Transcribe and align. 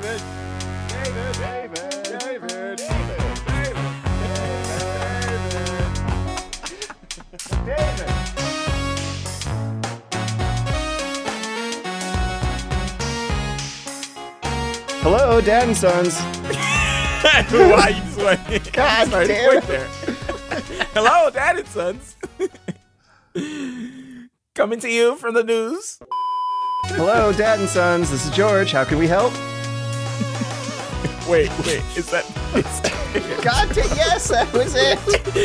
David. 0.00 0.22
David. 0.88 1.34
David. 1.34 1.90
David. 2.20 2.76
David. 2.78 2.78
David. 3.46 3.76
David. 7.66 8.08
Hello, 15.02 15.40
Dad 15.40 15.66
and 15.66 15.76
Sons. 15.76 16.20
Why 17.50 17.88
you 17.88 18.24
went? 18.24 18.72
God 18.72 19.08
Sorry, 19.08 19.26
damn 19.26 19.56
it. 19.56 19.66
there. 19.66 19.88
Hello, 20.94 21.28
Dad 21.30 21.58
and 21.58 21.66
Sons. 21.66 22.16
Coming 24.54 24.78
to 24.78 24.88
you 24.88 25.16
from 25.16 25.34
the 25.34 25.42
news. 25.42 25.98
Hello, 26.84 27.32
Dad 27.32 27.58
and 27.58 27.68
Sons. 27.68 28.12
This 28.12 28.24
is 28.24 28.30
George. 28.36 28.70
How 28.70 28.84
can 28.84 28.98
we 28.98 29.08
help? 29.08 29.32
Wait, 31.28 31.50
wait, 31.58 31.82
is 31.94 32.10
that? 32.10 32.24
Is, 32.54 33.44
God, 33.44 33.68
da- 33.74 33.94
yes, 33.94 34.28
that 34.28 34.50
was 34.54 34.74
it. 34.74 34.98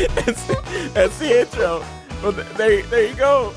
that's, 0.16 0.94
that's 0.94 1.20
the 1.20 1.42
intro. 1.42 1.84
Well, 2.22 2.32
th- 2.32 2.48
there, 2.56 2.82
there 2.84 3.08
you 3.08 3.16
go. 3.16 3.54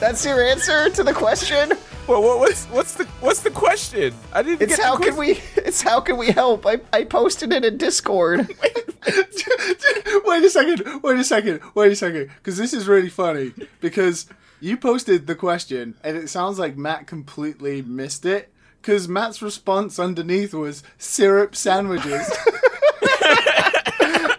That's 0.00 0.24
your 0.24 0.42
answer 0.42 0.90
to 0.90 1.04
the 1.04 1.12
question. 1.12 1.72
Well, 2.08 2.20
what, 2.20 2.40
what's 2.40 2.66
what's 2.66 2.94
the 2.94 3.04
what's 3.20 3.42
the 3.42 3.50
question? 3.50 4.12
I 4.32 4.42
didn't. 4.42 4.62
It's 4.62 4.76
get 4.76 4.84
how 4.84 4.96
the 4.96 5.04
can 5.04 5.16
we? 5.16 5.40
It's 5.54 5.80
how 5.80 6.00
can 6.00 6.16
we 6.16 6.32
help? 6.32 6.66
I, 6.66 6.80
I 6.92 7.04
posted 7.04 7.52
it 7.52 7.64
in 7.64 7.76
Discord. 7.76 8.40
wait 10.24 10.42
a 10.42 10.50
second. 10.50 11.02
Wait 11.02 11.18
a 11.18 11.24
second. 11.24 11.60
Wait 11.74 11.92
a 11.92 11.96
second. 11.96 12.30
Because 12.38 12.56
this 12.56 12.72
is 12.72 12.88
really 12.88 13.08
funny. 13.08 13.52
Because 13.80 14.26
you 14.60 14.76
posted 14.76 15.28
the 15.28 15.36
question, 15.36 15.94
and 16.02 16.16
it 16.16 16.28
sounds 16.28 16.58
like 16.58 16.76
Matt 16.76 17.06
completely 17.06 17.82
missed 17.82 18.26
it. 18.26 18.51
Because 18.82 19.06
Matt's 19.06 19.40
response 19.40 20.00
underneath 20.00 20.52
was 20.52 20.82
syrup 20.98 21.54
sandwiches. 21.54 22.10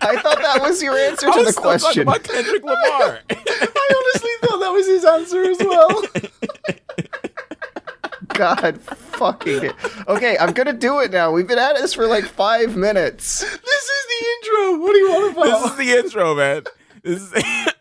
I 0.06 0.20
thought 0.22 0.42
that 0.42 0.58
was 0.60 0.84
your 0.84 0.98
answer 0.98 1.28
to 1.32 1.44
the 1.44 1.54
question. 1.54 2.02
about 2.02 2.24
Kendrick 2.26 2.62
Lamar. 2.62 3.22
I 3.30 3.38
honestly 3.40 4.32
thought 4.42 4.60
that 4.60 4.72
was 4.74 4.86
his 4.86 5.06
answer 5.06 5.44
as 5.44 5.60
well. 5.60 6.04
God 8.34 8.82
fucking 8.82 9.64
it. 9.64 9.76
Okay, 10.10 10.38
I'm 10.38 10.52
gonna 10.52 10.74
do 10.74 11.00
it 11.00 11.12
now. 11.12 11.32
We've 11.32 11.48
been 11.48 11.58
at 11.58 11.78
this 11.78 11.94
for 11.94 12.06
like 12.06 12.26
five 12.26 12.76
minutes. 12.76 13.40
this 13.40 13.50
is 13.54 14.06
the 14.10 14.26
intro. 14.36 14.82
What 14.82 14.92
do 14.92 14.98
you 14.98 15.10
want 15.10 15.34
to 15.34 15.42
find? 15.42 15.54
this 15.54 15.72
is 15.72 15.78
the 15.78 15.98
intro, 16.00 16.36
man. 16.36 16.64
This 17.02 17.22
is. 17.22 17.34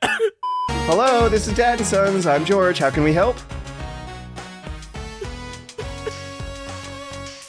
Hello, 0.87 1.29
this 1.29 1.49
is 1.49 1.57
Dad 1.57 1.81
and 1.81 1.87
Sons. 1.89 2.25
I'm 2.25 2.45
George. 2.45 2.79
How 2.79 2.91
can 2.91 3.03
we 3.03 3.13
help? 3.13 3.37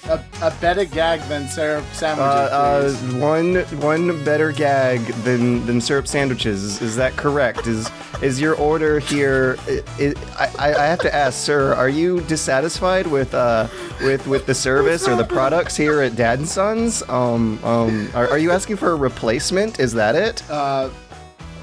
A, 0.09 0.21
a 0.41 0.51
better 0.59 0.85
gag 0.85 1.21
than 1.29 1.47
syrup 1.47 1.83
Uh, 1.83 1.93
sandwiches. 1.93 2.51
uh, 2.51 2.97
please. 3.09 3.15
one 3.15 3.55
one 3.81 4.23
better 4.25 4.51
gag 4.51 4.99
than 5.23 5.65
than 5.65 5.79
syrup 5.79 6.07
sandwiches. 6.07 6.63
Is, 6.63 6.81
is 6.81 6.95
that 6.95 7.15
correct? 7.15 7.67
Is 7.67 7.89
is 8.21 8.39
your 8.39 8.55
order 8.55 8.99
here? 8.99 9.57
i 9.67 10.13
I, 10.37 10.47
I 10.59 10.67
I 10.83 10.85
have 10.87 10.99
to 10.99 11.13
ask, 11.13 11.37
sir. 11.39 11.73
Are 11.73 11.89
you 11.89 12.21
dissatisfied 12.21 13.07
with 13.07 13.33
uh 13.33 13.67
with 14.01 14.27
with 14.27 14.45
the 14.45 14.53
service 14.55 15.07
or 15.07 15.15
the 15.15 15.23
products 15.25 15.75
here 15.77 16.01
at 16.01 16.15
Dad 16.15 16.39
and 16.39 16.47
Sons? 16.47 17.03
Um 17.09 17.63
um. 17.63 18.09
Are, 18.13 18.27
are 18.29 18.37
you 18.37 18.51
asking 18.51 18.77
for 18.77 18.91
a 18.91 18.95
replacement? 18.95 19.79
Is 19.79 19.93
that 19.93 20.15
it? 20.15 20.43
Uh, 20.49 20.89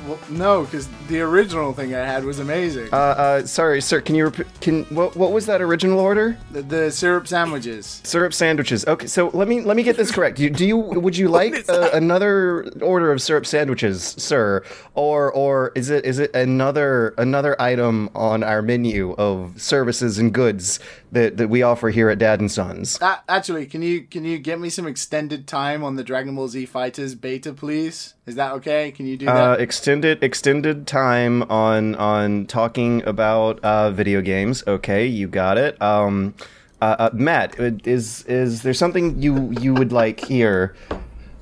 well, 0.07 0.19
no, 0.31 0.65
because 0.65 0.89
the 1.09 1.21
original 1.21 1.73
thing 1.73 1.95
I 1.95 1.99
had 1.99 2.25
was 2.25 2.39
amazing. 2.39 2.89
Uh, 2.93 2.97
uh, 2.97 3.47
sorry, 3.47 3.81
sir. 3.81 4.01
Can 4.01 4.15
you 4.15 4.27
rep- 4.27 4.61
can 4.61 4.85
what 4.85 5.17
what 5.17 5.33
was 5.33 5.47
that 5.47 5.61
original 5.61 5.99
order? 5.99 6.37
the, 6.51 6.63
the 6.63 6.91
syrup 6.91 7.27
sandwiches. 7.29 8.01
Syrup 8.05 8.33
sandwiches. 8.35 8.87
Okay, 8.87 9.07
so 9.07 9.29
let 9.29 9.49
me 9.49 9.61
let 9.61 9.77
me 9.77 9.83
get 9.83 9.97
this 9.97 10.11
correct. 10.11 10.37
Do 10.37 10.45
you, 10.45 10.51
do 10.51 10.67
you 10.67 10.77
would 10.77 11.17
you 11.17 11.29
like 11.29 11.65
uh, 11.69 11.91
another 11.93 12.71
order 12.83 13.13
of 13.13 13.21
syrup 13.23 13.47
sandwiches, 13.47 14.03
sir, 14.03 14.65
or 14.95 15.33
or 15.33 15.73
is 15.75 15.91
it 15.91 16.05
is 16.05 16.19
it 16.19 16.35
another 16.35 17.15
another 17.19 17.61
item 17.61 18.11
on 18.15 18.43
our 18.43 18.63
menu 18.63 19.13
of 19.13 19.61
services 19.61 20.19
and 20.19 20.33
goods 20.33 20.81
that, 21.13 21.37
that 21.39 21.49
we 21.49 21.63
offer 21.63 21.91
here 21.91 22.09
at 22.11 22.19
Dad 22.19 22.41
and 22.41 22.51
Sons? 22.51 22.99
Uh, 23.01 23.17
actually, 23.29 23.67
can 23.67 23.83
you 23.83 24.03
can 24.03 24.25
you 24.25 24.39
get 24.39 24.61
me 24.61 24.71
some 24.71 24.87
extended 24.87 25.47
time 25.47 25.83
on 25.85 25.97
the 25.97 26.05
Dragon 26.05 26.35
Ball 26.35 26.49
Z 26.49 26.67
Fighters 26.67 27.15
beta, 27.15 27.53
please? 27.53 28.15
Is 28.27 28.35
that 28.37 28.53
okay? 28.55 28.91
Can 28.93 29.07
you 29.07 29.17
do 29.17 29.29
Uh, 29.29 29.57
that? 29.57 29.61
extended 29.61 30.23
extended 30.23 30.87
time 30.87 31.43
on 31.45 31.95
on 31.97 32.47
talking 32.47 33.03
about 33.05 33.61
uh, 33.65 33.91
video 33.91 34.21
games. 34.21 34.63
Okay, 34.67 35.07
you 35.07 35.27
got 35.29 35.59
it. 35.59 35.81
Um, 35.83 36.35
uh, 36.83 36.97
uh, 36.99 37.11
Matt, 37.13 37.59
is 37.87 38.25
is 38.25 38.63
there 38.63 38.75
something 38.75 39.21
you 39.21 39.51
you 39.61 39.75
would 39.75 39.93
like 39.93 40.21
here? 40.21 40.75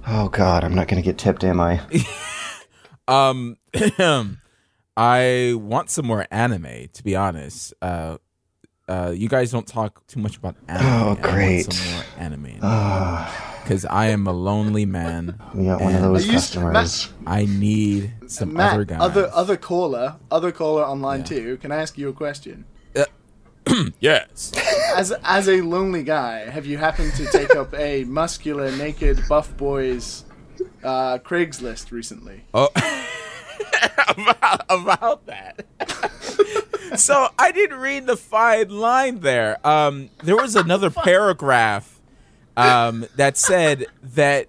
Oh 0.07 0.29
God, 0.31 0.65
I'm 0.65 0.75
not 0.75 0.89
gonna 0.89 1.03
get 1.03 1.19
tipped, 1.19 1.45
am 1.45 1.61
I? 1.61 1.81
Um, 3.07 3.57
I 4.97 5.55
want 5.57 5.91
some 5.91 6.07
more 6.07 6.27
anime. 6.31 6.89
To 6.93 7.03
be 7.05 7.17
honest, 7.17 7.73
uh, 7.81 8.19
uh, 8.89 9.13
you 9.15 9.29
guys 9.29 9.51
don't 9.51 9.67
talk 9.67 10.07
too 10.07 10.21
much 10.21 10.37
about 10.37 10.57
anime. 10.67 10.87
Oh, 10.87 10.91
I 11.01 11.07
want 11.07 11.23
great. 11.23 11.73
some 11.73 11.93
more 11.95 12.05
anime 12.19 12.45
because 13.63 13.85
I 13.85 14.07
am 14.07 14.27
a 14.27 14.33
lonely 14.33 14.87
man. 14.87 15.39
We 15.55 15.67
got 15.67 15.81
one 15.81 15.95
of 15.95 16.01
those 16.03 16.25
Are 16.25 16.33
you 16.33 16.39
s- 16.39 16.55
customers. 16.55 17.09
I 17.27 17.45
need 17.45 18.13
some 18.27 18.55
Matt, 18.55 18.73
other 18.75 18.85
guys. 18.85 18.99
other 19.01 19.31
other 19.33 19.57
caller, 19.57 20.17
other 20.31 20.53
caller 20.53 20.85
online 20.85 21.25
too. 21.25 21.59
Can 21.59 21.71
I 21.73 21.77
ask 21.77 21.99
you 21.99 22.09
a 22.09 22.13
question? 22.13 22.65
yes. 24.01 24.53
As 24.97 25.13
as 25.23 25.47
a 25.49 25.61
lonely 25.61 26.03
guy, 26.03 26.49
have 26.49 26.65
you 26.65 26.79
happened 26.79 27.13
to 27.17 27.27
take 27.27 27.55
up 27.55 27.75
a 27.75 28.05
muscular, 28.05 28.71
naked 28.75 29.21
buff 29.29 29.55
boys 29.59 30.25
uh, 30.83 31.19
Craigslist 31.19 31.91
recently? 31.93 32.45
Oh, 32.55 32.71
about, 34.09 34.65
about 34.71 35.27
that. 35.27 35.67
so 36.97 37.29
I 37.39 37.53
didn't 37.53 37.79
read 37.79 38.07
the 38.07 38.17
fine 38.17 38.69
line 38.71 39.21
there. 39.21 39.65
Um, 39.67 40.11
there 40.23 40.37
was 40.37 40.57
another 40.57 40.91
paragraph 41.05 42.01
um, 42.57 43.07
that 43.17 43.37
said 43.37 43.87
that 44.03 44.47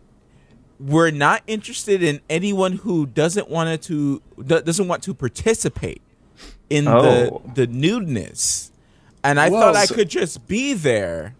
we're 0.80 1.12
not 1.12 1.44
interested 1.48 2.02
in 2.02 2.22
anyone 2.30 2.74
who 2.74 3.06
doesn't 3.06 3.50
want 3.50 3.82
to 3.84 4.22
do- 4.46 4.62
doesn't 4.62 4.88
want 4.88 5.04
to 5.04 5.14
participate 5.14 6.02
in 6.70 6.88
Oh. 6.88 7.42
the 7.54 7.66
the 7.66 7.72
nudeness, 7.72 8.72
and 9.24 9.40
I 9.40 9.50
Whoa, 9.50 9.60
thought 9.60 9.76
I 9.76 9.86
so- 9.86 9.96
could 9.96 10.10
just 10.10 10.48
be 10.48 10.74
there. 10.74 11.36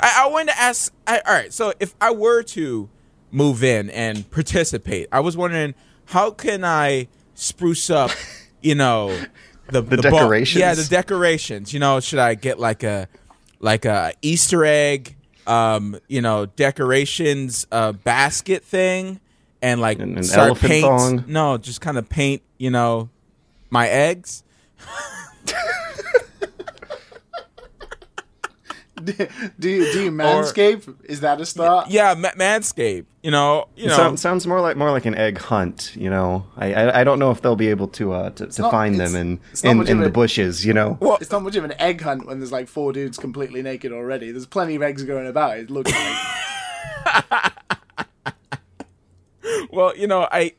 I, 0.00 0.24
I 0.24 0.28
wanted 0.28 0.52
to 0.52 0.58
ask. 0.60 0.92
I, 1.06 1.18
all 1.20 1.32
right, 1.34 1.52
so 1.52 1.72
if 1.78 1.94
I 2.00 2.10
were 2.10 2.42
to 2.42 2.88
move 3.30 3.62
in 3.62 3.90
and 3.90 4.28
participate, 4.30 5.08
I 5.12 5.20
was 5.20 5.36
wondering 5.36 5.74
how 6.06 6.30
can 6.30 6.64
I 6.64 7.08
spruce 7.34 7.90
up, 7.90 8.10
you 8.62 8.74
know, 8.74 9.16
the 9.68 9.80
The 9.82 9.96
ball- 10.02 10.20
decorations? 10.20 10.60
yeah, 10.60 10.74
the 10.74 10.84
decorations. 10.84 11.72
You 11.72 11.80
know, 11.80 12.00
should 12.00 12.18
I 12.18 12.34
get 12.34 12.58
like 12.58 12.82
a 12.82 13.08
like 13.60 13.84
a 13.84 14.12
Easter 14.22 14.64
egg, 14.64 15.16
um, 15.46 15.98
you 16.08 16.20
know, 16.20 16.46
decorations 16.46 17.66
uh, 17.72 17.92
basket 17.92 18.62
thing, 18.64 19.20
and 19.62 19.80
like 19.80 19.98
An- 20.00 20.16
an 20.18 20.22
start 20.24 20.48
elephant 20.48 20.70
paint? 20.70 20.84
thong? 20.84 21.24
No, 21.26 21.56
just 21.58 21.80
kind 21.80 21.96
of 21.98 22.08
paint. 22.08 22.42
You 22.58 22.70
know, 22.70 23.08
my 23.70 23.88
eggs. 23.88 24.42
do 29.58 29.68
you 29.70 29.92
do 29.92 30.04
you 30.04 30.10
manscape? 30.10 30.94
Is 31.04 31.20
that 31.20 31.40
a 31.40 31.46
start? 31.46 31.90
Yeah, 31.90 32.14
ma- 32.14 32.30
manscape. 32.32 33.06
You 33.22 33.30
know, 33.30 33.68
you 33.76 33.88
know. 33.88 33.96
Sounds, 33.96 34.20
sounds 34.20 34.46
more 34.46 34.60
like 34.60 34.76
more 34.76 34.90
like 34.90 35.06
an 35.06 35.14
egg 35.14 35.38
hunt. 35.38 35.92
You 35.96 36.10
know, 36.10 36.46
I 36.56 36.72
I, 36.74 37.00
I 37.00 37.04
don't 37.04 37.18
know 37.18 37.30
if 37.30 37.40
they'll 37.42 37.56
be 37.56 37.68
able 37.68 37.88
to 37.88 38.12
uh 38.12 38.30
to, 38.30 38.46
to 38.46 38.62
not- 38.62 38.70
find 38.70 38.98
them 39.00 39.14
in 39.14 39.40
in, 39.62 39.86
in 39.88 40.00
the 40.00 40.06
a- 40.06 40.10
bushes. 40.10 40.64
You 40.66 40.74
know. 40.74 40.98
well, 41.00 41.18
It's 41.20 41.30
not 41.30 41.42
much 41.42 41.56
of 41.56 41.64
an 41.64 41.74
egg 41.80 42.00
hunt 42.02 42.26
when 42.26 42.38
there's 42.40 42.52
like 42.52 42.68
four 42.68 42.92
dudes 42.92 43.18
completely 43.18 43.62
naked 43.62 43.92
already. 43.92 44.30
There's 44.30 44.46
plenty 44.46 44.74
of 44.74 44.82
eggs 44.82 45.02
going 45.04 45.26
about. 45.26 45.58
It 45.58 45.70
looks 45.70 45.90
like. 45.92 47.52
well, 49.70 49.96
you 49.96 50.06
know, 50.06 50.28
I. 50.30 50.52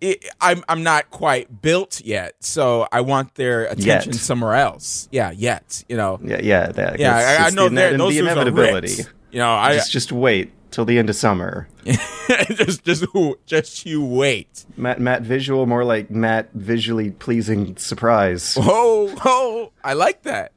It, 0.00 0.24
I'm 0.40 0.64
I'm 0.68 0.82
not 0.82 1.10
quite 1.10 1.60
built 1.60 2.00
yet, 2.00 2.34
so 2.40 2.88
I 2.90 3.02
want 3.02 3.34
their 3.34 3.64
attention 3.66 4.12
Yet. 4.12 4.14
somewhere 4.14 4.54
else. 4.54 5.08
Yeah, 5.12 5.30
yet 5.30 5.84
you 5.88 5.96
know. 5.96 6.18
Yeah, 6.24 6.40
yeah, 6.42 6.72
Yeah, 6.76 6.94
it's- 6.94 7.40
I, 7.40 7.46
I 7.46 7.50
know 7.50 7.68
the, 7.68 7.74
they're- 7.74 7.98
those 7.98 8.14
the 8.14 8.20
inevitability. 8.20 9.02
You 9.30 9.38
know, 9.38 9.50
I 9.52 9.74
just 9.74 9.92
just 9.92 10.10
wait 10.10 10.52
till 10.70 10.84
the 10.84 10.98
end 10.98 11.10
of 11.10 11.16
summer. 11.16 11.68
just 11.84 12.84
just 12.84 13.04
just 13.46 13.86
you 13.86 14.04
wait. 14.04 14.64
Matt 14.76 15.00
Matt 15.00 15.22
visual 15.22 15.66
more 15.66 15.84
like 15.84 16.10
Matt 16.10 16.50
visually 16.54 17.10
pleasing 17.10 17.76
surprise. 17.76 18.56
Oh, 18.60 19.14
oh, 19.24 19.72
I 19.84 19.92
like 19.92 20.22
that. 20.22 20.52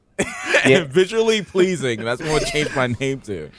Yeah. 0.66 0.84
Visually 0.90 1.42
pleasing. 1.42 2.04
That's 2.04 2.22
what 2.22 2.30
I'm 2.31 2.38
gonna 2.40 2.51
change 2.51 2.75
my 2.75 2.88
name 2.88 3.19
to. 3.22 3.50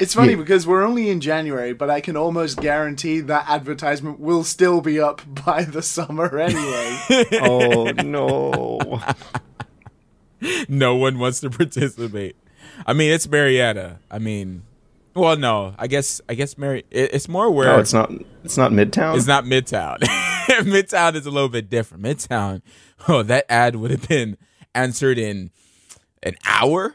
It's 0.00 0.14
funny 0.14 0.30
Yeah. 0.32 0.36
because 0.38 0.66
we're 0.66 0.84
only 0.84 1.10
in 1.10 1.20
January, 1.20 1.72
but 1.72 1.90
I 1.90 2.00
can 2.00 2.16
almost 2.16 2.60
guarantee 2.60 3.20
that 3.20 3.46
advertisement 3.48 4.20
will 4.20 4.44
still 4.44 4.80
be 4.80 5.00
up 5.00 5.22
by 5.46 5.64
the 5.64 5.82
summer 5.82 6.38
anyway. 6.38 6.98
oh 7.42 7.90
no. 8.04 9.00
No 10.68 10.94
one 10.94 11.18
wants 11.18 11.40
to 11.40 11.50
participate. 11.50 12.36
I 12.86 12.92
mean, 12.92 13.10
it's 13.10 13.28
Marietta. 13.28 13.98
I 14.08 14.20
mean, 14.20 14.62
Well, 15.14 15.36
no, 15.36 15.74
I 15.76 15.88
guess 15.88 16.20
I 16.28 16.34
guess 16.34 16.56
Mary. 16.56 16.84
It, 16.92 17.12
it's 17.12 17.28
more 17.28 17.50
where 17.50 17.66
No, 17.66 17.80
it's 17.80 17.92
not. 17.92 18.12
It's 18.44 18.56
not 18.56 18.70
Midtown. 18.70 19.16
It's 19.16 19.26
not 19.26 19.44
Midtown. 19.44 19.98
Midtown 20.48 21.16
is 21.16 21.26
a 21.26 21.30
little 21.32 21.48
bit 21.48 21.68
different. 21.68 22.04
Midtown, 22.04 22.62
oh, 23.08 23.24
that 23.24 23.46
ad 23.48 23.74
would 23.76 23.90
have 23.90 24.06
been 24.06 24.36
answered 24.76 25.18
in 25.18 25.50
an 26.22 26.36
hour. 26.46 26.94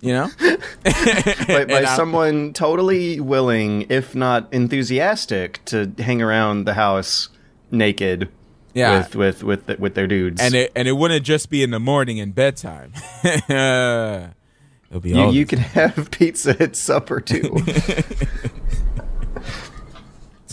You 0.00 0.12
know, 0.12 0.30
by, 1.48 1.64
by 1.64 1.84
someone 1.96 2.52
totally 2.52 3.18
willing, 3.18 3.86
if 3.88 4.14
not 4.14 4.52
enthusiastic, 4.52 5.64
to 5.66 5.90
hang 5.98 6.20
around 6.20 6.64
the 6.64 6.74
house 6.74 7.30
naked. 7.70 8.28
Yeah. 8.74 8.98
With 8.98 9.14
with 9.14 9.42
with 9.42 9.78
with 9.78 9.94
their 9.94 10.06
dudes. 10.06 10.40
and 10.40 10.54
it 10.54 10.70
and 10.76 10.86
it 10.86 10.92
wouldn't 10.92 11.24
just 11.24 11.48
be 11.48 11.62
in 11.62 11.70
the 11.70 11.80
morning 11.80 12.20
and 12.20 12.34
bedtime. 12.34 12.92
It'll 13.24 15.00
be 15.00 15.10
you, 15.10 15.20
all 15.20 15.34
you 15.34 15.46
can 15.46 15.58
have 15.58 16.10
pizza 16.12 16.54
at 16.62 16.76
supper 16.76 17.20
too. 17.20 17.56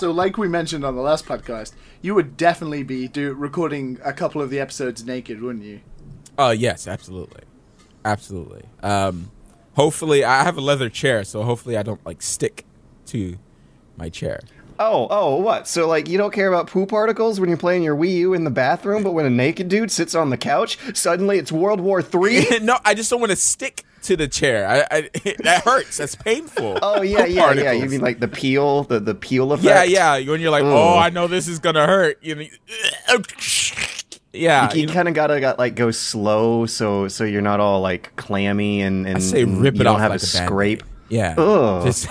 So, 0.03 0.11
like 0.11 0.37
we 0.37 0.49
mentioned 0.49 0.83
on 0.83 0.95
the 0.95 1.01
last 1.01 1.25
podcast, 1.25 1.73
you 2.01 2.15
would 2.15 2.35
definitely 2.35 2.83
be 2.83 3.07
do 3.07 3.33
recording 3.33 3.99
a 4.03 4.11
couple 4.11 4.41
of 4.41 4.49
the 4.49 4.59
episodes 4.59 5.05
naked, 5.05 5.41
wouldn't 5.41 5.63
you? 5.63 5.79
Oh 6.37 6.49
yes, 6.49 6.87
absolutely, 6.87 7.43
absolutely. 8.05 8.63
Um, 8.81 9.31
hopefully, 9.75 10.23
I 10.23 10.43
have 10.43 10.57
a 10.57 10.61
leather 10.61 10.89
chair, 10.89 11.23
so 11.23 11.43
hopefully, 11.43 11.77
I 11.77 11.83
don't 11.83 12.03
like 12.05 12.21
stick 12.21 12.65
to 13.07 13.37
my 13.97 14.09
chair. 14.09 14.39
oh, 14.79 15.07
oh, 15.09 15.35
what? 15.35 15.67
So 15.67 15.87
like 15.87 16.09
you 16.09 16.17
don't 16.17 16.33
care 16.33 16.47
about 16.47 16.67
poop 16.67 16.89
particles 16.89 17.39
when 17.39 17.47
you're 17.47 17.57
playing 17.57 17.83
your 17.83 17.95
Wii 17.95 18.15
U 18.17 18.33
in 18.33 18.43
the 18.43 18.49
bathroom, 18.49 19.03
but 19.03 19.11
when 19.11 19.25
a 19.25 19.29
naked 19.29 19.69
dude 19.69 19.91
sits 19.91 20.15
on 20.15 20.29
the 20.31 20.37
couch, 20.37 20.77
suddenly 20.95 21.37
it's 21.37 21.51
World 21.51 21.79
War 21.79 22.01
Three. 22.01 22.45
no, 22.61 22.77
I 22.83 22.93
just 22.95 23.09
don't 23.09 23.19
want 23.19 23.29
to 23.29 23.35
stick 23.35 23.83
to 24.03 24.17
the 24.17 24.27
chair. 24.27 24.67
I, 24.67 24.97
I 24.97 25.09
that 25.43 25.63
hurts. 25.63 25.97
That's 25.97 26.15
painful. 26.15 26.79
Oh 26.81 27.01
yeah, 27.01 27.25
yeah, 27.25 27.53
yeah. 27.53 27.71
You 27.71 27.87
mean 27.87 28.01
like 28.01 28.19
the 28.19 28.27
peel, 28.27 28.83
the 28.83 28.99
the 28.99 29.15
peel 29.15 29.53
effect? 29.53 29.89
Yeah, 29.89 30.17
yeah. 30.17 30.31
When 30.31 30.41
you're 30.41 30.51
like, 30.51 30.63
oh, 30.63 30.97
I 30.97 31.09
know 31.09 31.27
this 31.27 31.47
is 31.47 31.59
gonna 31.59 31.85
hurt. 31.85 32.17
You 32.21 32.35
know, 32.35 32.43
yeah. 34.33 34.73
You, 34.73 34.81
you 34.81 34.87
know, 34.87 34.93
kind 34.93 35.07
of 35.07 35.13
gotta 35.13 35.39
got 35.39 35.59
like 35.59 35.75
go 35.75 35.91
slow, 35.91 36.65
so 36.65 37.07
so 37.07 37.23
you're 37.23 37.41
not 37.41 37.59
all 37.59 37.81
like 37.81 38.15
clammy 38.15 38.81
and 38.81 39.07
and 39.07 39.17
I 39.17 39.19
say 39.19 39.43
and 39.43 39.61
rip 39.61 39.75
you 39.75 39.81
it 39.81 39.83
don't 39.83 39.95
off 39.95 40.01
have 40.01 40.11
like 40.11 40.19
to 40.19 40.25
a 40.25 40.29
scrape. 40.29 40.83
Yeah. 41.09 41.35
Ugh. 41.37 41.85
Just, 41.85 42.09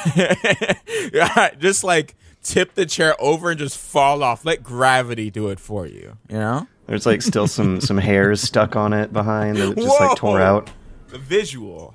just 1.58 1.82
like 1.82 2.14
tip 2.42 2.74
the 2.74 2.86
chair 2.86 3.16
over 3.20 3.50
and 3.50 3.58
just 3.58 3.76
fall 3.76 4.22
off. 4.22 4.44
Let 4.44 4.62
gravity 4.62 5.30
do 5.30 5.48
it 5.48 5.58
for 5.58 5.86
you. 5.86 6.16
You 6.28 6.38
know. 6.38 6.69
There's 6.86 7.06
like 7.06 7.22
still 7.22 7.46
some 7.46 7.80
some 7.80 7.98
hairs 7.98 8.40
stuck 8.40 8.76
on 8.76 8.92
it 8.92 9.12
behind 9.12 9.56
that 9.56 9.76
just 9.76 10.00
like 10.00 10.16
tore 10.16 10.40
out. 10.40 10.70
The 11.08 11.19
visual. 11.19 11.94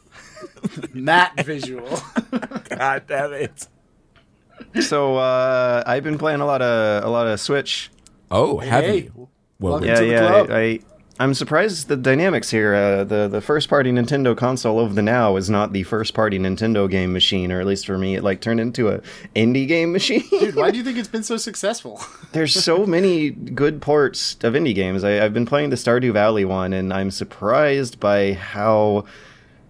Matt 0.94 1.44
visual. 1.44 2.00
God 2.70 3.04
damn 3.06 3.32
it. 3.32 3.68
So 4.80 5.16
uh, 5.16 5.82
I've 5.86 6.04
been 6.04 6.18
playing 6.18 6.40
a 6.40 6.46
lot 6.46 6.62
of 6.62 7.04
a 7.04 7.08
lot 7.08 7.26
of 7.26 7.38
Switch. 7.40 7.90
Oh, 8.30 8.58
have 8.58 8.84
hey, 8.84 9.02
you? 9.02 9.28
Welcome 9.64 9.88
Yeah, 9.88 10.00
yeah. 10.00 10.46
I, 10.48 10.58
I 10.58 10.80
I'm 11.18 11.32
surprised 11.32 11.86
the 11.86 11.96
dynamics 11.96 12.50
here. 12.50 12.74
Uh, 12.74 13.04
the 13.04 13.28
the 13.28 13.40
first 13.40 13.68
party 13.68 13.92
Nintendo 13.92 14.36
console 14.36 14.80
of 14.80 14.96
the 14.96 15.02
now 15.02 15.36
is 15.36 15.48
not 15.48 15.72
the 15.72 15.84
first 15.84 16.12
party 16.12 16.38
Nintendo 16.40 16.90
game 16.90 17.12
machine, 17.12 17.52
or 17.52 17.60
at 17.60 17.66
least 17.66 17.86
for 17.86 17.96
me, 17.96 18.16
it 18.16 18.24
like 18.24 18.40
turned 18.40 18.58
into 18.58 18.88
a 18.88 19.00
indie 19.36 19.68
game 19.68 19.92
machine. 19.92 20.24
Dude, 20.28 20.56
why 20.56 20.72
do 20.72 20.78
you 20.78 20.84
think 20.84 20.98
it's 20.98 21.08
been 21.08 21.22
so 21.22 21.36
successful? 21.36 22.00
There's 22.32 22.52
so 22.52 22.84
many 22.86 23.30
good 23.30 23.80
ports 23.80 24.34
of 24.42 24.54
indie 24.54 24.74
games. 24.74 25.04
I, 25.04 25.24
I've 25.24 25.32
been 25.32 25.46
playing 25.46 25.70
the 25.70 25.76
Stardew 25.76 26.12
Valley 26.12 26.44
one, 26.44 26.72
and 26.72 26.92
I'm 26.92 27.12
surprised 27.12 28.00
by 28.00 28.32
how 28.32 29.04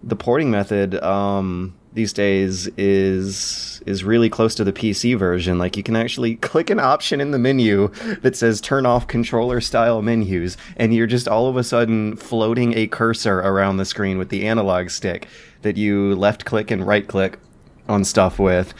the 0.01 0.15
porting 0.15 0.49
method 0.49 0.95
um, 1.03 1.75
these 1.95 2.13
days 2.13 2.67
is 2.77 3.81
is 3.85 4.03
really 4.03 4.29
close 4.29 4.53
to 4.55 4.63
the 4.63 4.73
PC 4.73 5.17
version. 5.17 5.57
Like 5.57 5.77
you 5.77 5.83
can 5.83 5.95
actually 5.95 6.35
click 6.51 6.69
an 6.69 6.79
option 6.79 7.19
in 7.19 7.31
the 7.31 7.39
menu 7.39 7.87
that 8.21 8.35
says 8.35 8.61
"Turn 8.61 8.85
off 8.85 9.07
controller 9.07 9.61
style 9.61 10.01
menus," 10.01 10.57
and 10.75 10.93
you're 10.93 11.07
just 11.07 11.27
all 11.27 11.47
of 11.47 11.57
a 11.57 11.63
sudden 11.63 12.15
floating 12.15 12.77
a 12.77 12.87
cursor 12.87 13.39
around 13.39 13.77
the 13.77 13.85
screen 13.85 14.17
with 14.17 14.29
the 14.29 14.45
analog 14.45 14.89
stick 14.89 15.27
that 15.63 15.77
you 15.77 16.15
left 16.15 16.45
click 16.45 16.69
and 16.69 16.85
right 16.85 17.07
click 17.07 17.39
on 17.87 18.03
stuff 18.03 18.37
with. 18.37 18.73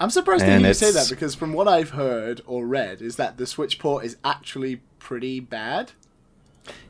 I'm 0.00 0.10
surprised 0.10 0.44
to 0.44 0.50
And 0.50 0.60
hear 0.60 0.68
you 0.68 0.74
say 0.74 0.92
that 0.92 1.08
because 1.10 1.34
from 1.34 1.52
what 1.52 1.66
I've 1.66 1.90
heard 1.90 2.40
or 2.46 2.66
read 2.66 3.02
is 3.02 3.16
that 3.16 3.36
the 3.36 3.46
Switch 3.46 3.78
port 3.78 4.04
is 4.04 4.16
actually 4.24 4.76
pretty 4.98 5.40
bad. 5.40 5.92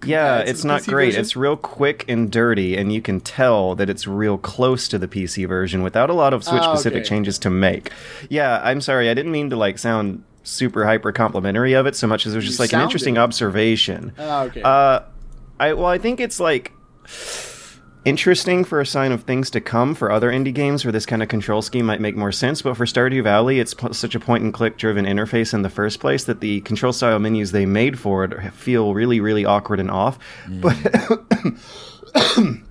Yeah, 0.05 0.43
to 0.45 0.49
it's 0.51 0.65
not 0.65 0.83
PC 0.83 0.89
great. 0.89 1.05
version? 1.07 1.21
It's 1.21 1.37
real 1.37 1.57
quick 1.57 2.05
and 2.09 2.31
dirty, 2.31 2.77
and 2.77 2.93
you 2.93 3.01
can 3.03 3.21
tell 3.21 3.75
that 3.75 3.91
it's 3.91 4.07
real 4.07 4.39
close 4.39 4.87
to 4.89 4.99
the 4.99 5.09
PC 5.09 5.47
version 5.49 5.83
without 5.83 6.09
a 6.11 6.15
lot 6.15 6.33
of 6.33 6.45
Switch 6.45 6.63
Ah, 6.63 6.75
specific 6.75 7.01
okay. 7.03 7.09
changes 7.09 7.39
to 7.41 7.51
make. 7.51 7.91
Yeah, 8.29 8.61
I'm 8.63 8.81
sorry, 8.81 9.11
I 9.11 9.15
didn't 9.15 9.33
mean 9.33 9.51
to 9.51 9.57
like 9.57 9.79
sound 9.79 10.23
super 10.45 10.87
hyper 10.87 11.13
complimentary 11.13 11.75
of 11.75 11.87
it 11.87 11.95
so 11.97 12.07
much 12.07 12.25
as 12.27 12.33
it 12.33 12.37
was 12.37 12.45
You 12.45 12.49
just 12.51 12.61
like 12.61 12.73
an 12.73 12.81
interesting 12.81 13.19
observation. 13.19 14.13
Ah, 14.19 14.45
okay. 14.45 14.63
Uh, 14.63 15.01
I 15.61 15.73
well, 15.75 15.87
I 15.87 15.99
think 15.99 16.21
it's 16.21 16.39
like 16.41 16.73
interesting 18.05 18.65
for 18.65 18.81
a 18.81 18.87
sign 18.87 19.13
of 19.13 19.23
things 19.23 19.51
to 19.51 19.61
come 19.61 19.95
for 19.95 20.11
other 20.11 20.31
indie 20.31 20.55
games 20.55 20.85
where 20.85 20.93
this 20.93 21.07
kind 21.07 21.23
of 21.23 21.29
control 21.29 21.63
scheme 21.63 21.87
might 21.87 22.01
make 22.01 22.17
more 22.17 22.33
sense. 22.33 22.63
But 22.63 22.77
for 22.77 22.85
Stardew 22.85 23.23
Valley, 23.23 23.61
it's 23.61 23.75
p- 23.75 23.93
such 23.93 24.15
a 24.15 24.21
point 24.21 24.45
and 24.45 24.53
click 24.53 24.79
driven 24.79 25.05
interface 25.05 25.53
in 25.53 25.63
the 25.63 25.71
first 25.71 26.01
place 26.01 26.25
that 26.25 26.41
the 26.41 26.61
control 26.63 26.93
style 26.93 27.19
menus 27.19 27.53
they 27.53 27.67
made 27.67 27.99
for 27.99 28.25
it 28.25 28.53
feel 28.55 28.95
really, 28.95 29.21
really 29.21 29.45
awkward 29.45 29.81
and 29.81 29.91
off. 29.91 30.19
Mm. 30.47 30.61
But 32.15 32.65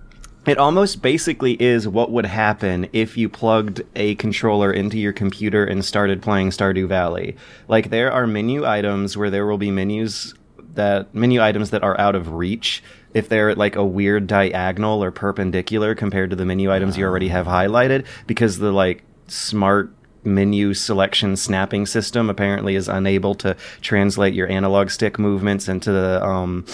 It 0.47 0.57
almost 0.57 1.01
basically 1.01 1.61
is 1.61 1.89
what 1.89 2.09
would 2.09 2.25
happen 2.25 2.87
if 2.93 3.17
you 3.17 3.27
plugged 3.27 3.81
a 3.97 4.15
controller 4.15 4.71
into 4.71 4.97
your 4.97 5.11
computer 5.11 5.65
and 5.65 5.83
started 5.83 6.21
playing 6.21 6.51
Stardew 6.51 6.87
Valley. 6.87 7.35
Like 7.67 7.89
there 7.89 8.13
are 8.13 8.25
menu 8.25 8.65
items 8.65 9.17
where 9.17 9.29
there 9.29 9.45
will 9.45 9.57
be 9.57 9.71
menus 9.71 10.33
that 10.75 11.13
menu 11.13 11.41
items 11.41 11.71
that 11.71 11.83
are 11.83 11.99
out 11.99 12.15
of 12.15 12.31
reach 12.31 12.81
if 13.17 13.27
they're 13.29 13.55
like 13.55 13.75
a 13.75 13.85
weird 13.85 14.27
diagonal 14.27 15.03
or 15.03 15.11
perpendicular 15.11 15.95
compared 15.95 16.29
to 16.29 16.35
the 16.35 16.45
menu 16.45 16.71
items 16.71 16.97
you 16.97 17.05
already 17.05 17.27
have 17.27 17.47
highlighted 17.47 18.05
because 18.27 18.59
the 18.59 18.71
like 18.71 19.03
smart 19.27 19.91
menu 20.23 20.73
selection 20.73 21.35
snapping 21.35 21.85
system 21.85 22.29
apparently 22.29 22.75
is 22.75 22.87
unable 22.87 23.33
to 23.35 23.55
translate 23.81 24.33
your 24.33 24.49
analog 24.49 24.89
stick 24.89 25.17
movements 25.17 25.67
into 25.67 25.91
the 25.91 26.23
um 26.23 26.65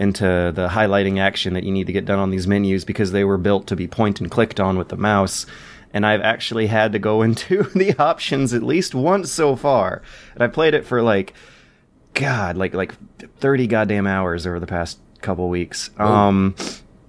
into 0.00 0.50
the 0.54 0.68
highlighting 0.68 1.20
action 1.20 1.52
that 1.52 1.62
you 1.62 1.70
need 1.70 1.86
to 1.86 1.92
get 1.92 2.06
done 2.06 2.18
on 2.18 2.30
these 2.30 2.46
menus 2.46 2.86
because 2.86 3.12
they 3.12 3.22
were 3.22 3.36
built 3.36 3.66
to 3.66 3.76
be 3.76 3.86
point 3.86 4.18
and 4.18 4.30
clicked 4.30 4.58
on 4.58 4.78
with 4.78 4.88
the 4.88 4.96
mouse. 4.96 5.44
And 5.92 6.06
I've 6.06 6.22
actually 6.22 6.68
had 6.68 6.92
to 6.92 6.98
go 6.98 7.20
into 7.22 7.64
the 7.74 7.94
options 7.98 8.54
at 8.54 8.62
least 8.62 8.94
once 8.94 9.30
so 9.30 9.54
far. 9.54 10.00
And 10.34 10.42
I 10.42 10.46
played 10.46 10.72
it 10.72 10.86
for 10.86 11.02
like, 11.02 11.34
God, 12.14 12.56
like 12.56 12.72
like 12.72 12.94
thirty 13.36 13.66
goddamn 13.66 14.06
hours 14.06 14.46
over 14.46 14.58
the 14.58 14.66
past 14.66 14.98
couple 15.22 15.48
weeks. 15.48 15.90
Um, 15.98 16.54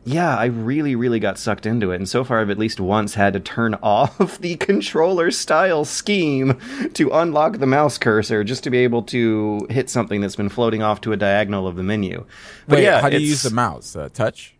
yeah, 0.03 0.35
I 0.35 0.45
really, 0.45 0.95
really 0.95 1.19
got 1.19 1.37
sucked 1.37 1.65
into 1.67 1.91
it, 1.91 1.97
and 1.97 2.09
so 2.09 2.23
far 2.23 2.41
I've 2.41 2.49
at 2.49 2.57
least 2.57 2.79
once 2.79 3.13
had 3.13 3.33
to 3.33 3.39
turn 3.39 3.75
off 3.83 4.39
the 4.39 4.55
controller 4.57 5.29
style 5.31 5.85
scheme 5.85 6.57
to 6.95 7.09
unlock 7.11 7.59
the 7.59 7.67
mouse 7.67 7.97
cursor 7.99 8.43
just 8.43 8.63
to 8.63 8.69
be 8.71 8.79
able 8.79 9.03
to 9.03 9.67
hit 9.69 9.89
something 9.89 10.19
that's 10.21 10.35
been 10.35 10.49
floating 10.49 10.81
off 10.81 11.01
to 11.01 11.13
a 11.13 11.17
diagonal 11.17 11.67
of 11.67 11.75
the 11.75 11.83
menu. 11.83 12.25
But 12.67 12.77
Wait, 12.77 12.83
yeah, 12.85 12.99
how 13.01 13.09
do 13.09 13.19
you 13.19 13.27
use 13.27 13.43
the 13.43 13.51
mouse? 13.51 13.95
Uh, 13.95 14.09
touch? 14.11 14.55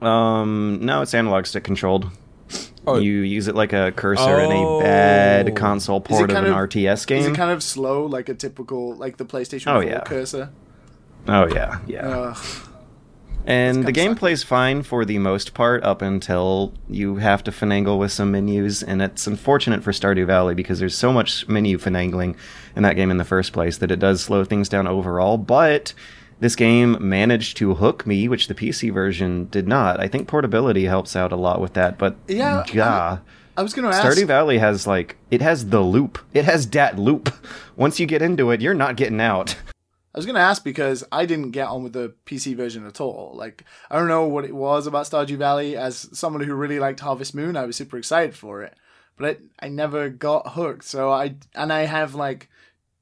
Um, 0.00 0.78
no, 0.82 1.02
it's 1.02 1.14
analog 1.14 1.46
stick 1.46 1.64
controlled. 1.64 2.10
Oh. 2.86 2.98
You 2.98 3.12
use 3.18 3.46
it 3.46 3.54
like 3.54 3.72
a 3.72 3.92
cursor 3.92 4.40
in 4.40 4.50
a 4.50 4.80
bad 4.80 5.50
Oh. 5.50 5.52
console 5.52 6.00
port 6.00 6.30
of 6.30 6.36
an 6.36 6.46
of- 6.46 6.54
RTS 6.54 6.92
Is 7.00 7.06
game. 7.06 7.32
it 7.32 7.36
kind 7.36 7.50
of 7.50 7.62
slow, 7.62 8.06
like 8.06 8.28
a 8.28 8.34
typical, 8.34 8.94
like 8.96 9.18
the 9.18 9.26
PlayStation 9.26 9.68
Oh, 9.68 9.74
4 9.82 9.84
yeah. 9.84 10.00
cursor? 10.00 10.50
Oh 11.28 11.46
yeah, 11.48 11.78
yeah. 11.86 12.06
Ugh. 12.06 12.66
And 13.46 13.84
the 13.86 13.92
game 13.92 14.14
plays 14.14 14.42
fine 14.42 14.82
for 14.82 15.04
the 15.04 15.18
most 15.18 15.54
part 15.54 15.82
up 15.82 16.02
until 16.02 16.74
you 16.88 17.16
have 17.16 17.42
to 17.44 17.50
finagle 17.50 17.98
with 17.98 18.12
some 18.12 18.30
menus, 18.32 18.82
and 18.82 19.00
it's 19.00 19.26
unfortunate 19.26 19.82
for 19.82 19.92
Stardew 19.92 20.26
Valley 20.26 20.54
because 20.54 20.78
there's 20.78 20.96
so 20.96 21.12
much 21.12 21.48
menu 21.48 21.78
finagling 21.78 22.36
in 22.76 22.82
that 22.82 22.96
game 22.96 23.10
in 23.10 23.16
the 23.16 23.24
first 23.24 23.52
place 23.52 23.78
that 23.78 23.90
it 23.90 23.98
does 23.98 24.20
slow 24.22 24.44
things 24.44 24.68
down 24.68 24.86
overall. 24.86 25.38
But 25.38 25.94
this 26.38 26.54
game 26.54 26.96
managed 27.00 27.56
to 27.58 27.74
hook 27.74 28.06
me, 28.06 28.28
which 28.28 28.48
the 28.48 28.54
PC 28.54 28.92
version 28.92 29.46
did 29.50 29.66
not. 29.66 29.98
I 30.00 30.06
think 30.06 30.28
portability 30.28 30.84
helps 30.84 31.16
out 31.16 31.32
a 31.32 31.36
lot 31.36 31.60
with 31.60 31.72
that, 31.74 31.96
but 31.96 32.16
Yeah, 32.28 32.64
yeah. 32.72 33.18
I 33.56 33.62
was 33.62 33.74
going 33.74 33.90
to 33.90 33.96
ask. 33.96 34.06
Stardew 34.06 34.26
Valley 34.26 34.58
has 34.58 34.86
like 34.86 35.16
it 35.30 35.40
has 35.40 35.70
the 35.70 35.80
loop. 35.80 36.18
It 36.34 36.44
has 36.44 36.66
dat 36.66 36.98
loop. 36.98 37.30
Once 37.76 37.98
you 37.98 38.06
get 38.06 38.22
into 38.22 38.50
it, 38.50 38.60
you're 38.60 38.74
not 38.74 38.96
getting 38.96 39.20
out. 39.20 39.56
I 40.14 40.18
was 40.18 40.26
going 40.26 40.34
to 40.34 40.40
ask 40.40 40.64
because 40.64 41.04
I 41.12 41.24
didn't 41.24 41.52
get 41.52 41.68
on 41.68 41.84
with 41.84 41.92
the 41.92 42.14
PC 42.26 42.56
version 42.56 42.84
at 42.84 43.00
all. 43.00 43.32
Like, 43.34 43.64
I 43.90 43.96
don't 43.98 44.08
know 44.08 44.26
what 44.26 44.44
it 44.44 44.54
was 44.54 44.86
about 44.88 45.06
Stardew 45.06 45.36
Valley. 45.36 45.76
As 45.76 46.08
someone 46.12 46.42
who 46.42 46.54
really 46.54 46.80
liked 46.80 46.98
Harvest 47.00 47.32
Moon, 47.34 47.56
I 47.56 47.64
was 47.64 47.76
super 47.76 47.96
excited 47.96 48.34
for 48.34 48.62
it, 48.62 48.74
but 49.16 49.38
I, 49.60 49.66
I 49.66 49.68
never 49.68 50.08
got 50.08 50.52
hooked. 50.54 50.84
So 50.84 51.10
I 51.12 51.36
and 51.54 51.72
I 51.72 51.82
have 51.82 52.14
like 52.16 52.48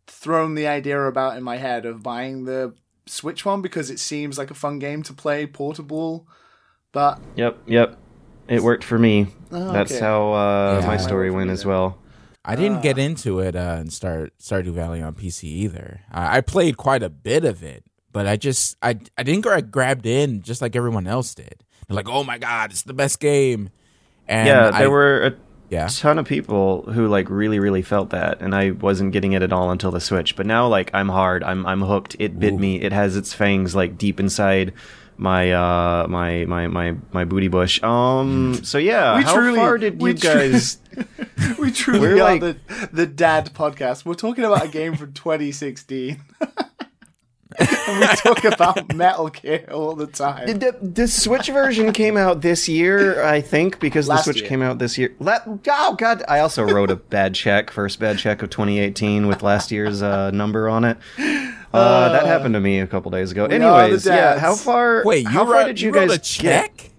thrown 0.06 0.54
the 0.54 0.66
idea 0.66 1.00
about 1.02 1.36
in 1.36 1.42
my 1.42 1.56
head 1.56 1.86
of 1.86 2.02
buying 2.02 2.44
the 2.44 2.74
Switch 3.06 3.42
one 3.44 3.62
because 3.62 3.88
it 3.90 3.98
seems 3.98 4.36
like 4.36 4.50
a 4.50 4.54
fun 4.54 4.78
game 4.78 5.02
to 5.04 5.14
play 5.14 5.46
portable. 5.46 6.26
But 6.92 7.20
Yep, 7.36 7.58
yep. 7.66 7.96
It 8.48 8.62
worked 8.62 8.84
for 8.84 8.98
me. 8.98 9.28
Oh, 9.50 9.72
That's 9.72 9.92
okay. 9.92 10.00
how 10.04 10.32
uh, 10.32 10.78
Yeah, 10.80 10.86
my 10.86 10.96
story 10.98 11.30
went 11.30 11.50
as 11.50 11.62
then. 11.62 11.70
well. 11.70 11.98
I 12.48 12.56
didn't 12.56 12.82
get 12.82 12.96
into 12.96 13.40
it 13.40 13.54
uh, 13.54 13.76
and 13.78 13.92
start 13.92 14.32
Stardew 14.38 14.72
Valley 14.72 15.02
on 15.02 15.14
PC 15.14 15.44
either. 15.44 16.00
I, 16.10 16.38
I 16.38 16.40
played 16.40 16.78
quite 16.78 17.02
a 17.02 17.10
bit 17.10 17.44
of 17.44 17.62
it, 17.62 17.84
but 18.10 18.26
I 18.26 18.36
just 18.36 18.76
I 18.82 18.98
I 19.18 19.22
didn't 19.22 19.42
get 19.42 19.70
grabbed 19.70 20.06
in 20.06 20.40
just 20.40 20.62
like 20.62 20.74
everyone 20.74 21.06
else 21.06 21.34
did. 21.34 21.62
They're 21.86 21.94
like, 21.94 22.08
"Oh 22.08 22.24
my 22.24 22.38
god, 22.38 22.70
it's 22.70 22.82
the 22.82 22.94
best 22.94 23.20
game!" 23.20 23.68
And 24.26 24.48
yeah, 24.48 24.70
I- 24.72 24.78
there 24.78 24.90
were 24.90 25.26
a 25.26 25.34
yeah. 25.68 25.88
ton 25.90 26.18
of 26.18 26.26
people 26.26 26.90
who 26.90 27.06
like 27.06 27.28
really, 27.28 27.58
really 27.58 27.82
felt 27.82 28.10
that, 28.10 28.40
and 28.40 28.54
I 28.54 28.70
wasn't 28.70 29.12
getting 29.12 29.32
it 29.32 29.42
at 29.42 29.52
all 29.52 29.70
until 29.70 29.90
the 29.90 30.00
Switch. 30.00 30.34
But 30.34 30.46
now, 30.46 30.66
like, 30.68 30.90
I'm 30.94 31.10
hard. 31.10 31.44
I'm 31.44 31.66
I'm 31.66 31.82
hooked. 31.82 32.16
It 32.18 32.38
bit 32.40 32.54
me. 32.54 32.80
It 32.80 32.92
has 32.92 33.14
its 33.16 33.34
fangs 33.34 33.74
like 33.74 33.98
deep 33.98 34.18
inside 34.18 34.72
my 35.18 35.52
uh 35.52 36.06
my 36.08 36.44
my 36.46 36.66
my 36.68 36.94
my 37.12 37.24
booty 37.24 37.48
bush. 37.48 37.82
Um. 37.82 38.60
So 38.62 38.78
yeah, 38.78 39.18
We 39.18 39.24
how 39.24 39.34
truly- 39.34 39.58
far 39.58 39.76
did 39.78 40.00
we 40.00 40.10
you 40.10 40.16
guys? 40.16 40.78
We 41.58 41.70
truly 41.70 42.00
We're 42.00 42.14
are 42.14 42.16
like- 42.16 42.40
the 42.40 42.56
the 42.92 43.06
dad 43.06 43.52
podcast. 43.54 44.04
We're 44.04 44.14
talking 44.14 44.44
about 44.44 44.64
a 44.64 44.68
game 44.68 44.96
from 44.96 45.12
2016. 45.12 46.20
and 46.40 48.00
we 48.00 48.06
talk 48.16 48.44
about 48.44 48.94
Metal 48.96 49.28
Gear 49.28 49.68
all 49.72 49.94
the 49.94 50.06
time. 50.06 50.58
The, 50.58 50.76
the 50.82 51.08
Switch 51.08 51.46
version 51.48 51.92
came 51.92 52.16
out 52.16 52.40
this 52.42 52.68
year, 52.68 53.22
I 53.24 53.40
think, 53.40 53.78
because 53.80 54.08
Last 54.08 54.24
the 54.26 54.32
Switch 54.32 54.40
year. 54.42 54.48
came 54.48 54.62
out 54.62 54.78
this 54.78 54.98
year. 54.98 55.14
La- 55.20 55.38
oh 55.46 55.94
God! 55.94 56.22
I 56.28 56.40
also 56.40 56.62
wrote 56.64 56.90
a 56.90 56.96
bad 56.96 57.34
check, 57.34 57.70
first 57.70 57.98
bad 58.00 58.18
check 58.18 58.42
of 58.42 58.50
2018 58.50 59.26
with 59.28 59.42
last 59.42 59.70
year's 59.70 60.02
uh, 60.02 60.30
number 60.32 60.68
on 60.68 60.84
it. 60.84 60.98
Uh, 61.72 62.12
that 62.12 62.26
happened 62.26 62.54
to 62.54 62.60
me 62.60 62.80
a 62.80 62.86
couple 62.86 63.10
days 63.10 63.32
ago. 63.32 63.46
we 63.46 63.56
are 63.56 63.58
the 63.58 63.64
Anyways, 63.66 64.06
yeah. 64.06 64.38
How 64.38 64.54
far? 64.54 65.02
Wait, 65.04 65.24
you 65.24 65.28
how 65.28 65.44
far 65.44 65.54
wrote, 65.54 65.66
did 65.66 65.80
you, 65.80 65.88
you 65.88 65.94
wrote 65.94 66.08
guys 66.08 66.16
a 66.16 66.20
check? 66.20 66.76
Get? 66.76 66.90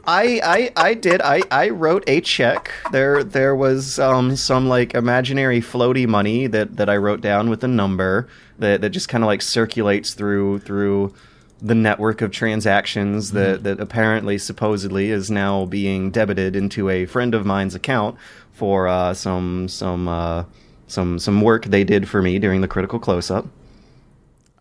I, 0.06 0.40
I 0.42 0.72
I 0.88 0.94
did. 0.94 1.20
I, 1.20 1.42
I 1.50 1.68
wrote 1.68 2.04
a 2.06 2.20
check. 2.20 2.70
There 2.92 3.22
there 3.22 3.54
was 3.54 3.98
um 3.98 4.34
some 4.36 4.68
like 4.68 4.94
imaginary 4.94 5.60
floaty 5.60 6.06
money 6.08 6.46
that, 6.46 6.76
that 6.76 6.88
I 6.88 6.96
wrote 6.96 7.20
down 7.20 7.50
with 7.50 7.62
a 7.62 7.68
number 7.68 8.28
that, 8.58 8.80
that 8.80 8.90
just 8.90 9.08
kind 9.08 9.22
of 9.22 9.26
like 9.26 9.42
circulates 9.42 10.14
through 10.14 10.60
through 10.60 11.14
the 11.60 11.74
network 11.74 12.20
of 12.20 12.30
transactions 12.30 13.32
that, 13.32 13.64
that 13.64 13.80
apparently 13.80 14.36
supposedly 14.36 15.10
is 15.10 15.30
now 15.30 15.64
being 15.64 16.10
debited 16.10 16.54
into 16.54 16.90
a 16.90 17.06
friend 17.06 17.34
of 17.34 17.46
mine's 17.46 17.74
account 17.74 18.16
for 18.52 18.88
uh, 18.88 19.14
some 19.14 19.68
some 19.68 20.06
uh, 20.08 20.44
some 20.86 21.18
some 21.18 21.40
work 21.40 21.66
they 21.66 21.84
did 21.84 22.08
for 22.08 22.22
me 22.22 22.38
during 22.38 22.60
the 22.60 22.68
critical 22.68 22.98
close 22.98 23.30
up. 23.30 23.46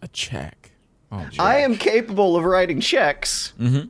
A 0.01 0.07
check. 0.09 0.71
Oh, 1.11 1.27
I 1.39 1.57
am 1.59 1.75
capable 1.77 2.35
of 2.35 2.43
writing 2.43 2.79
checks. 2.81 3.53
Mm-hmm. 3.59 3.87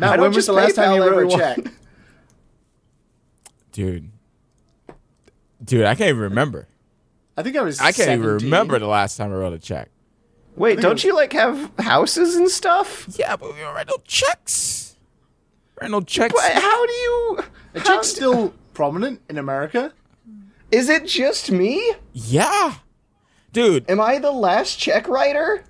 Now, 0.00 0.12
I 0.12 0.16
don't 0.16 0.22
when 0.26 0.32
was 0.34 0.46
the 0.46 0.52
last 0.52 0.74
time 0.74 0.94
you 0.94 1.00
PayPal 1.02 1.10
wrote 1.10 1.32
everyone. 1.32 1.40
a 1.40 1.54
check? 1.62 1.72
dude. 3.72 4.10
Dude, 5.64 5.84
I 5.84 5.94
can't 5.94 6.10
even 6.10 6.22
remember. 6.22 6.68
I 7.36 7.42
think 7.42 7.56
I 7.56 7.62
was. 7.62 7.80
I 7.80 7.92
can't 7.92 8.10
even 8.10 8.26
remember 8.26 8.78
the 8.78 8.86
last 8.86 9.16
time 9.16 9.32
I 9.32 9.36
wrote 9.36 9.52
a 9.52 9.58
check. 9.58 9.90
Wait, 10.56 10.80
don't 10.80 10.94
was- 10.94 11.04
you 11.04 11.14
like 11.14 11.32
have 11.32 11.70
houses 11.78 12.34
and 12.36 12.48
stuff? 12.50 13.06
Yeah, 13.18 13.36
but 13.36 13.54
we 13.54 13.60
don't 13.60 13.74
write 13.74 13.86
no 13.88 13.96
checks. 14.04 14.96
Write 15.80 15.90
no 15.90 16.00
checks. 16.00 16.34
But 16.34 16.52
how 16.60 16.86
do 16.86 16.92
you? 16.92 17.38
A 17.74 17.80
check's 17.80 18.10
d- 18.10 18.16
still 18.16 18.54
prominent 18.74 19.20
in 19.28 19.38
America. 19.38 19.92
Is 20.70 20.88
it 20.88 21.06
just 21.06 21.50
me? 21.50 21.92
Yeah, 22.12 22.74
dude, 23.52 23.88
Am 23.90 24.00
I 24.00 24.18
the 24.18 24.30
last 24.32 24.78
check 24.78 25.08
writer? 25.08 25.64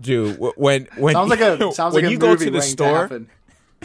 dude. 0.00 0.36
wh- 0.36 0.58
When 0.58 0.88
when 0.96 1.14
Sounds 1.14 1.30
like 1.30 1.40
a 1.40 1.72
sounds 1.72 1.94
when 1.94 2.02
like 2.04 2.08
a 2.10 2.12
you 2.12 2.18
go 2.18 2.34
to 2.34 2.50
the 2.50 2.60
store, 2.62 3.02
happen. 3.02 3.28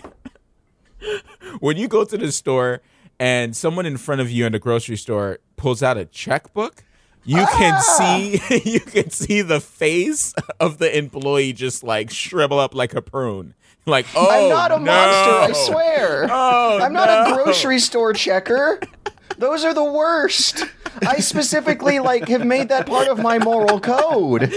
when 1.60 1.78
you 1.78 1.88
go 1.88 2.04
to 2.04 2.18
the 2.18 2.32
store 2.32 2.82
and 3.20 3.56
someone 3.56 3.86
in 3.86 3.98
front 3.98 4.22
of 4.22 4.30
you 4.32 4.46
in 4.46 4.52
the 4.52 4.60
grocery 4.60 4.98
store 4.98 5.40
pulls 5.56 5.82
out 5.84 5.98
a 5.98 6.06
checkbook, 6.06 6.84
you 7.24 7.46
can 7.58 7.74
Ah! 7.76 7.80
see 7.80 8.62
you 8.72 8.80
can 8.80 9.10
see 9.10 9.42
the 9.42 9.60
face 9.60 10.34
of 10.60 10.78
the 10.80 10.96
employee 10.98 11.54
just 11.54 11.84
like 11.84 12.10
shrivel 12.10 12.60
up 12.60 12.74
like 12.74 12.94
a 12.96 13.02
prune. 13.02 13.54
Like, 13.86 14.06
oh, 14.18 14.28
I'm 14.30 14.50
not 14.50 14.72
a 14.74 14.80
no. 14.80 14.92
monster, 14.92 15.54
I 15.54 15.66
swear. 15.66 16.28
Oh, 16.30 16.80
I'm 16.82 16.92
not 16.92 17.08
a 17.10 17.34
grocery 17.34 17.80
store 17.80 18.12
checker. 18.12 18.82
Those 19.38 19.64
are 19.64 19.74
the 19.74 19.84
worst. 19.84 20.66
I 21.08 21.18
specifically 21.20 22.00
like 22.00 22.28
have 22.28 22.46
made 22.46 22.70
that 22.70 22.88
part 22.88 23.08
of 23.08 23.20
my 23.20 23.38
moral 23.40 23.80
code. 23.80 24.52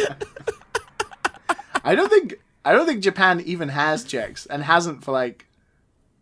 I 1.84 1.94
don't 1.94 2.08
think 2.08 2.34
I 2.64 2.72
don't 2.72 2.86
think 2.86 3.02
Japan 3.02 3.40
even 3.40 3.68
has 3.70 4.04
checks 4.04 4.46
and 4.46 4.62
hasn't 4.62 5.04
for 5.04 5.12
like 5.12 5.46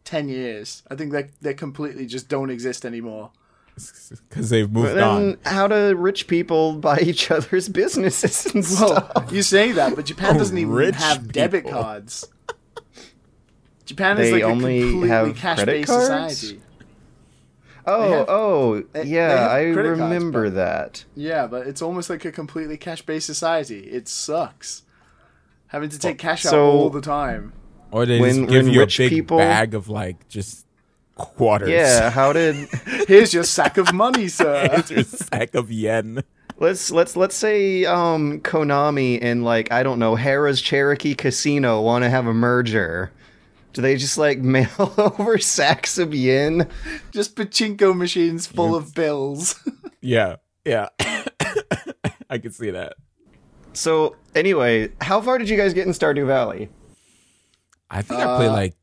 ten 0.05 0.29
years. 0.29 0.83
I 0.91 0.95
think 0.97 1.12
they 1.12 1.29
they 1.41 1.55
completely 1.55 2.07
just 2.07 2.29
don't 2.29 2.50
exist 2.50 2.85
anymore. 2.85 3.31
because 4.29 4.50
they've 4.50 4.71
moved 4.71 4.97
Then 4.97 5.05
on. 5.05 5.38
how 5.45 5.69
do 5.69 5.95
rich 5.95 6.27
people 6.27 6.75
buy 6.75 6.99
each 6.99 7.31
other's 7.31 7.69
businesses 7.69 8.47
and 8.55 8.65
stuff? 8.65 9.12
Well, 9.15 9.33
you 9.35 9.43
say 9.43 9.71
that, 9.73 9.95
but 9.95 10.05
Japan 10.07 10.35
Oh, 10.35 10.38
doesn't 10.38 10.59
even 10.59 10.75
rich 10.75 10.97
have 10.97 11.31
debit 11.33 11.69
cards. 11.69 12.27
Japan 13.85 14.19
is 14.19 14.27
They 14.31 14.33
like 14.33 14.43
only 14.43 14.79
a 14.79 14.83
completely 14.83 15.09
have 15.09 15.37
cash-based 15.37 15.88
society. 15.88 16.61
Oh, 17.88 18.11
have- 18.12 18.26
oh, 18.28 18.80
they- 18.92 19.02
they 19.02 19.09
yeah, 19.09 19.49
I 19.50 19.73
credit 19.73 19.97
cards, 19.97 20.00
remember 20.00 20.45
but- 20.50 20.54
that. 20.57 21.04
Yeah, 21.16 21.47
but 21.47 21.66
it's 21.66 21.83
almost 21.83 22.11
like 22.11 22.25
a 22.25 22.33
completely 22.33 22.76
cash-based 22.76 23.26
society. 23.26 23.80
It 23.80 24.09
sucks. 24.09 24.83
Having 25.68 25.90
to 25.90 25.99
take 25.99 26.18
cash 26.18 26.47
out 26.47 26.50
so- 26.50 26.71
all 26.71 26.90
the 26.90 27.00
time. 27.00 27.52
Or 27.90 28.04
they 28.07 28.21
when- 28.21 28.40
just 28.47 28.50
give 28.50 28.68
you 28.68 28.83
a 28.83 28.87
big 28.87 29.09
people- 29.11 29.38
bag 29.38 29.75
of 29.75 29.88
like 29.88 30.28
just 30.28 30.66
quarters. 31.16 31.68
Yeah, 31.71 32.11
how 32.11 32.33
did 32.33 32.68
Here's 33.09 33.33
your 33.35 33.45
sack 33.45 33.76
of 33.78 33.92
money, 33.92 34.28
sir. 34.40 34.68
it's 34.73 34.90
your 34.90 35.04
sack 35.04 35.54
of 35.54 35.71
yen. 35.73 36.23
let's 36.61 36.90
let's 36.90 37.16
let's 37.16 37.35
say 37.37 37.85
um 37.87 38.40
Konami 38.40 39.18
and 39.23 39.45
like 39.45 39.71
I 39.73 39.83
don't 39.83 39.99
know 39.99 40.16
Harrah's 40.16 40.61
Cherokee 40.61 41.14
Casino 41.14 41.80
want 41.83 42.04
to 42.04 42.11
have 42.11 42.26
a 42.26 42.35
merger. 42.35 43.11
Do 43.73 43.83
they 43.83 43.97
just 43.97 44.19
like 44.19 44.39
mail 44.57 44.69
over 44.97 45.39
sacks 45.39 45.99
of 45.99 46.15
yen? 46.15 46.69
Just 47.13 47.37
pachinko 47.37 47.97
machines 47.97 48.47
full 48.47 48.75
of 48.75 48.95
bills. 48.95 49.55
Yeah, 50.01 50.37
yeah. 50.65 50.91
I 52.31 52.39
could 52.39 52.55
see 52.55 52.71
that. 52.71 52.95
So 53.73 54.15
anyway, 54.35 54.93
how 55.01 55.21
far 55.21 55.39
did 55.39 55.49
you 55.49 55.57
guys 55.57 55.75
get 55.75 55.89
in 55.89 55.93
Stardew 55.93 56.25
Valley? 56.25 56.69
I 57.91 58.03
think 58.03 58.21
I 58.21 58.37
played 58.37 58.49
Uh, 58.51 58.53
like 58.53 58.75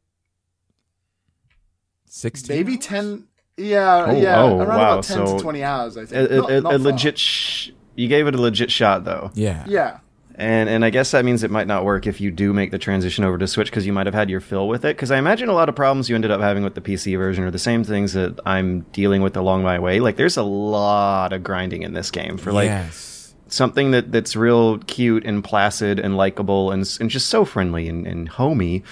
sixteen. 2.05 2.57
Maybe 2.57 2.77
ten. 2.77 3.27
Yeah, 3.57 4.05
Oh, 4.09 4.11
yeah, 4.19 4.41
oh, 4.41 4.57
around 4.59 4.67
wow, 4.67 4.91
about 4.91 5.03
ten 5.05 5.25
so 5.25 5.37
to 5.37 5.41
twenty 5.41 5.63
hours. 5.63 5.95
I 5.97 6.05
think. 6.05 6.29
a- 6.31 6.35
Not- 6.35 6.51
a- 6.51 6.61
not 6.61 6.73
a 6.73 6.77
legit. 6.79 7.17
Sh- 7.17 7.69
you 7.95 8.09
gave 8.09 8.27
it 8.27 8.35
a 8.35 8.41
legit 8.41 8.69
shot 8.69 9.05
though, 9.05 9.31
Yeah. 9.35 9.63
Yeah, 9.67 9.99
and 10.37 10.69
and 10.69 10.83
I 10.83 10.89
guess 10.89 11.11
that 11.11 11.23
means 11.23 11.43
it 11.43 11.51
might 11.51 11.67
not 11.67 11.85
work 11.85 12.07
if 12.07 12.19
you 12.19 12.29
do 12.29 12.53
make 12.53 12.71
the 12.71 12.77
transition 12.77 13.23
over 13.23 13.37
to 13.37 13.47
Switch 13.47 13.69
because 13.69 13.85
you 13.85 13.93
might 13.93 14.05
have 14.05 14.13
had 14.13 14.29
your 14.29 14.41
fill 14.41 14.67
with 14.67 14.83
it. 14.83 14.95
Because 14.95 15.11
I 15.11 15.17
imagine 15.17 15.47
a 15.49 15.53
lot 15.53 15.69
of 15.69 15.75
problems 15.75 16.09
you 16.09 16.15
ended 16.15 16.31
up 16.31 16.41
having 16.41 16.63
with 16.63 16.75
the 16.75 16.81
PC 16.81 17.17
version 17.17 17.43
are 17.43 17.51
the 17.51 17.59
same 17.59 17.83
things 17.83 18.13
that 18.13 18.39
I'm 18.45 18.81
dealing 18.91 19.21
with 19.21 19.37
along 19.37 19.63
my 19.63 19.79
way. 19.79 19.99
Like 19.99 20.17
there's 20.17 20.37
a 20.37 20.43
lot 20.43 21.31
of 21.31 21.43
grinding 21.43 21.83
in 21.83 21.93
this 21.93 22.11
game 22.11 22.37
for 22.37 22.51
like 22.51 22.67
yes. 22.67 23.33
something 23.47 23.91
that 23.91 24.11
that's 24.11 24.35
real 24.35 24.79
cute 24.79 25.25
and 25.25 25.43
placid 25.43 25.99
and 25.99 26.17
likable 26.17 26.71
and 26.71 26.97
and 26.99 27.09
just 27.09 27.29
so 27.29 27.45
friendly 27.45 27.87
and, 27.87 28.05
and 28.05 28.27
homey 28.27 28.83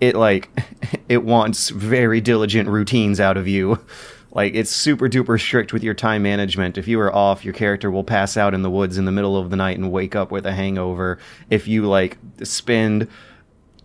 it 0.00 0.14
like 0.14 0.48
it 1.08 1.24
wants 1.24 1.70
very 1.70 2.20
diligent 2.20 2.68
routines 2.68 3.20
out 3.20 3.36
of 3.36 3.48
you 3.48 3.78
like 4.34 4.54
it's 4.54 4.70
super 4.70 5.08
duper 5.08 5.40
strict 5.40 5.72
with 5.72 5.82
your 5.82 5.94
time 5.94 6.22
management 6.22 6.76
if 6.76 6.86
you 6.86 7.00
are 7.00 7.14
off 7.14 7.44
your 7.44 7.54
character 7.54 7.90
will 7.90 8.04
pass 8.04 8.36
out 8.36 8.52
in 8.52 8.62
the 8.62 8.70
woods 8.70 8.98
in 8.98 9.06
the 9.06 9.12
middle 9.12 9.36
of 9.36 9.50
the 9.50 9.56
night 9.56 9.78
and 9.78 9.90
wake 9.90 10.14
up 10.14 10.30
with 10.30 10.44
a 10.44 10.52
hangover 10.52 11.18
if 11.50 11.66
you 11.66 11.86
like 11.86 12.18
spend 12.42 13.08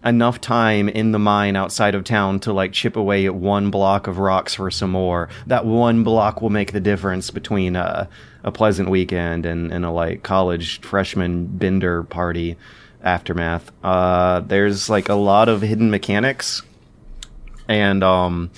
enough 0.06 0.39
time 0.39 0.88
in 0.88 1.12
the 1.12 1.20
mine 1.20 1.56
outside 1.56 1.94
of 1.94 2.03
town 2.03 2.39
to 2.39 2.53
like 2.53 2.72
chip 2.72 2.96
away 2.96 3.25
at 3.25 3.36
one 3.36 3.70
block 3.70 4.08
of 4.08 4.18
rocks 4.18 4.56
for 4.56 4.72
some 4.72 4.91
more. 4.91 5.29
That 5.48 5.65
one 5.65 6.03
block 6.03 6.41
will 6.41 6.50
make 6.50 6.72
the 6.72 6.79
difference 6.79 7.32
between 7.32 7.75
uh, 7.75 8.08
a 8.44 8.51
pleasant 8.51 8.89
weekend 8.89 9.46
and, 9.46 9.72
and 9.72 9.84
a 9.84 9.91
like 9.91 10.24
college 10.24 10.79
freshman 10.82 11.46
bender 11.46 12.03
party 12.03 12.56
aftermath. 13.03 13.72
Uh, 13.84 14.39
there's 14.41 14.89
like 14.89 15.10
a 15.10 15.15
lot 15.15 15.50
of 15.50 15.62
hidden 15.62 15.91
mechanics 15.91 16.62
and 17.68 18.03
um 18.03 18.50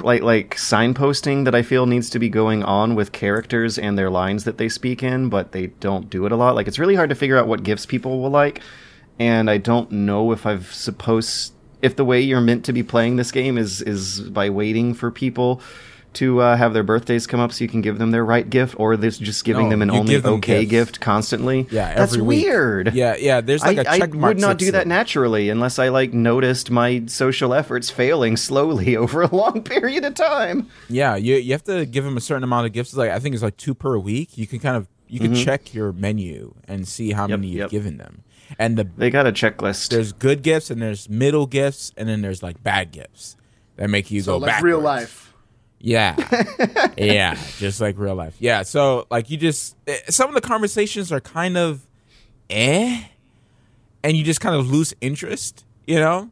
like 0.00 0.22
like 0.22 0.56
signposting 0.56 1.44
that 1.44 1.54
I 1.54 1.62
feel 1.62 1.86
needs 1.86 2.10
to 2.10 2.18
be 2.18 2.28
going 2.28 2.62
on 2.62 2.94
with 2.94 3.12
characters 3.12 3.78
and 3.78 3.98
their 3.98 4.10
lines 4.10 4.44
that 4.44 4.58
they 4.58 4.68
speak 4.68 5.02
in, 5.02 5.28
but 5.28 5.52
they 5.52 5.68
don't 5.68 6.08
do 6.08 6.26
it 6.26 6.32
a 6.32 6.36
lot. 6.36 6.54
Like 6.54 6.68
it's 6.68 6.78
really 6.78 6.94
hard 6.94 7.10
to 7.10 7.16
figure 7.16 7.36
out 7.36 7.48
what 7.48 7.62
gifts 7.62 7.86
people 7.86 8.20
will 8.20 8.30
like, 8.30 8.60
and 9.18 9.50
I 9.50 9.58
don't 9.58 9.90
know 9.90 10.32
if 10.32 10.46
I've 10.46 10.72
supposed 10.72 11.52
if 11.82 11.96
the 11.96 12.04
way 12.04 12.20
you're 12.20 12.40
meant 12.40 12.64
to 12.66 12.72
be 12.72 12.82
playing 12.82 13.16
this 13.16 13.32
game 13.32 13.58
is 13.58 13.82
is 13.82 14.20
by 14.20 14.50
waiting 14.50 14.94
for 14.94 15.10
people 15.10 15.60
to 16.14 16.40
uh, 16.40 16.56
have 16.56 16.72
their 16.74 16.82
birthdays 16.82 17.26
come 17.26 17.40
up 17.40 17.52
so 17.52 17.64
you 17.64 17.68
can 17.68 17.80
give 17.80 17.98
them 17.98 18.10
their 18.10 18.24
right 18.24 18.48
gift, 18.48 18.74
or 18.78 18.96
this 18.96 19.18
just 19.18 19.44
giving 19.44 19.64
No, 19.66 19.70
them 19.70 19.82
an 19.82 19.90
only 19.90 20.16
them 20.18 20.34
okay 20.34 20.64
gifts. 20.64 20.70
gift 20.92 21.00
constantly? 21.00 21.66
Yeah, 21.70 21.94
that's 21.94 22.16
week. 22.16 22.26
weird. 22.46 22.94
Yeah, 22.94 23.16
yeah. 23.16 23.40
There's 23.40 23.62
like 23.62 23.78
I 23.78 23.82
a 23.82 23.88
I 23.90 23.98
check 23.98 24.14
mark 24.14 24.30
would 24.34 24.40
not 24.40 24.58
do 24.58 24.66
system. 24.66 24.78
that 24.80 24.86
naturally 24.86 25.48
unless 25.48 25.78
I 25.78 25.88
like 25.88 26.12
noticed 26.12 26.70
my 26.70 27.04
social 27.06 27.54
efforts 27.54 27.90
failing 27.90 28.36
slowly 28.36 28.96
over 29.02 29.22
a 29.22 29.34
long 29.34 29.62
period 29.62 30.04
of 30.04 30.14
time. 30.14 30.68
Yeah, 30.88 31.16
you 31.16 31.36
you 31.36 31.52
have 31.52 31.64
to 31.64 31.86
give 31.86 32.04
them 32.04 32.16
a 32.16 32.20
certain 32.20 32.44
amount 32.44 32.66
of 32.66 32.72
gifts. 32.72 32.94
Like 32.94 33.10
I 33.10 33.18
think 33.18 33.34
it's 33.34 33.42
like 33.42 33.56
two 33.56 33.74
per 33.74 33.98
week. 33.98 34.36
You 34.36 34.46
can 34.46 34.58
kind 34.58 34.76
of 34.76 34.88
you 35.08 35.20
can 35.20 35.34
check 35.34 35.74
your 35.74 35.92
menu 35.92 36.54
and 36.66 36.88
see 36.88 37.12
how 37.12 37.24
Mm-hmm. 37.24 37.30
Yep, 37.30 37.38
many 37.40 37.48
you've 37.48 37.58
yep. 37.58 37.70
given 37.70 37.96
them. 37.98 38.24
And 38.58 38.76
the 38.78 38.84
They 38.96 39.10
got 39.10 39.26
a 39.26 39.32
checklist. 39.32 39.88
there's 39.90 40.12
good 40.12 40.42
gifts 40.42 40.70
and 40.70 40.80
there's 40.82 41.08
middle 41.08 41.46
gifts 41.46 41.92
and 41.96 42.08
then 42.08 42.20
there's 42.22 42.42
like 42.42 42.62
bad 42.62 42.92
gifts 42.92 43.36
that 43.76 43.88
make 43.88 44.10
you 44.10 44.20
So 44.22 44.32
go 44.32 44.38
like 44.38 44.48
backwards. 44.52 44.64
real 44.64 44.80
life. 44.80 45.31
Yeah. 45.84 46.14
yeah, 46.96 47.36
just 47.58 47.80
like 47.80 47.98
real 47.98 48.14
life. 48.14 48.36
Yeah, 48.38 48.62
so 48.62 49.06
like 49.10 49.28
you 49.30 49.36
just 49.36 49.76
eh, 49.88 49.98
some 50.08 50.28
of 50.28 50.34
the 50.34 50.40
conversations 50.40 51.10
are 51.10 51.20
kind 51.20 51.56
of 51.58 51.86
eh 52.48 53.02
and 54.04 54.16
you 54.16 54.22
just 54.24 54.40
kind 54.40 54.54
of 54.56 54.70
lose 54.70 54.94
interest, 55.00 55.64
you 55.86 55.96
know? 55.96 56.30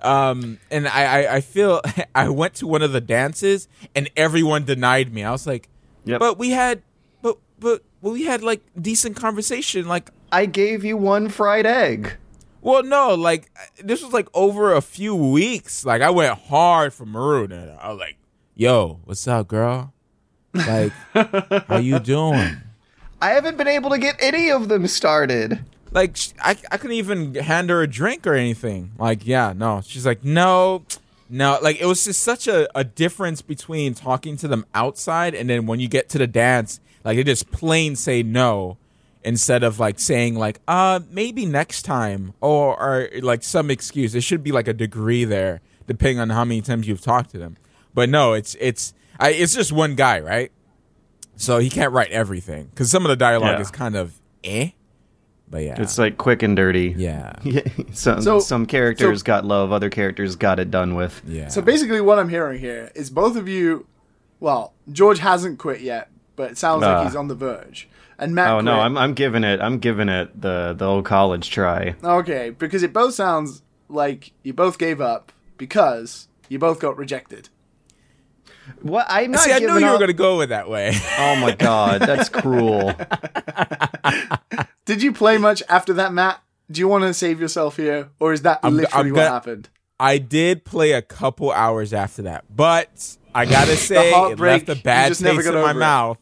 Um 0.00 0.58
and 0.70 0.88
I 0.88 1.04
I, 1.24 1.34
I 1.36 1.40
feel 1.42 1.82
I 2.14 2.28
went 2.30 2.54
to 2.56 2.66
one 2.66 2.80
of 2.82 2.92
the 2.92 3.00
dances 3.02 3.68
and 3.94 4.10
everyone 4.16 4.64
denied 4.64 5.12
me. 5.12 5.22
I 5.24 5.30
was 5.30 5.46
like, 5.46 5.68
Yep. 6.06 6.18
"But 6.20 6.38
we 6.38 6.50
had 6.50 6.82
but 7.20 7.36
but 7.60 7.82
we 8.00 8.24
had 8.24 8.42
like 8.42 8.62
decent 8.80 9.16
conversation 9.16 9.86
like 9.88 10.10
I 10.32 10.46
gave 10.46 10.84
you 10.84 10.96
one 10.96 11.28
fried 11.28 11.66
egg. 11.66 12.16
well, 12.62 12.82
no, 12.82 13.14
like 13.14 13.50
this 13.82 14.02
was 14.02 14.12
like 14.12 14.28
over 14.34 14.72
a 14.74 14.80
few 14.80 15.14
weeks. 15.14 15.84
Like 15.84 16.02
I 16.02 16.10
went 16.10 16.36
hard 16.38 16.92
for 16.92 17.06
Maroon, 17.06 17.52
and 17.52 17.70
I 17.78 17.90
was 17.90 17.98
like, 18.00 18.16
"Yo, 18.56 19.00
what's 19.04 19.28
up, 19.28 19.46
girl? 19.48 19.92
Like, 20.54 20.92
how 21.68 21.76
you 21.76 21.98
doing?" 21.98 22.56
I 23.20 23.30
haven't 23.30 23.56
been 23.56 23.68
able 23.68 23.90
to 23.90 23.98
get 23.98 24.16
any 24.18 24.50
of 24.50 24.68
them 24.68 24.86
started. 24.86 25.64
Like, 25.92 26.16
I 26.40 26.56
I 26.70 26.76
couldn't 26.76 26.96
even 26.96 27.34
hand 27.34 27.70
her 27.70 27.82
a 27.82 27.86
drink 27.86 28.26
or 28.26 28.34
anything. 28.34 28.92
Like, 28.98 29.26
yeah, 29.26 29.52
no. 29.56 29.82
She's 29.84 30.06
like, 30.06 30.24
no, 30.24 30.84
no. 31.28 31.58
Like, 31.62 31.80
it 31.80 31.86
was 31.86 32.04
just 32.04 32.22
such 32.22 32.48
a, 32.48 32.68
a 32.78 32.84
difference 32.84 33.42
between 33.42 33.94
talking 33.94 34.36
to 34.38 34.48
them 34.48 34.66
outside 34.74 35.34
and 35.34 35.48
then 35.48 35.66
when 35.66 35.80
you 35.80 35.88
get 35.88 36.08
to 36.10 36.18
the 36.18 36.26
dance, 36.26 36.80
like 37.04 37.16
they 37.16 37.24
just 37.24 37.50
plain 37.50 37.96
say 37.96 38.22
no 38.22 38.76
instead 39.24 39.62
of 39.62 39.80
like 39.80 39.98
saying 39.98 40.36
like, 40.36 40.60
uh, 40.68 41.00
maybe 41.10 41.46
next 41.46 41.82
time 41.82 42.34
or 42.40 42.80
or 42.80 43.08
like 43.22 43.42
some 43.42 43.70
excuse. 43.70 44.14
it 44.14 44.22
should 44.22 44.42
be 44.42 44.52
like 44.52 44.68
a 44.68 44.72
degree 44.74 45.24
there 45.24 45.60
depending 45.86 46.18
on 46.18 46.30
how 46.30 46.44
many 46.44 46.60
times 46.60 46.86
you've 46.86 47.00
talked 47.00 47.30
to 47.30 47.38
them. 47.38 47.56
But 47.96 48.08
no, 48.10 48.34
it's 48.34 48.54
it's 48.60 48.94
I, 49.18 49.30
it's 49.30 49.54
just 49.54 49.72
one 49.72 49.96
guy, 49.96 50.20
right? 50.20 50.52
So 51.34 51.58
he 51.58 51.68
can't 51.70 51.92
write 51.92 52.10
everything 52.12 52.66
because 52.66 52.90
some 52.90 53.04
of 53.04 53.08
the 53.08 53.16
dialogue 53.16 53.54
Yeah. 53.56 53.60
is 53.60 53.70
kind 53.72 53.96
of 53.96 54.12
eh. 54.44 54.70
But 55.48 55.62
yeah, 55.62 55.80
It's 55.80 55.96
like 55.96 56.16
quick 56.18 56.42
and 56.42 56.54
dirty. 56.56 56.94
yeah, 56.96 57.32
some 57.92 58.20
So- 58.20 58.38
some 58.40 58.66
characters 58.66 59.20
so- 59.20 59.24
got 59.24 59.44
love, 59.44 59.72
other 59.72 59.90
characters 59.90 60.36
got 60.36 60.58
it 60.60 60.70
done 60.70 60.94
with. 60.94 61.22
yeah. 61.26 61.48
So 61.48 61.62
basically, 61.62 62.00
what 62.00 62.18
I'm 62.18 62.28
hearing 62.28 62.60
here 62.60 62.90
is 62.94 63.10
both 63.10 63.36
of 63.36 63.48
you. 63.48 63.86
Well, 64.40 64.74
George 64.92 65.18
hasn't 65.20 65.58
quit 65.58 65.80
yet, 65.80 66.10
but 66.36 66.50
it 66.50 66.58
sounds 66.58 66.82
Ah. 66.84 66.98
like 66.98 67.06
he's 67.06 67.16
on 67.16 67.28
the 67.28 67.34
verge. 67.34 67.88
And 68.18 68.34
Matt. 68.34 68.50
Oh 68.50 68.60
no. 68.60 68.80
I'm 68.80 68.98
I'm 68.98 69.14
giving 69.14 69.42
it 69.44 69.60
I'm 69.60 69.78
giving 69.78 70.08
it 70.10 70.38
the 70.40 70.74
the 70.76 70.84
old 70.86 71.04
college 71.06 71.48
try. 71.50 71.94
Okay, 72.04 72.50
because 72.50 72.82
it 72.82 72.92
both 72.92 73.14
sounds 73.14 73.62
like 73.88 74.32
you 74.42 74.52
both 74.52 74.78
gave 74.78 75.00
up 75.00 75.32
because 75.58 76.28
you 76.48 76.58
both 76.58 76.80
got 76.80 76.96
rejected. 76.98 77.48
What 78.82 79.06
I'm 79.08 79.30
not 79.32 79.40
See, 79.40 79.52
I 79.52 79.58
knew 79.58 79.66
giving 79.68 79.82
you 79.84 79.90
were 79.90 79.98
going 79.98 80.08
to 80.08 80.12
go 80.12 80.38
with 80.38 80.48
that 80.50 80.68
way. 80.68 80.92
Oh 81.18 81.36
my 81.36 81.54
god, 81.54 82.00
that's 82.02 82.28
cruel. 82.28 82.92
Did 84.84 85.02
you 85.02 85.12
play 85.12 85.38
much 85.38 85.62
after 85.68 85.92
that, 85.94 86.12
Matt? 86.12 86.40
Do 86.70 86.80
you 86.80 86.88
want 86.88 87.04
to 87.04 87.14
save 87.14 87.40
yourself 87.40 87.76
here, 87.76 88.10
or 88.20 88.32
is 88.32 88.42
that 88.42 88.60
I'm- 88.62 88.76
literally 88.76 89.08
I'm 89.08 89.12
what 89.12 89.16
gonna- 89.18 89.30
happened? 89.30 89.68
I 89.98 90.18
did 90.18 90.64
play 90.66 90.92
a 90.92 91.00
couple 91.00 91.50
hours 91.50 91.94
after 91.94 92.22
that, 92.22 92.44
but 92.54 93.16
I 93.34 93.46
gotta 93.46 93.76
say, 93.76 94.10
it 94.10 94.14
heartbreak, 94.14 94.68
left 94.68 94.78
a 94.78 94.82
bad 94.82 95.08
just 95.08 95.22
never 95.22 95.36
taste 95.36 95.48
in 95.48 95.54
got 95.54 95.62
my 95.62 95.70
it. 95.70 95.74
mouth. 95.74 96.18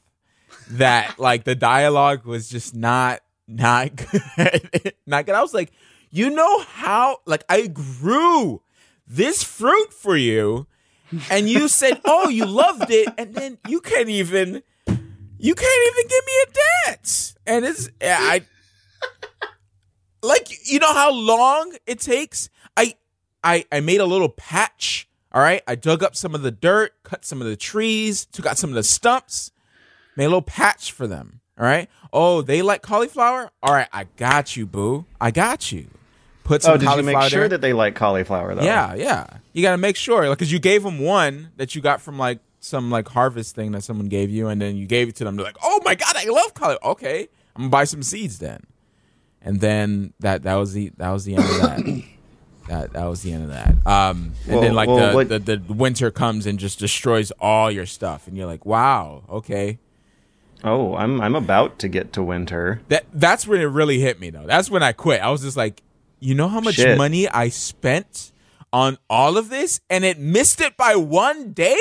That 0.71 1.19
like 1.19 1.43
the 1.45 1.57
dialogue 1.57 2.25
was 2.25 2.49
just 2.49 2.75
not 2.77 3.21
not 3.49 3.97
good. 3.97 4.95
not 5.07 5.27
good. 5.27 5.35
I 5.35 5.43
was 5.43 5.53
like, 5.53 5.73
you 6.11 6.31
know 6.31 6.61
how 6.61 7.19
like 7.27 7.43
I 7.49 7.67
grew 7.67 8.63
this 9.09 9.43
fruit 9.43 9.93
for 9.93 10.17
you, 10.17 10.69
and 11.31 11.49
you 11.49 11.69
said, 11.69 12.01
oh, 12.05 12.29
you 12.29 12.47
loved 12.47 12.91
it, 12.91 13.09
and 13.19 13.35
then 13.35 13.59
you 13.69 13.81
can't 13.81 14.09
even 14.09 14.63
you 15.39 15.55
can't 15.55 15.93
even 15.93 16.09
give 16.09 16.25
me 16.27 16.33
a 16.43 16.89
dance, 16.91 17.35
and 17.47 17.65
it's 17.65 17.89
I. 18.03 18.43
like 20.23 20.49
you 20.67 20.79
know 20.79 20.93
how 20.95 21.13
long 21.13 21.75
it 21.87 22.01
takes? 22.01 22.49
I 22.77 22.95
i 23.43 23.65
i 23.71 23.81
made 23.81 24.01
a 24.01 24.07
little 24.07 24.29
patch 24.31 25.09
all 25.33 25.43
right? 25.43 25.63
I 25.67 25.75
dug 25.75 26.03
up 26.05 26.15
some 26.15 26.35
of 26.35 26.43
the 26.43 26.53
dirt 26.53 26.93
cut 27.03 27.25
some 27.25 27.41
of 27.41 27.47
the 27.47 27.57
trees 27.57 28.25
took 28.27 28.47
out 28.47 28.57
some 28.57 28.71
of 28.71 28.75
the 28.75 28.85
stumps 28.85 29.51
made 30.17 30.25
a 30.25 30.29
little 30.29 30.43
patch 30.43 30.93
for 30.93 31.07
them 31.07 31.41
all 31.59 31.67
right? 31.67 31.89
Oh 32.13 32.41
they 32.41 32.63
like 32.63 32.83
cauliflower? 32.83 33.51
All 33.63 33.75
right 33.75 33.89
i 33.93 34.05
got 34.17 34.57
you 34.57 34.65
boo. 34.67 35.07
I 35.21 35.31
got 35.31 35.73
you 35.73 35.89
put 36.45 36.63
some 36.63 36.75
Oh, 36.75 36.77
did 36.77 36.89
you 36.97 37.03
make 37.03 37.21
sure 37.31 37.41
there. 37.41 37.49
that 37.51 37.61
they 37.61 37.73
like 37.73 37.95
cauliflower 37.97 38.55
though? 38.55 38.63
yeah 38.63 38.95
yeah 38.95 39.27
you 39.53 39.63
gotta 39.63 39.79
make 39.79 39.97
sure 39.97 40.29
like 40.29 40.39
because 40.39 40.53
you 40.53 40.59
gave 40.59 40.83
them 40.83 40.99
one 41.01 41.51
that 41.57 41.75
you 41.75 41.81
got 41.83 42.01
from 42.01 42.19
like 42.19 42.39
some 42.61 42.91
like 42.91 43.09
harvest 43.09 43.55
thing 43.55 43.73
that 43.73 43.83
someone 43.83 44.07
gave 44.09 44.31
you 44.31 44.49
and 44.49 44.61
then 44.61 44.77
you 44.77 44.87
gave 44.87 45.09
it 45.09 45.17
to 45.17 45.25
them 45.25 45.37
they're 45.37 45.45
like 45.45 45.57
oh 45.63 45.81
my 45.85 45.95
god 45.95 46.17
i 46.17 46.25
love 46.25 46.55
cauliflower 46.55 46.93
okay 46.93 47.29
i'm 47.57 47.63
gonna 47.63 47.71
buy 47.71 47.85
some 47.85 48.03
seeds 48.03 48.39
then 48.39 48.63
and 49.43 49.61
then 49.61 50.13
that 50.21 50.43
that 50.45 50.55
was 50.55 50.73
the 50.73 50.91
that 50.97 51.11
was 51.11 51.25
the 51.25 51.35
end 51.37 51.45
of 51.45 51.57
that. 51.61 52.03
that 52.69 52.93
that 52.95 53.05
was 53.05 53.21
the 53.21 53.31
end 53.33 53.43
of 53.45 53.51
that. 53.51 53.75
Um, 53.87 54.33
and 54.47 54.53
Well- 54.55 54.61
then 54.63 54.75
like 54.75 54.89
well, 54.89 55.09
the, 55.11 55.15
what- 55.15 55.29
the 55.29 55.39
the 55.39 55.73
winter 55.75 56.11
comes 56.11 56.47
and 56.47 56.59
just 56.59 56.79
destroys 56.79 57.31
all 57.33 57.71
your 57.71 57.85
stuff, 57.85 58.27
and 58.27 58.39
you're 58.39 58.47
like, 58.47 58.65
wow, 58.65 59.23
okay. 59.29 59.79
Oh, 60.63 60.97
I'm 60.97 61.21
I'm 61.21 61.35
about 61.35 61.79
to 61.81 61.89
get 61.89 62.15
to 62.15 62.23
winter. 62.23 62.81
That 62.89 63.05
that's 63.13 63.47
when 63.47 63.61
it 63.61 63.65
really 63.67 64.01
hit 64.01 64.19
me 64.19 64.31
though. 64.31 64.47
That's 64.47 64.71
when 64.71 64.83
I 64.83 64.93
quit. 64.93 65.21
I 65.21 65.29
was 65.31 65.43
just 65.43 65.59
like, 65.59 65.83
you 66.25 66.35
know 66.35 66.49
how 66.49 66.61
much 66.61 66.77
Shit. 66.77 66.97
money 66.97 67.29
I 67.29 67.51
spent 67.51 68.33
on 68.73 68.97
all 69.11 69.37
of 69.37 69.51
this, 69.51 69.81
and 69.91 70.05
it 70.05 70.19
missed 70.19 70.61
it 70.61 70.77
by 70.77 70.97
one 70.97 71.53
day, 71.53 71.79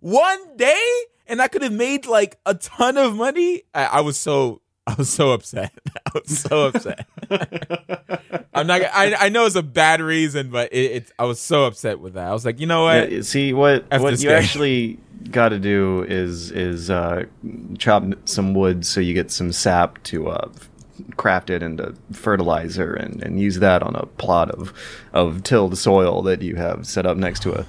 one 0.00 0.56
day, 0.56 0.82
and 1.28 1.40
I 1.40 1.46
could 1.46 1.62
have 1.62 1.72
made 1.72 2.04
like 2.04 2.38
a 2.44 2.54
ton 2.54 2.96
of 2.96 3.14
money. 3.14 3.62
I, 3.72 3.84
I 3.84 4.00
was 4.00 4.16
so 4.16 4.60
I 4.88 4.94
was 4.94 5.08
so 5.08 5.30
upset. 5.30 5.72
I 6.06 6.10
was 6.18 6.38
so 6.38 6.66
upset. 6.66 7.06
I'm 8.54 8.66
not. 8.66 8.82
I 8.82 9.14
I 9.14 9.28
know 9.28 9.46
it's 9.46 9.54
a 9.54 9.62
bad 9.62 10.00
reason, 10.00 10.50
but 10.50 10.72
it, 10.72 10.90
it 10.90 11.12
I 11.16 11.24
was 11.24 11.38
so 11.38 11.64
upset 11.64 12.00
with 12.00 12.14
that. 12.14 12.26
I 12.26 12.32
was 12.32 12.44
like, 12.44 12.58
you 12.58 12.66
know 12.66 12.84
what? 12.84 13.12
Yeah, 13.12 13.20
see 13.22 13.52
what 13.52 13.84
F 13.92 14.02
what 14.02 14.12
you 14.14 14.28
game. 14.28 14.36
actually 14.36 14.98
got 15.30 15.50
to 15.50 15.58
do 15.60 16.04
is 16.08 16.50
is 16.50 16.90
uh, 16.90 17.24
chop 17.78 18.04
some 18.24 18.52
wood 18.52 18.84
so 18.84 19.00
you 19.00 19.14
get 19.14 19.30
some 19.30 19.52
sap 19.52 20.02
to 20.04 20.28
uh, 20.28 20.48
craft 21.16 21.50
it 21.50 21.62
into 21.62 21.94
fertilizer 22.12 22.94
and, 22.94 23.22
and 23.22 23.40
use 23.40 23.58
that 23.58 23.82
on 23.82 23.94
a 23.96 24.06
plot 24.06 24.50
of 24.50 24.72
of 25.12 25.42
tilled 25.42 25.76
soil 25.78 26.22
that 26.22 26.42
you 26.42 26.56
have 26.56 26.86
set 26.86 27.06
up 27.06 27.16
next 27.16 27.40
to 27.42 27.52
a 27.52 27.66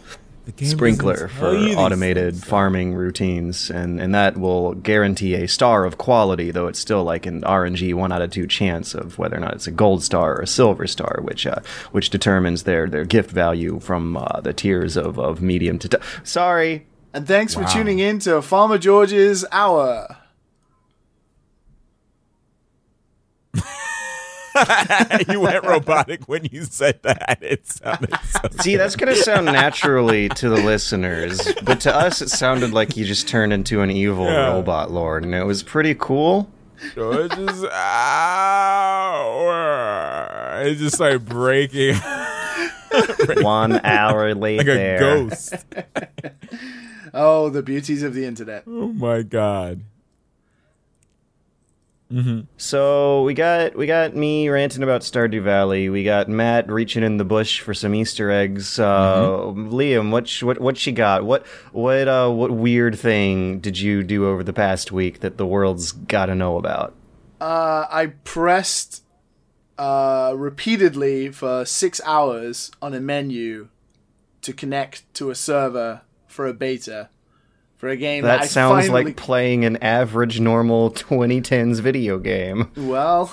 sprinkler 0.63 1.27
for 1.27 1.39
tell 1.51 1.53
you 1.55 1.65
these 1.67 1.75
automated 1.75 2.33
things. 2.33 2.45
farming 2.45 2.93
routines 2.93 3.69
and 3.69 3.99
and 3.99 4.15
that 4.15 4.37
will 4.37 4.73
guarantee 4.75 5.33
a 5.35 5.45
star 5.45 5.83
of 5.83 5.97
quality 5.97 6.51
though 6.51 6.67
it's 6.67 6.79
still 6.79 7.03
like 7.03 7.25
an 7.25 7.41
RNG 7.41 7.93
1 7.93 8.11
out 8.13 8.21
of 8.21 8.31
2 8.31 8.47
chance 8.47 8.93
of 8.95 9.17
whether 9.19 9.35
or 9.35 9.41
not 9.41 9.55
it's 9.55 9.67
a 9.67 9.71
gold 9.71 10.03
star 10.03 10.37
or 10.37 10.41
a 10.41 10.47
silver 10.47 10.87
star 10.87 11.19
which 11.21 11.45
uh, 11.45 11.59
which 11.91 12.09
determines 12.09 12.63
their 12.63 12.87
their 12.87 13.03
gift 13.03 13.29
value 13.29 13.79
from 13.81 14.15
uh, 14.15 14.39
the 14.39 14.53
tiers 14.53 14.95
of 14.95 15.19
of 15.19 15.41
medium 15.41 15.77
to 15.79 15.89
t- 15.89 15.97
sorry 16.23 16.85
And 17.13 17.27
thanks 17.27 17.53
for 17.53 17.63
tuning 17.65 17.99
in 17.99 18.19
to 18.19 18.41
Farmer 18.41 18.77
George's 18.77 19.43
Hour. 19.51 20.17
you 25.29 25.39
went 25.39 25.63
robotic 25.65 26.27
when 26.27 26.45
you 26.51 26.63
said 26.63 27.01
that. 27.03 27.37
It 27.41 27.67
sounded 27.67 28.13
so. 28.25 28.39
See, 28.61 28.75
that's 28.75 28.95
going 28.95 29.13
to 29.13 29.21
sound 29.21 29.45
naturally 29.45 30.29
to 30.29 30.49
the 30.49 30.55
listeners, 30.57 31.39
but 31.63 31.79
to 31.81 31.95
us, 31.95 32.21
it 32.21 32.29
sounded 32.29 32.73
like 32.73 32.97
you 32.97 33.05
just 33.05 33.27
turned 33.27 33.53
into 33.53 33.81
an 33.81 33.91
evil 33.91 34.25
Yeah. 34.25 34.47
robot 34.53 34.89
lord, 34.91 35.23
and 35.23 35.35
it 35.35 35.43
was 35.45 35.61
pretty 35.63 35.93
cool. 35.95 36.49
George's 36.95 37.63
hour. 39.37 40.61
It 40.63 40.75
just 40.75 40.95
started 40.95 41.25
breaking 41.25 41.95
One 43.43 43.79
hour 43.85 44.33
later, 44.35 44.57
like 44.63 44.67
a 44.67 44.71
later. 44.75 44.99
ghost. 44.99 45.53
Oh, 47.13 47.49
the 47.49 47.61
beauties 47.63 48.03
of 48.03 48.13
the 48.13 48.25
internet. 48.25 48.63
Oh 48.67 48.87
my 48.89 49.21
god. 49.23 49.81
So 52.57 53.23
we 53.23 53.33
got 53.33 53.75
we 53.75 53.85
got 53.85 54.15
me 54.15 54.47
ranting 54.49 54.83
about 54.83 55.01
Stardew 55.01 55.43
Valley. 55.43 55.89
We 55.89 56.03
got 56.03 56.29
Matt 56.29 56.69
reaching 56.71 57.03
in 57.03 57.17
the 57.17 57.25
bush 57.25 57.59
for 57.59 57.73
some 57.73 57.93
Easter 57.93 58.31
eggs. 58.31 58.79
Uh, 58.79 59.51
Liam, 59.53 60.11
what 60.11 60.27
sh- 60.27 60.43
what 60.43 60.61
what 60.61 60.77
she 60.77 60.91
got? 60.91 61.25
What 61.25 61.45
what 61.73 62.07
uh 62.07 62.29
what 62.29 62.51
weird 62.51 62.97
thing 62.97 63.59
did 63.59 63.77
you 63.77 64.03
do 64.03 64.27
over 64.27 64.43
the 64.43 64.53
past 64.53 64.91
week 64.91 65.19
that 65.19 65.37
the 65.37 65.45
world's 65.45 65.91
got 65.91 66.27
to 66.27 66.35
know 66.35 66.57
about? 66.57 66.93
Uh, 67.41 67.85
I 67.89 68.13
pressed 68.23 69.03
uh, 69.77 70.33
repeatedly 70.35 71.29
for 71.29 71.65
six 71.65 72.01
hours 72.05 72.71
on 72.81 72.93
a 72.93 72.99
menu 72.99 73.67
to 74.41 74.53
connect 74.53 75.13
to 75.15 75.29
a 75.29 75.35
server 75.35 76.01
for 76.25 76.47
a 76.47 76.53
beta 76.53 77.09
for 77.77 77.89
a 77.89 77.95
game 77.95 78.23
that, 78.23 78.41
That 78.41 78.49
sounds 78.49 78.87
finally... 78.87 79.05
like 79.05 79.15
playing 79.15 79.63
an 79.63 79.77
average 79.77 80.39
normal 80.39 80.91
2010s 80.91 81.79
video 81.79 82.17
game. 82.17 82.71
Well, 82.75 83.31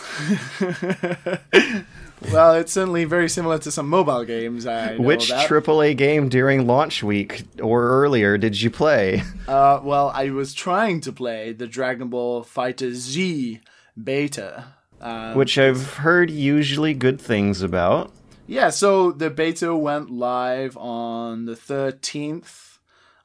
well, 2.33 2.54
it's 2.54 2.72
certainly 2.72 3.04
very 3.04 3.28
similar 3.28 3.59
to 3.59 3.70
some 3.70 3.88
mobile 3.88 4.24
games. 4.24 4.66
Which 4.98 5.30
about. 5.30 5.48
AAA 5.48 5.96
game 5.96 6.28
during 6.28 6.66
launch 6.66 7.02
week 7.02 7.44
or 7.61 7.88
earlier 7.88 8.38
did 8.38 8.61
you 8.61 8.70
play? 8.70 9.22
Uh, 9.46 9.78
well, 9.85 10.11
I 10.14 10.30
was 10.30 10.54
trying 10.54 11.02
to 11.02 11.12
play 11.12 11.52
the 11.52 11.66
Dragon 11.66 12.09
Ball 12.09 12.42
FighterZ 12.44 13.61
beta. 14.02 14.64
Um, 15.02 15.37
Which 15.37 15.59
I've 15.59 15.96
heard 15.96 16.30
usually 16.30 16.94
good 16.94 17.20
things 17.20 17.61
about. 17.61 18.11
Yeah, 18.46 18.70
so 18.70 19.12
the 19.12 19.28
beta 19.28 19.76
went 19.76 20.09
live 20.11 20.78
on 20.78 21.44
the 21.44 21.57
thirteenth, 21.57 22.63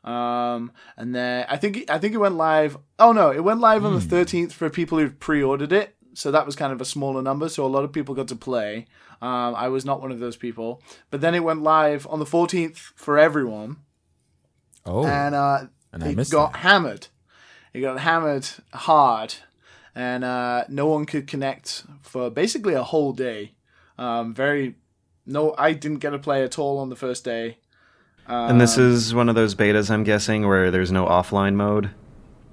um, 0.10 0.72
and 0.98 1.14
then 1.14 1.46
I 1.50 1.58
think 1.58 1.90
I 1.90 1.98
think 2.00 2.14
it 2.14 2.18
went 2.18 2.36
live. 2.36 2.78
Oh 2.98 3.12
no, 3.12 3.32
it 3.32 3.44
went 3.44 3.60
live 3.60 3.86
on 3.86 3.94
the 3.94 4.02
thirteenth 4.02 4.54
for 4.54 4.70
people 4.70 4.98
who 4.98 5.10
pre-ordered 5.10 5.72
it. 5.72 5.96
So 6.14 6.32
that 6.32 6.46
was 6.46 6.56
kind 6.56 6.74
of 6.74 6.82
a 6.82 6.86
smaller 6.86 7.22
number. 7.22 7.48
So 7.50 7.66
a 7.66 7.68
lot 7.76 7.84
of 7.84 7.92
people 7.94 8.16
got 8.16 8.28
to 8.30 8.36
play. 8.36 8.88
Um, 9.22 9.54
I 9.56 9.68
was 9.68 9.86
not 9.86 10.02
one 10.02 10.12
of 10.12 10.20
those 10.20 10.38
people, 10.38 10.82
but 11.12 11.22
then 11.22 11.36
it 11.36 11.44
went 11.44 11.62
live 11.62 12.08
on 12.10 12.20
the 12.20 12.26
fourteenth 12.26 12.78
for 12.96 13.18
everyone, 13.18 13.78
Oh, 14.86 15.06
and 15.06 15.36
uh, 15.36 15.66
And 15.94 16.04
it 16.04 16.30
got 16.32 16.54
that. 16.54 16.60
hammered. 16.60 17.08
It 17.74 17.82
got 17.82 18.00
hammered 18.00 18.48
hard, 18.74 19.36
and 19.94 20.24
uh, 20.24 20.64
no 20.70 20.88
one 20.88 21.06
could 21.06 21.28
connect 21.28 21.84
for 22.02 22.30
basically 22.32 22.74
a 22.74 22.84
whole 22.84 23.14
day. 23.14 23.54
Um, 23.98 24.34
very 24.34 24.76
no, 25.26 25.54
I 25.58 25.74
didn't 25.74 26.00
get 26.00 26.12
to 26.12 26.20
play 26.20 26.44
at 26.44 26.58
all 26.58 26.80
on 26.80 26.90
the 26.90 26.96
first 26.96 27.24
day. 27.24 27.58
And 28.30 28.62
this 28.62 28.78
um, 28.78 28.84
is 28.92 29.14
one 29.14 29.28
of 29.28 29.36
those 29.36 29.56
betas, 29.56 29.90
I'm 29.90 30.04
guessing, 30.04 30.48
where 30.48 30.70
there's 30.70 30.92
no 30.92 31.06
offline 31.06 31.56
mode. 31.56 31.90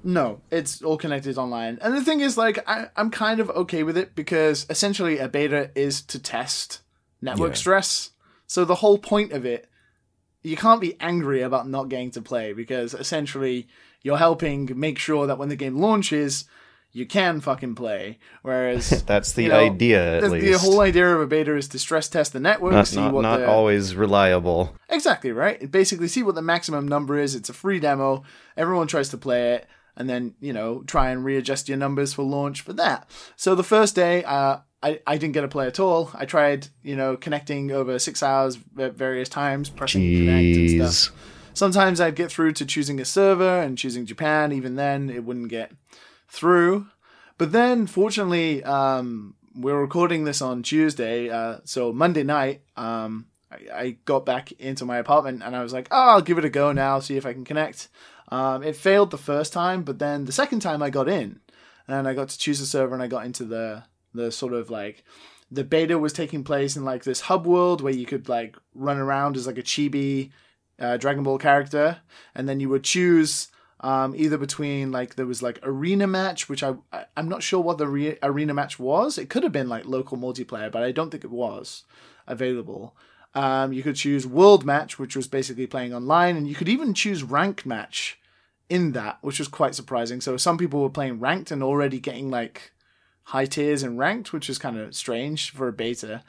No, 0.02 0.40
it's 0.50 0.80
all 0.82 0.96
connected 0.96 1.36
online. 1.36 1.78
And 1.82 1.92
the 1.94 2.02
thing 2.02 2.20
is, 2.20 2.38
like, 2.38 2.66
I, 2.68 2.86
I'm 2.96 3.10
kind 3.10 3.40
of 3.40 3.50
okay 3.50 3.82
with 3.82 3.96
it 3.96 4.14
because 4.14 4.64
essentially 4.70 5.18
a 5.18 5.28
beta 5.28 5.70
is 5.74 6.00
to 6.02 6.18
test 6.18 6.80
network 7.20 7.50
Yeah. 7.50 7.56
stress. 7.56 8.10
So 8.46 8.64
the 8.64 8.76
whole 8.76 8.98
point 8.98 9.32
of 9.32 9.44
it, 9.44 9.68
you 10.42 10.56
can't 10.56 10.80
be 10.80 10.96
angry 11.00 11.42
about 11.42 11.68
not 11.68 11.88
getting 11.88 12.12
to 12.12 12.22
play 12.22 12.52
because 12.52 12.94
essentially 12.94 13.66
you're 14.02 14.16
helping 14.16 14.70
make 14.78 14.98
sure 14.98 15.26
that 15.26 15.38
when 15.38 15.48
the 15.48 15.56
game 15.56 15.76
launches, 15.76 16.44
you 16.96 17.04
can 17.04 17.42
fucking 17.42 17.74
play. 17.74 18.18
Whereas 18.40 19.02
That's 19.06 19.32
the 19.32 19.42
you 19.42 19.48
know, 19.50 19.60
idea, 19.60 20.16
at 20.16 20.22
the, 20.22 20.28
least. 20.30 20.46
the 20.46 20.58
whole 20.58 20.80
idea 20.80 21.14
of 21.14 21.20
a 21.20 21.26
beta 21.26 21.54
is 21.54 21.68
to 21.68 21.78
stress 21.78 22.08
test 22.08 22.32
the 22.32 22.40
network, 22.40 22.72
not 22.72 22.86
see 22.86 22.96
not, 22.96 23.12
what 23.12 23.20
not 23.20 23.40
the, 23.40 23.48
always 23.48 23.94
reliable. 23.94 24.74
Exactly 24.88 25.30
right. 25.30 25.70
Basically, 25.70 26.08
see 26.08 26.22
what 26.22 26.36
the 26.36 26.42
maximum 26.42 26.88
number 26.88 27.18
is. 27.18 27.34
It's 27.34 27.50
a 27.50 27.52
free 27.52 27.80
demo. 27.80 28.22
Everyone 28.56 28.86
tries 28.86 29.10
to 29.10 29.18
play 29.18 29.56
it, 29.56 29.68
and 29.94 30.08
then 30.08 30.36
you 30.40 30.54
know 30.54 30.84
try 30.86 31.10
and 31.10 31.22
readjust 31.22 31.68
your 31.68 31.76
numbers 31.76 32.14
for 32.14 32.22
launch 32.22 32.62
for 32.62 32.72
that. 32.72 33.10
So 33.36 33.54
the 33.54 33.62
first 33.62 33.94
day, 33.94 34.24
uh, 34.24 34.60
I 34.82 35.00
I 35.06 35.18
didn't 35.18 35.34
get 35.34 35.42
to 35.42 35.48
play 35.48 35.66
at 35.66 35.78
all. 35.78 36.10
I 36.14 36.24
tried 36.24 36.68
you 36.82 36.96
know 36.96 37.18
connecting 37.18 37.72
over 37.72 37.98
six 37.98 38.22
hours 38.22 38.58
at 38.78 38.94
various 38.94 39.28
times, 39.28 39.68
pressing 39.68 40.00
connect 40.00 40.56
and 40.56 40.90
stuff. 40.90 41.14
Sometimes 41.52 42.00
I'd 42.00 42.16
get 42.16 42.30
through 42.30 42.52
to 42.52 42.64
choosing 42.64 43.00
a 43.00 43.04
server 43.04 43.60
and 43.60 43.76
choosing 43.76 44.06
Japan. 44.06 44.52
Even 44.52 44.76
then, 44.76 45.10
it 45.10 45.24
wouldn't 45.24 45.48
get 45.48 45.72
through. 46.28 46.86
But 47.38 47.52
then, 47.52 47.86
fortunately, 47.86 48.62
um, 48.64 49.34
we're 49.54 49.80
recording 49.80 50.24
this 50.24 50.42
on 50.42 50.62
Tuesday, 50.62 51.30
uh, 51.30 51.58
so 51.64 51.92
Monday 51.92 52.22
night, 52.22 52.62
um, 52.76 53.26
I, 53.50 53.56
I 53.74 53.96
got 54.04 54.26
back 54.26 54.52
into 54.52 54.84
my 54.84 54.98
apartment 54.98 55.42
and 55.44 55.54
I 55.54 55.62
was 55.62 55.72
like, 55.72 55.88
oh, 55.90 56.10
I'll 56.10 56.20
give 56.22 56.38
it 56.38 56.44
a 56.44 56.50
go 56.50 56.72
now, 56.72 56.98
see 56.98 57.16
if 57.16 57.26
I 57.26 57.32
can 57.32 57.44
connect. 57.44 57.88
Um, 58.28 58.62
it 58.62 58.76
failed 58.76 59.10
the 59.10 59.18
first 59.18 59.52
time, 59.52 59.82
but 59.82 59.98
then 59.98 60.24
the 60.24 60.32
second 60.32 60.60
time 60.60 60.82
I 60.82 60.90
got 60.90 61.08
in, 61.08 61.40
and 61.88 62.08
I 62.08 62.14
got 62.14 62.28
to 62.30 62.38
choose 62.38 62.60
a 62.60 62.66
server 62.66 62.94
and 62.94 63.02
I 63.02 63.06
got 63.06 63.24
into 63.24 63.44
the 63.44 63.84
the 64.12 64.32
sort 64.32 64.54
of 64.54 64.70
like 64.70 65.04
the 65.50 65.62
beta 65.62 65.98
was 65.98 66.12
taking 66.12 66.42
place 66.42 66.74
in 66.74 66.84
like 66.84 67.04
this 67.04 67.20
hub 67.20 67.46
world 67.46 67.80
where 67.80 67.92
you 67.92 68.06
could 68.06 68.28
like 68.28 68.56
run 68.74 68.98
around 68.98 69.36
as 69.36 69.46
like 69.46 69.58
a 69.58 69.62
chibi 69.62 70.30
uh, 70.80 70.96
Dragon 70.96 71.22
Ball 71.22 71.38
character, 71.38 71.98
and 72.34 72.48
then 72.48 72.60
you 72.60 72.68
would 72.68 72.84
choose 72.84 73.48
um, 73.86 74.14
either 74.16 74.36
between 74.38 74.90
like 74.90 75.14
there 75.14 75.26
was 75.26 75.42
like 75.42 75.58
arena 75.62 76.06
match, 76.06 76.48
which 76.48 76.62
I, 76.62 76.74
I 76.92 77.04
I'm 77.16 77.28
not 77.28 77.42
sure 77.42 77.60
what 77.60 77.78
the 77.78 77.86
re- 77.86 78.18
arena 78.22 78.52
match 78.54 78.78
was. 78.78 79.16
It 79.18 79.28
could 79.30 79.42
have 79.44 79.52
been 79.52 79.68
like 79.68 79.84
local 79.86 80.16
multiplayer, 80.18 80.70
but 80.72 80.82
I 80.82 80.90
don't 80.92 81.10
think 81.10 81.24
it 81.24 81.30
was 81.30 81.84
available. 82.26 82.96
Um, 83.34 83.72
you 83.72 83.82
could 83.82 83.96
choose 83.96 84.26
world 84.26 84.64
match, 84.64 84.98
which 84.98 85.14
was 85.14 85.28
basically 85.28 85.66
playing 85.66 85.92
online, 85.94 86.36
and 86.36 86.48
you 86.48 86.54
could 86.54 86.68
even 86.68 86.94
choose 86.94 87.22
ranked 87.22 87.64
match 87.66 88.18
in 88.68 88.92
that, 88.92 89.18
which 89.20 89.38
was 89.38 89.48
quite 89.48 89.74
surprising. 89.74 90.20
So 90.20 90.36
some 90.36 90.58
people 90.58 90.80
were 90.82 90.90
playing 90.98 91.20
ranked 91.20 91.50
and 91.50 91.62
already 91.62 92.00
getting 92.00 92.30
like 92.30 92.72
high 93.24 93.46
tiers 93.46 93.82
and 93.82 93.98
ranked, 93.98 94.32
which 94.32 94.48
is 94.48 94.58
kind 94.58 94.78
of 94.78 94.94
strange 94.96 95.50
for 95.50 95.68
a 95.68 95.72
beta. 95.72 96.22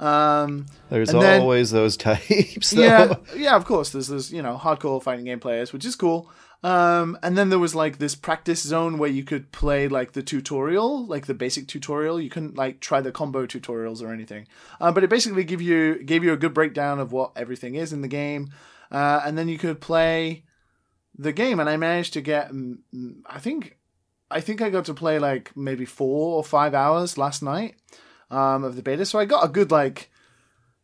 Um, 0.00 0.66
There's 0.90 1.12
then- 1.12 1.42
always 1.42 1.70
those 1.70 1.96
types, 2.08 2.70
though. 2.70 2.82
yeah, 2.82 3.14
yeah, 3.36 3.54
of 3.56 3.64
course. 3.64 3.90
There's 3.90 4.08
there's 4.08 4.32
you 4.32 4.42
know 4.42 4.56
hardcore 4.60 5.02
fighting 5.02 5.26
game 5.26 5.40
players, 5.40 5.72
which 5.72 5.84
is 5.84 5.94
cool. 5.94 6.30
Um, 6.64 7.18
and 7.22 7.36
then 7.36 7.50
there 7.50 7.58
was 7.58 7.74
like 7.74 7.98
this 7.98 8.14
practice 8.14 8.62
zone 8.62 8.96
where 8.96 9.10
you 9.10 9.22
could 9.22 9.52
play 9.52 9.86
like 9.86 10.12
the 10.12 10.22
tutorial, 10.22 11.04
like 11.04 11.26
the 11.26 11.34
basic 11.34 11.68
tutorial. 11.68 12.18
You 12.18 12.30
couldn't 12.30 12.56
like 12.56 12.80
try 12.80 13.02
the 13.02 13.12
combo 13.12 13.44
tutorials 13.44 14.02
or 14.02 14.10
anything, 14.10 14.48
uh, 14.80 14.90
but 14.90 15.04
it 15.04 15.10
basically 15.10 15.44
give 15.44 15.60
you 15.60 16.02
gave 16.02 16.24
you 16.24 16.32
a 16.32 16.38
good 16.38 16.54
breakdown 16.54 17.00
of 17.00 17.12
what 17.12 17.32
everything 17.36 17.74
is 17.74 17.92
in 17.92 18.00
the 18.00 18.08
game, 18.08 18.48
uh, 18.90 19.20
and 19.26 19.36
then 19.36 19.46
you 19.46 19.58
could 19.58 19.82
play 19.82 20.44
the 21.18 21.34
game. 21.34 21.60
And 21.60 21.68
I 21.68 21.76
managed 21.76 22.14
to 22.14 22.22
get, 22.22 22.50
mm, 22.50 22.78
mm, 22.94 23.20
I 23.26 23.40
think, 23.40 23.76
I 24.30 24.40
think 24.40 24.62
I 24.62 24.70
got 24.70 24.86
to 24.86 24.94
play 24.94 25.18
like 25.18 25.54
maybe 25.54 25.84
four 25.84 26.38
or 26.38 26.42
five 26.42 26.72
hours 26.72 27.18
last 27.18 27.42
night 27.42 27.74
um, 28.30 28.64
of 28.64 28.74
the 28.74 28.82
beta. 28.82 29.04
So 29.04 29.18
I 29.18 29.26
got 29.26 29.44
a 29.44 29.48
good 29.48 29.70
like 29.70 30.10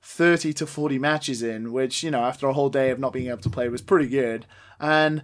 30 0.03 0.53
to 0.53 0.67
40 0.67 0.99
matches 0.99 1.43
in, 1.43 1.73
which, 1.73 2.03
you 2.03 2.11
know, 2.11 2.23
after 2.23 2.47
a 2.49 2.53
whole 2.53 2.69
day 2.69 2.91
of 2.91 2.99
not 2.99 3.15
being 3.15 3.29
able 3.29 3.39
to 3.39 3.49
play 3.49 3.71
was 3.71 3.81
pretty 3.81 4.09
good. 4.09 4.45
And 4.79 5.23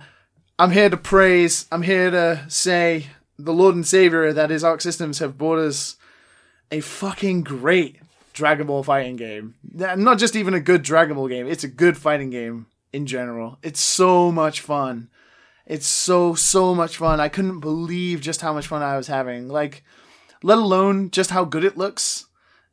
I'm 0.59 0.71
here 0.71 0.89
to 0.89 0.97
praise, 0.97 1.67
I'm 1.71 1.83
here 1.83 2.11
to 2.11 2.45
say 2.49 3.09
the 3.39 3.53
Lord 3.53 3.75
and 3.75 3.87
Savior 3.87 4.33
that 4.33 4.51
is 4.51 4.65
Arc 4.65 4.81
Systems 4.81 5.19
have 5.19 5.37
brought 5.37 5.59
us 5.59 5.97
a 6.71 6.81
fucking 6.81 7.43
great 7.43 8.01
Dragon 8.33 8.67
Ball 8.67 8.83
fighting 8.83 9.17
game. 9.17 9.55
Not 9.73 10.19
just 10.19 10.35
even 10.35 10.55
a 10.55 10.61
good 10.61 10.83
Dragon 10.83 11.17
Ball 11.17 11.29
game, 11.29 11.47
it's 11.47 11.65
a 11.65 11.69
good 11.69 11.97
fighting 11.99 12.31
game 12.31 12.67
in 12.93 13.07
general. 13.07 13.59
It's 13.63 13.81
so 13.81 14.33
much 14.33 14.61
fun. 14.61 15.09
It's 15.67 15.87
so, 15.87 16.35
so 16.35 16.75
much 16.75 16.97
fun. 16.97 17.21
I 17.21 17.29
couldn't 17.29 17.61
believe 17.61 18.21
just 18.21 18.41
how 18.41 18.55
much 18.55 18.67
fun 18.67 18.83
I 18.83 18.97
was 18.97 19.09
having. 19.09 19.49
Like, 19.49 19.85
let 20.43 20.59
alone 20.59 21.11
just 21.11 21.31
how 21.31 21.45
good 21.45 21.65
it 21.65 21.77
looks 21.77 22.27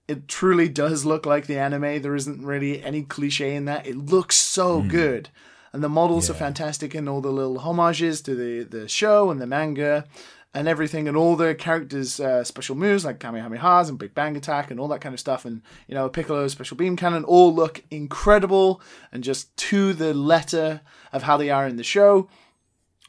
it 0.07 0.27
truly 0.27 0.67
does 0.67 1.05
look 1.05 1.25
like 1.25 1.47
the 1.47 1.57
anime. 1.57 2.01
There 2.01 2.15
isn't 2.15 2.45
really 2.45 2.83
any 2.83 3.03
cliche 3.03 3.55
in 3.55 3.65
that. 3.65 3.87
It 3.87 3.97
looks 3.97 4.35
so 4.35 4.81
hmm. 4.81 4.87
good. 4.87 5.29
And 5.73 5.83
the 5.83 5.89
models 5.89 6.29
are 6.29 6.35
fantastic 6.35 6.93
and 6.93 7.09
all 7.09 7.19
the 7.19 7.31
little 7.31 7.59
homages 7.59 8.21
to 8.21 8.35
the, 8.35 8.63
the 8.63 8.87
show 8.87 9.31
and 9.31 9.41
the 9.41 9.47
manga 9.47 10.05
and 10.53 10.67
everything 10.67 11.07
and 11.07 11.17
all 11.17 11.35
the 11.35 11.55
characters' 11.55 12.19
uh, 12.19 12.43
special 12.43 12.75
moves 12.75 13.03
like 13.03 13.19
Kamehamehas 13.19 13.89
and 13.89 13.97
Big 13.97 14.13
Bang 14.13 14.37
Attack 14.37 14.69
and 14.69 14.79
all 14.79 14.87
that 14.89 15.01
kind 15.01 15.13
of 15.13 15.19
stuff. 15.19 15.45
And, 15.45 15.63
you 15.87 15.95
know, 15.95 16.09
Piccolo's 16.09 16.51
special 16.51 16.77
beam 16.77 16.95
cannon 16.95 17.23
all 17.23 17.53
look 17.53 17.83
incredible 17.89 18.81
and 19.11 19.23
just 19.23 19.55
to 19.57 19.93
the 19.93 20.13
letter 20.13 20.81
of 21.11 21.23
how 21.23 21.37
they 21.37 21.49
are 21.49 21.67
in 21.67 21.77
the 21.77 21.83
show. 21.83 22.29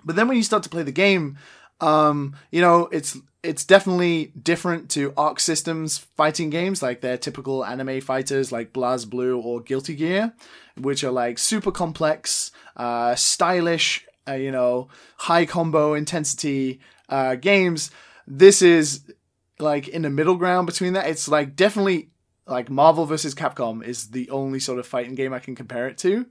But 0.03 0.17
then 0.17 0.27
when 0.27 0.39
you 0.39 0.43
start 0.43 0.63
to 0.63 0.71
play 0.71 0.83
the 0.83 0.93
game, 0.93 1.37
um, 1.81 2.35
you 2.51 2.63
know, 2.63 2.89
it's 2.93 3.19
it's 3.43 3.65
definitely 3.65 4.33
different 4.43 4.89
to 4.91 5.13
Arc 5.19 5.39
Systems 5.39 5.99
fighting 5.99 6.49
games, 6.49 6.83
like 6.83 7.03
their 7.03 7.19
typical 7.19 7.63
anime 7.63 8.01
fighters 8.01 8.51
like 8.51 8.73
BlazBlue 8.73 9.45
or 9.45 9.61
Guilty 9.61 9.95
Gear, 9.95 10.33
which 10.77 11.05
are 11.05 11.11
like 11.11 11.39
super 11.39 11.71
complex, 11.71 12.51
uh, 12.77 13.15
stylish, 13.15 14.05
uh, 14.29 14.35
you 14.35 14.51
know, 14.51 14.89
high 15.17 15.47
combo 15.47 15.95
intensity 15.95 16.81
uh, 17.09 17.35
games. 17.37 17.91
This 18.27 18.63
is 18.63 19.05
like 19.59 19.89
in 19.89 20.03
the 20.03 20.11
middle 20.11 20.37
ground 20.37 20.67
between 20.67 20.95
that. 20.95 21.07
It's 21.07 21.29
like 21.29 21.57
definitely 21.57 22.11
like 22.47 22.71
Marvel 22.71 23.07
versus 23.07 23.35
Capcom 23.35 23.85
is 23.85 24.09
the 24.09 24.29
only 24.31 24.61
sort 24.61 24.79
of 24.79 24.87
fighting 24.87 25.15
game 25.15 25.33
I 25.33 25.39
can 25.39 25.55
compare 25.55 25.89
it 25.89 25.99
to. 25.99 26.27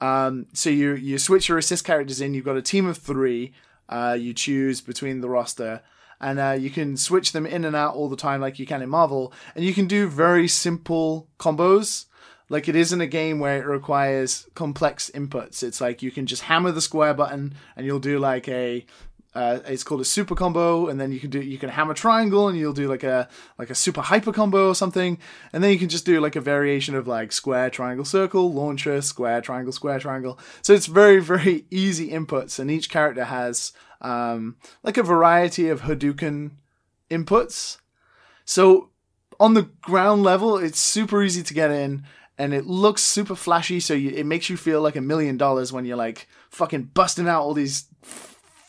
Um, 0.00 0.46
so 0.52 0.70
you 0.70 0.94
you 0.94 1.18
switch 1.18 1.48
your 1.48 1.58
assist 1.58 1.84
characters 1.84 2.20
in. 2.20 2.34
You've 2.34 2.44
got 2.44 2.56
a 2.56 2.62
team 2.62 2.86
of 2.86 2.98
three. 2.98 3.54
Uh, 3.88 4.16
you 4.18 4.32
choose 4.32 4.80
between 4.80 5.20
the 5.20 5.28
roster, 5.28 5.82
and 6.20 6.38
uh, 6.38 6.56
you 6.58 6.70
can 6.70 6.96
switch 6.96 7.32
them 7.32 7.46
in 7.46 7.64
and 7.64 7.76
out 7.76 7.94
all 7.94 8.08
the 8.08 8.16
time 8.16 8.40
like 8.40 8.58
you 8.58 8.66
can 8.66 8.82
in 8.82 8.88
Marvel, 8.88 9.32
and 9.54 9.64
you 9.64 9.74
can 9.74 9.86
do 9.86 10.08
very 10.08 10.48
simple 10.48 11.28
combos. 11.38 12.06
Like 12.54 12.68
it 12.68 12.76
isn't 12.76 13.00
a 13.00 13.08
game 13.08 13.40
where 13.40 13.60
it 13.60 13.66
requires 13.66 14.46
complex 14.54 15.10
inputs. 15.12 15.64
It's 15.64 15.80
like 15.80 16.02
you 16.02 16.12
can 16.12 16.24
just 16.24 16.42
hammer 16.42 16.70
the 16.70 16.80
square 16.80 17.12
button 17.12 17.54
and 17.74 17.84
you'll 17.84 17.98
do 17.98 18.20
like 18.20 18.46
a 18.46 18.86
uh, 19.34 19.58
it's 19.66 19.82
called 19.82 20.00
a 20.00 20.04
super 20.04 20.36
combo, 20.36 20.86
and 20.86 21.00
then 21.00 21.10
you 21.10 21.18
can 21.18 21.30
do 21.30 21.40
you 21.40 21.58
can 21.58 21.68
hammer 21.68 21.94
triangle, 21.94 22.46
and 22.46 22.56
you'll 22.56 22.72
do 22.72 22.86
like 22.86 23.02
a 23.02 23.28
like 23.58 23.70
a 23.70 23.74
super 23.74 24.02
hyper 24.02 24.32
combo 24.32 24.68
or 24.68 24.74
something, 24.76 25.18
and 25.52 25.64
then 25.64 25.72
you 25.72 25.80
can 25.80 25.88
just 25.88 26.06
do 26.06 26.20
like 26.20 26.36
a 26.36 26.40
variation 26.40 26.94
of 26.94 27.08
like 27.08 27.32
square 27.32 27.70
triangle 27.70 28.04
circle 28.04 28.52
launcher 28.52 29.02
square 29.02 29.40
triangle 29.40 29.72
square 29.72 29.98
triangle. 29.98 30.38
So 30.62 30.74
it's 30.74 30.86
very 30.86 31.18
very 31.34 31.64
easy 31.72 32.10
inputs, 32.10 32.60
and 32.60 32.70
each 32.70 32.88
character 32.88 33.24
has 33.24 33.72
um, 34.00 34.58
like 34.84 34.96
a 34.96 35.02
variety 35.02 35.68
of 35.70 35.80
Hadouken 35.80 36.52
inputs. 37.10 37.78
So 38.44 38.90
on 39.40 39.54
the 39.54 39.70
ground 39.80 40.22
level, 40.22 40.56
it's 40.56 40.78
super 40.78 41.22
easy 41.22 41.42
to 41.42 41.54
get 41.54 41.72
in, 41.72 42.04
and 42.38 42.52
it 42.52 42.66
looks 42.66 43.02
super 43.02 43.34
flashy. 43.34 43.80
So 43.80 43.94
you, 43.94 44.10
it 44.10 44.26
makes 44.26 44.50
you 44.50 44.56
feel 44.56 44.80
like 44.80 44.96
a 44.96 45.00
million 45.00 45.36
dollars 45.36 45.72
when 45.72 45.84
you're 45.84 45.96
like 45.96 46.28
fucking 46.50 46.90
busting 46.94 47.28
out 47.28 47.42
all 47.42 47.54
these 47.54 47.86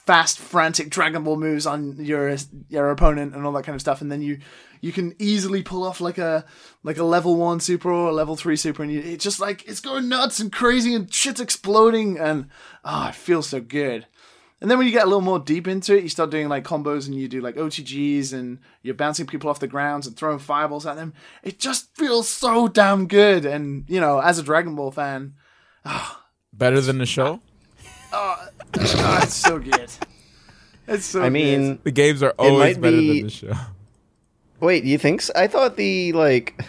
fast, 0.06 0.38
frantic 0.38 0.90
Dragon 0.90 1.24
Ball 1.24 1.38
moves 1.38 1.66
on 1.66 2.04
your 2.04 2.36
your 2.70 2.92
opponent 2.92 3.36
and 3.36 3.46
all 3.46 3.52
that 3.54 3.64
kind 3.64 3.76
of 3.76 3.82
stuff, 3.82 4.02
and 4.02 4.12
then 4.12 4.22
you 4.22 4.40
you 4.82 4.92
can 4.92 5.16
easily 5.18 5.64
pull 5.64 5.84
off 5.84 6.00
like 6.00 6.18
a 6.18 6.46
like 6.84 6.98
a 6.98 7.04
level 7.04 7.36
one 7.36 7.60
super 7.60 7.92
or 7.92 8.10
a 8.10 8.14
level 8.14 8.36
three 8.36 8.56
super, 8.56 8.84
and 8.84 8.92
you, 8.92 9.00
it's 9.00 9.24
just 9.24 9.40
like 9.40 9.68
it's 9.68 9.80
going 9.80 10.08
nuts 10.08 10.40
and 10.40 10.52
crazy 10.52 10.94
and 10.94 11.12
shit's 11.12 11.42
exploding, 11.42 12.20
and 12.20 12.50
ah, 12.84 13.06
oh, 13.06 13.10
it 13.10 13.16
feels 13.16 13.50
so 13.50 13.60
good. 13.60 14.06
And 14.62 14.72
then 14.72 14.78
when 14.78 14.88
you 14.88 14.94
get 14.94 15.04
a 15.04 15.08
little 15.08 15.22
more 15.22 15.40
deep 15.40 15.68
into 15.68 15.96
it, 15.96 16.04
you 16.04 16.10
start 16.10 16.30
doing 16.30 16.48
like 16.48 16.64
combos 16.64 17.06
and 17.08 17.14
you 17.16 17.28
do 17.28 17.42
like 17.42 17.56
OTGs 17.56 18.32
and 18.34 18.60
you're 18.84 18.96
bouncing 18.96 19.28
people 19.28 19.50
off 19.50 19.60
the 19.60 19.68
grounds 19.68 20.08
and 20.08 20.16
throwing 20.16 20.40
fireballs 20.40 20.86
at 20.86 20.96
them. 20.96 21.14
It 21.44 21.60
just 21.60 21.96
feels 21.96 22.30
so 22.30 22.68
damn 22.68 23.08
good. 23.08 23.46
And, 23.46 23.84
you 23.88 24.00
know, 24.00 24.20
as 24.20 24.40
a 24.40 24.44
Dragon 24.44 24.76
Ball 24.76 24.92
fan, 24.92 25.34
oh, 25.86 26.22
better 26.54 26.80
than 26.80 26.98
the 27.00 27.06
show? 27.06 27.42
Oh, 28.14 28.48
oh, 28.80 29.20
it's 29.22 29.34
so 29.36 29.60
good. 29.60 29.92
It's 30.88 31.06
so 31.06 31.22
I 31.22 31.30
mean, 31.30 31.76
good. 31.76 31.84
The 31.84 31.92
games 31.92 32.24
are 32.24 32.34
always 32.40 32.78
better 32.78 32.96
be- 32.98 33.20
than 33.22 33.28
the 33.28 33.34
show. 33.34 33.54
wait, 34.62 34.84
you 34.86 34.98
think? 34.98 35.22
So? 35.22 35.34
I 35.36 35.48
thought 35.48 35.76
the 35.76 36.14
like 36.14 36.64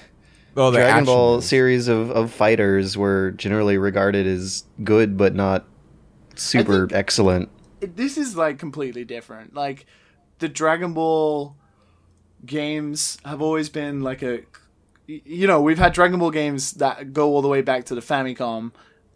Oh, 0.56 0.70
the 0.70 0.78
Dragon 0.78 1.04
Ball 1.04 1.34
moves. 1.36 1.46
series 1.46 1.86
of, 1.86 2.10
of 2.10 2.32
fighters 2.32 2.96
were 2.96 3.30
generally 3.32 3.78
regarded 3.78 4.26
as 4.26 4.64
good, 4.82 5.16
but 5.16 5.34
not 5.36 5.66
super 6.34 6.86
think- 6.88 6.92
excellent. 6.98 7.48
It- 7.86 7.96
this 7.96 8.16
is 8.18 8.36
like 8.36 8.58
completely 8.58 9.04
different. 9.04 9.54
Like 9.54 9.86
the 10.38 10.48
Dragon 10.48 10.92
Ball 10.92 11.56
games 12.44 13.18
have 13.24 13.40
always 13.42 13.68
been 13.68 14.02
like 14.02 14.22
a 14.22 14.40
you 15.08 15.46
know, 15.46 15.60
we've 15.60 15.78
had 15.78 15.92
Dragon 15.92 16.18
Ball 16.18 16.30
games 16.32 16.72
that 16.72 17.12
go 17.12 17.28
all 17.30 17.40
the 17.40 17.48
way 17.48 17.62
back 17.62 17.84
to 17.84 17.94
the 17.94 18.00
Famicom 18.00 18.72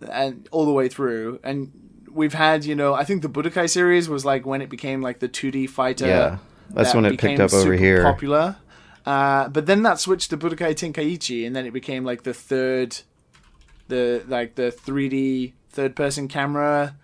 and 0.09 0.49
all 0.53 0.65
the 0.65 0.73
way 0.73 0.89
through 0.89 1.41
and 1.43 1.73
we've 2.13 2.35
had, 2.35 2.65
you 2.65 2.75
know, 2.75 2.95
I 2.95 3.05
think 3.05 3.23
the 3.23 3.29
Budokai 3.29 3.69
series 3.69 4.09
was 4.09 4.25
like 4.25 4.47
when 4.47 4.63
it 4.63 4.69
became 4.71 5.01
like 5.03 5.19
the 5.21 5.29
2D 5.29 5.69
fighter. 5.69 6.07
Yeah, 6.07 6.39
that's 6.71 6.93
that 6.93 6.97
when 6.97 7.05
it 7.07 7.19
picked 7.19 7.41
up 7.41 7.53
over 7.53 7.63
super 7.63 7.75
here. 7.75 8.03
Popular. 8.05 8.57
Uh, 9.05 9.49
but 9.49 9.67
then 9.67 9.83
that 9.83 9.99
switched 9.99 10.31
to 10.31 10.37
Budokai 10.37 10.75
Tenkaichi 10.75 11.47
and 11.47 11.57
then 11.57 11.67
it 11.67 11.73
became 11.73 12.05
like 12.05 12.23
the 12.23 12.35
third 12.35 13.01
the 13.89 14.23
like 14.29 14.55
the 14.55 14.71
3D 14.71 15.55
third 15.71 15.97
person 15.97 16.29
camera 16.29 16.97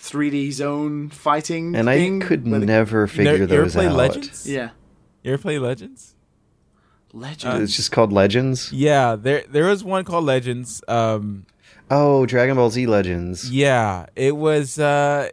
3D 0.00 0.52
zone 0.52 1.08
fighting 1.10 1.74
And 1.74 1.88
I 1.90 2.18
could 2.20 2.48
where 2.48 2.60
the- 2.60 2.66
never 2.66 3.06
figure 3.06 3.24
never- 3.24 3.36
you 3.38 3.44
ever 3.44 3.62
those 3.64 3.72
play 3.74 3.86
out. 3.86 3.96
Legends? 3.96 4.46
Yeah. 4.48 4.70
You 5.22 5.32
ever 5.32 5.42
play 5.42 5.58
Legends? 5.58 6.14
Legend. 7.12 7.62
It's 7.62 7.74
just 7.76 7.92
called 7.92 8.12
Legends. 8.12 8.72
Yeah, 8.72 9.16
there 9.16 9.44
there 9.48 9.66
was 9.66 9.82
one 9.82 10.04
called 10.04 10.24
Legends. 10.24 10.82
Um, 10.88 11.46
Oh, 11.90 12.26
Dragon 12.26 12.56
Ball 12.56 12.70
Z 12.70 12.86
Legends. 12.86 13.50
yeah, 13.50 14.06
it 14.16 14.36
was. 14.36 14.78
Uh, 14.78 15.30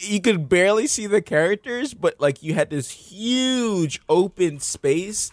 you 0.00 0.20
could 0.20 0.48
barely 0.48 0.86
see 0.86 1.06
the 1.06 1.20
characters, 1.22 1.94
but 1.94 2.18
like 2.20 2.42
you 2.42 2.54
had 2.54 2.70
this 2.70 2.90
huge 2.90 4.00
open 4.08 4.58
space, 4.58 5.30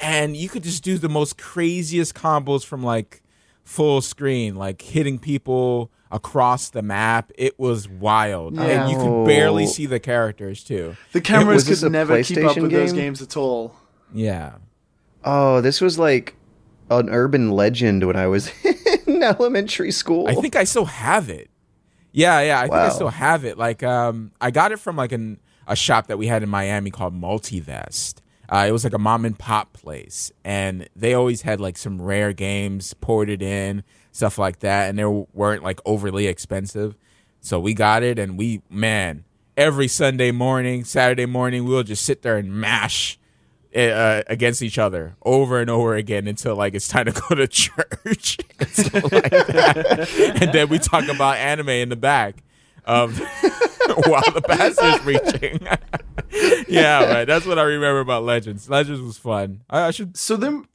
and 0.00 0.36
you 0.36 0.48
could 0.48 0.62
just 0.64 0.82
do 0.82 0.98
the 0.98 1.08
most 1.08 1.38
craziest 1.38 2.14
combos 2.14 2.64
from 2.64 2.82
like 2.82 3.22
full 3.62 4.00
screen, 4.00 4.56
like 4.56 4.82
hitting 4.82 5.18
people 5.18 5.90
across 6.10 6.70
the 6.70 6.82
map. 6.82 7.30
It 7.36 7.58
was 7.58 7.88
wild, 7.88 8.54
Yeah. 8.56 8.62
and 8.64 8.90
you 8.90 8.96
could 8.98 9.24
barely 9.26 9.66
see 9.66 9.86
the 9.86 10.00
characters 10.00 10.64
too. 10.64 10.96
the 11.12 11.20
cameras 11.20 11.68
was 11.68 11.82
could 11.82 11.92
never 11.92 12.22
keep 12.22 12.38
up 12.38 12.56
PlayStation 12.56 12.62
with 12.62 12.72
those 12.72 12.92
games 12.92 13.22
at 13.22 13.36
all. 13.36 13.74
Yeah. 14.12 14.54
Oh, 15.24 15.60
this 15.60 15.80
was 15.80 15.98
like 15.98 16.34
an 16.90 17.08
urban 17.10 17.50
legend 17.52 18.06
when 18.06 18.16
I 18.16 18.26
was 18.26 18.50
in 19.06 19.22
elementary 19.22 19.92
school. 19.92 20.26
I 20.28 20.34
think 20.34 20.56
I 20.56 20.64
still 20.64 20.86
have 20.86 21.28
it. 21.30 21.50
Yeah, 22.12 22.40
yeah, 22.40 22.58
I 22.58 22.62
think 22.62 22.74
I 22.74 22.88
still 22.88 23.08
have 23.08 23.44
it. 23.44 23.56
Like, 23.56 23.82
um, 23.84 24.32
I 24.40 24.50
got 24.50 24.72
it 24.72 24.78
from 24.78 24.96
like 24.96 25.12
an 25.12 25.38
a 25.68 25.76
shop 25.76 26.08
that 26.08 26.18
we 26.18 26.26
had 26.26 26.42
in 26.42 26.48
Miami 26.48 26.90
called 26.90 27.14
Multivest. 27.14 28.14
Uh, 28.48 28.66
it 28.68 28.72
was 28.72 28.82
like 28.82 28.94
a 28.94 28.98
mom 28.98 29.24
and 29.24 29.38
pop 29.38 29.72
place, 29.74 30.32
and 30.44 30.88
they 30.96 31.14
always 31.14 31.42
had 31.42 31.60
like 31.60 31.78
some 31.78 32.02
rare 32.02 32.32
games 32.32 32.94
ported 32.94 33.42
in, 33.42 33.84
stuff 34.12 34.38
like 34.38 34.60
that, 34.60 34.88
and 34.88 34.98
they 34.98 35.04
weren't 35.04 35.62
like 35.62 35.80
overly 35.84 36.26
expensive. 36.26 36.96
So 37.40 37.58
we 37.58 37.74
got 37.74 38.02
it, 38.02 38.18
and 38.18 38.36
we 38.38 38.62
man, 38.68 39.24
every 39.56 39.88
Sunday 39.88 40.30
morning, 40.30 40.84
Saturday 40.84 41.26
morning, 41.26 41.64
we'll 41.64 41.82
just 41.82 42.04
sit 42.04 42.22
there 42.22 42.36
and 42.36 42.52
mash 42.52 43.18
uh, 43.74 44.22
against 44.26 44.62
each 44.62 44.78
other 44.78 45.16
over 45.22 45.60
and 45.60 45.70
over 45.70 45.94
again 45.94 46.26
until 46.26 46.56
like 46.56 46.74
it's 46.74 46.88
time 46.88 47.06
to 47.06 47.12
go 47.28 47.34
to 47.34 47.46
church 47.46 48.38
and 48.58 49.12
like 49.12 49.32
and 50.42 50.52
then 50.52 50.68
we 50.68 50.78
talk 50.78 51.06
about 51.08 51.36
anime 51.36 51.68
in 51.68 51.88
the 51.88 51.96
back 51.96 52.42
um, 52.86 53.12
while 54.06 54.22
the 54.32 54.42
pastor's 54.44 54.98
preaching. 55.00 55.60
yeah, 56.68 57.04
right. 57.12 57.24
That's 57.26 57.46
what 57.46 57.58
I 57.58 57.62
remember 57.62 58.00
about 58.00 58.24
Legends. 58.24 58.68
Legends 58.68 59.00
was 59.00 59.18
fun. 59.18 59.60
I, 59.68 59.82
I 59.82 59.90
should. 59.90 60.16
So 60.16 60.36
then, 60.36 60.66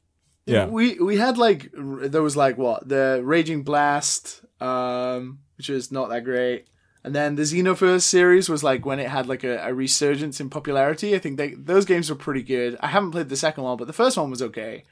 Yeah. 0.46 0.66
we 0.66 0.94
we 1.00 1.16
had 1.16 1.38
like 1.38 1.70
there 1.74 2.22
was 2.22 2.36
like 2.36 2.56
what 2.56 2.88
the 2.88 3.20
Raging 3.24 3.62
Blast, 3.62 4.42
um, 4.60 5.40
which 5.56 5.68
is 5.68 5.90
not 5.90 6.08
that 6.10 6.24
great, 6.24 6.68
and 7.02 7.14
then 7.14 7.34
the 7.34 7.42
Xenoverse 7.42 8.02
series 8.02 8.48
was 8.48 8.62
like 8.62 8.86
when 8.86 9.00
it 9.00 9.08
had 9.08 9.26
like 9.26 9.42
a, 9.42 9.58
a 9.58 9.74
resurgence 9.74 10.40
in 10.40 10.48
popularity. 10.48 11.14
I 11.14 11.18
think 11.18 11.36
they 11.36 11.54
those 11.54 11.84
games 11.84 12.08
were 12.10 12.16
pretty 12.16 12.42
good. 12.42 12.76
I 12.80 12.88
haven't 12.88 13.10
played 13.10 13.28
the 13.28 13.36
second 13.36 13.64
one, 13.64 13.76
but 13.76 13.86
the 13.88 13.92
first 13.92 14.16
one 14.16 14.30
was 14.30 14.42
okay. 14.42 14.84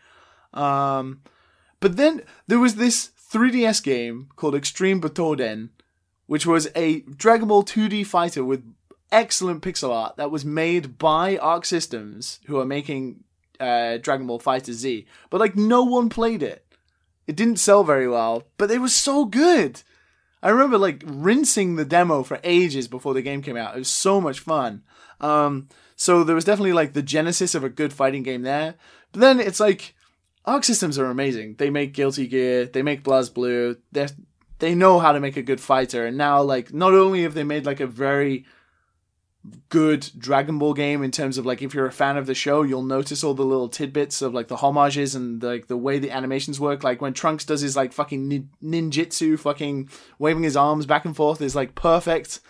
Um, 0.53 1.23
but 1.81 1.97
then 1.97 2.23
there 2.47 2.61
was 2.61 2.77
this 2.77 3.11
3DS 3.31 3.83
game 3.83 4.29
called 4.37 4.55
Extreme 4.55 5.01
Butoden, 5.01 5.71
which 6.27 6.47
was 6.47 6.69
a 6.75 7.01
Dragon 7.01 7.49
Ball 7.49 7.65
2D 7.65 8.07
fighter 8.07 8.45
with 8.45 8.65
excellent 9.11 9.63
pixel 9.63 9.91
art 9.91 10.17
that 10.17 10.31
was 10.31 10.45
made 10.45 10.99
by 10.99 11.37
Arc 11.37 11.65
Systems, 11.65 12.41
who 12.47 12.59
are 12.59 12.65
making 12.65 13.25
uh, 13.61 13.99
Dragon 13.99 14.27
Ball 14.27 14.41
FighterZ. 14.41 15.07
But 15.31 15.41
like 15.41 15.57
no 15.57 15.83
one 15.83 16.09
played 16.09 16.43
it. 16.43 16.65
It 17.27 17.37
didn't 17.37 17.57
sell 17.57 17.85
very 17.85 18.09
well, 18.09 18.45
but 18.59 18.71
it 18.71 18.81
was 18.81 18.95
so 18.95 19.25
good. 19.25 19.83
I 20.43 20.51
remember 20.51 20.77
like 20.77 21.03
rinsing 21.07 21.77
the 21.77 21.87
demo 21.87 22.23
for 22.23 22.39
ages 22.45 22.87
before 22.87 23.15
the 23.15 23.23
game 23.23 23.41
came 23.41 23.57
out. 23.57 23.75
It 23.75 23.79
was 23.79 23.89
so 23.89 24.21
much 24.21 24.41
fun. 24.41 24.83
Um, 25.21 25.69
so 25.97 26.23
there 26.23 26.35
was 26.35 26.45
definitely 26.45 26.75
like 26.75 26.93
the 26.93 27.03
genesis 27.03 27.55
of 27.55 27.65
a 27.65 27.71
good 27.71 27.93
fighting 27.93 28.23
game 28.23 28.43
there. 28.43 28.75
But 29.13 29.21
then 29.21 29.41
it's 29.41 29.61
like 29.61 29.95
Arc 30.45 30.65
Systems 30.65 30.99
are 30.99 31.07
amazing. 31.07 31.55
They 31.55 31.71
make 31.71 31.95
Guilty 31.95 32.27
Gear, 32.27 32.67
they 32.67 32.83
make 32.83 33.05
BlazBlue. 33.05 33.79
They 33.93 34.09
they 34.59 34.75
know 34.75 34.99
how 34.99 35.13
to 35.13 35.21
make 35.21 35.37
a 35.37 35.43
good 35.43 35.61
fighter. 35.61 36.07
And 36.07 36.19
now 36.19 36.43
like 36.43 36.75
not 36.75 36.93
only 36.93 37.23
have 37.23 37.35
they 37.35 37.45
made 37.45 37.65
like 37.65 37.81
a 37.81 37.87
very 37.87 38.45
good 39.69 40.11
Dragon 40.17 40.59
Ball 40.59 40.75
game 40.75 41.03
in 41.03 41.11
terms 41.11 41.37
of 41.37 41.45
like 41.45 41.63
if 41.63 41.75
you're 41.75 41.87
a 41.87 41.93
fan 41.93 42.17
of 42.17 42.27
the 42.27 42.35
show, 42.35 42.63
you'll 42.63 42.83
notice 42.83 43.23
all 43.23 43.35
the 43.35 43.45
little 43.45 43.69
tidbits 43.69 44.23
of 44.23 44.33
like 44.33 44.49
the 44.49 44.57
homages 44.57 45.15
and 45.15 45.43
like 45.43 45.67
the 45.67 45.77
way 45.77 45.99
the 45.99 46.11
animations 46.11 46.59
work. 46.59 46.83
Like 46.83 47.01
when 47.01 47.13
Trunks 47.13 47.45
does 47.45 47.61
his 47.61 47.77
like 47.77 47.93
fucking 47.93 48.29
nin- 48.29 48.51
ninjutsu, 48.63 49.39
fucking 49.39 49.91
waving 50.19 50.43
his 50.45 50.57
arms 50.57 50.87
back 50.87 51.05
and 51.05 51.15
forth 51.15 51.43
is 51.43 51.55
like 51.55 51.75
perfect 51.75 52.41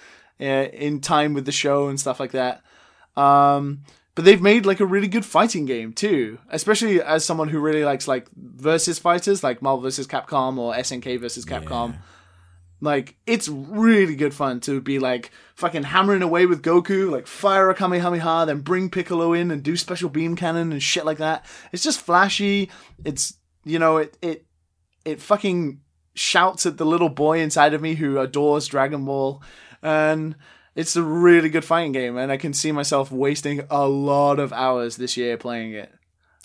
uh, 0.40 0.44
in 0.44 1.00
time 1.00 1.34
with 1.34 1.46
the 1.46 1.52
show 1.52 1.88
and 1.88 1.98
stuff 1.98 2.20
like 2.20 2.32
that. 2.32 2.62
Um, 3.16 3.82
but 4.14 4.24
they've 4.24 4.40
made 4.42 4.64
like 4.64 4.80
a 4.80 4.86
really 4.86 5.08
good 5.08 5.24
fighting 5.24 5.64
game 5.66 5.92
too, 5.92 6.38
especially 6.48 7.02
as 7.02 7.24
someone 7.24 7.48
who 7.48 7.58
really 7.58 7.84
likes 7.84 8.06
like 8.06 8.28
versus 8.36 8.98
fighters, 8.98 9.42
like 9.42 9.62
Marvel 9.62 9.82
vs. 9.82 10.06
Capcom 10.06 10.58
or 10.58 10.74
SNK 10.74 11.18
versus 11.18 11.44
Capcom. 11.44 11.96
Like 12.84 13.16
it's 13.26 13.48
really 13.48 14.14
good 14.14 14.34
fun 14.34 14.60
to 14.60 14.80
be 14.80 14.98
like 14.98 15.30
fucking 15.56 15.84
hammering 15.84 16.22
away 16.22 16.46
with 16.46 16.62
Goku, 16.62 17.10
like 17.10 17.26
fire 17.26 17.70
a 17.70 17.74
Kamehameha, 17.74 18.44
then 18.46 18.60
bring 18.60 18.90
Piccolo 18.90 19.32
in 19.32 19.50
and 19.50 19.62
do 19.62 19.76
special 19.76 20.08
beam 20.10 20.36
cannon 20.36 20.70
and 20.70 20.82
shit 20.82 21.04
like 21.04 21.18
that. 21.18 21.44
It's 21.72 21.82
just 21.82 22.00
flashy. 22.00 22.70
It's 23.04 23.34
you 23.64 23.78
know 23.78 23.96
it 23.96 24.16
it 24.22 24.46
it 25.04 25.20
fucking 25.20 25.80
shouts 26.14 26.66
at 26.66 26.76
the 26.76 26.86
little 26.86 27.08
boy 27.08 27.40
inside 27.40 27.74
of 27.74 27.82
me 27.82 27.94
who 27.94 28.18
adores 28.18 28.68
Dragon 28.68 29.04
Ball, 29.04 29.42
and 29.82 30.36
It's 30.74 30.96
a 30.96 31.02
really 31.02 31.48
good 31.50 31.64
fighting 31.64 31.92
game, 31.92 32.16
and 32.16 32.32
I 32.32 32.36
can 32.36 32.52
see 32.52 32.72
myself 32.72 33.12
wasting 33.12 33.62
a 33.70 33.86
lot 33.86 34.40
of 34.40 34.52
hours 34.52 34.96
this 34.96 35.16
year 35.16 35.36
playing 35.36 35.72
it. 35.72 35.92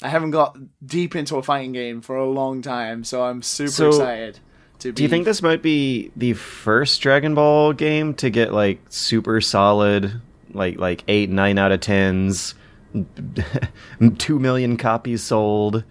I 0.04 0.08
haven't 0.08 0.32
got 0.32 0.58
deep 0.86 1.16
into 1.16 1.38
a 1.38 1.44
fighting 1.44 1.72
game 1.72 2.02
for 2.02 2.16
a 2.16 2.30
long 2.30 2.62
time, 2.62 3.04
so 3.04 3.24
I'm 3.24 3.42
super 3.42 3.72
So, 3.72 3.88
excited. 3.90 4.40
Do 4.80 5.04
you 5.04 5.10
think 5.10 5.26
this 5.26 5.42
might 5.42 5.62
be 5.62 6.12
the 6.16 6.34
first 6.34 7.02
Dragon 7.02 7.36
Ball 7.36 7.74
game 7.74 8.14
to 8.16 8.30
get 8.30 8.54
like 8.54 8.80
super 8.90 9.42
solid, 9.42 10.22
like 10.54 10.78
like 10.80 11.04
eight, 11.10 11.30
nine 11.30 11.58
out 11.58 11.74
of 11.74 11.82
tens, 11.82 12.56
two 14.18 14.40
million 14.40 14.78
copies 14.78 15.22
sold? 15.22 15.84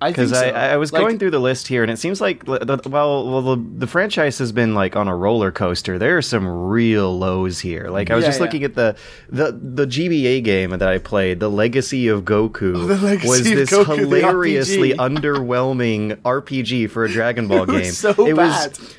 I 0.00 0.10
Because 0.10 0.30
think 0.30 0.44
so. 0.44 0.50
I, 0.56 0.68
I 0.74 0.76
was 0.76 0.92
Like, 0.92 1.02
going 1.02 1.18
through 1.18 1.32
the 1.32 1.40
list 1.40 1.66
here, 1.66 1.82
and 1.82 1.90
it 1.90 1.96
seems 1.98 2.20
like 2.20 2.44
the, 2.44 2.80
well, 2.88 3.28
well, 3.28 3.42
the, 3.56 3.64
the 3.78 3.86
franchise 3.88 4.38
has 4.38 4.52
been 4.52 4.72
like 4.74 4.94
on 4.94 5.08
a 5.08 5.16
roller 5.16 5.50
coaster. 5.50 5.98
There 5.98 6.16
are 6.16 6.22
some 6.22 6.46
real 6.46 7.18
lows 7.18 7.58
here. 7.58 7.88
Like 7.90 8.08
I 8.10 8.14
was 8.14 8.22
Yeah, 8.22 8.28
just 8.28 8.38
yeah. 8.38 8.44
looking 8.44 8.62
at 8.62 8.74
the 8.76 8.96
the 9.28 9.50
the 9.60 9.86
GBA 9.86 10.44
game 10.44 10.70
that 10.70 10.82
I 10.82 10.98
played, 10.98 11.40
the 11.40 11.50
Legacy 11.50 12.06
of 12.06 12.22
Goku, 12.24 12.76
oh, 12.76 12.86
The 12.86 12.96
Legacy 12.96 13.28
was 13.28 13.42
this 13.42 13.70
Goku, 13.70 13.96
hilariously 13.98 14.92
RPG. 14.92 14.96
underwhelming 14.98 16.14
RPG 16.22 16.90
for 16.90 17.04
a 17.04 17.08
Dragon 17.10 17.48
Ball 17.48 17.62
It 17.68 17.68
was 17.68 17.82
game. 17.82 17.92
so 17.92 18.10
it 18.26 18.36
bad. 18.36 18.70
was 18.78 18.94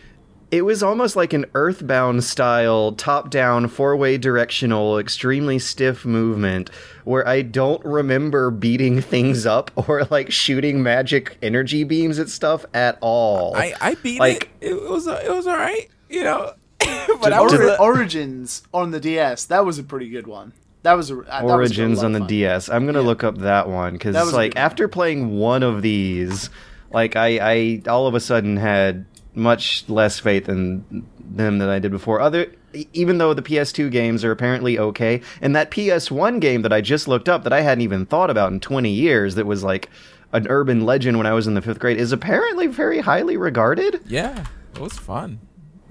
it 0.51 0.63
was 0.63 0.81
almost 0.81 1.15
like 1.15 1.33
an 1.33 1.45
Earthbound 1.53 2.23
style, 2.23 2.91
top 2.93 3.29
down, 3.29 3.67
four 3.67 3.95
way 3.95 4.17
directional, 4.17 4.97
extremely 4.97 5.59
stiff 5.59 6.05
movement 6.05 6.69
where 7.03 7.27
I 7.27 7.41
don't 7.43 7.83
remember 7.85 8.49
beating 8.51 9.01
things 9.13 9.45
up 9.45 9.71
or 9.89 10.03
like 10.09 10.31
shooting 10.31 10.81
magic 10.83 11.37
energy 11.41 11.83
beams 11.83 12.19
at 12.19 12.29
stuff 12.29 12.65
at 12.73 12.97
all. 13.01 13.55
I, 13.55 13.73
I 13.79 13.95
beat 13.95 14.19
Like- 14.19 14.49
it. 14.61 14.69
It 14.71 14.89
was 14.89 15.07
it 15.07 15.29
was 15.29 15.45
all 15.47 15.57
right, 15.57 15.87
you 16.09 16.23
know. 16.23 16.53
but 17.21 17.33
I 17.33 17.39
Ori- 17.39 17.57
was 17.65 17.79
Origins 17.79 18.63
on 18.73 18.91
the 18.91 18.99
DS. 18.99 19.45
That 19.45 19.65
was 19.65 19.77
a 19.79 19.83
pretty 19.83 20.09
good 20.09 20.27
one. 20.27 20.53
That 20.83 20.93
was 20.93 21.11
a 21.11 21.15
that 21.15 21.43
was 21.43 21.51
a 21.51 21.55
Origins 21.55 22.03
on 22.03 22.13
the 22.13 22.19
fun. 22.19 22.27
DS. 22.29 22.69
I'm 22.69 22.85
gonna 22.85 23.01
look 23.01 23.23
up 23.23 23.39
that 23.39 23.67
one 23.67 23.93
because 23.93 24.13
That 24.15 24.25
like 24.33 24.53
good 24.53 24.59
one. 24.59 24.65
after 24.65 24.87
playing 24.87 25.37
one 25.37 25.61
of 25.61 25.81
these, 25.81 26.49
like 26.91 27.17
I, 27.17 27.37
I 27.41 27.81
all 27.89 28.07
of 28.07 28.15
a 28.15 28.19
sudden 28.21 28.55
had 28.55 29.05
much 29.35 29.85
less 29.87 30.19
faith 30.19 30.49
in 30.49 31.05
them 31.19 31.59
than 31.59 31.69
I 31.69 31.79
did 31.79 31.91
before. 31.91 32.19
Other 32.19 32.47
even 32.93 33.17
though 33.17 33.33
the 33.33 33.41
PS2 33.41 33.89
games 33.91 34.23
are 34.23 34.31
apparently 34.31 34.77
okay, 34.77 35.21
and 35.41 35.55
that 35.55 35.71
PS1 35.71 36.39
game 36.39 36.61
that 36.61 36.71
I 36.73 36.81
just 36.81 37.07
looked 37.07 37.27
up 37.27 37.43
that 37.43 37.53
I 37.53 37.61
hadn't 37.61 37.81
even 37.81 38.05
thought 38.05 38.29
about 38.29 38.51
in 38.51 38.59
20 38.59 38.91
years 38.91 39.35
that 39.35 39.47
was 39.47 39.63
like 39.63 39.89
an 40.33 40.45
urban 40.49 40.85
legend 40.85 41.17
when 41.17 41.25
I 41.25 41.33
was 41.33 41.47
in 41.47 41.55
the 41.55 41.61
fifth 41.63 41.79
grade 41.79 41.97
is 41.97 42.11
apparently 42.11 42.67
very 42.67 42.99
highly 42.99 43.37
regarded. 43.37 44.01
yeah, 44.05 44.45
it 44.75 44.79
was 44.79 44.93
fun. 44.93 45.39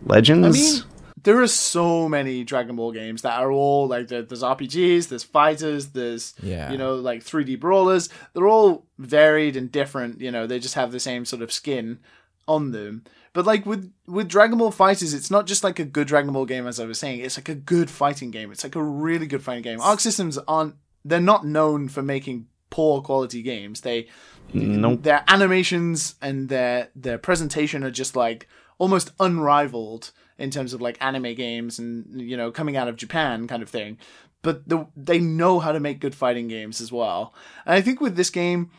Legends. 0.04 0.46
I 0.46 0.50
mean, 0.50 0.82
there 1.24 1.40
are 1.42 1.48
so 1.48 2.08
many 2.08 2.44
Dragon 2.44 2.76
Ball 2.76 2.92
games 2.92 3.22
that 3.22 3.40
are 3.40 3.50
all 3.50 3.88
like 3.88 4.06
there's 4.06 4.42
RPGs, 4.44 5.08
there's 5.08 5.24
fighters, 5.24 5.88
there's 5.88 6.34
Yeah. 6.40 6.70
you 6.70 6.78
know 6.78 6.94
like 6.94 7.24
3D 7.24 7.58
brawlers. 7.58 8.08
They're 8.34 8.46
all 8.46 8.86
varied 8.98 9.56
and 9.56 9.72
different. 9.72 10.20
You 10.20 10.30
know, 10.30 10.46
they 10.46 10.60
just 10.60 10.76
have 10.76 10.92
the 10.92 11.00
same 11.00 11.24
sort 11.24 11.42
of 11.42 11.50
skin 11.52 11.98
on 12.46 12.70
them. 12.70 13.02
But 13.38 13.46
like 13.46 13.64
with 13.66 13.92
with 14.08 14.26
Dragon 14.26 14.58
Ball 14.58 14.72
FighterZ, 14.72 15.14
it's 15.14 15.30
not 15.30 15.46
just 15.46 15.62
like 15.62 15.78
a 15.78 15.84
good 15.84 16.08
Dragon 16.08 16.32
Ball 16.32 16.44
game, 16.44 16.66
as 16.66 16.80
I 16.80 16.86
was 16.86 16.98
saying. 16.98 17.20
It's 17.20 17.38
like 17.38 17.48
a 17.48 17.54
good 17.54 17.88
fighting 17.88 18.32
game. 18.32 18.50
It's 18.50 18.64
like 18.64 18.74
a 18.74 18.82
really 18.82 19.28
good 19.28 19.44
fighting 19.44 19.62
game. 19.62 19.80
Arc 19.80 20.00
Systems 20.00 20.38
aren't 20.48 20.74
they're 21.04 21.20
not 21.20 21.46
known 21.46 21.88
for 21.88 22.02
making 22.02 22.48
poor 22.68 23.00
quality 23.00 23.42
games. 23.42 23.82
They 23.82 24.08
Nope. 24.52 25.04
their 25.04 25.22
animations 25.28 26.16
and 26.20 26.48
their 26.48 26.88
their 26.96 27.16
presentation 27.16 27.84
are 27.84 27.92
just 27.92 28.16
like 28.16 28.48
almost 28.76 29.12
unrivaled 29.20 30.10
in 30.36 30.50
terms 30.50 30.72
of 30.74 30.80
like 30.80 30.98
anime 31.00 31.36
games 31.36 31.78
and 31.78 32.20
you 32.20 32.36
know 32.36 32.50
coming 32.50 32.76
out 32.76 32.88
of 32.88 32.96
Japan 32.96 33.46
kind 33.46 33.62
of 33.62 33.68
thing. 33.68 33.98
But 34.42 34.68
the, 34.68 34.88
they 34.96 35.20
know 35.20 35.60
how 35.60 35.70
to 35.70 35.78
make 35.78 36.00
good 36.00 36.16
fighting 36.16 36.48
games 36.48 36.80
as 36.80 36.90
well. 36.90 37.32
And 37.64 37.76
I 37.76 37.82
think 37.82 38.00
with 38.00 38.16
this 38.16 38.30
game, 38.30 38.72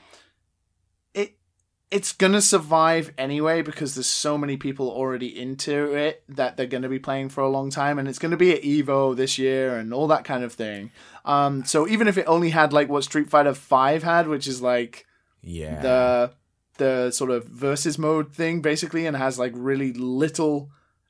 it's 1.91 2.11
gonna 2.11 2.41
survive 2.41 3.11
anyway 3.17 3.61
because 3.63 3.95
there's 3.95 4.05
so 4.07 4.37
many 4.37 4.57
people 4.57 4.89
already 4.89 5.39
into 5.39 5.93
it 5.95 6.23
that 6.29 6.55
they're 6.55 6.67
gonna 6.67 6.89
be 6.89 6.99
playing 6.99 7.29
for 7.29 7.41
a 7.41 7.49
long 7.49 7.69
time, 7.71 7.97
and 7.97 8.07
it's 8.07 8.19
gonna 8.19 8.37
be 8.37 8.53
at 8.53 8.61
Evo 8.61 9.15
this 9.15 9.37
year 9.39 9.75
and 9.75 9.93
all 9.93 10.07
that 10.07 10.23
kind 10.23 10.43
of 10.43 10.53
thing. 10.53 10.91
Um, 11.25 11.65
so 11.65 11.87
even 11.87 12.07
if 12.07 12.17
it 12.17 12.25
only 12.27 12.51
had 12.51 12.73
like 12.73 12.89
what 12.89 13.03
Street 13.03 13.29
Fighter 13.29 13.53
Five 13.53 14.03
had, 14.03 14.27
which 14.27 14.47
is 14.47 14.61
like 14.61 15.05
Yeah. 15.41 15.81
the 15.81 16.31
the 16.77 17.11
sort 17.11 17.29
of 17.31 17.45
versus 17.45 17.97
mode 17.97 18.33
thing 18.33 18.61
basically 18.61 19.05
and 19.05 19.17
has 19.17 19.37
like 19.37 19.51
really 19.53 19.91
little 19.91 20.69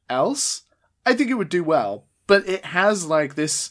else 0.09 0.63
i 1.05 1.13
think 1.13 1.29
it 1.29 1.35
would 1.35 1.47
do 1.47 1.63
well 1.63 2.07
but 2.25 2.47
it 2.49 2.65
has 2.65 3.05
like 3.05 3.35
this 3.35 3.69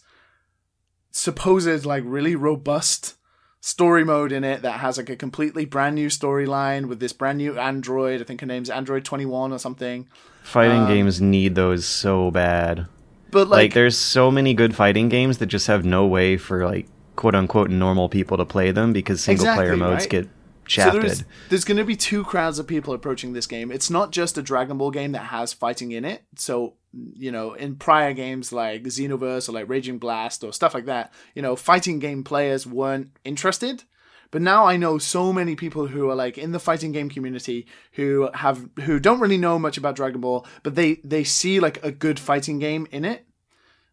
supposed 1.11 1.85
like 1.85 2.05
really 2.07 2.37
robust 2.37 3.17
story 3.61 4.05
mode 4.05 4.33
in 4.33 4.45
it 4.45 4.63
that 4.63 4.81
has 4.81 4.97
like 4.97 5.11
a 5.11 5.17
completely 5.17 5.65
brand 5.65 5.95
new 5.95 6.09
storyline 6.09 6.87
with 6.87 7.01
this 7.01 7.13
brand 7.13 7.39
new 7.39 7.59
android 7.59 8.21
i 8.21 8.25
think 8.25 8.41
her 8.41 8.47
name's 8.47 8.71
android 8.71 9.05
21 9.05 9.53
or 9.53 9.59
something 9.59 10.07
fighting 10.43 10.83
um, 10.83 10.89
games 10.89 11.21
need 11.21 11.55
those 11.55 11.85
so 11.85 12.31
bad. 12.31 12.87
but 13.31 13.49
like, 13.49 13.59
like, 13.59 13.75
there's 13.75 13.99
so 13.99 14.31
many 14.31 14.55
good 14.55 14.75
fighting 14.77 15.09
games 15.09 15.39
that 15.39 15.47
just 15.47 15.67
have 15.67 15.85
no 15.85 16.07
way 16.07 16.37
for 16.37 16.65
like 16.65 16.87
quote 17.17 17.35
unquote 17.35 17.69
normal 17.69 18.09
people 18.09 18.37
to 18.37 18.45
play 18.45 18.71
them 18.71 18.93
because 18.93 19.23
single 19.23 19.45
player 19.45 19.73
Exactly, 19.73 19.77
modes 19.79 20.03
right? 20.05 20.11
get 20.11 20.29
So 20.69 20.91
there's 21.01 21.25
there's 21.49 21.65
going 21.65 21.79
to 21.79 21.85
be 21.85 21.97
two 21.97 22.25
crowds 22.25 22.59
of 22.59 22.67
people 22.67 22.93
approaching 22.95 23.33
this 23.33 23.47
game. 23.47 23.73
It's 23.73 23.91
not 23.91 24.13
just 24.13 24.37
a 24.39 24.43
Dragon 24.43 24.77
Ball 24.79 24.91
game 24.91 25.13
that 25.13 25.25
has 25.27 25.53
fighting 25.53 25.93
in 25.93 26.05
it. 26.05 26.23
So 26.37 26.75
you 26.93 27.31
know, 27.31 27.55
in 27.55 27.77
prior 27.77 28.13
games 28.13 28.53
like 28.53 28.85
Xenoverse 28.85 29.49
or 29.49 29.53
like 29.53 29.69
Raging 29.69 29.99
Blast 29.99 30.43
or 30.43 30.53
stuff 30.53 30.75
like 30.75 30.87
that, 30.87 31.13
you 31.35 31.43
know, 31.43 31.57
fighting 31.57 31.99
game 31.99 32.25
players 32.25 32.67
weren't 32.67 33.11
interested. 33.25 33.85
But 34.31 34.43
now 34.43 34.67
I 34.67 34.77
know 34.77 34.99
so 34.99 35.33
many 35.33 35.57
people 35.57 35.87
who 35.87 36.11
are 36.11 36.15
like 36.15 36.37
in 36.37 36.53
the 36.53 36.61
fighting 36.61 36.93
game 36.93 37.09
community 37.09 37.67
who 37.93 38.31
have 38.35 38.69
who 38.83 39.01
don't 39.01 39.21
really 39.21 39.39
know 39.39 39.59
much 39.59 39.79
about 39.79 39.97
Dragon 39.97 40.21
Ball, 40.21 40.47
but 40.63 40.75
they 40.75 40.97
they 41.05 41.25
see 41.25 41.61
like 41.61 41.83
a 41.83 41.91
good 41.91 42.21
fighting 42.21 42.59
game 42.59 42.87
in 42.91 43.05
it. 43.05 43.27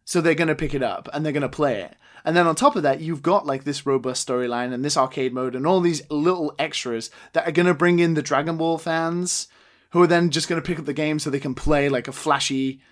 So 0.04 0.20
they're 0.20 0.34
to 0.48 0.54
pick 0.54 0.74
it 0.74 0.82
up 0.82 1.08
and 1.12 1.24
they're 1.24 1.32
to 1.42 1.48
play 1.48 1.80
it. 1.80 1.96
And 2.24 2.36
then 2.36 2.46
on 2.46 2.54
top 2.54 2.76
of 2.76 2.82
that, 2.82 3.00
you've 3.00 3.22
got 3.22 3.46
like 3.46 3.64
this 3.64 3.86
robust 3.86 4.26
storyline 4.26 4.72
and 4.72 4.84
this 4.84 4.96
arcade 4.96 5.32
mode 5.32 5.54
and 5.54 5.66
all 5.66 5.80
these 5.80 6.02
little 6.10 6.54
extras 6.58 7.10
that 7.32 7.46
are 7.46 7.52
to 7.66 7.74
bring 7.74 7.98
in 7.98 8.14
the 8.14 8.22
Dragon 8.22 8.56
Ball 8.56 8.78
fans 8.78 9.48
who 9.96 10.02
are 10.02 10.06
then 10.06 10.28
just 10.28 10.46
going 10.46 10.60
to 10.60 10.66
pick 10.66 10.78
up 10.78 10.84
the 10.84 10.92
game 10.92 11.18
so 11.18 11.30
they 11.30 11.40
can 11.40 11.54
play 11.54 11.88
like 11.88 12.06
a 12.06 12.12
flashy 12.12 12.82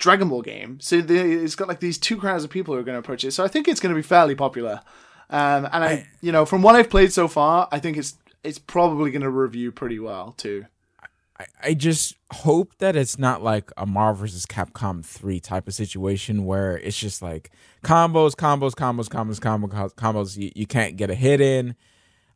Dragon 0.00 0.28
Ball 0.28 0.42
game. 0.42 0.80
So 0.80 1.00
the, 1.00 1.16
it's 1.16 1.54
got 1.54 1.68
like 1.68 1.78
these 1.78 1.96
two 1.96 2.16
crowds 2.16 2.42
of 2.42 2.50
people 2.50 2.74
who 2.74 2.80
are 2.80 2.82
going 2.82 2.96
to 2.96 2.98
approach 2.98 3.22
it. 3.22 3.30
So 3.30 3.44
I 3.44 3.48
think 3.48 3.68
it's 3.68 3.78
going 3.78 3.94
to 3.94 3.96
be 3.96 4.02
fairly 4.02 4.34
popular. 4.34 4.80
Um, 5.30 5.68
and 5.72 5.84
I, 5.84 6.08
you 6.20 6.32
know, 6.32 6.44
from 6.44 6.60
what 6.62 6.74
I've 6.74 6.90
played 6.90 7.12
so 7.12 7.28
far, 7.28 7.68
I 7.70 7.78
think 7.78 7.96
it's 7.96 8.16
it's 8.42 8.58
probably 8.58 9.12
going 9.12 9.22
to 9.22 9.30
review 9.30 9.70
pretty 9.70 10.00
well 10.00 10.34
too. 10.36 10.66
I, 11.38 11.46
I 11.62 11.74
just 11.74 12.16
hope 12.32 12.76
that 12.78 12.96
it's 12.96 13.16
not 13.16 13.44
like 13.44 13.70
a 13.76 13.86
Marvel 13.86 14.22
vs. 14.22 14.44
Capcom 14.44 15.04
3 15.04 15.38
type 15.38 15.68
of 15.68 15.74
situation 15.74 16.46
where 16.46 16.78
it's 16.78 16.98
just 16.98 17.22
like 17.22 17.52
combos, 17.84 18.32
combos, 18.32 18.72
combos, 18.72 19.08
combos, 19.08 19.38
combos, 19.38 19.94
combos. 19.94 20.36
You, 20.36 20.50
you 20.56 20.66
can't 20.66 20.96
get 20.96 21.10
a 21.10 21.14
hit 21.14 21.40
in. 21.40 21.76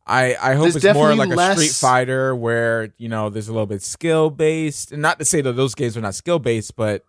I, 0.07 0.37
I 0.41 0.55
hope 0.55 0.73
There's 0.73 0.85
it's 0.85 0.95
more 0.95 1.15
like 1.15 1.31
a 1.31 1.53
Street 1.55 1.71
Fighter 1.71 2.35
where, 2.35 2.93
you 2.99 3.09
know, 3.09 3.31
there's 3.31 3.49
a 3.49 3.53
little 3.53 3.67
bit 3.67 3.83
skill 3.83 4.31
based. 4.31 4.93
And 4.93 5.01
not 5.01 5.19
to 5.19 5.25
say 5.25 5.41
that 5.41 5.53
those 5.53 5.75
games 5.75 5.97
are 5.97 6.01
not 6.01 6.15
skill 6.15 6.39
based, 6.39 6.75
but, 6.77 7.05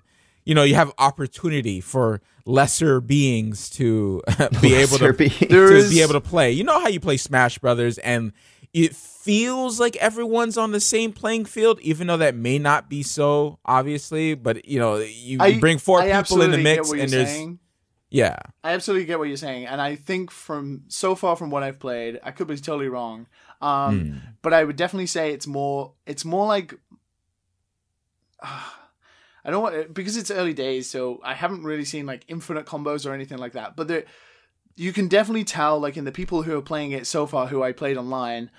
you 0.46 0.54
know, 0.54 0.64
you 0.64 0.76
have 0.76 0.92
opportunity 0.98 1.82
for 1.82 2.22
lesser 2.46 3.02
beings 3.02 3.70
to 3.72 4.22
be 4.62 4.76
able 4.76 5.00
to 5.00 5.14
beings. 5.14 5.38
To 5.40 5.76
is- 5.76 5.90
be 5.92 6.02
able 6.02 6.14
to 6.14 6.22
play. 6.22 6.52
You 6.52 6.64
know 6.64 6.80
how 6.80 6.88
you 6.88 7.00
play 7.00 7.18
Smash 7.18 7.58
Brothers 7.58 7.98
and 7.98 8.32
it 8.74 8.96
feels 8.96 9.80
like 9.80 9.96
everyone's 9.98 10.58
on 10.58 10.72
the 10.72 10.80
same 10.80 11.14
playing 11.14 11.46
field, 11.46 11.80
even 11.82 12.08
though 12.08 12.18
that 12.18 12.36
may 12.36 12.58
not 12.58 12.90
be 12.90 13.04
so, 13.04 13.60
obviously. 13.66 14.34
But 14.34 14.66
you 14.66 14.80
know, 14.80 14.98
you, 14.98 15.38
you 15.44 15.60
bring 15.60 15.78
four 15.78 16.02
I 16.02 16.22
people 16.22 16.42
in 16.42 16.52
the 16.52 16.58
mix, 16.58 16.92
and 16.92 17.10
there's 17.10 17.30
saying. 17.30 17.60
Yeah, 18.14 18.38
I 18.64 18.74
absolutely 18.74 19.06
get 19.06 19.18
what 19.18 19.28
you're 19.28 19.38
saying, 19.38 19.66
and 19.66 19.82
I 19.82 19.96
think 19.96 20.30
from 20.30 20.84
so 20.88 21.16
far 21.16 21.36
from 21.36 21.50
what 21.50 21.64
I've 21.64 21.80
played, 21.80 22.20
I 22.24 22.30
could 22.30 22.46
be 22.48 22.56
totally 22.58 22.88
wrong. 22.88 23.26
Um, 23.60 24.00
Hmm. 24.00 24.18
But 24.44 24.54
I 24.54 24.64
would 24.64 24.76
definitely 24.76 25.08
say 25.08 25.32
it's 25.34 25.48
more. 25.48 25.94
It's 26.06 26.24
more 26.24 26.46
like. 26.46 26.76
I 29.46 29.52
don't 29.52 29.64
want 29.64 29.94
because 29.94 30.16
it's 30.16 30.32
early 30.32 30.54
days, 30.54 30.90
so 30.90 31.20
I 31.24 31.34
haven't 31.34 31.64
really 31.64 31.86
seen 31.86 32.06
like 32.06 32.24
infinite 32.28 32.66
combos 32.66 33.06
or 33.06 33.14
anything 33.14 33.40
like 33.40 33.54
that. 33.54 33.76
But 33.76 33.88
there, 33.88 34.04
you 34.76 34.94
can 34.94 35.08
definitely 35.08 35.44
tell, 35.44 35.80
like 35.80 35.98
in 35.98 36.06
the 36.06 36.12
people 36.12 36.44
who 36.44 36.56
are 36.58 36.62
playing 36.62 36.92
it 36.92 37.08
so 37.08 37.26
far, 37.26 37.48
who 37.48 37.64
I 37.64 37.72
played 37.72 37.98
online, 37.98 38.52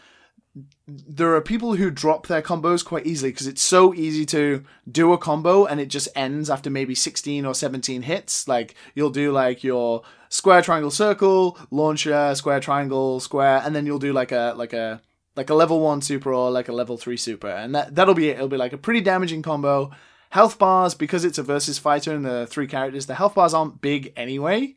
there 0.87 1.35
are 1.35 1.41
people 1.41 1.75
who 1.75 1.91
drop 1.91 2.27
their 2.29 2.43
combos 2.43 2.85
quite 2.85 3.07
easily 3.07 3.33
because 3.33 3.49
it's 3.49 3.63
so 3.63 3.93
easy 3.95 4.25
to 4.27 4.65
do 4.91 5.13
a 5.13 5.19
combo 5.19 5.65
and 5.65 5.81
it 5.81 5.87
just 5.87 6.09
ends 6.15 6.49
after 6.49 6.71
maybe 6.71 6.95
16 6.95 7.45
or 7.45 7.55
17 7.55 8.03
hits. 8.03 8.47
Like 8.47 8.75
you'll 8.95 9.11
do 9.11 9.33
like 9.33 9.65
your 9.65 10.03
square 10.29 10.63
triangle 10.63 10.93
circle, 10.93 11.59
launcher, 11.71 12.35
square 12.37 12.61
triangle, 12.61 13.19
square, 13.19 13.63
and 13.65 13.75
then 13.75 13.85
you'll 13.87 13.99
do 13.99 14.13
like 14.13 14.31
a 14.31 14.55
like 14.57 14.73
a 14.73 15.03
like 15.37 15.51
a 15.51 15.55
level 15.55 15.81
1 15.81 16.03
super 16.03 16.33
or 16.33 16.51
like 16.53 16.69
a 16.69 16.73
level 16.73 16.97
3 16.97 17.17
super. 17.17 17.49
And 17.49 17.75
that 17.75 17.95
that'll 17.97 18.15
be 18.15 18.29
it. 18.29 18.37
It'll 18.37 18.49
be 18.49 18.57
like 18.57 18.73
a 18.73 18.79
pretty 18.79 19.01
damaging 19.01 19.43
combo. 19.43 19.91
health 20.31 20.59
bars 20.59 20.95
because 20.95 21.25
it's 21.25 21.39
a 21.39 21.43
versus 21.43 21.79
fighter 21.79 22.13
and 22.15 22.25
the 22.25 22.47
three 22.47 22.67
characters. 22.67 23.07
The 23.07 23.15
health 23.15 23.35
bars 23.35 23.55
aren't 23.55 23.81
big 23.81 24.13
anyway. 24.17 24.77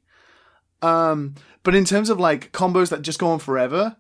Um, 0.82 1.36
but 1.63 1.75
in 1.75 1.86
terms 1.86 2.09
of 2.09 2.19
like 2.19 2.51
combos 2.51 2.89
that 2.89 3.01
just 3.01 3.19
go 3.19 3.28
on 3.28 3.39
forever, 3.39 3.97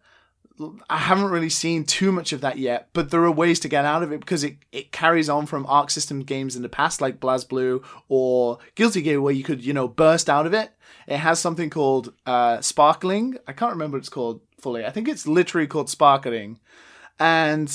I 0.89 0.97
haven't 0.97 1.29
really 1.29 1.49
seen 1.49 1.83
too 1.83 2.11
much 2.11 2.33
of 2.33 2.41
that 2.41 2.57
yet, 2.57 2.89
but 2.93 3.11
there 3.11 3.23
are 3.23 3.31
ways 3.31 3.59
to 3.59 3.67
get 3.67 3.85
out 3.85 4.01
of 4.01 4.11
it 4.11 4.19
because 4.19 4.43
it, 4.43 4.57
it 4.71 4.91
carries 4.91 5.29
on 5.29 5.45
from 5.45 5.65
Arc 5.67 5.91
System 5.91 6.21
games 6.21 6.55
in 6.55 6.63
the 6.63 6.69
past, 6.69 6.99
like 6.99 7.19
BlazBlue 7.19 7.83
or 8.09 8.57
Guilty 8.73 9.01
Gear, 9.03 9.21
where 9.21 9.33
you 9.33 9.43
could, 9.43 9.63
you 9.63 9.73
know, 9.73 9.87
burst 9.87 10.29
out 10.29 10.47
of 10.47 10.53
it. 10.53 10.71
It 11.07 11.17
has 11.17 11.39
something 11.39 11.69
called 11.69 12.13
uh, 12.25 12.61
Sparkling. 12.61 13.37
I 13.47 13.53
can't 13.53 13.71
remember 13.71 13.95
what 13.97 13.99
it's 13.99 14.09
called 14.09 14.41
fully. 14.59 14.83
I 14.85 14.89
think 14.89 15.07
it's 15.07 15.27
literally 15.27 15.67
called 15.67 15.89
Sparkling. 15.89 16.59
And 17.19 17.71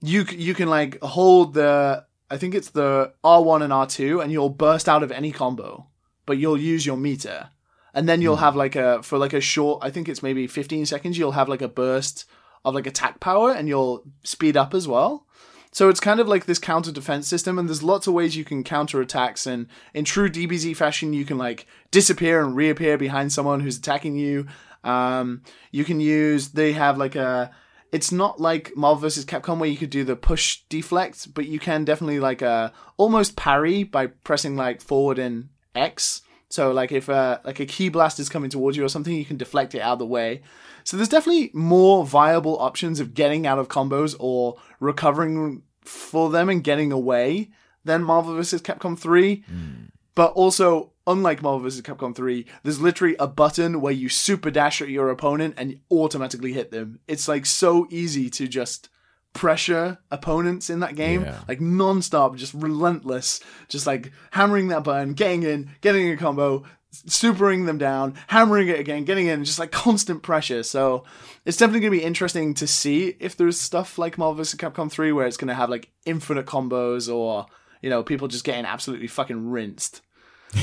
you 0.00 0.24
you 0.30 0.54
can 0.54 0.68
like 0.68 1.00
hold 1.02 1.54
the 1.54 2.04
I 2.30 2.36
think 2.36 2.54
it's 2.54 2.70
the 2.70 3.12
R1 3.24 3.62
and 3.62 3.72
R2 3.72 4.22
and 4.22 4.30
you'll 4.30 4.48
burst 4.48 4.88
out 4.88 5.02
of 5.02 5.10
any 5.10 5.32
combo, 5.32 5.88
but 6.26 6.38
you'll 6.38 6.60
use 6.60 6.86
your 6.86 6.96
meter 6.96 7.50
and 7.94 8.08
then 8.08 8.20
you'll 8.20 8.36
have 8.36 8.56
like 8.56 8.76
a 8.76 9.02
for 9.02 9.18
like 9.18 9.32
a 9.32 9.40
short 9.40 9.78
i 9.82 9.90
think 9.90 10.08
it's 10.08 10.22
maybe 10.22 10.46
15 10.46 10.86
seconds 10.86 11.16
you'll 11.16 11.32
have 11.32 11.48
like 11.48 11.62
a 11.62 11.68
burst 11.68 12.24
of 12.64 12.74
like 12.74 12.86
attack 12.86 13.20
power 13.20 13.52
and 13.52 13.68
you'll 13.68 14.04
speed 14.22 14.56
up 14.56 14.74
as 14.74 14.86
well 14.86 15.26
so 15.70 15.88
it's 15.88 16.00
kind 16.00 16.20
of 16.20 16.28
like 16.28 16.46
this 16.46 16.58
counter 16.58 16.92
defense 16.92 17.26
system 17.26 17.58
and 17.58 17.68
there's 17.68 17.82
lots 17.82 18.06
of 18.06 18.14
ways 18.14 18.36
you 18.36 18.44
can 18.44 18.64
counter 18.64 19.00
attacks 19.00 19.46
and 19.46 19.66
in 19.92 20.04
true 20.04 20.28
dbz 20.28 20.76
fashion 20.76 21.12
you 21.12 21.24
can 21.24 21.38
like 21.38 21.66
disappear 21.90 22.44
and 22.44 22.56
reappear 22.56 22.98
behind 22.98 23.32
someone 23.32 23.60
who's 23.60 23.78
attacking 23.78 24.16
you 24.16 24.46
um, 24.82 25.42
you 25.70 25.82
can 25.82 25.98
use 25.98 26.48
they 26.48 26.72
have 26.74 26.98
like 26.98 27.16
a 27.16 27.50
it's 27.94 28.10
not 28.10 28.40
like 28.40 28.76
Marvel 28.76 29.02
vs. 29.02 29.24
Capcom 29.24 29.58
where 29.58 29.70
you 29.70 29.76
could 29.76 29.88
do 29.88 30.02
the 30.02 30.16
push 30.16 30.62
deflect, 30.68 31.32
but 31.32 31.46
you 31.46 31.60
can 31.60 31.84
definitely 31.84 32.18
like 32.18 32.42
uh 32.42 32.70
almost 32.96 33.36
parry 33.36 33.84
by 33.84 34.08
pressing 34.08 34.56
like 34.56 34.80
forward 34.80 35.16
and 35.16 35.48
X. 35.76 36.22
So 36.54 36.70
like 36.70 36.92
if 36.92 37.08
uh, 37.08 37.40
like 37.42 37.58
a 37.58 37.66
key 37.66 37.88
blast 37.88 38.20
is 38.20 38.28
coming 38.28 38.48
towards 38.48 38.76
you 38.76 38.84
or 38.84 38.88
something, 38.88 39.12
you 39.12 39.24
can 39.24 39.36
deflect 39.36 39.74
it 39.74 39.80
out 39.80 39.94
of 39.94 39.98
the 39.98 40.06
way. 40.06 40.40
So 40.84 40.96
there's 40.96 41.08
definitely 41.08 41.50
more 41.52 42.06
viable 42.06 42.56
options 42.60 43.00
of 43.00 43.12
getting 43.12 43.44
out 43.44 43.58
of 43.58 43.66
combos 43.66 44.14
or 44.20 44.54
recovering 44.78 45.64
for 45.80 46.30
them 46.30 46.48
and 46.48 46.62
getting 46.62 46.92
away 46.92 47.50
than 47.84 48.04
Marvel 48.04 48.36
vs. 48.36 48.62
Capcom 48.62 48.96
3. 48.96 49.42
Mm. 49.52 49.88
But 50.14 50.30
also, 50.34 50.92
unlike 51.08 51.42
Marvel 51.42 51.58
vs. 51.58 51.82
Capcom 51.82 52.14
3, 52.14 52.46
there's 52.62 52.80
literally 52.80 53.16
a 53.18 53.26
button 53.26 53.80
where 53.80 53.92
you 53.92 54.08
super 54.08 54.52
dash 54.52 54.80
at 54.80 54.88
your 54.88 55.10
opponent 55.10 55.54
and 55.56 55.80
automatically 55.90 56.52
hit 56.52 56.70
them. 56.70 57.00
It's 57.08 57.26
like 57.26 57.46
so 57.46 57.88
easy 57.90 58.30
to 58.30 58.46
just 58.46 58.88
pressure 59.34 59.98
opponents 60.10 60.70
in 60.70 60.80
that 60.80 60.94
game, 60.96 61.22
Yeah. 61.24 61.40
like 61.46 61.60
non-stop, 61.60 62.36
just 62.36 62.54
relentless, 62.54 63.40
just 63.68 63.86
like 63.86 64.10
hammering 64.30 64.68
that 64.68 64.84
button, 64.84 65.12
getting 65.12 65.42
in, 65.42 65.70
getting 65.82 66.10
a 66.10 66.16
combo, 66.16 66.64
supering 67.08 67.66
them 67.66 67.76
down, 67.76 68.14
hammering 68.28 68.68
it 68.68 68.78
again, 68.78 69.04
getting 69.04 69.26
in, 69.26 69.44
just 69.44 69.58
like 69.58 69.72
constant 69.72 70.22
pressure. 70.22 70.62
So 70.62 71.04
it's 71.44 71.56
definitely 71.56 71.80
going 71.80 71.92
to 71.92 71.98
be 71.98 72.04
interesting 72.04 72.54
to 72.54 72.66
see 72.66 73.16
if 73.18 73.36
there's 73.36 73.60
stuff 73.60 73.98
like 73.98 74.16
Marvel 74.16 74.36
vs. 74.36 74.58
Capcom 74.58 74.90
3 74.90 75.10
where 75.12 75.26
it's 75.26 75.36
going 75.36 75.48
to 75.48 75.54
have 75.54 75.68
like 75.68 75.90
infinite 76.06 76.46
combos 76.46 77.12
or, 77.12 77.46
you 77.82 77.90
know, 77.90 78.02
people 78.04 78.28
just 78.28 78.44
getting 78.44 78.64
absolutely 78.64 79.08
fucking 79.08 79.50
rinsed. 79.50 80.00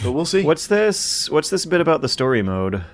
But 0.02 0.14
we'll 0.14 0.24
see. 0.24 0.44
What's 0.44 0.68
this? 0.68 1.30
What's 1.30 1.50
this 1.50 1.66
bit 1.66 1.82
about 1.82 2.00
the 2.02 2.08
story 2.08 2.42
mode? 2.42 2.86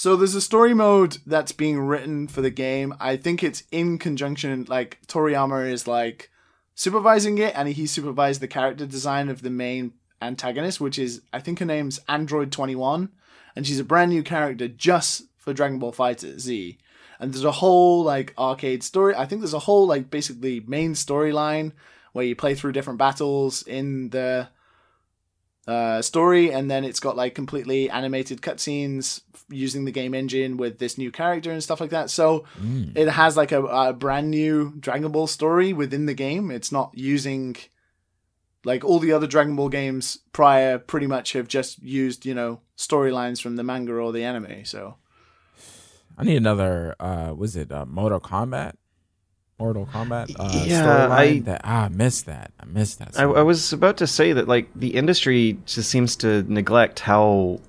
So 0.00 0.16
there's 0.16 0.34
a 0.34 0.40
story 0.40 0.72
mode 0.72 1.18
that's 1.26 1.52
being 1.52 1.78
written 1.78 2.26
for 2.26 2.40
the 2.40 2.48
game. 2.48 2.94
I 2.98 3.18
think 3.18 3.42
it's 3.42 3.64
in 3.70 3.98
conjunction, 3.98 4.64
like 4.66 4.98
Toriyama 5.06 5.70
is 5.70 5.86
like 5.86 6.30
supervising 6.74 7.36
it, 7.36 7.52
and 7.54 7.68
he 7.68 7.86
supervised 7.86 8.40
the 8.40 8.48
character 8.48 8.86
design 8.86 9.28
of 9.28 9.42
the 9.42 9.50
main 9.50 9.92
antagonist, 10.22 10.80
which 10.80 10.98
is 10.98 11.20
I 11.34 11.40
think 11.40 11.58
her 11.58 11.66
name's 11.66 12.00
Android 12.08 12.50
Twenty 12.50 12.74
One, 12.74 13.10
and 13.54 13.66
she's 13.66 13.78
a 13.78 13.84
brand 13.84 14.10
new 14.10 14.22
character 14.22 14.68
just 14.68 15.24
for 15.36 15.52
Dragon 15.52 15.78
Ball 15.78 15.92
FighterZ. 15.92 16.78
And 17.18 17.34
there's 17.34 17.44
a 17.44 17.52
whole 17.52 18.02
like 18.02 18.32
arcade 18.38 18.82
story. 18.82 19.14
I 19.14 19.26
think 19.26 19.42
there's 19.42 19.52
a 19.52 19.58
whole 19.58 19.86
like 19.86 20.08
basically 20.08 20.60
main 20.60 20.94
storyline 20.94 21.72
where 22.14 22.24
you 22.24 22.34
play 22.34 22.54
through 22.54 22.72
different 22.72 22.98
battles 22.98 23.62
in 23.64 24.08
the 24.08 24.48
uh, 25.66 26.02
story, 26.02 26.52
and 26.52 26.70
then 26.70 26.84
it's 26.84 27.00
got 27.00 27.16
like 27.16 27.34
completely 27.34 27.90
animated 27.90 28.40
cutscenes 28.40 29.22
using 29.48 29.84
the 29.84 29.92
game 29.92 30.14
engine 30.14 30.56
with 30.56 30.78
this 30.78 30.96
new 30.96 31.10
character 31.10 31.50
and 31.50 31.62
stuff 31.62 31.80
like 31.80 31.90
that. 31.90 32.10
So 32.10 32.44
it 32.96 33.08
has 33.08 33.36
like 33.36 33.52
a, 33.52 33.62
a 33.64 33.92
brand 33.92 34.30
new 34.30 34.74
Dragon 34.78 35.10
Ball 35.12 35.26
story 35.26 35.72
within 35.72 36.06
the 36.06 36.14
game. 36.14 36.50
It's 36.50 36.72
not 36.72 36.92
using 36.94 37.56
like 38.64 38.84
all 38.84 38.98
the 38.98 39.12
other 39.12 39.26
Dragon 39.26 39.56
Ball 39.56 39.68
games 39.68 40.18
prior. 40.32 40.78
Pretty 40.78 41.06
much 41.06 41.32
have 41.32 41.48
just 41.48 41.82
used 41.82 42.24
you 42.24 42.34
know 42.34 42.60
storylines 42.76 43.40
from 43.40 43.56
the 43.56 43.64
manga 43.64 43.92
or 43.92 44.12
the 44.12 44.24
anime. 44.24 44.64
So 44.64 44.96
I 46.16 46.24
need 46.24 46.36
another. 46.36 46.96
uh 46.98 47.32
Was 47.36 47.56
it 47.56 47.70
uh, 47.70 47.86
Mortal 47.86 48.20
Kombat? 48.20 48.74
Mortal 49.60 49.86
Kombat. 49.92 50.34
Uh, 50.38 50.64
Yeah, 50.66 50.84
storyline 50.84 51.10
I- 51.10 51.38
that 51.40 51.60
ah, 51.64 51.84
I 51.84 51.88
missed 51.88 52.26
that. 52.26 52.50
I 52.58 52.64
missed 52.64 52.98
that. 52.98 53.18
I, 53.18 53.24
I 53.24 53.42
was 53.42 53.72
about 53.72 53.98
to 53.98 54.06
say 54.06 54.32
that 54.32 54.48
like 54.48 54.68
the 54.74 54.94
industry 54.96 55.58
just 55.66 55.90
seems 55.90 56.16
to 56.16 56.42
neglect 56.50 57.00
how 57.00 57.60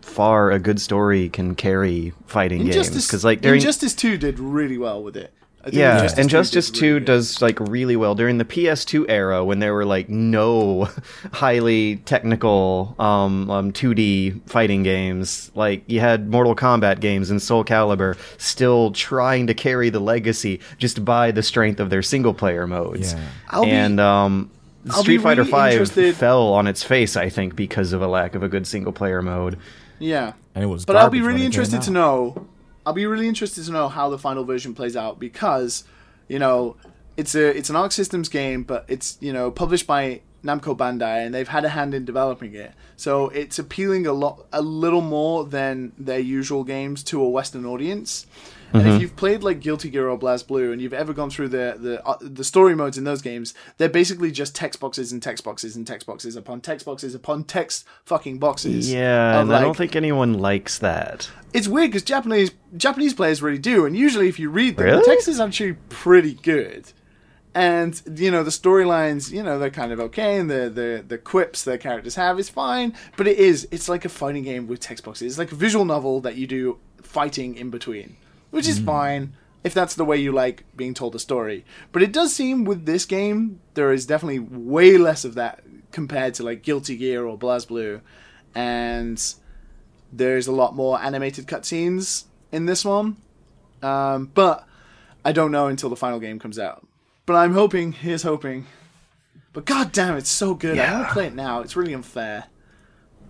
far 0.00 0.50
a 0.50 0.58
good 0.58 0.80
story 0.80 1.28
can 1.28 1.54
carry 1.54 2.12
fighting 2.26 2.64
games 2.66 2.88
because 3.06 3.24
like 3.24 3.40
during 3.40 3.60
Injustice 3.60 3.94
Two 3.94 4.16
did 4.16 4.38
really 4.38 4.78
well 4.78 5.02
with 5.02 5.16
it. 5.16 5.32
I 5.62 5.64
think 5.64 5.74
yeah, 5.74 5.96
Injustice 6.02 6.16
2 6.16 6.20
Injustice 6.22 6.70
Two 6.70 6.94
really 6.94 7.04
does 7.04 7.42
like 7.42 7.60
really 7.60 7.94
well 7.94 8.14
during 8.14 8.38
the 8.38 8.46
PS2 8.46 9.04
era 9.10 9.44
when 9.44 9.58
there 9.58 9.74
were 9.74 9.84
like 9.84 10.08
no 10.08 10.88
highly 11.32 11.96
technical 12.06 12.94
um, 12.98 13.50
um 13.50 13.72
2D 13.72 14.48
fighting 14.48 14.82
games. 14.82 15.50
Like 15.54 15.82
you 15.86 16.00
had 16.00 16.30
Mortal 16.30 16.56
Kombat 16.56 17.00
games 17.00 17.30
and 17.30 17.42
Soul 17.42 17.62
Calibur 17.64 18.16
still 18.38 18.90
trying 18.92 19.46
to 19.48 19.54
carry 19.54 19.90
the 19.90 20.00
legacy 20.00 20.60
just 20.78 21.04
by 21.04 21.30
the 21.30 21.42
strength 21.42 21.78
of 21.78 21.90
their 21.90 22.02
single 22.02 22.32
player 22.32 22.66
modes. 22.66 23.12
Yeah. 23.12 23.20
I'll 23.50 23.64
be- 23.64 23.70
and 23.70 24.00
um 24.00 24.50
I'll 24.90 25.02
Street 25.02 25.18
Fighter 25.18 25.42
really 25.42 25.50
Five 25.50 25.72
interested- 25.72 26.16
fell 26.16 26.54
on 26.54 26.66
its 26.66 26.82
face, 26.82 27.14
I 27.16 27.28
think, 27.28 27.54
because 27.54 27.92
of 27.92 28.00
a 28.00 28.06
lack 28.06 28.34
of 28.34 28.42
a 28.42 28.48
good 28.48 28.66
single 28.66 28.92
player 28.92 29.20
mode. 29.20 29.58
Yeah. 29.98 30.32
and 30.54 30.64
it 30.64 30.68
was. 30.68 30.86
But 30.86 30.96
I'll 30.96 31.10
be 31.10 31.20
really 31.20 31.44
interested 31.44 31.82
to 31.82 31.90
know. 31.90 32.46
I'll 32.90 32.94
be 32.94 33.06
really 33.06 33.28
interested 33.28 33.64
to 33.66 33.70
know 33.70 33.88
how 33.88 34.10
the 34.10 34.18
final 34.18 34.42
version 34.42 34.74
plays 34.74 34.96
out 34.96 35.20
because, 35.20 35.84
you 36.26 36.40
know, 36.40 36.74
it's 37.16 37.36
a 37.36 37.56
it's 37.56 37.70
an 37.70 37.76
Arc 37.76 37.92
Systems 37.92 38.28
game, 38.28 38.64
but 38.64 38.84
it's 38.88 39.16
you 39.20 39.32
know 39.32 39.48
published 39.52 39.86
by 39.86 40.22
Namco 40.42 40.76
Bandai, 40.76 41.24
and 41.24 41.32
they've 41.32 41.46
had 41.46 41.64
a 41.64 41.68
hand 41.68 41.94
in 41.94 42.04
developing 42.04 42.52
it. 42.52 42.72
So 42.96 43.28
it's 43.28 43.60
appealing 43.60 44.08
a 44.08 44.12
lot, 44.12 44.44
a 44.52 44.60
little 44.60 45.02
more 45.02 45.44
than 45.44 45.92
their 45.96 46.18
usual 46.18 46.64
games 46.64 47.04
to 47.04 47.22
a 47.22 47.28
Western 47.28 47.64
audience. 47.64 48.26
And 48.72 48.86
if 48.86 49.00
you've 49.00 49.16
played 49.16 49.42
like 49.42 49.60
Guilty 49.60 49.90
Gear 49.90 50.08
or 50.08 50.18
BlazBlue, 50.18 50.72
and 50.72 50.80
you've 50.80 50.92
ever 50.92 51.12
gone 51.12 51.30
through 51.30 51.48
the 51.48 51.76
the 51.78 52.06
uh, 52.06 52.16
the 52.20 52.44
story 52.44 52.74
modes 52.74 52.96
in 52.98 53.04
those 53.04 53.22
games, 53.22 53.52
they're 53.78 53.88
basically 53.88 54.30
just 54.30 54.54
text 54.54 54.80
boxes 54.80 55.12
and 55.12 55.22
text 55.22 55.44
boxes 55.44 55.76
and 55.76 55.86
text 55.86 56.06
boxes 56.06 56.36
upon 56.36 56.60
text 56.60 56.86
boxes 56.86 57.14
upon 57.14 57.44
text 57.44 57.84
fucking 58.04 58.38
boxes. 58.38 58.92
Yeah, 58.92 59.40
and 59.40 59.52
I 59.52 59.60
don't 59.60 59.76
think 59.76 59.96
anyone 59.96 60.34
likes 60.34 60.78
that. 60.78 61.30
it's 61.52 61.66
weird 61.68 61.90
because 61.90 62.02
Japanese 62.04 62.52
Japanese 62.76 63.14
players 63.14 63.42
really 63.42 63.58
do, 63.58 63.86
and 63.86 63.96
usually 63.96 64.28
if 64.28 64.38
you 64.38 64.50
read 64.50 64.76
them, 64.76 64.86
Really? 64.86 64.98
the 64.98 65.04
text 65.04 65.26
is 65.28 65.40
actually 65.40 65.74
pretty 65.88 66.34
good. 66.34 66.92
And 67.52 68.00
you 68.14 68.30
know 68.30 68.44
the 68.44 68.50
storylines, 68.52 69.32
you 69.32 69.42
know 69.42 69.58
they're 69.58 69.70
kind 69.70 69.90
of 69.90 69.98
okay, 69.98 70.38
and 70.38 70.48
the 70.48 70.70
the 70.70 71.04
the 71.06 71.18
quips 71.18 71.64
their 71.64 71.78
characters 71.78 72.14
have 72.14 72.38
is 72.38 72.48
fine, 72.48 72.94
but 73.16 73.26
it 73.26 73.38
is 73.38 73.66
it's 73.72 73.88
like 73.88 74.04
a 74.04 74.08
fighting 74.08 74.44
game 74.44 74.68
with 74.68 74.78
text 74.78 75.02
boxes. 75.04 75.32
It's 75.32 75.38
like 75.38 75.50
a 75.50 75.56
visual 75.56 75.84
novel 75.84 76.20
that 76.20 76.36
you 76.36 76.46
do 76.46 76.78
fighting 77.02 77.56
in 77.56 77.70
between, 77.70 78.16
which 78.50 78.68
is 78.68 78.78
fine 78.78 79.34
if 79.62 79.74
that's 79.74 79.94
the 79.94 80.04
way 80.04 80.16
you 80.16 80.32
like 80.32 80.64
being 80.76 80.94
told 80.94 81.14
a 81.14 81.18
story. 81.18 81.64
But 81.92 82.02
it 82.02 82.12
does 82.12 82.34
seem 82.34 82.64
with 82.64 82.86
this 82.86 83.04
game 83.04 83.60
there 83.74 83.92
is 83.92 84.06
definitely 84.06 84.38
way 84.38 84.96
less 84.96 85.24
of 85.24 85.34
that 85.34 85.62
compared 85.92 86.34
to 86.34 86.42
like 86.42 86.62
Guilty 86.62 86.96
Gear 86.96 87.26
or 87.26 87.38
BlazBlue, 87.38 88.00
and 88.54 89.34
there's 90.12 90.46
a 90.46 90.52
lot 90.52 90.74
more 90.74 91.00
animated 91.00 91.46
cutscenes 91.46 92.24
in 92.52 92.66
this 92.66 92.84
one. 92.84 93.16
Um, 93.82 94.30
but 94.34 94.66
I 95.24 95.32
don't 95.32 95.52
know 95.52 95.66
until 95.66 95.88
the 95.90 95.96
final 95.96 96.20
game 96.20 96.38
comes 96.38 96.58
out. 96.58 96.86
But 97.26 97.36
I'm 97.36 97.54
hoping, 97.54 97.92
here's 97.92 98.22
hoping. 98.22 98.66
But 99.52 99.64
god 99.64 99.92
damn, 99.92 100.16
it's 100.16 100.30
so 100.30 100.54
good. 100.54 100.76
I 100.78 100.94
want 100.94 101.08
to 101.08 101.12
play 101.12 101.26
it 101.26 101.34
now. 101.34 101.60
It's 101.60 101.76
really 101.76 101.94
unfair. 101.94 102.44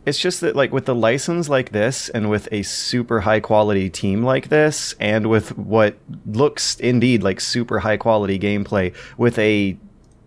It's 0.07 0.19
just 0.19 0.41
that, 0.41 0.57
like, 0.57 0.73
with 0.73 0.87
the 0.87 0.95
license 0.95 1.49
like 1.49 1.73
this, 1.73 2.09
and 2.09 2.31
with 2.31 2.49
a 2.53 2.63
super 2.63 3.21
high 3.21 3.41
quality 3.41 3.91
team 3.91 4.23
like 4.25 4.49
this, 4.49 4.95
and 4.99 5.29
with 5.29 5.57
what 5.59 5.97
looks 6.27 6.77
indeed 6.81 7.23
like 7.23 7.41
super 7.41 7.81
high 7.81 7.99
quality 7.99 8.39
gameplay, 8.39 8.95
with 9.19 9.39
a 9.39 9.77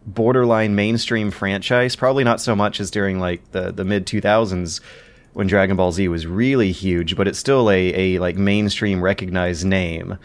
borderline 0.05 0.75
mainstream 0.75 1.31
franchise, 1.31 1.95
probably 1.95 2.23
not 2.23 2.41
so 2.41 2.55
much 2.55 2.79
as 2.79 2.91
during 2.91 3.19
like 3.19 3.51
the 3.51 3.71
the 3.71 3.85
mid 3.85 4.05
two 4.05 4.21
thousands 4.21 4.81
when 5.33 5.47
Dragon 5.47 5.75
Ball 5.75 5.91
Z 5.91 6.07
was 6.07 6.27
really 6.27 6.71
huge, 6.71 7.15
but 7.15 7.27
it's 7.27 7.39
still 7.39 7.69
a 7.69 8.15
a 8.15 8.19
like 8.19 8.35
mainstream 8.35 9.01
recognized 9.03 9.65
name. 9.65 10.17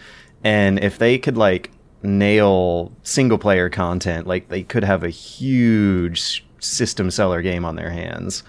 And 0.44 0.78
if 0.78 0.98
they 0.98 1.18
could 1.18 1.36
like 1.36 1.70
nail 2.02 2.92
single 3.02 3.38
player 3.38 3.68
content, 3.68 4.26
like 4.26 4.48
they 4.48 4.62
could 4.62 4.84
have 4.84 5.02
a 5.02 5.10
huge 5.10 6.44
system 6.60 7.10
seller 7.10 7.42
game 7.42 7.64
on 7.64 7.76
their 7.76 7.90
hands. 7.90 8.42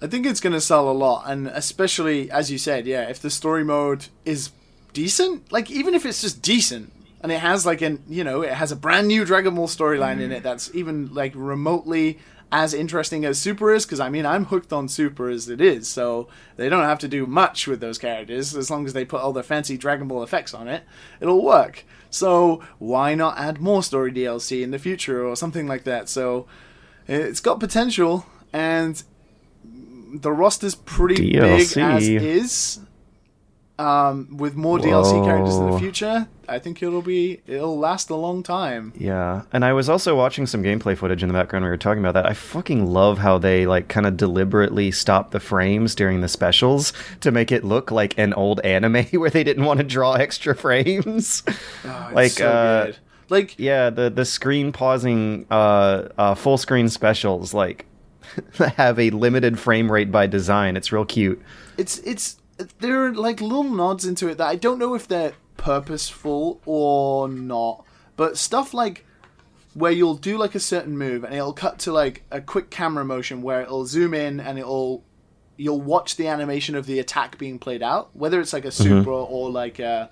I 0.00 0.06
think 0.06 0.26
it's 0.26 0.40
going 0.40 0.52
to 0.52 0.60
sell 0.60 0.90
a 0.90 0.92
lot, 0.92 1.24
and 1.26 1.46
especially 1.48 2.30
as 2.30 2.50
you 2.50 2.58
said, 2.58 2.86
yeah, 2.86 3.08
if 3.08 3.20
the 3.20 3.30
story 3.30 3.64
mode 3.64 4.08
is 4.24 4.50
decent, 4.92 5.50
like 5.50 5.70
even 5.70 5.94
if 5.94 6.04
it's 6.04 6.20
just 6.20 6.42
decent, 6.42 6.92
and 7.20 7.32
it 7.32 7.40
has 7.40 7.64
like 7.66 7.82
an 7.82 8.02
you 8.08 8.22
know 8.22 8.42
it 8.42 8.52
has 8.52 8.70
a 8.70 8.76
brand 8.76 9.08
new 9.08 9.24
Dragon 9.24 9.54
Ball 9.54 9.68
storyline 9.68 10.20
in 10.20 10.32
it 10.32 10.40
mm. 10.40 10.42
that's 10.42 10.72
even 10.74 11.12
like 11.14 11.32
remotely 11.34 12.18
as 12.52 12.72
interesting 12.72 13.24
as 13.24 13.38
Super 13.38 13.74
is, 13.74 13.84
because 13.84 14.00
I 14.00 14.08
mean 14.08 14.24
I'm 14.24 14.44
hooked 14.44 14.72
on 14.72 14.88
Super 14.88 15.28
as 15.28 15.48
it 15.48 15.60
is, 15.60 15.88
so 15.88 16.28
they 16.56 16.68
don't 16.68 16.84
have 16.84 16.98
to 17.00 17.08
do 17.08 17.26
much 17.26 17.66
with 17.66 17.80
those 17.80 17.98
characters 17.98 18.54
as 18.54 18.70
long 18.70 18.86
as 18.86 18.92
they 18.92 19.04
put 19.04 19.20
all 19.20 19.32
their 19.32 19.42
fancy 19.42 19.76
Dragon 19.76 20.08
Ball 20.08 20.22
effects 20.22 20.54
on 20.54 20.68
it, 20.68 20.84
it'll 21.20 21.42
work. 21.42 21.84
So 22.10 22.62
why 22.78 23.14
not 23.14 23.38
add 23.38 23.60
more 23.60 23.82
story 23.82 24.12
DLC 24.12 24.62
in 24.62 24.70
the 24.70 24.78
future 24.78 25.26
or 25.26 25.36
something 25.36 25.66
like 25.66 25.84
that? 25.84 26.08
So 26.08 26.46
it's 27.08 27.40
got 27.40 27.60
potential 27.60 28.26
and 28.52 29.02
the 30.22 30.32
roster's 30.32 30.74
pretty 30.74 31.32
DLC. 31.32 31.74
big 31.74 31.84
as 31.84 32.08
is. 32.08 32.80
Um, 33.78 34.38
with 34.38 34.56
more 34.56 34.78
DLC 34.78 35.22
characters 35.22 35.54
in 35.56 35.70
the 35.70 35.78
future, 35.78 36.28
I 36.48 36.58
think 36.58 36.82
it'll 36.82 37.02
be 37.02 37.42
it'll 37.46 37.78
last 37.78 38.08
a 38.08 38.14
long 38.14 38.42
time. 38.42 38.94
Yeah, 38.96 39.42
and 39.52 39.66
I 39.66 39.74
was 39.74 39.90
also 39.90 40.16
watching 40.16 40.46
some 40.46 40.62
gameplay 40.62 40.96
footage 40.96 41.22
in 41.22 41.28
the 41.28 41.34
background. 41.34 41.62
We 41.64 41.70
were 41.70 41.76
talking 41.76 42.02
about 42.02 42.14
that. 42.14 42.24
I 42.24 42.32
fucking 42.32 42.86
love 42.86 43.18
how 43.18 43.36
they 43.36 43.66
like 43.66 43.88
kind 43.88 44.06
of 44.06 44.16
deliberately 44.16 44.90
stop 44.92 45.30
the 45.30 45.40
frames 45.40 45.94
during 45.94 46.22
the 46.22 46.28
specials 46.28 46.94
to 47.20 47.30
make 47.30 47.52
it 47.52 47.64
look 47.64 47.90
like 47.90 48.16
an 48.18 48.32
old 48.32 48.60
anime 48.60 49.04
where 49.12 49.28
they 49.28 49.44
didn't 49.44 49.66
want 49.66 49.78
to 49.78 49.84
draw 49.84 50.14
extra 50.14 50.54
frames. 50.54 51.42
Oh, 51.84 52.06
it's 52.06 52.14
Like, 52.14 52.32
so 52.32 52.48
uh, 52.48 52.86
good. 52.86 52.96
Like 53.28 53.58
yeah, 53.58 53.90
the 53.90 54.08
the 54.08 54.24
screen 54.24 54.72
pausing 54.72 55.46
uh, 55.50 56.08
uh, 56.16 56.34
full 56.34 56.56
screen 56.56 56.88
specials 56.88 57.52
like 57.52 57.84
have 58.76 58.98
a 58.98 59.10
limited 59.10 59.58
frame 59.58 59.90
rate 59.90 60.10
by 60.10 60.26
design. 60.26 60.76
It's 60.76 60.92
real 60.92 61.04
cute. 61.04 61.40
it's 61.76 61.98
it's 62.00 62.36
there 62.78 63.04
are 63.04 63.14
like 63.14 63.40
little 63.40 63.64
nods 63.64 64.04
into 64.04 64.28
it 64.28 64.38
that 64.38 64.46
I 64.46 64.56
don't 64.56 64.78
know 64.78 64.94
if 64.94 65.06
they're 65.06 65.34
purposeful 65.56 66.60
or 66.64 67.28
not, 67.28 67.84
but 68.16 68.38
stuff 68.38 68.72
like 68.72 69.04
where 69.74 69.92
you'll 69.92 70.14
do 70.14 70.38
like 70.38 70.54
a 70.54 70.60
certain 70.60 70.96
move 70.96 71.22
and 71.22 71.34
it'll 71.34 71.52
cut 71.52 71.78
to 71.80 71.92
like 71.92 72.24
a 72.30 72.40
quick 72.40 72.70
camera 72.70 73.04
motion 73.04 73.42
where 73.42 73.60
it'll 73.60 73.84
zoom 73.84 74.14
in 74.14 74.40
and 74.40 74.58
it'll 74.58 75.04
you'll 75.58 75.80
watch 75.80 76.16
the 76.16 76.28
animation 76.28 76.74
of 76.74 76.86
the 76.86 76.98
attack 76.98 77.38
being 77.38 77.58
played 77.58 77.82
out, 77.82 78.14
whether 78.14 78.40
it's 78.40 78.52
like 78.52 78.64
a 78.64 78.68
mm-hmm. 78.68 79.00
super 79.00 79.10
or 79.10 79.50
like 79.50 79.78
a, 79.78 80.10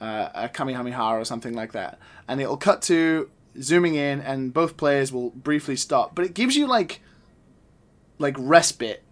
a, 0.00 0.30
a 0.34 0.48
Kamehameha 0.48 1.18
or 1.18 1.24
something 1.24 1.54
like 1.54 1.72
that, 1.72 1.98
and 2.28 2.40
it'll 2.40 2.56
cut 2.56 2.82
to 2.82 3.30
zooming 3.60 3.94
in 3.94 4.20
and 4.20 4.52
both 4.52 4.76
players 4.76 5.12
will 5.12 5.30
briefly 5.30 5.76
stop, 5.76 6.14
but 6.14 6.24
it 6.24 6.34
gives 6.34 6.56
you 6.56 6.66
like 6.66 7.00
like 8.20 8.36
respite. 8.38 9.02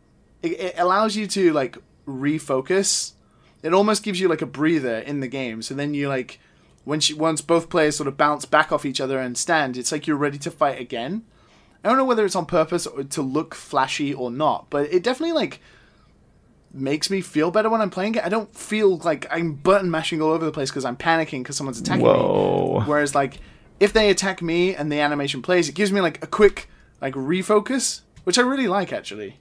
It, 0.42 0.52
it 0.60 0.74
allows 0.78 1.16
you 1.16 1.26
to 1.28 1.52
like 1.52 1.78
refocus. 2.06 3.12
It 3.62 3.74
almost 3.74 4.04
gives 4.04 4.20
you 4.20 4.28
like 4.28 4.42
a 4.42 4.46
breather 4.46 4.98
in 4.98 5.18
the 5.18 5.26
game. 5.26 5.62
So 5.62 5.74
then 5.74 5.94
you 5.94 6.08
like 6.08 6.38
when 6.84 7.00
she, 7.00 7.12
once 7.12 7.40
both 7.40 7.68
players 7.68 7.96
sort 7.96 8.06
of 8.06 8.16
bounce 8.16 8.44
back 8.44 8.70
off 8.70 8.86
each 8.86 9.00
other 9.00 9.18
and 9.18 9.36
stand, 9.36 9.76
it's 9.76 9.90
like 9.90 10.06
you're 10.06 10.16
ready 10.16 10.38
to 10.38 10.50
fight 10.50 10.80
again. 10.80 11.24
I 11.82 11.88
don't 11.88 11.96
know 11.96 12.04
whether 12.04 12.24
it's 12.24 12.36
on 12.36 12.46
purpose 12.46 12.86
or 12.86 13.02
to 13.02 13.22
look 13.22 13.54
flashy 13.54 14.12
or 14.14 14.30
not, 14.30 14.66
but 14.70 14.92
it 14.92 15.02
definitely 15.02 15.34
like 15.34 15.60
makes 16.72 17.08
me 17.08 17.20
feel 17.20 17.50
better 17.50 17.70
when 17.70 17.80
I'm 17.80 17.90
playing 17.90 18.16
it. 18.16 18.24
I 18.24 18.28
don't 18.28 18.54
feel 18.54 18.98
like 18.98 19.26
I'm 19.30 19.54
button 19.54 19.90
mashing 19.90 20.20
all 20.20 20.30
over 20.30 20.44
the 20.44 20.52
place 20.52 20.70
because 20.70 20.84
I'm 20.84 20.96
panicking 20.96 21.40
because 21.42 21.56
someone's 21.56 21.80
attacking 21.80 22.04
Whoa. 22.04 22.80
me. 22.80 22.86
Whereas 22.86 23.14
like 23.14 23.38
if 23.80 23.92
they 23.92 24.10
attack 24.10 24.42
me 24.42 24.74
and 24.74 24.90
the 24.90 25.00
animation 25.00 25.40
plays, 25.40 25.68
it 25.68 25.74
gives 25.74 25.92
me 25.92 26.00
like 26.00 26.22
a 26.22 26.26
quick 26.26 26.68
like 27.00 27.14
refocus, 27.14 28.00
which 28.28 28.36
I 28.36 28.42
really 28.42 28.68
like 28.68 28.92
actually. 28.92 29.38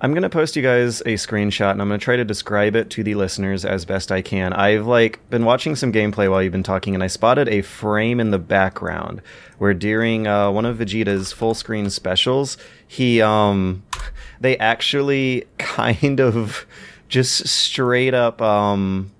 I'm 0.00 0.14
gonna 0.14 0.30
post 0.30 0.54
you 0.54 0.62
guys 0.62 1.00
a 1.00 1.14
screenshot, 1.14 1.72
and 1.72 1.82
I'm 1.82 1.88
gonna 1.88 1.98
try 1.98 2.14
to 2.14 2.24
describe 2.24 2.76
it 2.76 2.88
to 2.90 3.02
the 3.02 3.16
listeners 3.16 3.64
as 3.64 3.84
best 3.84 4.12
I 4.12 4.22
can. 4.22 4.52
I've 4.52 4.86
like 4.86 5.28
been 5.28 5.44
watching 5.44 5.74
some 5.74 5.92
gameplay 5.92 6.30
while 6.30 6.40
you've 6.40 6.52
been 6.52 6.62
talking, 6.62 6.94
and 6.94 7.02
I 7.02 7.08
spotted 7.08 7.48
a 7.48 7.62
frame 7.62 8.20
in 8.20 8.30
the 8.30 8.38
background 8.38 9.22
where 9.58 9.74
during 9.74 10.28
uh, 10.28 10.52
one 10.52 10.66
of 10.66 10.76
Vegeta's 10.76 11.32
full 11.32 11.52
screen 11.52 11.90
specials, 11.90 12.56
he 12.86 13.20
um, 13.20 13.82
they 14.40 14.56
actually 14.58 15.48
kind 15.58 16.20
of 16.20 16.64
just 17.08 17.48
straight 17.48 18.14
up 18.14 18.40
um, 18.40 19.10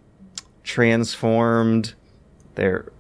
transformed 0.63 1.95
their 2.55 2.93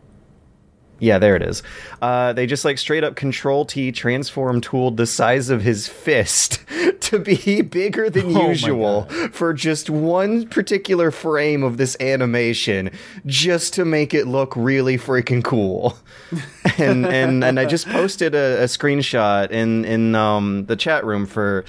yeah, 0.98 1.18
there 1.18 1.36
it 1.36 1.42
is. 1.42 1.62
Uh, 2.00 2.32
they 2.32 2.46
just 2.46 2.64
like 2.64 2.78
straight 2.78 3.04
up 3.04 3.16
Control 3.16 3.64
T 3.64 3.92
transform 3.92 4.60
tooled 4.60 4.96
the 4.96 5.06
size 5.06 5.50
of 5.50 5.62
his 5.62 5.88
fist 5.88 6.60
to 7.00 7.18
be 7.18 7.60
bigger 7.62 8.08
than 8.08 8.36
Oh 8.36 8.48
usual 8.48 9.02
for 9.32 9.52
just 9.52 9.90
one 9.90 10.48
particular 10.48 11.10
frame 11.10 11.62
of 11.62 11.76
this 11.76 11.96
animation, 12.00 12.90
just 13.26 13.74
to 13.74 13.84
make 13.84 14.14
it 14.14 14.26
look 14.26 14.54
really 14.56 14.96
freaking 14.96 15.44
cool. 15.44 15.98
and 16.78 17.06
and 17.06 17.44
and 17.44 17.60
I 17.60 17.66
just 17.66 17.86
posted 17.88 18.34
a, 18.34 18.62
a 18.62 18.64
screenshot 18.64 19.50
in 19.50 19.84
in 19.84 20.14
um, 20.14 20.66
the 20.66 20.76
chat 20.76 21.04
room 21.04 21.26
for 21.26 21.64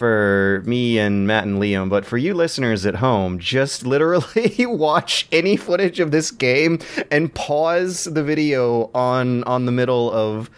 for 0.00 0.62
me 0.64 0.98
and 0.98 1.26
Matt 1.26 1.44
and 1.44 1.60
Liam, 1.60 1.90
but 1.90 2.06
for 2.06 2.16
you 2.16 2.32
listeners 2.32 2.86
at 2.86 2.96
home, 2.96 3.38
just 3.38 3.84
literally 3.86 4.64
watch 4.64 5.28
any 5.30 5.58
footage 5.58 6.00
of 6.00 6.10
this 6.10 6.30
game 6.30 6.78
and 7.10 7.32
pause 7.34 8.04
the 8.04 8.24
video 8.24 8.90
on 8.94 9.44
on 9.44 9.66
the 9.66 9.72
middle 9.72 10.10
of 10.10 10.48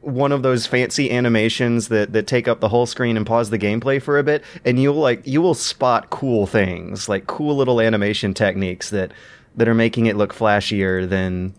one 0.00 0.32
of 0.32 0.42
those 0.42 0.66
fancy 0.66 1.10
animations 1.10 1.88
that 1.88 2.14
that 2.14 2.26
take 2.26 2.48
up 2.48 2.60
the 2.60 2.70
whole 2.70 2.86
screen 2.86 3.18
and 3.18 3.26
pause 3.26 3.50
the 3.50 3.58
gameplay 3.58 4.00
for 4.00 4.18
a 4.18 4.22
bit 4.22 4.42
and 4.64 4.80
you'll 4.80 4.94
like 4.94 5.26
you 5.26 5.42
will 5.42 5.54
spot 5.54 6.08
cool 6.08 6.46
things, 6.46 7.06
like 7.06 7.26
cool 7.26 7.54
little 7.54 7.82
animation 7.82 8.32
techniques 8.32 8.88
that 8.88 9.12
that 9.56 9.68
are 9.68 9.74
making 9.74 10.06
it 10.06 10.16
look 10.16 10.32
flashier 10.32 11.06
than 11.06 11.54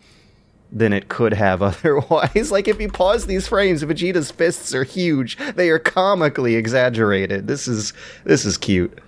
than 0.72 0.94
it 0.94 1.08
could 1.10 1.34
have 1.34 1.62
otherwise. 1.62 2.52
like 2.52 2.68
if 2.68 2.80
you 2.80 2.90
pause 2.90 3.26
these 3.26 3.48
frames, 3.48 3.84
Vegeta's 3.84 4.32
fists 4.32 4.74
are 4.74 4.84
huge. 4.84 5.38
They 5.56 5.70
are 5.70 5.80
comically 5.80 6.56
exaggerated. 6.56 7.48
This 7.48 7.68
is 7.68 7.94
this 8.24 8.46
is 8.46 8.58
cute. 8.58 9.00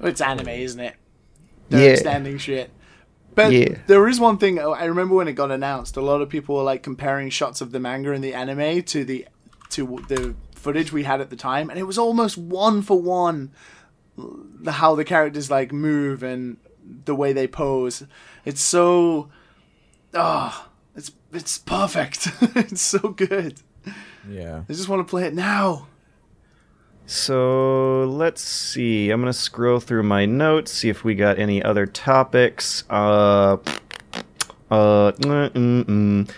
It's 0.00 0.20
anime, 0.20 0.48
isn't 0.48 0.80
it? 0.80 0.94
Yeah. 1.70 1.78
They're 1.78 1.96
standing 1.96 2.38
shit. 2.38 2.70
But 3.34 3.52
Yeah. 3.52 3.78
there 3.86 4.06
is 4.06 4.20
one 4.20 4.38
thing 4.38 4.58
oh, 4.58 4.72
I 4.72 4.84
remember 4.84 5.14
when 5.16 5.28
it 5.28 5.32
got 5.32 5.50
announced. 5.50 5.96
A 5.96 6.00
lot 6.02 6.20
of 6.20 6.28
people 6.28 6.56
were 6.56 6.62
like 6.62 6.82
comparing 6.82 7.30
shots 7.30 7.60
of 7.60 7.72
the 7.72 7.80
manga 7.80 8.12
and 8.12 8.22
the 8.22 8.34
anime 8.34 8.82
to 8.84 9.04
the 9.04 9.26
to 9.70 10.04
the 10.08 10.34
footage 10.54 10.92
we 10.92 11.02
had 11.02 11.20
at 11.20 11.30
the 11.30 11.36
time, 11.36 11.68
and 11.68 11.78
it 11.78 11.82
was 11.82 11.98
almost 11.98 12.38
one 12.38 12.80
for 12.80 13.00
one 13.00 13.50
how 14.66 14.94
the 14.94 15.04
characters 15.04 15.50
like 15.50 15.72
move 15.72 16.22
and 16.22 16.56
the 17.04 17.14
way 17.14 17.32
they 17.32 17.46
pose. 17.48 18.04
It's 18.44 18.60
so 18.62 19.28
ah, 20.14 20.68
it's 20.94 21.12
it's 21.32 21.58
perfect. 21.58 22.28
it's 22.56 22.80
so 22.80 22.98
good. 23.10 23.60
Yeah. 24.28 24.62
I 24.68 24.72
just 24.72 24.88
want 24.88 25.06
to 25.06 25.10
play 25.10 25.24
it 25.24 25.34
now. 25.34 25.88
So 27.06 28.04
let's 28.04 28.40
see. 28.40 29.10
I'm 29.10 29.20
gonna 29.20 29.32
scroll 29.32 29.80
through 29.80 30.04
my 30.04 30.24
notes, 30.24 30.72
see 30.72 30.88
if 30.88 31.04
we 31.04 31.14
got 31.14 31.38
any 31.38 31.62
other 31.62 31.86
topics. 31.86 32.84
Uh, 32.88 33.58
uh, 34.70 35.12
mm, 35.12 35.50
mm, 35.50 35.84
mm. 35.84 36.30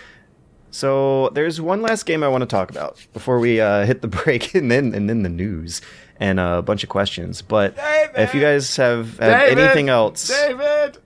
So 0.71 1.29
there's 1.29 1.61
one 1.61 1.81
last 1.81 2.05
game 2.05 2.23
I 2.23 2.27
want 2.27 2.41
to 2.41 2.45
talk 2.45 2.69
about 2.69 3.05
before 3.13 3.39
we 3.39 3.61
uh, 3.61 3.85
hit 3.85 4.01
the 4.01 4.07
break, 4.23 4.53
and 4.55 4.69
then 4.69 4.93
and 4.93 5.09
then 5.09 5.23
the 5.23 5.29
news 5.29 5.81
and 6.19 6.39
a 6.39 6.61
bunch 6.61 6.83
of 6.83 6.89
questions. 6.89 7.41
But 7.41 7.75
if 8.15 8.33
you 8.33 8.41
guys 8.41 8.75
have, 8.75 9.17
have 9.19 9.41
David! 9.41 9.59
anything 9.59 9.89
else, 9.89 10.27
David. 10.27 10.97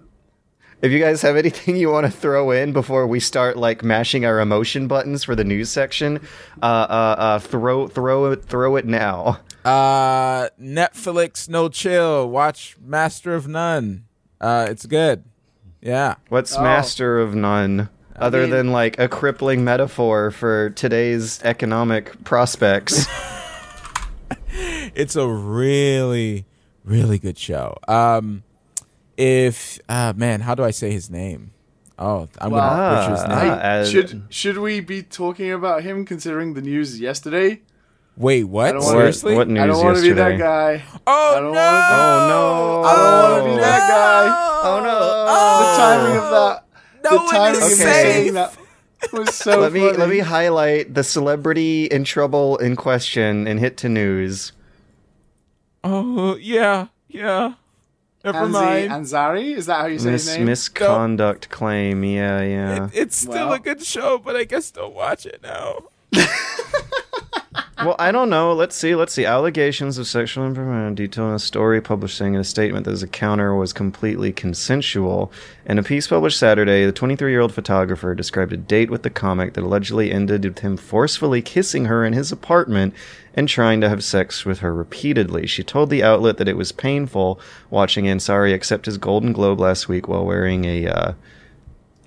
If 0.81 0.91
you 0.91 0.99
guys 0.99 1.21
have 1.21 1.35
anything 1.35 1.75
you 1.75 1.89
want 1.91 2.05
to 2.05 2.11
throw 2.11 2.51
in 2.51 2.73
before 2.73 3.07
we 3.07 3.19
start 3.19 3.57
like 3.57 3.83
mashing 3.83 4.25
our 4.25 4.39
emotion 4.39 4.87
buttons 4.87 5.23
for 5.23 5.35
the 5.35 5.43
news 5.43 5.69
section, 5.69 6.19
uh, 6.61 6.65
uh, 6.65 7.15
uh, 7.17 7.39
throw 7.39 7.87
throw 7.87 8.31
it 8.31 8.43
throw 8.45 8.75
it 8.75 8.85
now. 8.85 9.39
Uh, 9.63 10.49
Netflix, 10.59 11.47
no 11.47 11.69
chill. 11.69 12.29
Watch 12.29 12.77
Master 12.83 13.35
of 13.35 13.47
None. 13.47 14.05
Uh, 14.39 14.67
it's 14.69 14.85
good. 14.87 15.23
Yeah. 15.81 16.15
What's 16.29 16.55
Oh. 16.57 16.63
master 16.63 17.19
of 17.19 17.33
none? 17.35 17.89
Other 18.15 18.41
mean- 18.41 18.49
than 18.51 18.71
like 18.71 18.99
a 18.99 19.07
crippling 19.07 19.63
metaphor 19.63 20.29
for 20.31 20.69
today's 20.71 21.41
economic 21.43 22.23
prospects. 22.23 23.05
It's 24.93 25.15
a 25.15 25.27
really, 25.27 26.45
really 26.83 27.17
good 27.17 27.37
show. 27.37 27.77
Um, 27.87 28.43
if 29.21 29.79
uh, 29.87 30.13
man, 30.15 30.41
how 30.41 30.55
do 30.55 30.63
I 30.63 30.71
say 30.71 30.91
his 30.91 31.09
name? 31.09 31.51
Oh, 31.99 32.27
I'm 32.39 32.49
Well, 32.51 32.61
gonna 32.61 32.95
butcher 32.95 33.11
his 33.11 33.21
Ah, 33.23 33.43
name. 33.43 33.51
ah. 33.53 33.59
as- 33.61 33.91
should 33.91 34.23
should 34.29 34.57
we 34.57 34.79
be 34.79 35.03
talking 35.03 35.51
about 35.51 35.83
him 35.83 36.05
considering 36.05 36.55
the 36.55 36.61
news 36.61 36.99
yesterday? 36.99 37.61
Wait, 38.17 38.43
what? 38.45 38.73
wanna- 38.75 38.85
Seriously? 38.87 39.35
What 39.35 39.47
news 39.47 39.61
I 39.63 39.67
don't 39.67 39.83
want 39.85 39.97
to 39.97 40.03
be 40.03 40.11
that 40.13 40.37
guy. 40.39 40.83
Oh 41.05 41.35
I 41.37 41.39
don't 41.39 41.53
no! 41.53 41.59
wanna 41.61 41.77
be- 41.81 41.93
Oh, 41.93 42.27
no. 42.31 42.83
I 42.83 42.95
don't 42.95 43.31
wanna 43.45 43.53
be 43.55 43.61
that 43.61 43.87
guy. 43.87 44.25
Oh, 44.63 44.79
no. 44.83 44.97
The 45.61 45.77
timing 45.77 46.17
of 46.17 46.29
that. 46.31 46.65
No 47.03 47.09
the 47.11 47.17
timing 47.31 47.37
one 47.41 47.49
of 47.55 47.71
is 47.71 47.79
him 47.81 47.87
Okay. 47.87 48.01
saying 48.01 48.33
that. 48.33 48.57
was 49.13 49.33
so 49.35 49.59
let 49.59 49.71
me 49.73 49.91
let 49.91 50.09
me 50.09 50.19
highlight 50.19 50.93
the 50.93 51.03
celebrity 51.03 51.85
in 51.85 52.03
trouble 52.03 52.57
in 52.57 52.75
question 52.75 53.47
and 53.47 53.59
hit 53.59 53.75
to 53.77 53.89
news. 53.89 54.51
Oh 55.83 56.35
yeah, 56.37 56.87
yeah. 57.07 57.53
Never 58.23 58.39
Anzi 58.39 58.51
mind. 58.51 58.91
Ansari, 58.91 59.55
is 59.57 59.65
that 59.65 59.79
how 59.81 59.85
you 59.87 59.97
say 59.99 60.11
Mis- 60.11 60.27
his 60.27 60.37
name? 60.37 60.45
misconduct 60.45 61.49
claim. 61.49 62.03
Yeah, 62.03 62.41
yeah. 62.41 62.85
It- 62.85 62.91
it's 62.93 63.15
still 63.15 63.47
Well. 63.47 63.53
a 63.53 63.59
good 63.59 63.83
show, 63.83 64.17
but 64.19 64.35
I 64.35 64.43
guess 64.43 64.69
don't 64.71 64.93
watch 64.93 65.25
it 65.25 65.41
now. 65.41 65.77
Well, 67.85 67.95
I 67.97 68.11
don't 68.11 68.29
know. 68.29 68.53
Let's 68.53 68.75
see. 68.75 68.95
Let's 68.95 69.13
see. 69.13 69.25
Allegations 69.25 69.97
of 69.97 70.07
sexual 70.07 70.45
impropriety 70.45 71.07
detailed 71.07 71.29
in 71.29 71.35
a 71.35 71.39
story 71.39 71.81
published 71.81 72.17
saying 72.17 72.35
in 72.35 72.39
a 72.39 72.43
statement 72.43 72.85
that 72.85 72.91
his 72.91 73.03
encounter 73.03 73.55
was 73.55 73.73
completely 73.73 74.31
consensual. 74.31 75.31
In 75.65 75.79
a 75.79 75.83
piece 75.83 76.07
published 76.07 76.37
Saturday, 76.39 76.85
the 76.85 76.91
23 76.91 77.31
year 77.31 77.41
old 77.41 77.53
photographer 77.53 78.13
described 78.13 78.53
a 78.53 78.57
date 78.57 78.89
with 78.89 79.03
the 79.03 79.09
comic 79.09 79.53
that 79.53 79.63
allegedly 79.63 80.11
ended 80.11 80.45
with 80.45 80.59
him 80.59 80.77
forcefully 80.77 81.41
kissing 81.41 81.85
her 81.85 82.05
in 82.05 82.13
his 82.13 82.31
apartment 82.31 82.93
and 83.33 83.47
trying 83.47 83.81
to 83.81 83.89
have 83.89 84.03
sex 84.03 84.45
with 84.45 84.59
her 84.59 84.73
repeatedly. 84.73 85.47
She 85.47 85.63
told 85.63 85.89
the 85.89 86.03
outlet 86.03 86.37
that 86.37 86.47
it 86.47 86.57
was 86.57 86.71
painful 86.71 87.39
watching 87.69 88.05
Ansari 88.05 88.53
accept 88.53 88.85
his 88.85 88.97
Golden 88.97 89.31
Globe 89.31 89.59
last 89.59 89.87
week 89.87 90.07
while 90.07 90.25
wearing 90.25 90.65
a 90.65 90.87
uh, 90.87 91.13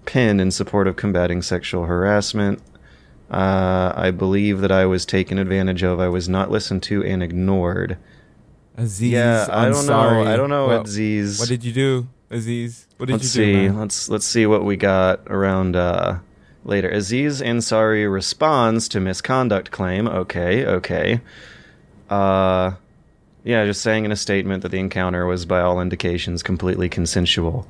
pin 0.05 0.41
in 0.41 0.51
support 0.51 0.87
of 0.87 0.97
combating 0.97 1.43
sexual 1.43 1.87
harassment. 1.87 2.61
Uh, 3.31 3.93
I 3.97 4.11
believe 4.11 4.61
that 4.61 4.70
I 4.70 4.87
was 4.87 5.05
taken 5.07 5.39
advantage 5.39 5.83
of. 5.83 5.99
I 6.01 6.09
was 6.09 6.29
not 6.29 6.51
listened 6.51 6.83
to 6.85 7.03
and 7.05 7.22
ignored. 7.22 7.97
Aziz, 8.77 9.11
yeah, 9.12 9.47
I 9.51 9.66
I'm 9.66 9.72
don't 9.72 9.83
sorry. 9.85 10.25
know. 10.25 10.31
I 10.33 10.37
don't 10.37 10.51
know, 10.51 10.66
What- 10.66 10.87
Aziz. 10.87 11.39
What 11.41 11.49
did 11.49 11.64
you 11.64 11.72
do, 11.72 12.09
Aziz? 12.31 12.87
What 12.97 13.07
did 13.07 13.12
let's 13.14 13.35
you 13.37 13.45
do? 13.45 13.53
see. 13.53 13.66
man? 13.68 13.79
Let's 13.79 14.09
let's 14.09 14.27
see 14.27 14.47
what 14.47 14.64
we 14.64 14.77
got 14.77 15.20
around 15.29 15.75
uh, 15.77 16.18
later. 16.64 16.89
Aziz 16.91 17.41
Ansari 17.41 18.12
responds 18.12 18.89
to 18.89 19.01
misconduct 19.01 19.70
claim. 19.70 20.07
Okay, 20.09 20.64
okay. 20.66 21.20
Uh, 22.11 22.72
yeah, 23.45 23.64
just 23.64 23.81
saying 23.83 24.05
in 24.05 24.12
a 24.12 24.16
statement 24.16 24.62
that 24.62 24.70
the 24.70 24.79
encounter 24.79 25.25
was, 25.27 25.47
by 25.47 25.61
all 25.61 25.81
indications, 25.81 26.43
completely 26.43 26.89
consensual. 26.89 27.66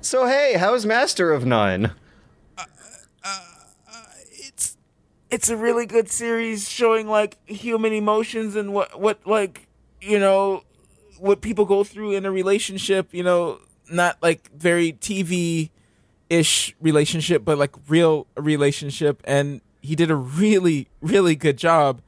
So 0.00 0.26
hey, 0.26 0.54
how's 0.58 0.84
Master 0.84 1.32
of 1.32 1.46
None? 1.46 1.92
It's 4.46 4.76
it's 5.34 5.48
a 5.48 5.56
really 5.56 5.84
good 5.84 6.08
series 6.08 6.68
showing 6.68 7.08
like 7.08 7.36
human 7.48 7.92
emotions 7.92 8.54
and 8.54 8.72
what 8.72 9.00
what 9.00 9.18
like 9.26 9.66
you 10.00 10.18
know 10.18 10.62
what 11.18 11.40
people 11.40 11.64
go 11.64 11.82
through 11.82 12.12
in 12.12 12.24
a 12.24 12.30
relationship. 12.30 13.12
You 13.12 13.24
know, 13.24 13.58
not 13.90 14.22
like 14.22 14.50
very 14.52 14.92
TV 14.92 15.70
ish 16.30 16.74
relationship, 16.80 17.44
but 17.44 17.58
like 17.58 17.74
real 17.88 18.26
relationship. 18.36 19.20
And 19.24 19.60
he 19.82 19.96
did 19.96 20.10
a 20.10 20.16
really 20.16 20.88
really 21.00 21.34
good 21.34 21.58
job. 21.58 22.00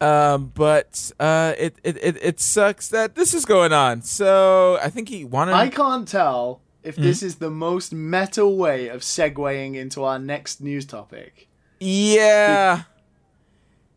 Um, 0.00 0.52
but 0.54 1.10
uh, 1.18 1.54
it, 1.58 1.74
it 1.82 1.96
it 1.96 2.16
it 2.22 2.40
sucks 2.40 2.88
that 2.88 3.16
this 3.16 3.34
is 3.34 3.44
going 3.44 3.72
on. 3.72 4.02
So 4.02 4.78
I 4.80 4.90
think 4.90 5.08
he 5.08 5.24
wanted. 5.24 5.54
I 5.54 5.70
can't 5.70 6.06
tell 6.06 6.60
if 6.84 6.94
Hmm? 6.96 7.02
this 7.02 7.22
is 7.22 7.36
the 7.36 7.50
most 7.50 7.92
meta 7.92 8.46
way 8.46 8.86
of 8.88 9.00
segueing 9.00 9.74
into 9.74 10.04
our 10.04 10.18
next 10.20 10.60
news 10.60 10.86
topic. 10.86 11.45
Yeah. 11.80 12.82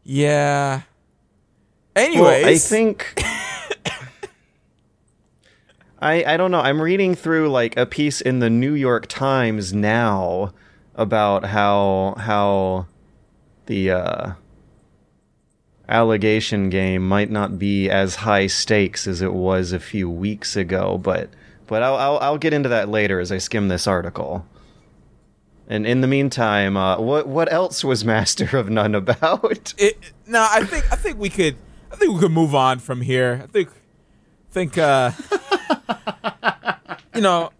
Yeah. 0.03 0.82
Well, 1.95 2.05
Anyways, 2.05 2.45
I 2.45 2.57
think 2.57 3.21
I 6.01 6.23
I 6.23 6.38
don't 6.38 6.51
know. 6.51 6.61
I'm 6.61 6.82
reading 6.82 7.15
through 7.15 7.49
like 7.49 7.75
a 7.77 7.86
piece 7.86 8.21
in 8.21 8.39
the 8.39 8.49
New 8.49 8.73
York 8.73 9.07
Times 9.07 9.73
now 9.73 10.53
about 10.95 11.45
how 11.45 12.15
how 12.17 12.86
the 13.65 13.91
uh 13.91 14.32
allegation 15.88 16.69
game 16.69 17.07
might 17.07 17.32
not 17.32 17.57
be 17.59 17.89
as 17.89 18.15
high 18.15 18.47
stakes 18.47 19.07
as 19.07 19.21
it 19.21 19.34
was 19.34 19.71
a 19.71 19.80
few 19.80 20.09
weeks 20.09 20.55
ago, 20.55 20.97
but 20.97 21.30
but 21.67 21.84
I'll 21.84 21.95
I'll, 21.95 22.17
I'll 22.19 22.38
get 22.38 22.53
into 22.53 22.69
that 22.69 22.89
later 22.89 23.19
as 23.19 23.32
I 23.32 23.38
skim 23.38 23.67
this 23.67 23.88
article. 23.88 24.45
And 25.72 25.86
in 25.86 26.01
the 26.01 26.07
meantime, 26.07 26.76
uh, 26.76 26.99
what 26.99 27.28
what 27.28 27.51
else 27.53 27.84
was 27.84 28.03
Master 28.03 28.57
of 28.57 28.70
None 28.72 28.95
about? 28.95 29.76
it, 29.78 29.99
no, 30.26 30.45
I 30.49 30.65
think 30.65 30.91
I 30.91 30.95
think 30.95 31.20
we 31.20 31.30
could 31.30 31.55
I 31.91 31.95
think 31.95 32.11
we 32.13 32.20
could 32.20 32.32
move 32.32 32.55
on 32.55 32.80
from 32.80 33.01
here. 33.01 33.41
I 33.43 33.47
think 33.47 33.70
think 34.51 34.80
uh 34.80 35.11
you 37.15 37.22
know 37.22 37.51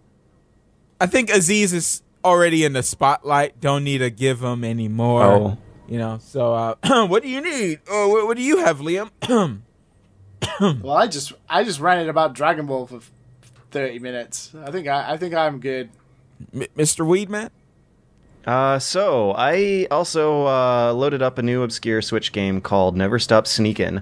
I 1.00 1.06
think 1.06 1.30
Aziz 1.30 1.72
is 1.72 2.02
already 2.26 2.66
in 2.66 2.74
the 2.74 2.82
spotlight. 2.82 3.62
Don't 3.62 3.84
need 3.84 4.00
to 4.00 4.10
give 4.10 4.42
him 4.42 4.64
any 4.64 4.88
more. 4.88 5.24
Oh. 5.24 5.58
You 5.88 6.00
know, 6.00 6.18
so 6.20 6.54
uh 6.56 7.06
what 7.08 7.22
do 7.22 7.30
you 7.30 7.42
need? 7.42 7.82
Oh, 7.88 8.10
what, 8.10 8.26
what 8.26 8.38
do 8.38 8.44
you 8.44 8.58
have, 8.58 8.80
Liam? 8.80 9.12
Well, 10.60 10.92
I 10.92 11.08
just 11.08 11.32
I 11.48 11.64
just 11.64 11.80
ranted 11.80 12.10
about 12.10 12.34
Dragon 12.34 12.66
Ball 12.66 12.86
for 12.86 13.00
thirty 13.72 14.00
minutes. 14.00 14.54
I 14.62 14.72
think 14.72 14.88
I, 14.88 15.14
I 15.14 15.18
think 15.18 15.34
I'm 15.34 15.60
good. 15.62 15.90
M- 16.54 16.68
Mr. 16.76 17.06
Weedman? 17.06 17.50
Uh, 18.46 18.80
so 18.80 19.34
I 19.34 19.88
also 19.92 20.48
uh, 20.48 20.94
loaded 20.94 21.22
up 21.22 21.38
a 21.38 21.44
new 21.44 21.64
obscure 21.64 22.02
Switch 22.02 22.32
game 22.32 22.62
called 22.62 22.96
Never 22.96 23.20
Stop 23.20 23.46
Sneakin'. 23.46 24.02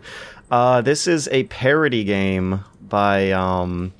Uh, 0.49 0.81
this 0.81 1.07
is 1.07 1.27
a 1.31 1.43
parody 1.45 2.03
game 2.03 2.63
by 2.81 3.31
um, 3.31 3.93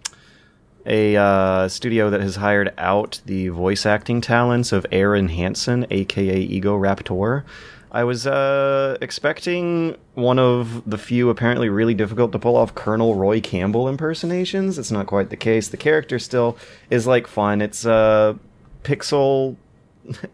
a 0.86 1.18
uh, 1.18 1.68
studio 1.68 2.10
that 2.10 2.22
has 2.22 2.38
hired 2.38 2.74
out 2.78 3.22
the 3.26 3.50
voice 3.50 3.86
acting 3.86 4.22
talents 4.22 4.72
of 4.72 4.86
Arin 4.92 5.30
Hanson, 5.30 5.86
aka 5.92 6.48
Egoraptor. 6.48 7.44
I 7.92 8.04
was 8.04 8.28
uh, 8.28 8.98
expecting 9.02 9.98
one 10.14 10.40
of 10.40 10.90
the 10.90 10.98
few 10.98 11.30
apparently 11.30 11.68
really 11.68 11.94
difficult 11.94 12.32
to 12.34 12.40
pull 12.40 12.56
off 12.56 12.76
Colonel 12.76 13.16
Roy 13.16 13.42
Campbell 13.42 13.88
impersonations. 13.88 14.78
It's 14.78 14.92
not 14.92 15.08
quite 15.08 15.30
the 15.30 15.38
case. 15.38 15.70
The 15.70 15.78
character 15.78 16.20
still 16.20 16.58
is 16.90 17.08
like 17.08 17.28
fun. 17.28 17.62
It's 17.62 17.86
uh, 17.86 18.36
pixel 18.84 19.56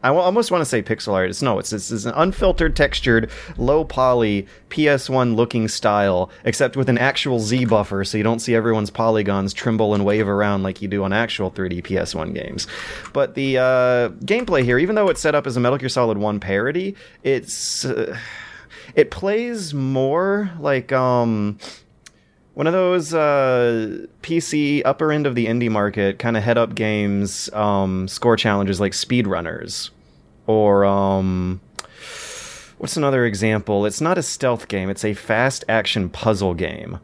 I 0.04 0.10
almost 0.10 0.52
want 0.52 0.62
to 0.62 0.66
say 0.66 0.82
pixel 0.82 1.14
art. 1.14 1.30
It's 1.30 1.42
no, 1.42 1.60
it's, 1.60 1.74
it's, 1.74 1.92
it's 1.92 2.06
an 2.06 2.14
unfiltered, 2.16 2.76
textured, 2.76 3.32
low 3.58 3.84
poly 3.84 4.48
PS1 4.70 5.36
looking 5.36 5.68
style, 5.68 6.30
except 6.44 6.76
with 6.76 6.90
an 6.90 6.98
actual 6.98 7.40
Z 7.40 7.66
buffer, 7.66 8.04
so 8.04 8.18
you 8.18 8.24
don't 8.24 8.40
see 8.40 8.56
everyone's 8.56 8.90
polygons 8.90 9.54
tremble 9.54 9.94
and 9.94 10.06
wave 10.06 10.28
around 10.28 10.64
like 10.64 10.82
you 10.82 10.88
do 10.88 11.04
on 11.04 11.14
actual 11.14 11.52
3D 11.52 11.84
PS1 11.84 12.34
games. 12.34 12.68
But 13.14 13.36
the 13.36 13.58
uh, 13.58 14.10
gameplay 14.26 14.64
here, 14.64 14.78
even 14.78 14.96
though 14.96 15.10
it's 15.10 15.22
set 15.22 15.36
up 15.36 15.48
as 15.48 15.58
a 15.58 15.60
Metal 15.60 15.78
Gear 15.78 15.90
Solid 15.90 16.18
1 16.18 16.40
parody, 16.40 16.96
it's 17.24 17.86
uh, 17.86 18.18
it 18.96 19.12
plays 19.12 19.74
more 19.74 20.52
like 20.60 20.92
um 20.92 21.58
one 22.54 22.68
of 22.68 22.74
those 22.74 23.14
uh, 23.14 24.06
PC 24.22 24.82
upper 24.86 25.12
end 25.12 25.26
of 25.26 25.36
the 25.36 25.48
indie 25.48 25.72
market 25.72 26.20
kind 26.20 26.38
of 26.38 26.44
head 26.44 26.58
up 26.58 26.76
games 26.76 27.52
um, 27.54 28.08
score 28.08 28.36
challenges 28.36 28.80
like 28.80 28.92
speedrunners 28.92 29.90
or 30.48 30.86
um, 30.86 31.62
what's 32.78 32.98
another 32.98 33.26
example? 33.26 33.86
It's 33.86 34.02
not 34.02 34.18
a 34.18 34.24
stealth 34.24 34.68
game; 34.68 34.90
it's 34.90 35.06
a 35.06 35.14
fast 35.14 35.64
action 35.68 36.10
puzzle 36.10 36.54
game, 36.54 37.00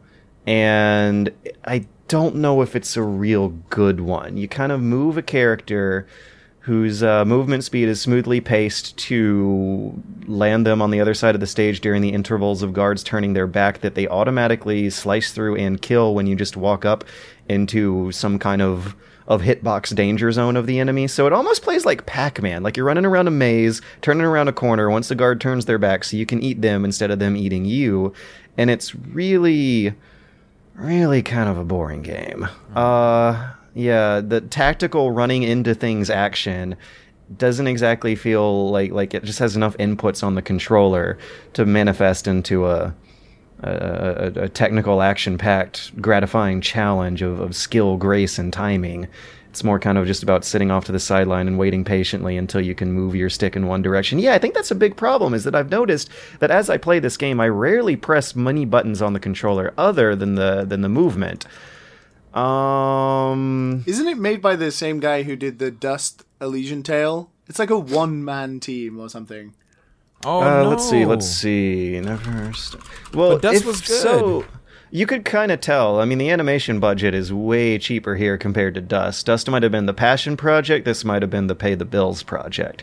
and 0.46 1.30
I 1.64 1.86
don't 2.08 2.36
know 2.36 2.60
if 2.62 2.76
it's 2.76 2.96
a 2.96 3.02
real 3.02 3.48
good 3.70 4.00
one. 4.00 4.36
You 4.36 4.48
kind 4.48 4.72
of 4.72 4.80
move 4.80 5.16
a 5.16 5.22
character 5.22 6.06
whose 6.60 7.02
uh, 7.02 7.24
movement 7.24 7.64
speed 7.64 7.88
is 7.88 8.00
smoothly 8.00 8.40
paced 8.40 8.96
to 8.96 10.02
land 10.26 10.66
them 10.66 10.82
on 10.82 10.90
the 10.90 11.00
other 11.00 11.14
side 11.14 11.34
of 11.34 11.40
the 11.40 11.46
stage 11.46 11.80
during 11.80 12.02
the 12.02 12.10
intervals 12.10 12.62
of 12.62 12.74
guards 12.74 13.02
turning 13.02 13.32
their 13.32 13.46
back 13.46 13.80
that 13.80 13.94
they 13.94 14.06
automatically 14.08 14.90
slice 14.90 15.32
through 15.32 15.56
and 15.56 15.80
kill 15.80 16.14
when 16.14 16.26
you 16.26 16.36
just 16.36 16.56
walk 16.56 16.84
up 16.84 17.02
into 17.48 18.12
some 18.12 18.38
kind 18.38 18.62
of 18.62 18.94
of 19.26 19.42
hitbox 19.42 19.94
danger 19.94 20.32
zone 20.32 20.56
of 20.56 20.66
the 20.66 20.80
enemy. 20.80 21.06
So 21.06 21.24
it 21.26 21.32
almost 21.32 21.62
plays 21.62 21.86
like 21.86 22.04
Pac-Man, 22.04 22.64
like 22.64 22.76
you're 22.76 22.84
running 22.84 23.06
around 23.06 23.28
a 23.28 23.30
maze, 23.30 23.80
turning 24.02 24.24
around 24.24 24.48
a 24.48 24.52
corner 24.52 24.90
once 24.90 25.06
the 25.06 25.14
guard 25.14 25.40
turns 25.40 25.66
their 25.66 25.78
back 25.78 26.02
so 26.02 26.16
you 26.16 26.26
can 26.26 26.42
eat 26.42 26.60
them 26.62 26.84
instead 26.84 27.12
of 27.12 27.20
them 27.20 27.36
eating 27.36 27.64
you. 27.64 28.12
And 28.58 28.70
it's 28.70 28.94
really 28.94 29.94
really 30.74 31.22
kind 31.22 31.48
of 31.48 31.56
a 31.56 31.64
boring 31.64 32.02
game. 32.02 32.48
Uh 32.74 33.52
yeah, 33.74 34.20
the 34.20 34.40
tactical 34.40 35.10
running 35.10 35.42
into 35.42 35.74
things 35.74 36.10
action 36.10 36.76
doesn't 37.36 37.68
exactly 37.68 38.16
feel 38.16 38.70
like 38.70 38.90
like 38.90 39.14
it 39.14 39.24
just 39.24 39.38
has 39.38 39.54
enough 39.54 39.76
inputs 39.78 40.24
on 40.24 40.34
the 40.34 40.42
controller 40.42 41.16
to 41.52 41.64
manifest 41.64 42.26
into 42.26 42.66
a 42.66 42.94
a, 43.62 44.32
a, 44.36 44.48
technical 44.48 45.02
action 45.02 45.36
packed 45.36 46.00
gratifying 46.00 46.62
challenge 46.62 47.20
of, 47.20 47.40
of 47.40 47.54
skill 47.54 47.98
grace 47.98 48.38
and 48.38 48.54
timing. 48.54 49.06
It's 49.50 49.62
more 49.62 49.78
kind 49.78 49.98
of 49.98 50.06
just 50.06 50.22
about 50.22 50.44
sitting 50.44 50.70
off 50.70 50.86
to 50.86 50.92
the 50.92 50.98
sideline 50.98 51.46
and 51.46 51.58
waiting 51.58 51.84
patiently 51.84 52.38
until 52.38 52.60
you 52.60 52.74
can 52.74 52.92
move 52.92 53.14
your 53.14 53.28
stick 53.28 53.56
in 53.56 53.66
one 53.66 53.82
direction. 53.82 54.18
Yeah 54.18 54.34
i 54.34 54.38
think 54.38 54.54
that's 54.54 54.70
a 54.70 54.76
big 54.76 54.96
problem 54.96 55.34
is 55.34 55.44
that 55.44 55.54
i've 55.54 55.70
noticed 55.70 56.08
that 56.38 56.50
as 56.50 56.70
i 56.70 56.78
play 56.78 57.00
this 57.00 57.16
game 57.16 57.40
i 57.40 57.48
rarely 57.48 57.96
press 57.96 58.34
many 58.34 58.64
buttons 58.64 59.02
on 59.02 59.12
the 59.12 59.20
controller 59.20 59.74
other 59.76 60.16
than 60.16 60.36
the 60.36 60.64
than 60.64 60.80
the 60.80 60.88
movement 60.88 61.46
um 62.34 63.84
Isn't 63.86 64.08
it 64.08 64.18
made 64.18 64.40
by 64.42 64.56
the 64.56 64.70
same 64.70 65.00
guy 65.00 65.22
who 65.24 65.36
did 65.36 65.58
the 65.58 65.70
Dust 65.70 66.24
Elysian 66.40 66.82
Tail? 66.82 67.30
It's 67.48 67.58
like 67.58 67.70
a 67.70 67.78
one 67.78 68.24
man 68.24 68.60
team 68.60 68.98
or 69.00 69.08
something. 69.08 69.54
Oh 70.24 70.40
Uh, 70.42 70.62
no. 70.62 70.68
Let's 70.68 70.88
see. 70.88 71.04
Let's 71.04 71.26
see. 71.26 72.00
Never. 72.00 72.52
St- 72.52 72.82
well, 73.14 73.30
But 73.32 73.42
Dust 73.42 73.60
if 73.62 73.66
was 73.66 73.80
good. 73.80 74.00
so, 74.00 74.44
you 74.90 75.06
could 75.06 75.24
kind 75.24 75.50
of 75.50 75.60
tell. 75.60 76.00
I 76.00 76.04
mean, 76.04 76.18
the 76.18 76.30
animation 76.30 76.78
budget 76.80 77.14
is 77.14 77.32
way 77.32 77.78
cheaper 77.78 78.16
here 78.16 78.36
compared 78.36 78.74
to 78.74 78.80
Dust. 78.80 79.26
Dust 79.26 79.48
might 79.48 79.62
have 79.62 79.72
been 79.72 79.86
the 79.86 79.94
passion 79.94 80.36
project. 80.36 80.84
This 80.84 81.04
might 81.04 81.22
have 81.22 81.30
been 81.30 81.46
the 81.46 81.54
pay 81.54 81.74
the 81.74 81.84
bills 81.84 82.22
project. 82.22 82.82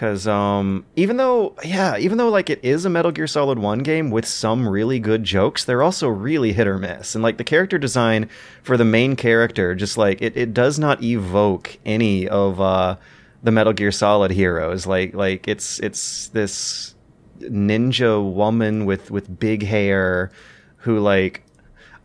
Because 0.00 0.26
um, 0.26 0.86
even 0.96 1.18
though, 1.18 1.54
yeah, 1.62 1.98
even 1.98 2.16
though 2.16 2.30
like 2.30 2.48
it 2.48 2.58
is 2.62 2.86
a 2.86 2.88
Metal 2.88 3.12
Gear 3.12 3.26
Solid 3.26 3.58
One 3.58 3.80
game 3.80 4.10
with 4.10 4.24
some 4.26 4.66
really 4.66 4.98
good 4.98 5.24
jokes, 5.24 5.62
they're 5.62 5.82
also 5.82 6.08
really 6.08 6.54
hit 6.54 6.66
or 6.66 6.78
miss. 6.78 7.14
And 7.14 7.22
like 7.22 7.36
the 7.36 7.44
character 7.44 7.76
design 7.76 8.30
for 8.62 8.78
the 8.78 8.84
main 8.86 9.14
character, 9.14 9.74
just 9.74 9.98
like 9.98 10.22
it, 10.22 10.38
it 10.38 10.54
does 10.54 10.78
not 10.78 11.02
evoke 11.02 11.76
any 11.84 12.26
of 12.26 12.62
uh, 12.62 12.96
the 13.42 13.50
Metal 13.50 13.74
Gear 13.74 13.92
Solid 13.92 14.30
heroes. 14.30 14.86
Like 14.86 15.12
like 15.12 15.46
it's 15.46 15.78
it's 15.80 16.28
this 16.28 16.94
ninja 17.40 18.24
woman 18.24 18.86
with 18.86 19.10
with 19.10 19.38
big 19.38 19.64
hair 19.64 20.30
who 20.76 20.98
like 20.98 21.42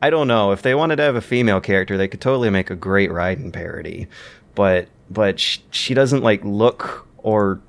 I 0.02 0.10
don't 0.10 0.28
know 0.28 0.52
if 0.52 0.64
they 0.64 0.76
wanted 0.76 0.98
to 0.98 1.04
have 1.04 1.16
a 1.16 1.22
female 1.22 1.62
character, 1.62 1.96
they 1.96 2.10
could 2.10 2.20
totally 2.20 2.50
make 2.50 2.70
a 2.70 2.76
great 2.76 3.10
Raiden 3.10 3.54
parody, 3.54 4.08
but 4.54 4.90
but 5.10 5.40
sh- 5.40 5.60
she 5.72 5.94
doesn't 5.94 6.24
like 6.24 6.44
look 6.44 7.08
or 7.20 7.62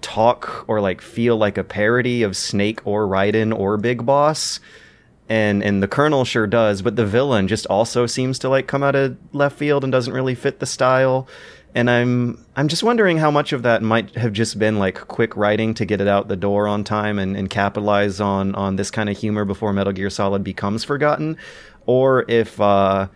talk 0.00 0.64
or 0.68 0.80
like 0.80 1.00
feel 1.00 1.36
like 1.36 1.58
a 1.58 1.64
parody 1.64 2.22
of 2.22 2.36
Snake 2.36 2.80
or 2.86 3.06
Raiden 3.06 3.56
or 3.56 3.76
Big 3.76 4.04
Boss. 4.04 4.60
And 5.28 5.62
and 5.62 5.80
the 5.80 5.88
Colonel 5.88 6.24
sure 6.24 6.48
does, 6.48 6.82
but 6.82 6.96
the 6.96 7.06
villain 7.06 7.46
just 7.46 7.64
also 7.66 8.06
seems 8.06 8.38
to 8.40 8.48
like 8.48 8.66
come 8.66 8.82
out 8.82 8.96
of 8.96 9.16
left 9.32 9.56
field 9.56 9.84
and 9.84 9.92
doesn't 9.92 10.12
really 10.12 10.34
fit 10.34 10.58
the 10.58 10.66
style. 10.66 11.28
And 11.72 11.88
I'm 11.88 12.44
I'm 12.56 12.66
just 12.66 12.82
wondering 12.82 13.18
how 13.18 13.30
much 13.30 13.52
of 13.52 13.62
that 13.62 13.80
might 13.80 14.16
have 14.16 14.32
just 14.32 14.58
been 14.58 14.80
like 14.80 15.06
quick 15.06 15.36
writing 15.36 15.72
to 15.74 15.84
get 15.84 16.00
it 16.00 16.08
out 16.08 16.26
the 16.26 16.36
door 16.36 16.66
on 16.66 16.82
time 16.82 17.20
and, 17.20 17.36
and 17.36 17.48
capitalize 17.48 18.20
on 18.20 18.56
on 18.56 18.74
this 18.74 18.90
kind 18.90 19.08
of 19.08 19.16
humor 19.16 19.44
before 19.44 19.72
Metal 19.72 19.92
Gear 19.92 20.10
Solid 20.10 20.42
becomes 20.42 20.82
forgotten, 20.82 21.36
or 21.86 22.24
if 22.26 22.60
uh, 22.60 23.06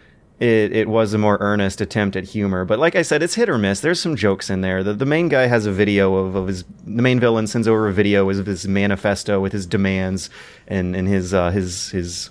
it 0.41 0.72
it 0.72 0.89
was 0.89 1.14
a 1.14 1.18
more 1.18 1.39
earnest 1.41 1.80
attempt 1.80 2.16
at 2.16 2.24
humor. 2.24 2.64
But 2.64 2.78
like 2.78 2.97
I 2.97 3.03
said, 3.03 3.22
it's 3.22 3.35
hit 3.35 3.49
or 3.49 3.59
miss. 3.59 3.80
There's 3.80 4.01
some 4.01 4.16
jokes 4.16 4.51
in 4.51 4.62
there. 4.62 4.82
The 4.82 4.93
the 4.93 5.07
main 5.07 5.28
guy 5.28 5.47
has 5.47 5.66
a 5.66 5.72
video 5.72 6.14
of, 6.14 6.35
of 6.35 6.49
his 6.49 6.64
the 6.85 7.03
main 7.03 7.20
villain 7.20 7.47
sends 7.47 7.68
over 7.68 7.89
a 7.89 7.93
video 7.93 8.28
of 8.28 8.47
his 8.47 8.66
manifesto 8.66 9.41
with 9.41 9.53
his 9.53 9.66
demands 9.66 10.30
and 10.66 10.97
and 10.97 11.07
his 11.07 11.32
uh, 11.32 11.51
his 11.51 11.91
his 11.91 12.30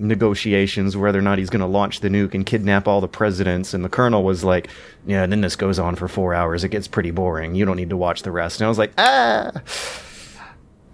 negotiations 0.00 0.96
whether 0.96 1.18
or 1.18 1.22
not 1.22 1.36
he's 1.36 1.50
going 1.50 1.60
to 1.60 1.66
launch 1.66 2.00
the 2.00 2.08
nuke 2.08 2.32
and 2.32 2.46
kidnap 2.46 2.88
all 2.88 3.02
the 3.02 3.08
presidents 3.08 3.74
and 3.74 3.84
the 3.84 3.88
colonel 3.90 4.24
was 4.24 4.42
like 4.42 4.70
yeah 5.06 5.22
and 5.22 5.30
then 5.30 5.42
this 5.42 5.56
goes 5.56 5.78
on 5.78 5.94
for 5.94 6.08
four 6.08 6.32
hours 6.32 6.64
it 6.64 6.70
gets 6.70 6.88
pretty 6.88 7.10
boring 7.10 7.54
you 7.54 7.66
don't 7.66 7.76
need 7.76 7.90
to 7.90 7.98
watch 7.98 8.22
the 8.22 8.30
rest 8.30 8.62
and 8.62 8.64
i 8.64 8.68
was 8.70 8.78
like 8.78 8.92
ah 8.96 9.52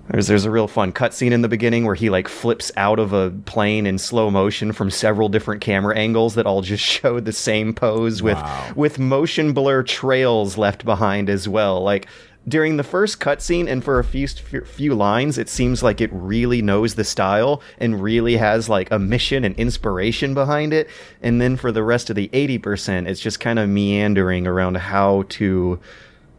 there's 0.08 0.26
there's 0.28 0.44
a 0.44 0.50
real 0.50 0.68
fun 0.68 0.92
cutscene 0.92 1.32
in 1.32 1.42
the 1.42 1.48
beginning 1.48 1.84
where 1.84 1.94
he 1.94 2.10
like 2.10 2.28
flips 2.28 2.70
out 2.76 2.98
of 2.98 3.12
a 3.12 3.30
plane 3.44 3.86
in 3.86 3.98
slow 3.98 4.30
motion 4.30 4.72
from 4.72 4.90
several 4.90 5.28
different 5.28 5.60
camera 5.60 5.96
angles 5.96 6.34
that 6.36 6.46
all 6.46 6.62
just 6.62 6.84
show 6.96 7.20
the 7.20 7.32
same 7.32 7.74
pose 7.74 8.22
with 8.22 8.36
Wow. 8.38 8.72
with 8.76 8.98
motion 8.98 9.52
blur 9.52 9.82
trails 9.82 10.56
left 10.56 10.84
behind 10.84 11.28
as 11.28 11.48
well. 11.48 11.82
Like 11.82 12.06
during 12.48 12.76
the 12.76 12.84
first 12.84 13.18
cutscene 13.18 13.66
and 13.66 13.82
for 13.82 13.98
a 13.98 14.04
few 14.04 14.28
few 14.28 14.94
lines, 14.94 15.36
it 15.36 15.48
seems 15.48 15.82
like 15.82 16.00
it 16.00 16.10
really 16.12 16.62
knows 16.62 16.94
the 16.94 17.02
style 17.02 17.60
and 17.78 18.00
really 18.00 18.36
has 18.36 18.68
like 18.68 18.88
a 18.92 19.00
mission 19.00 19.44
and 19.44 19.56
inspiration 19.56 20.32
behind 20.32 20.72
it. 20.72 20.88
And 21.20 21.40
then 21.40 21.56
for 21.56 21.72
the 21.72 21.82
rest 21.82 22.08
of 22.08 22.14
the 22.14 22.30
eighty 22.32 22.58
percent, 22.58 23.08
it's 23.08 23.20
just 23.20 23.40
kind 23.40 23.58
of 23.58 23.68
meandering 23.68 24.46
around 24.46 24.76
how 24.76 25.24
to 25.30 25.80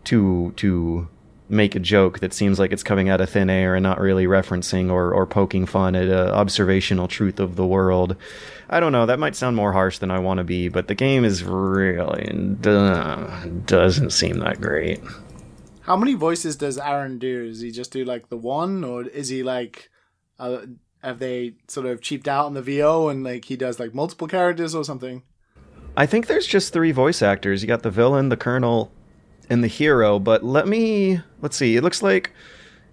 to 0.05 0.53
to 0.55 1.09
make 1.50 1.76
a 1.76 1.80
joke 1.80 2.20
that 2.20 2.34
seems 2.34 2.60
like 2.60 2.72
it's 2.72 2.84
coming 2.84 3.10
out 3.10 3.22
of 3.22 3.30
thin 3.30 3.50
air 3.50 3.76
and 3.76 3.84
not 3.84 4.00
really 4.00 4.26
referencing 4.26 4.91
or, 4.91 5.14
or 5.14 5.26
poking 5.26 5.66
fun 5.66 5.95
at 5.95 6.08
a 6.08 6.34
observational 6.34 7.08
truth 7.08 7.39
of 7.39 7.56
the 7.56 7.66
world. 7.66 8.16
I 8.70 8.80
don't 8.80 8.91
know. 8.91 9.06
That 9.06 9.20
might 9.20 9.36
sound 9.36 9.56
more 9.56 9.74
harsh 9.74 10.00
than 10.00 10.12
I 10.12 10.20
want 10.20 10.39
to 10.39 10.43
be, 10.43 10.68
but 10.68 10.88
the 10.88 10.95
game 10.95 11.24
is 11.24 11.43
really 11.43 12.58
uh, 12.66 13.45
doesn't 13.66 14.12
seem 14.12 14.39
that 14.39 14.60
great. 14.60 15.00
How 15.82 15.95
many 15.95 16.16
voices 16.16 16.58
does 16.58 16.78
Arin 16.78 17.18
do? 17.18 17.48
Does 17.48 17.62
he 17.62 17.72
just 17.72 17.91
do 17.91 18.04
like 18.04 18.28
the 18.28 18.38
one, 18.38 18.84
or 18.84 19.04
is 19.04 19.30
he 19.30 19.41
like, 19.41 19.89
uh, 20.38 20.64
have 21.02 21.20
they 21.20 21.54
sort 21.70 21.86
of 21.86 22.02
cheaped 22.02 22.28
out 22.28 22.45
on 22.45 22.54
the 22.54 22.62
VO 22.62 23.08
and 23.08 23.24
like 23.24 23.45
he 23.45 23.56
does 23.56 23.80
like 23.80 23.93
multiple 23.93 24.28
characters 24.28 24.76
or 24.76 24.84
something? 24.84 25.24
I 25.95 26.06
think 26.06 26.28
there's 26.28 26.45
just 26.45 26.74
three 26.74 26.91
voice 26.91 27.22
actors. 27.22 27.64
You 27.64 27.68
got 27.68 27.84
the 27.84 27.89
villain, 27.89 28.30
the 28.30 28.38
colonel, 28.38 28.91
and 29.50 29.64
the 29.64 29.68
hero. 29.68 30.20
But 30.20 30.43
let 30.43 30.68
me 30.68 31.22
let's 31.41 31.56
see. 31.56 31.76
It 31.76 31.84
looks 31.84 32.02
like 32.02 32.32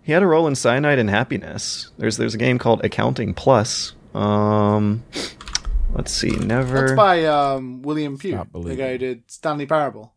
he 0.02 0.12
had 0.12 0.22
a 0.22 0.26
role 0.26 0.46
in 0.46 0.54
Cyanide 0.54 0.98
and 0.98 1.10
Happiness. 1.10 1.90
There's 1.98 2.16
there's 2.16 2.34
a 2.34 2.38
game 2.38 2.58
called 2.58 2.84
Accounting 2.84 3.34
Plus. 3.34 3.94
Um, 4.14 5.02
let's 5.94 6.12
see. 6.12 6.30
Never. 6.30 6.80
That's 6.80 6.92
by 6.92 7.24
um, 7.24 7.82
William 7.82 8.18
Pugh, 8.18 8.32
Stop 8.32 8.48
the 8.52 8.76
guy 8.76 8.92
who 8.92 8.98
did 8.98 9.30
Stanley 9.30 9.66
Parable. 9.66 10.12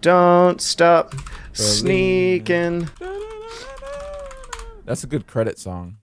Don't 0.00 0.60
stop 0.60 1.14
sneaking. 1.52 2.88
That's 4.84 5.02
a 5.02 5.06
good 5.06 5.26
credit 5.26 5.58
song 5.58 5.96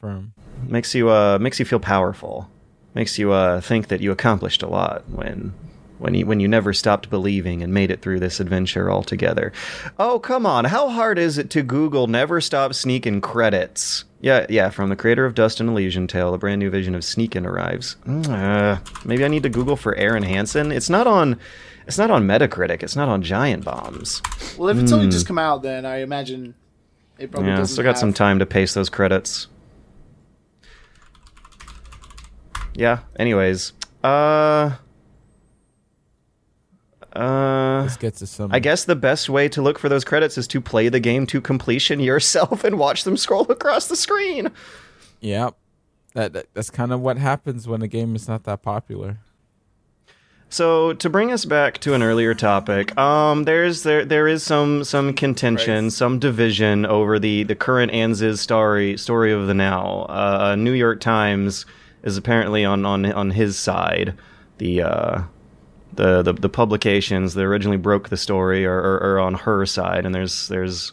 from 0.00 0.32
Makes 0.62 0.94
you 0.94 1.10
uh 1.10 1.38
makes 1.38 1.58
you 1.58 1.64
feel 1.64 1.80
powerful. 1.80 2.50
Makes 2.94 3.18
you 3.18 3.32
uh 3.32 3.60
think 3.60 3.88
that 3.88 4.00
you 4.00 4.10
accomplished 4.10 4.62
a 4.62 4.68
lot 4.68 5.08
when 5.10 5.52
when 5.98 6.14
you 6.14 6.26
when 6.26 6.40
you 6.40 6.48
never 6.48 6.72
stopped 6.72 7.08
believing 7.10 7.62
and 7.62 7.72
made 7.72 7.90
it 7.90 8.02
through 8.02 8.20
this 8.20 8.40
adventure 8.40 8.90
altogether. 8.90 9.52
Oh 9.98 10.18
come 10.18 10.46
on, 10.46 10.66
how 10.66 10.88
hard 10.88 11.18
is 11.18 11.38
it 11.38 11.50
to 11.50 11.62
Google 11.62 12.06
never 12.06 12.40
stop 12.40 12.74
sneaking 12.74 13.20
credits? 13.20 14.04
Yeah, 14.20 14.46
yeah, 14.48 14.70
from 14.70 14.88
the 14.88 14.96
creator 14.96 15.24
of 15.26 15.34
Dust: 15.34 15.60
An 15.60 15.68
Elysian 15.68 16.06
Tail, 16.06 16.32
a 16.34 16.38
brand 16.38 16.58
new 16.58 16.70
vision 16.70 16.94
of 16.94 17.02
Sneakin' 17.02 17.46
arrives. 17.46 17.96
Mm, 18.06 18.28
Uh, 18.28 18.80
maybe 19.04 19.24
I 19.24 19.28
need 19.28 19.42
to 19.44 19.48
Google 19.50 19.76
for 19.76 19.94
Arin 19.96 20.24
Hanson. 20.24 20.72
It's 20.72 20.90
not 20.90 21.06
on 21.06 21.38
it's 21.86 21.98
not 21.98 22.10
on 22.10 22.26
Metacritic, 22.26 22.82
it's 22.82 22.96
not 22.96 23.08
on 23.08 23.22
Giant 23.22 23.64
Bombs. 23.64 24.20
Well, 24.58 24.68
if 24.70 24.78
it's 24.78 24.90
only 24.92 25.08
just 25.08 25.26
come 25.26 25.38
out, 25.38 25.62
then 25.62 25.84
I 25.86 25.98
imagine 25.98 26.54
it 27.18 27.30
probably 27.30 27.50
Hmm. 27.50 27.54
Yeah, 27.54 27.56
doesn't. 27.58 27.72
still 27.74 27.84
got 27.84 27.98
some 27.98 28.12
time 28.12 28.38
to 28.40 28.46
paste 28.46 28.74
those 28.74 28.88
credits. 28.90 29.46
Yeah. 32.74 33.00
Anyways, 33.18 33.72
uh, 34.04 34.72
uh, 37.16 37.88
let's 38.02 38.30
some 38.30 38.52
I 38.52 38.58
guess 38.58 38.84
the 38.84 38.96
best 38.96 39.28
way 39.28 39.48
to 39.50 39.62
look 39.62 39.78
for 39.78 39.88
those 39.88 40.04
credits 40.04 40.38
is 40.38 40.46
to 40.48 40.60
play 40.60 40.88
the 40.88 41.00
game 41.00 41.26
to 41.28 41.40
completion 41.40 42.00
yourself 42.00 42.64
and 42.64 42.78
watch 42.78 43.04
them 43.04 43.16
scroll 43.16 43.50
across 43.50 43.88
the 43.88 43.96
screen. 43.96 44.50
Yep. 45.20 45.56
That, 46.14 46.32
that 46.32 46.46
that's 46.54 46.70
kind 46.70 46.92
of 46.92 47.00
what 47.00 47.18
happens 47.18 47.68
when 47.68 47.82
a 47.82 47.88
game 47.88 48.16
is 48.16 48.28
not 48.28 48.44
that 48.44 48.62
popular. 48.62 49.18
So 50.48 50.92
to 50.94 51.10
bring 51.10 51.32
us 51.32 51.44
back 51.44 51.78
to 51.78 51.94
an 51.94 52.02
earlier 52.02 52.32
topic, 52.32 52.96
um, 52.96 53.44
there's 53.44 53.82
there 53.82 54.04
there 54.04 54.28
is 54.28 54.42
some 54.42 54.84
some 54.84 55.12
contention, 55.12 55.90
some 55.90 56.18
division 56.18 56.86
over 56.86 57.18
the 57.18 57.42
the 57.42 57.56
current 57.56 57.92
Aziz 57.92 58.40
story 58.40 58.96
story 58.96 59.32
of 59.32 59.48
the 59.48 59.54
now. 59.54 60.06
Uh, 60.08 60.54
New 60.56 60.72
York 60.72 61.00
Times 61.00 61.66
is 62.04 62.16
apparently 62.16 62.64
on 62.64 62.86
on 62.86 63.04
on 63.12 63.32
his 63.32 63.58
side. 63.58 64.14
The 64.58 64.82
uh, 64.82 65.22
the, 65.96 66.22
the 66.22 66.32
the 66.32 66.48
publications 66.48 67.34
that 67.34 67.42
originally 67.42 67.76
broke 67.76 68.08
the 68.08 68.16
story 68.16 68.64
are, 68.64 68.78
are, 68.78 69.14
are 69.14 69.20
on 69.20 69.34
her 69.34 69.66
side, 69.66 70.06
and 70.06 70.14
there's 70.14 70.48
there's 70.48 70.92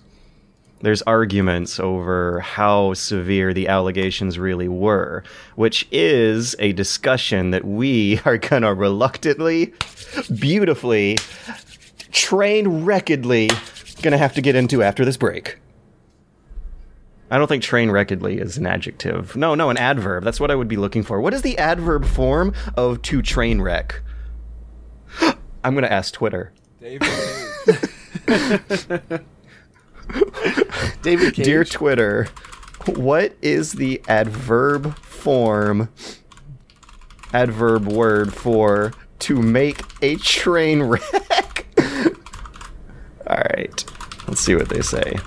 there's 0.82 1.02
arguments 1.04 1.80
over 1.80 2.42
how 2.42 2.94
severe 2.94 3.54
the 3.54 3.70
allegations 3.70 4.38
really 4.38 4.68
were, 4.68 5.24
which 5.56 5.88
is 5.92 6.56
a 6.60 6.74
discussion 6.74 7.52
that 7.52 7.64
we 7.64 8.20
are 8.26 8.38
gonna 8.38 8.74
reluctantly, 8.74 9.74
beautifully, 10.40 11.18
train 12.12 12.84
wreckedly 12.84 13.50
gonna 14.02 14.18
have 14.18 14.34
to 14.34 14.42
get 14.42 14.56
into 14.56 14.84
after 14.84 15.06
this 15.06 15.18
break. 15.18 15.58
I 17.32 17.38
don't 17.38 17.48
think 17.48 17.64
train 17.64 17.90
wreckedly 17.90 18.38
is 18.38 18.58
an 18.58 18.68
adjective. 18.68 19.36
No, 19.36 19.56
no, 19.56 19.70
an 19.70 19.78
adverb. 19.78 20.24
That's 20.24 20.40
what 20.40 20.52
I 20.52 20.56
would 20.56 20.68
be 20.68 20.76
looking 20.76 21.02
for. 21.02 21.20
What 21.20 21.34
is 21.34 21.42
the 21.42 21.58
adverb 21.58 22.06
form 22.06 22.54
of 22.78 23.02
to 23.04 23.22
train 23.24 23.60
wreck? 23.60 24.02
I'm 25.64 25.76
gonna 25.76 25.88
ask 25.88 26.14
Twitter. 26.14 26.52
David 26.80 27.02
Cage. 31.34 31.46
Dear 31.46 31.64
Twitter, 31.64 32.28
what 32.86 33.36
is 33.42 33.74
the 33.74 34.02
adverb 34.08 34.98
form, 34.98 35.90
adverb 37.32 37.88
word 37.88 38.34
for 38.34 38.94
to 39.20 39.42
make 39.42 39.82
a 40.02 40.16
train 40.18 40.84
wreck? 40.84 41.66
All 43.28 43.38
right, 43.38 43.86
let's 44.28 44.42
see 44.42 44.56
what 44.56 44.70
they 44.70 44.82
say. 44.82 45.18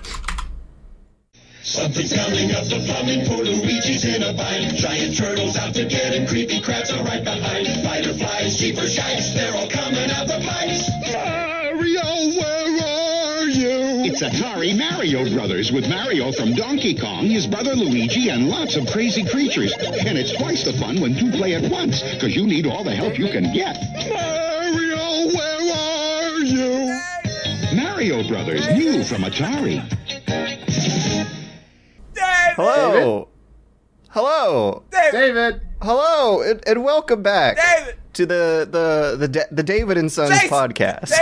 Something's 1.67 2.13
coming 2.13 2.53
up 2.53 2.65
the 2.67 2.79
plumbing, 2.87 3.27
poor 3.27 3.43
Luigi's 3.43 4.05
in 4.05 4.23
a 4.23 4.33
bind. 4.33 4.77
Giant 4.77 5.17
turtles 5.17 5.57
out 5.57 5.75
to 5.75 5.85
get 5.85 6.15
him, 6.15 6.25
creepy 6.25 6.61
crabs 6.61 6.93
are 6.93 7.03
right 7.03 7.25
behind. 7.25 7.67
Fireflies, 7.83 8.57
cheaper 8.57 8.87
shikes, 8.87 9.35
they're 9.35 9.53
all 9.53 9.69
coming 9.69 10.09
out 10.13 10.29
the 10.29 10.39
pipes. 10.47 10.89
Mario, 11.13 12.39
where 12.39 12.87
are 12.87 13.49
you? 13.49 14.05
It's 14.07 14.23
Atari 14.23 14.79
Mario 14.79 15.29
Brothers 15.35 15.73
with 15.73 15.89
Mario 15.89 16.31
from 16.31 16.55
Donkey 16.55 16.95
Kong, 16.95 17.27
his 17.27 17.49
brother 17.49 17.75
Luigi, 17.75 18.29
and 18.29 18.49
lots 18.49 18.77
of 18.77 18.87
crazy 18.87 19.25
creatures. 19.25 19.73
And 19.73 20.17
it's 20.17 20.37
twice 20.37 20.63
the 20.63 20.73
fun 20.75 21.01
when 21.01 21.17
two 21.17 21.33
play 21.33 21.57
at 21.57 21.69
once, 21.69 22.01
because 22.01 22.37
you 22.37 22.47
need 22.47 22.69
all 22.69 22.85
the 22.85 22.95
help 22.95 23.19
you 23.19 23.27
can 23.27 23.53
get. 23.53 23.77
Mario, 24.09 25.35
where 25.35 25.75
are 25.75 26.39
you? 26.39 26.97
Mario 27.75 28.23
Brothers, 28.29 28.69
new 28.69 29.03
from 29.03 29.23
Atari. 29.23 29.83
Hello. 32.19 33.29
Hello. 34.09 34.83
David. 34.91 35.61
Hello, 35.83 36.41
and, 36.41 36.67
and 36.67 36.83
welcome 36.85 37.23
back 37.23 37.57
David! 37.57 37.97
to 38.15 38.25
the 38.25 38.69
the 38.71 39.17
the, 39.19 39.29
Da- 39.29 39.45
the 39.51 39.63
David 39.63 39.99
and 39.99 40.11
Sons 40.11 40.31
Jason! 40.31 40.49
podcast, 40.49 41.13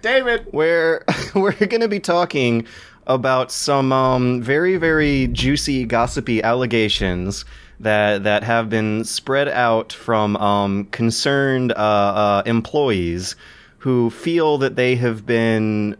David. 0.00 0.46
where 0.52 1.04
we're 1.34 1.52
going 1.52 1.82
to 1.82 1.88
be 1.88 2.00
talking 2.00 2.66
about 3.06 3.52
some 3.52 3.92
um, 3.92 4.40
very 4.40 4.78
very 4.78 5.26
juicy, 5.28 5.84
gossipy 5.84 6.42
allegations 6.42 7.44
that 7.80 8.22
that 8.24 8.44
have 8.44 8.70
been 8.70 9.04
spread 9.04 9.48
out 9.48 9.92
from 9.92 10.36
um, 10.38 10.86
concerned 10.86 11.72
uh, 11.72 11.74
uh, 11.74 12.42
employees 12.46 13.36
who 13.78 14.08
feel 14.08 14.56
that 14.58 14.76
they 14.76 14.94
have 14.94 15.26
been 15.26 15.96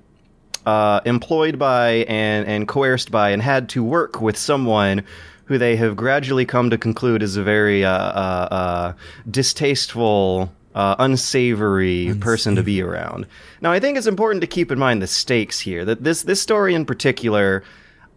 uh, 0.67 1.01
employed 1.05 1.59
by 1.59 2.05
and, 2.09 2.47
and 2.47 2.69
coerced 2.69 3.11
by 3.11 3.31
and 3.31 3.43
had 3.43 3.69
to 3.71 3.83
work 3.83 4.21
with 4.21 4.37
someone 4.37 5.03
who 5.47 5.59
they 5.59 5.77
have 5.77 5.97
gradually 5.97 6.47
come 6.47 6.71
to 6.71 6.79
conclude 6.79 7.23
is 7.23 7.37
a 7.37 7.43
very 7.43 7.85
uh, 7.85 7.91
uh, 7.91 8.49
uh, 8.51 8.93
distasteful, 9.31 10.53
uh, 10.75 10.97
unsavory 10.99 12.15
person 12.21 12.57
to 12.57 12.63
be 12.63 12.81
around. 12.81 13.27
Now, 13.61 13.73
I 13.73 13.81
think 13.81 13.99
it's 13.99 14.07
important 14.07 14.41
to 14.41 14.47
keep 14.47 14.71
in 14.71 14.79
mind 14.79 15.03
the 15.03 15.07
stakes 15.07 15.61
here. 15.61 15.85
That 15.85 16.03
this 16.03 16.23
this 16.23 16.41
story 16.41 16.75
in 16.75 16.87
particular. 16.87 17.65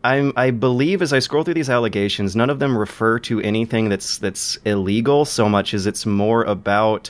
I'm, 0.04 0.34
I 0.36 0.52
believe 0.52 1.02
as 1.02 1.14
I 1.14 1.18
scroll 1.18 1.44
through 1.44 1.56
these 1.56 1.70
allegations, 1.70 2.36
none 2.36 2.52
of 2.52 2.60
them 2.60 2.78
refer 2.78 3.18
to 3.22 3.42
anything 3.42 3.90
that's 3.90 4.20
that's 4.20 4.56
illegal 4.64 5.26
so 5.26 5.50
much 5.50 5.74
as 5.74 5.88
it's 5.88 6.06
more 6.06 6.44
about 6.44 7.10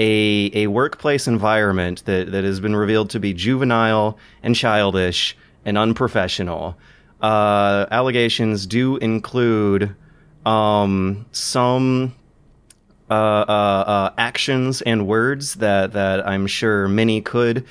a 0.00 0.50
a 0.54 0.66
workplace 0.66 1.28
environment 1.28 2.04
that, 2.06 2.32
that 2.32 2.42
has 2.42 2.58
been 2.58 2.74
revealed 2.74 3.10
to 3.10 3.20
be 3.20 3.34
juvenile 3.34 4.18
and 4.42 4.56
childish 4.56 5.36
and 5.64 5.76
unprofessional. 5.76 6.76
Uh, 7.20 7.84
allegations 7.90 8.66
do 8.66 8.96
include 8.96 9.94
um, 10.46 11.26
some 11.32 12.14
uh, 13.10 13.12
uh, 13.12 13.84
uh, 13.86 14.12
actions 14.16 14.80
and 14.82 15.06
words 15.06 15.56
that, 15.56 15.92
that 15.92 16.26
I'm 16.26 16.46
sure 16.46 16.88
many 16.88 17.20
could 17.20 17.66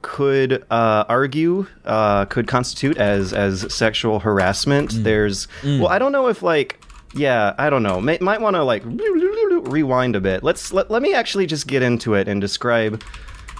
could 0.00 0.64
uh, 0.70 1.04
argue 1.08 1.66
uh, 1.84 2.24
could 2.24 2.46
constitute 2.48 2.96
as 2.96 3.32
as 3.32 3.72
sexual 3.72 4.20
harassment. 4.20 4.90
There's 5.04 5.46
well, 5.80 5.88
I 5.88 5.98
don't 5.98 6.12
know 6.12 6.28
if 6.28 6.42
like 6.42 6.80
yeah, 7.14 7.54
I 7.58 7.70
don't 7.70 7.82
know. 7.82 8.00
May, 8.00 8.18
might 8.20 8.40
want 8.40 8.56
to 8.56 8.64
like 8.64 8.82
rewind 8.84 10.16
a 10.16 10.20
bit. 10.20 10.42
Let's 10.42 10.72
let, 10.72 10.90
let 10.90 11.02
me 11.02 11.14
actually 11.14 11.46
just 11.46 11.66
get 11.66 11.82
into 11.82 12.14
it 12.14 12.28
and 12.28 12.40
describe 12.40 13.02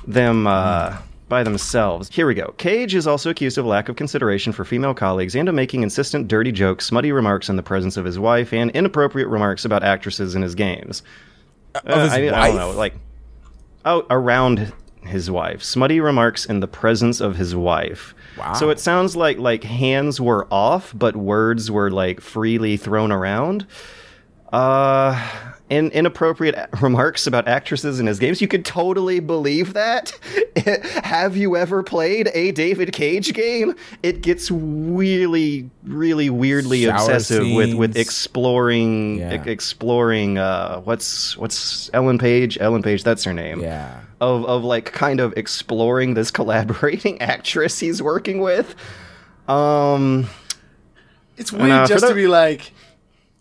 them 0.06 0.46
uh, 0.46 0.98
by 1.28 1.42
themselves. 1.42 2.08
Here 2.10 2.26
we 2.26 2.34
go. 2.34 2.54
Cage 2.58 2.94
is 2.94 3.06
also 3.06 3.30
accused 3.30 3.58
of 3.58 3.66
lack 3.66 3.88
of 3.88 3.96
consideration 3.96 4.52
for 4.52 4.64
female 4.64 4.94
colleagues 4.94 5.34
and 5.34 5.48
of 5.48 5.54
making 5.54 5.82
insistent 5.82 6.28
dirty 6.28 6.52
jokes, 6.52 6.86
smutty 6.86 7.12
remarks 7.12 7.48
in 7.48 7.56
the 7.56 7.62
presence 7.62 7.96
of 7.96 8.04
his 8.04 8.18
wife, 8.18 8.52
and 8.52 8.70
inappropriate 8.72 9.28
remarks 9.28 9.64
about 9.64 9.82
actresses 9.82 10.34
in 10.34 10.42
his 10.42 10.54
games. 10.54 11.02
Of 11.74 12.02
his 12.02 12.12
Uh, 12.12 12.16
I, 12.34 12.44
I 12.44 12.48
don't 12.48 12.56
know, 12.56 12.70
like 12.72 12.94
oh, 13.84 14.06
around 14.10 14.72
his 15.08 15.30
wife. 15.30 15.62
Smutty 15.62 16.00
remarks 16.00 16.44
in 16.46 16.60
the 16.60 16.68
presence 16.68 17.20
of 17.20 17.36
his 17.36 17.54
wife. 17.54 18.14
Wow. 18.38 18.52
So 18.54 18.70
it 18.70 18.78
sounds 18.78 19.16
like 19.16 19.38
like 19.38 19.64
hands 19.64 20.20
were 20.20 20.46
off, 20.50 20.92
but 20.96 21.16
words 21.16 21.70
were 21.70 21.90
like 21.90 22.20
freely 22.20 22.76
thrown 22.76 23.10
around. 23.10 23.66
Uh, 24.52 25.20
in, 25.70 25.90
inappropriate 25.90 26.68
remarks 26.80 27.26
about 27.26 27.46
actresses 27.46 28.00
in 28.00 28.06
his 28.06 28.18
games. 28.18 28.40
You 28.40 28.48
could 28.48 28.64
totally 28.64 29.20
believe 29.20 29.74
that. 29.74 30.18
Have 31.04 31.36
you 31.36 31.56
ever 31.56 31.82
played 31.82 32.30
a 32.34 32.52
David 32.52 32.92
Cage 32.92 33.32
game? 33.34 33.74
It 34.02 34.22
gets 34.22 34.50
really, 34.50 35.70
really 35.84 36.30
weirdly 36.30 36.84
Shower 36.84 36.94
obsessive 36.96 37.46
with 37.54 37.74
with 37.74 37.96
exploring 37.96 39.18
Yeah. 39.18 39.44
e- 39.44 39.50
exploring. 39.50 40.38
Uh, 40.38 40.80
what's 40.80 41.36
what's 41.36 41.90
Ellen 41.92 42.18
Page? 42.18 42.58
Ellen 42.60 42.82
Page, 42.82 43.04
that's 43.04 43.24
her 43.24 43.32
name 43.34 43.60
Yeah. 43.60 44.00
of 44.20 44.44
of 44.46 44.64
like 44.64 44.92
kind 44.92 45.20
of 45.20 45.32
exploring 45.36 46.14
this 46.14 46.30
collaborating 46.38 47.20
actress 47.20 47.78
he's 47.78 48.02
working 48.02 48.40
with. 48.40 48.74
Um, 49.46 50.28
It's 51.36 51.52
weird 51.52 51.86
for 51.88 51.94
just 51.94 52.06
to 52.08 52.14
be 52.14 52.26
like 52.26 52.72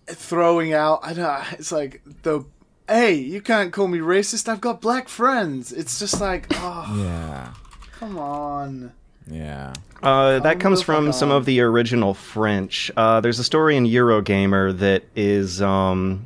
throwing 0.08 0.74
out. 0.74 1.00
I 1.04 1.14
know. 1.14 1.42
It's 1.54 1.72
like 1.72 2.02
the. 2.24 2.44
Hey, 2.90 3.16
you 3.16 3.42
can't 3.42 3.74
call 3.74 3.88
me 3.90 4.00
racist. 4.00 4.48
I've 4.48 4.62
got 4.62 4.80
black 4.82 5.10
friends. 5.10 5.74
It's 5.74 6.00
just 6.00 6.22
like, 6.22 6.48
oh, 6.54 6.96
Yeah. 7.04 7.54
come 8.00 8.18
on. 8.18 8.94
Yeah. 9.30 9.74
uh, 10.02 10.40
that 10.40 10.62
comes 10.62 10.82
from 10.82 11.08
fuck 11.08 11.16
some 11.16 11.30
of 11.32 11.44
the 11.44 11.60
original 11.60 12.14
French. 12.14 12.90
Uh, 12.96 13.20
there's 13.20 13.40
a 13.40 13.44
story 13.44 13.76
in 13.76 13.84
Eurogamer 13.86 14.78
that 14.80 15.04
is 15.18 15.62
um, 15.62 16.26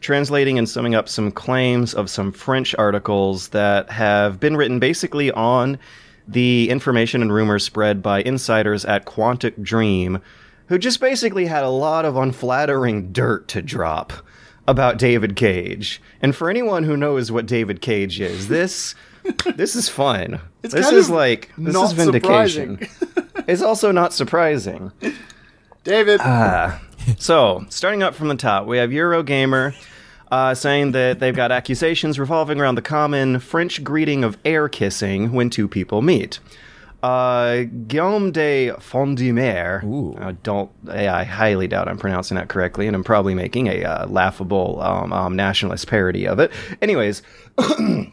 translating 0.00 0.56
and 0.56 0.68
summing 0.68 0.94
up 0.94 1.08
some 1.08 1.32
claims 1.32 1.94
of 1.94 2.08
some 2.08 2.30
French 2.30 2.76
articles 2.76 3.48
that 3.48 3.90
have 3.90 4.38
been 4.38 4.56
written 4.56 4.78
basically 4.78 5.32
on 5.32 5.78
the 6.28 6.70
information 6.70 7.22
and 7.22 7.32
rumors 7.32 7.64
spread 7.64 8.02
by 8.02 8.20
insiders 8.22 8.84
at 8.84 9.04
Quantic 9.04 9.60
Dream, 9.62 10.20
who 10.68 10.78
just 10.78 11.00
basically 11.00 11.46
had 11.46 11.64
a 11.64 11.68
lot 11.70 12.04
of 12.04 12.16
unflattering 12.16 13.12
dirt 13.12 13.48
to 13.48 13.62
drop 13.62 14.12
about 14.66 14.98
David 14.98 15.34
Cage. 15.34 16.00
And 16.20 16.36
for 16.36 16.50
anyone 16.50 16.84
who 16.84 16.96
knows 16.96 17.32
what 17.32 17.46
David 17.46 17.80
Cage 17.80 18.20
is, 18.20 18.48
this 18.48 18.94
this 19.56 19.74
is 19.74 19.88
fun. 19.88 20.40
It's 20.62 20.74
this 20.74 20.92
is 20.92 21.10
like 21.10 21.50
this 21.58 21.74
is 21.74 21.92
vindication. 21.92 22.86
it's 23.48 23.62
also 23.62 23.92
not 23.92 24.12
surprising. 24.12 24.92
David. 25.84 26.20
Ah. 26.22 26.82
So, 27.18 27.64
starting 27.70 28.02
up 28.02 28.14
from 28.14 28.28
the 28.28 28.34
top, 28.34 28.66
we 28.66 28.76
have 28.76 28.90
Eurogamer 28.90 29.74
uh, 30.30 30.54
saying 30.54 30.92
that 30.92 31.20
they've 31.20 31.34
got 31.34 31.50
accusations 31.50 32.18
revolving 32.18 32.60
around 32.60 32.74
the 32.74 32.82
common 32.82 33.38
French 33.38 33.82
greeting 33.82 34.24
of 34.24 34.36
air 34.44 34.68
kissing 34.68 35.32
when 35.32 35.48
two 35.48 35.66
people 35.66 36.02
meet. 36.02 36.38
Uh, 37.02 37.62
Guillaume 37.86 38.32
de 38.32 38.70
Fondumer, 38.80 39.84
Ooh. 39.84 40.16
I 40.18 40.32
don't, 40.32 40.70
I 40.88 41.22
highly 41.22 41.68
doubt 41.68 41.86
I'm 41.88 41.98
pronouncing 41.98 42.36
that 42.36 42.48
correctly, 42.48 42.86
and 42.88 42.96
I'm 42.96 43.04
probably 43.04 43.34
making 43.34 43.68
a 43.68 43.84
uh, 43.84 44.06
laughable 44.08 44.80
um, 44.82 45.12
um, 45.12 45.36
nationalist 45.36 45.86
parody 45.86 46.26
of 46.26 46.40
it. 46.40 46.50
Anyways, 46.82 47.22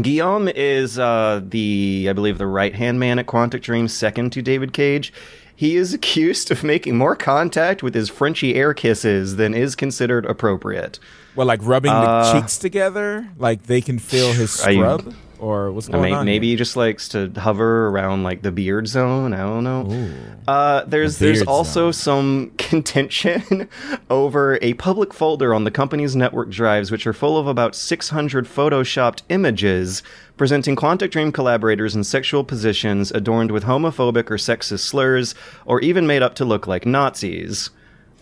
Guillaume 0.00 0.48
is 0.48 0.98
uh, 0.98 1.42
the, 1.46 2.06
I 2.08 2.14
believe, 2.14 2.38
the 2.38 2.46
right 2.46 2.74
hand 2.74 2.98
man 2.98 3.18
at 3.18 3.26
Quantic 3.26 3.60
Dream, 3.60 3.86
second 3.88 4.30
to 4.32 4.40
David 4.40 4.72
Cage. 4.72 5.12
He 5.54 5.76
is 5.76 5.92
accused 5.92 6.50
of 6.50 6.64
making 6.64 6.96
more 6.96 7.14
contact 7.14 7.82
with 7.82 7.94
his 7.94 8.08
Frenchy 8.08 8.54
air 8.54 8.72
kisses 8.72 9.36
than 9.36 9.52
is 9.54 9.76
considered 9.76 10.24
appropriate. 10.24 10.98
Well, 11.36 11.46
like 11.46 11.60
rubbing 11.62 11.92
Uh, 11.92 12.32
the 12.32 12.40
cheeks 12.40 12.56
together, 12.58 13.28
like 13.38 13.64
they 13.64 13.80
can 13.82 13.98
feel 13.98 14.32
his 14.32 14.50
scrub, 14.50 15.14
or 15.42 15.72
what's 15.72 15.88
I 15.88 15.92
going 15.92 16.04
mean, 16.04 16.14
on? 16.14 16.24
maybe 16.26 16.46
here? 16.46 16.52
he 16.52 16.56
just 16.56 16.76
likes 16.76 17.08
to 17.10 17.30
hover 17.36 17.88
around 17.88 18.22
like 18.22 18.42
the 18.42 18.52
beard 18.52 18.86
zone. 18.86 19.34
I 19.34 19.38
don't 19.38 19.64
know. 19.64 20.08
Uh, 20.46 20.84
there's 20.84 21.18
The 21.18 21.26
there's 21.26 21.38
beard 21.40 21.48
also 21.48 21.90
zone. 21.90 21.92
some 21.92 22.52
contention 22.58 23.68
over 24.10 24.58
a 24.62 24.74
public 24.74 25.12
folder 25.12 25.52
on 25.52 25.64
the 25.64 25.70
company's 25.70 26.14
network 26.16 26.48
drives, 26.50 26.90
which 26.90 27.06
are 27.06 27.12
full 27.12 27.36
of 27.36 27.46
about 27.46 27.74
600 27.74 28.46
photoshopped 28.46 29.22
images 29.28 30.02
presenting 30.36 30.74
Quantic 30.76 31.10
Dream 31.10 31.30
collaborators 31.32 31.94
in 31.94 32.04
sexual 32.04 32.42
positions 32.44 33.10
adorned 33.10 33.50
with 33.50 33.64
homophobic 33.64 34.30
or 34.30 34.36
sexist 34.38 34.80
slurs, 34.80 35.34
or 35.66 35.80
even 35.80 36.06
made 36.06 36.22
up 36.22 36.34
to 36.36 36.44
look 36.44 36.66
like 36.66 36.86
Nazis. 36.86 37.64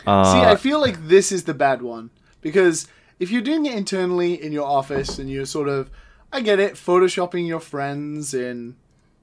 See, 0.01 0.07
Uh, 0.07 0.43
I 0.53 0.57
feel 0.57 0.81
like 0.81 1.09
this 1.09 1.31
is 1.31 1.45
the 1.45 1.55
bad 1.55 1.83
one 1.83 2.11
because 2.41 2.89
if 3.19 3.31
you're 3.31 3.43
doing 3.43 3.67
it 3.67 3.75
internally 3.75 4.43
in 4.43 4.51
your 4.53 4.67
office 4.67 5.19
and 5.19 5.31
you're 5.31 5.45
sort 5.47 5.69
of, 5.69 5.91
I 6.33 6.41
get 6.41 6.61
it, 6.61 6.75
photoshopping 6.75 7.47
your 7.47 7.61
friends 7.61 8.35
in 8.35 8.77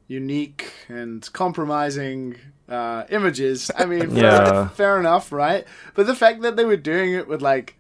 unique 0.07 0.71
and 0.89 1.27
compromising 1.33 2.37
uh, 2.69 3.05
images. 3.09 3.71
I 3.77 3.85
mean, 3.85 4.09
fair, 4.19 4.21
Yeah. 4.21 4.69
fair 4.69 4.99
enough, 4.99 5.31
right? 5.31 5.65
But 5.95 6.07
the 6.07 6.15
fact 6.15 6.41
that 6.41 6.55
they 6.55 6.65
were 6.65 6.77
doing 6.77 7.13
it 7.13 7.27
with 7.27 7.41
like 7.41 7.77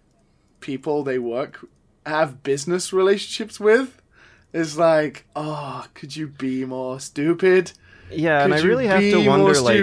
people 0.59 1.03
they 1.03 1.19
work 1.19 1.65
have 2.05 2.41
business 2.43 2.93
relationships 2.93 3.59
with 3.59 4.01
is 4.53 4.77
like, 4.77 5.25
oh, 5.35 5.85
could 5.93 6.15
you 6.15 6.27
be 6.27 6.65
more 6.65 6.99
stupid? 6.99 7.73
Yeah, 8.09 8.43
and 8.43 8.53
Could 8.53 8.59
I 8.59 8.63
you 8.63 8.69
really 8.69 8.87
have 8.87 9.01
to 9.01 9.29
wonder, 9.29 9.59
like, 9.61 9.75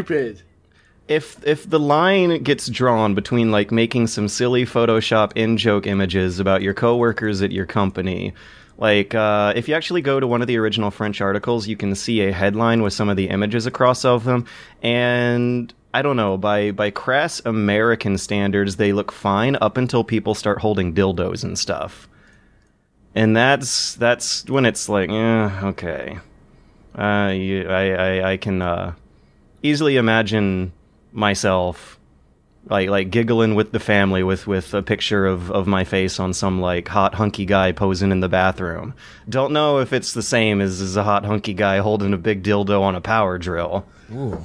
if 1.06 1.46
if 1.46 1.68
the 1.68 1.78
line 1.78 2.42
gets 2.42 2.66
drawn 2.68 3.14
between 3.14 3.50
like 3.50 3.70
making 3.70 4.06
some 4.06 4.26
silly 4.28 4.64
Photoshop 4.64 5.32
in 5.36 5.58
joke 5.58 5.86
images 5.86 6.40
about 6.40 6.62
your 6.62 6.72
coworkers 6.72 7.42
at 7.42 7.52
your 7.52 7.66
company, 7.66 8.32
Like, 8.76 9.14
uh, 9.14 9.52
if 9.54 9.68
you 9.68 9.74
actually 9.74 10.02
go 10.02 10.18
to 10.18 10.26
one 10.26 10.42
of 10.42 10.48
the 10.48 10.58
original 10.58 10.90
French 10.90 11.20
articles, 11.20 11.68
you 11.68 11.76
can 11.76 11.94
see 11.94 12.22
a 12.22 12.32
headline 12.32 12.82
with 12.82 12.92
some 12.92 13.08
of 13.08 13.16
the 13.16 13.28
images 13.28 13.66
across 13.66 14.04
of 14.04 14.24
them, 14.24 14.46
and 14.82 15.72
I 15.92 16.02
don't 16.02 16.16
know 16.16 16.36
by 16.36 16.72
by 16.72 16.90
crass 16.90 17.40
American 17.44 18.18
standards, 18.18 18.76
they 18.76 18.92
look 18.92 19.12
fine 19.12 19.56
up 19.60 19.76
until 19.76 20.02
people 20.02 20.34
start 20.34 20.58
holding 20.58 20.92
dildos 20.92 21.44
and 21.44 21.56
stuff, 21.56 22.08
and 23.14 23.36
that's 23.36 23.94
that's 23.94 24.44
when 24.50 24.66
it's 24.66 24.88
like, 24.88 25.08
yeah, 25.08 25.60
okay, 25.66 26.18
uh, 26.96 27.32
you, 27.32 27.68
I, 27.68 27.90
I 27.90 28.32
I 28.32 28.36
can 28.38 28.60
uh, 28.60 28.94
easily 29.62 29.96
imagine 29.96 30.72
myself 31.12 32.00
like 32.66 32.88
like 32.88 33.10
giggling 33.10 33.54
with 33.54 33.72
the 33.72 33.80
family 33.80 34.22
with 34.22 34.46
with 34.46 34.72
a 34.74 34.82
picture 34.82 35.26
of 35.26 35.50
of 35.50 35.66
my 35.66 35.84
face 35.84 36.18
on 36.18 36.32
some 36.32 36.60
like 36.60 36.88
hot 36.88 37.14
hunky 37.14 37.44
guy 37.44 37.72
posing 37.72 38.10
in 38.10 38.20
the 38.20 38.28
bathroom. 38.28 38.94
Don't 39.28 39.52
know 39.52 39.78
if 39.78 39.92
it's 39.92 40.12
the 40.12 40.22
same 40.22 40.60
as, 40.60 40.80
as 40.80 40.96
a 40.96 41.04
hot 41.04 41.24
hunky 41.24 41.54
guy 41.54 41.78
holding 41.78 42.12
a 42.12 42.18
big 42.18 42.42
dildo 42.42 42.80
on 42.80 42.94
a 42.94 43.00
power 43.00 43.38
drill. 43.38 43.86
Ooh. 44.12 44.42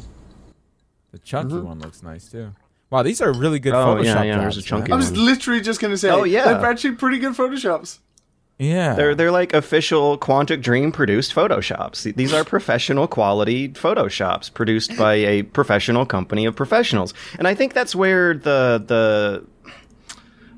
The 1.12 1.20
chunky 1.20 1.56
mm-hmm. 1.56 1.66
one 1.66 1.80
looks 1.80 2.04
nice 2.04 2.30
too. 2.30 2.54
Wow, 2.90 3.04
these 3.04 3.22
are 3.22 3.32
really 3.32 3.60
good 3.60 3.74
Oh, 3.74 3.96
Photoshop 3.96 4.04
yeah, 4.04 4.24
yeah, 4.24 4.38
there's 4.40 4.58
a 4.58 4.62
jobs, 4.62 4.70
chunky 4.70 4.92
I 4.92 4.96
was 4.96 5.16
literally 5.16 5.62
just 5.62 5.80
gonna 5.80 5.98
say. 5.98 6.10
Oh, 6.10 6.24
yeah. 6.24 6.46
they're 6.46 6.66
actually 6.66 6.96
pretty 6.96 7.20
good 7.20 7.34
photoshops. 7.34 8.00
Yeah. 8.60 8.93
They're 8.93 9.16
they're 9.16 9.32
like 9.32 9.53
official 9.53 10.18
Quantic 10.18 10.62
Dream 10.62 10.91
produced 10.91 11.34
photoshops. 11.34 12.14
These 12.16 12.34
are 12.34 12.43
professional 12.55 13.07
quality 13.07 13.70
photoshops 13.70 14.53
produced 14.53 14.95
by 14.97 15.14
a 15.14 15.43
professional 15.43 16.05
company 16.05 16.45
of 16.45 16.55
professionals. 16.57 17.14
And 17.38 17.47
I 17.47 17.55
think 17.55 17.74
that's 17.74 17.95
where 17.95 18.34
the 18.34 18.84
the 18.86 19.45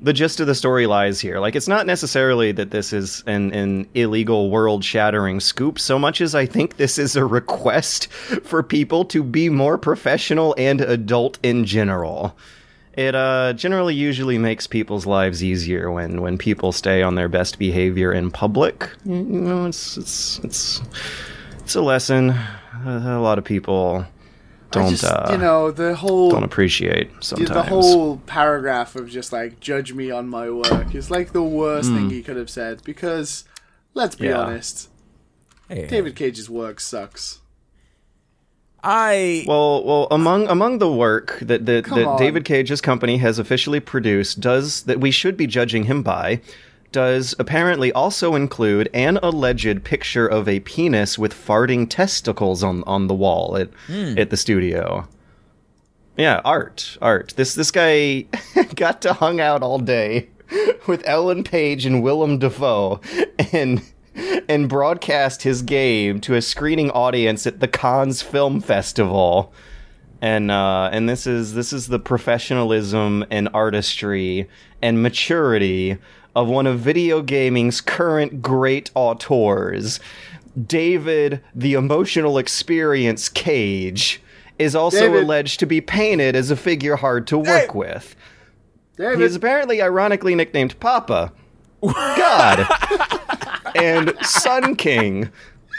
the 0.02 0.12
gist 0.12 0.40
of 0.40 0.48
the 0.48 0.54
story 0.56 0.86
lies 0.86 1.20
here. 1.20 1.38
Like 1.38 1.54
it's 1.54 1.68
not 1.68 1.86
necessarily 1.86 2.50
that 2.52 2.72
this 2.72 2.92
is 2.92 3.22
an, 3.28 3.52
an 3.52 3.86
illegal 3.94 4.50
world 4.50 4.84
shattering 4.84 5.38
scoop 5.38 5.78
so 5.78 5.96
much 5.96 6.20
as 6.20 6.34
I 6.34 6.44
think 6.44 6.78
this 6.78 6.98
is 6.98 7.14
a 7.14 7.24
request 7.24 8.12
for 8.42 8.64
people 8.64 9.04
to 9.06 9.22
be 9.22 9.48
more 9.48 9.78
professional 9.78 10.56
and 10.58 10.80
adult 10.80 11.38
in 11.44 11.64
general. 11.64 12.34
It 12.94 13.14
uh, 13.14 13.54
generally 13.54 13.94
usually 13.94 14.36
makes 14.36 14.66
people's 14.66 15.06
lives 15.06 15.42
easier 15.42 15.90
when, 15.90 16.20
when 16.20 16.36
people 16.36 16.72
stay 16.72 17.02
on 17.02 17.14
their 17.14 17.28
best 17.28 17.58
behavior 17.58 18.12
in 18.12 18.30
public. 18.30 18.90
You 19.06 19.22
know, 19.22 19.66
it's 19.66 19.96
it's 19.96 20.38
it's 20.40 20.82
it's 21.60 21.74
a 21.74 21.80
lesson 21.80 22.34
a 22.84 23.18
lot 23.20 23.38
of 23.38 23.44
people 23.44 24.04
don't 24.72 24.90
just, 24.90 25.04
uh, 25.04 25.28
you 25.30 25.38
know, 25.38 25.70
the 25.70 25.94
whole 25.94 26.30
don't 26.30 26.42
appreciate 26.44 27.14
the- 27.20 27.24
sometimes. 27.24 27.50
the 27.50 27.62
whole 27.62 28.16
paragraph 28.26 28.96
of 28.96 29.08
just 29.08 29.32
like 29.32 29.60
judge 29.60 29.92
me 29.92 30.10
on 30.10 30.28
my 30.28 30.50
work 30.50 30.94
is 30.94 31.10
like 31.10 31.32
the 31.32 31.42
worst 31.42 31.90
thing 31.92 32.10
he 32.10 32.22
could 32.22 32.36
have 32.36 32.50
said 32.50 32.82
because 32.82 33.44
let's 33.94 34.16
be 34.16 34.26
Hmm. 34.26 34.32
Yeah. 34.32 34.38
honest, 34.40 34.88
Hey, 35.68 35.86
David 35.86 36.16
Cage's 36.16 36.50
work 36.50 36.80
sucks. 36.80 37.38
I 38.82 39.44
Well, 39.46 39.84
well, 39.84 40.08
among 40.10 40.48
among 40.48 40.78
the 40.78 40.90
work 40.90 41.38
that 41.40 41.66
that, 41.66 41.84
that. 41.84 42.16
David 42.18 42.44
Cage's 42.44 42.80
company 42.80 43.18
has 43.18 43.38
officially 43.38 43.80
produced 43.80 44.40
does 44.40 44.82
that 44.84 45.00
we 45.00 45.10
should 45.10 45.36
be 45.36 45.46
judging 45.46 45.84
him 45.84 46.02
by 46.02 46.40
does 46.90 47.34
apparently 47.38 47.90
also 47.92 48.34
include 48.34 48.88
an 48.92 49.18
alleged 49.22 49.82
picture 49.82 50.26
of 50.26 50.48
a 50.48 50.60
penis 50.60 51.18
with 51.18 51.32
farting 51.32 51.88
testicles 51.88 52.62
on 52.62 52.82
on 52.84 53.06
the 53.06 53.14
wall 53.14 53.56
at 53.56 53.68
hmm. 53.86 54.18
at 54.18 54.30
the 54.30 54.36
studio. 54.36 55.08
Yeah, 56.16 56.42
art, 56.44 56.98
art. 57.00 57.32
This 57.36 57.54
this 57.54 57.70
guy 57.70 58.26
got 58.74 59.00
to 59.02 59.14
hung 59.14 59.40
out 59.40 59.62
all 59.62 59.78
day 59.78 60.28
with 60.86 61.02
Ellen 61.06 61.44
Page 61.44 61.86
and 61.86 62.02
Willem 62.02 62.38
Dafoe 62.38 63.00
and 63.52 63.82
and 64.48 64.68
broadcast 64.68 65.42
his 65.42 65.62
game 65.62 66.20
to 66.20 66.34
a 66.34 66.42
screening 66.42 66.90
audience 66.90 67.46
at 67.46 67.60
the 67.60 67.68
Cannes 67.68 68.22
Film 68.22 68.60
Festival. 68.60 69.52
And 70.20 70.50
uh, 70.50 70.88
and 70.92 71.08
this 71.08 71.26
is 71.26 71.54
this 71.54 71.72
is 71.72 71.88
the 71.88 71.98
professionalism 71.98 73.24
and 73.30 73.48
artistry 73.52 74.48
and 74.80 75.02
maturity 75.02 75.98
of 76.34 76.48
one 76.48 76.66
of 76.66 76.78
video 76.78 77.22
gaming's 77.22 77.80
current 77.80 78.40
great 78.40 78.90
auteurs, 78.94 79.98
David 80.66 81.42
the 81.54 81.74
Emotional 81.74 82.38
Experience 82.38 83.28
Cage, 83.28 84.22
is 84.58 84.74
also 84.76 85.00
David. 85.08 85.24
alleged 85.24 85.58
to 85.60 85.66
be 85.66 85.80
painted 85.80 86.36
as 86.36 86.50
a 86.50 86.56
figure 86.56 86.96
hard 86.96 87.26
to 87.26 87.38
work 87.38 87.74
with. 87.74 88.14
David, 88.96 89.18
He 89.18 89.24
is 89.24 89.34
apparently 89.34 89.82
ironically 89.82 90.34
nicknamed 90.34 90.78
Papa, 90.78 91.32
God, 91.82 92.66
and 93.74 94.14
Sun 94.22 94.76
King 94.76 95.30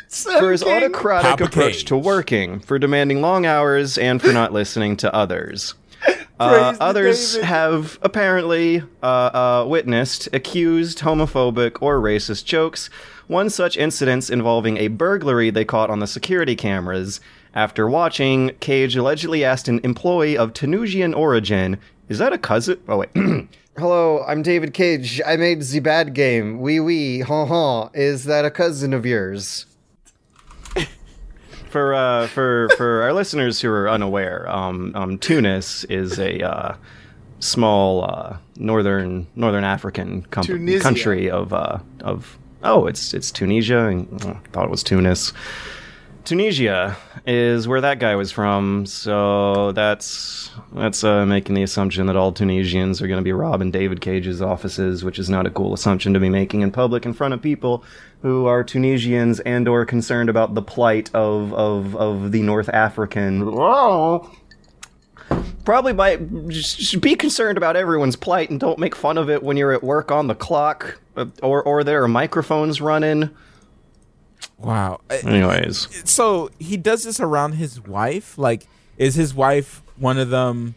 for 0.10 0.52
his 0.52 0.64
King. 0.64 0.84
autocratic 0.84 1.32
Papa 1.32 1.44
approach 1.46 1.74
Cage. 1.74 1.86
to 1.86 1.98
working, 1.98 2.60
for 2.60 2.78
demanding 2.78 3.22
long 3.22 3.46
hours, 3.46 3.98
and 3.98 4.22
for 4.22 4.32
not 4.32 4.54
listening 4.54 4.96
to 4.98 5.14
others. 5.14 5.74
Uh, 6.39 6.76
others 6.82 7.34
David. 7.36 7.46
have 7.48 8.00
apparently 8.02 8.82
uh, 9.02 9.06
uh, 9.06 9.66
witnessed 9.68 10.28
accused 10.34 11.00
homophobic 11.00 11.78
or 11.80 12.02
racist 12.02 12.44
jokes. 12.44 12.89
One 13.28 13.50
such 13.52 13.78
incident 13.78 14.30
involving 14.30 14.78
a 14.78 14.88
burglary 14.89 15.52
they 15.52 15.64
caught 15.64 15.89
on 15.91 16.00
the 16.00 16.08
security 16.08 16.56
cameras. 16.56 17.22
After 17.54 17.88
watching, 17.88 18.50
Cage 18.60 18.96
allegedly 18.98 19.46
asked 19.46 19.68
an 19.70 19.80
employee 19.84 20.36
of 20.38 20.54
Tunisian 20.54 21.14
origin, 21.14 21.78
"Is 22.10 22.18
that 22.18 22.34
a 22.34 22.38
cousin?" 22.39 22.80
Oh 22.89 22.98
wait. 22.98 23.10
Hello, 23.76 24.24
I'm 24.28 24.43
David 24.43 24.76
Cage. 24.76 25.19
I 25.26 25.36
made 25.36 25.59
the 25.63 25.80
bad 25.80 26.13
game. 26.13 26.61
Wee 26.61 26.80
wee, 26.80 27.21
ha 27.21 27.47
ha. 27.47 27.89
Is 27.95 28.26
that 28.26 28.45
a 28.45 28.51
cousin 28.51 28.93
of 28.93 29.03
yours? 29.03 29.65
for 31.71 31.95
uh, 31.95 32.28
for 32.28 32.69
for 32.78 33.01
our 33.01 33.13
listeners 33.13 33.61
who 33.61 33.71
are 33.71 33.89
unaware, 33.89 34.47
um, 34.47 34.91
um, 34.93 35.17
Tunis 35.17 35.86
is 35.86 36.19
a 36.19 36.47
uh, 36.47 36.76
small 37.39 38.05
uh, 38.05 38.38
northern 38.57 39.26
northern 39.36 39.63
African 39.63 40.21
com- 40.30 40.45
country 40.80 41.32
of 41.32 41.51
uh, 41.51 41.80
of 42.01 42.38
oh, 42.63 42.86
it's 42.86 43.11
it's 43.15 43.32
Tunisia. 43.32 43.88
I 43.88 44.34
thought 44.51 44.65
it 44.65 44.71
was 44.71 44.84
Tunis. 44.84 45.34
Tunisia 46.26 46.95
is 47.26 47.67
where 47.67 47.82
that 47.82 47.99
guy 47.99 48.15
was 48.15 48.32
from, 48.32 48.86
so 48.86 49.74
that's 49.74 50.51
that's 50.74 51.03
uh, 51.03 51.26
making 51.26 51.55
the 51.55 51.63
assumption 51.63 52.07
that 52.07 52.15
all 52.15 52.32
Tunisians 52.32 53.01
are 53.01 53.07
going 53.07 53.17
to 53.19 53.24
be 53.24 53.34
robbing 53.34 53.71
David 53.71 53.99
Cage's 53.99 54.41
offices, 54.41 55.03
which 55.03 55.19
is 55.19 55.30
not 55.30 55.45
a 55.45 55.49
cool 55.49 55.74
assumption 55.74 56.13
to 56.13 56.19
be 56.19 56.30
making 56.30 56.61
in 56.61 56.71
public 56.71 57.05
in 57.05 57.13
front 57.13 57.34
of 57.34 57.41
people 57.41 57.84
who 58.21 58.45
are 58.45 58.63
Tunisians 58.63 59.41
and 59.41 59.67
or 59.67 59.86
concerned 59.86 60.30
about 60.30 60.55
the 60.55 60.61
plight 60.61 61.13
of 61.13 61.53
of 61.53 61.95
of 61.97 62.32
the 62.32 62.41
North 62.41 62.69
African. 62.69 63.45
Whoa. 63.51 64.32
Probably 65.65 65.93
by 65.93 66.17
just, 66.47 66.99
be 67.01 67.15
concerned 67.15 67.57
about 67.57 67.76
everyone's 67.76 68.15
plight 68.15 68.49
and 68.49 68.59
don't 68.59 68.80
make 68.80 68.95
fun 68.95 69.17
of 69.17 69.30
it 69.30 69.43
when 69.43 69.57
you're 69.57 69.74
at 69.74 69.84
work 69.84 70.11
on 70.11 70.28
the 70.28 70.36
clock 70.36 70.99
uh, 71.17 71.26
or 71.41 71.61
or 71.63 71.84
there 71.84 72.03
are 72.03 72.07
microphones 72.07 72.80
running. 72.80 73.30
Wow. 74.64 74.99
Anyways. 75.09 75.88
so 76.09 76.49
he 76.59 76.78
does 76.78 77.03
this 77.03 77.20
around 77.20 77.53
his 77.53 77.80
wife 77.82 78.38
like 78.38 78.68
is 78.97 79.16
his 79.16 79.34
wife 79.34 79.82
one 79.97 80.18
of 80.18 80.30
them 80.30 80.76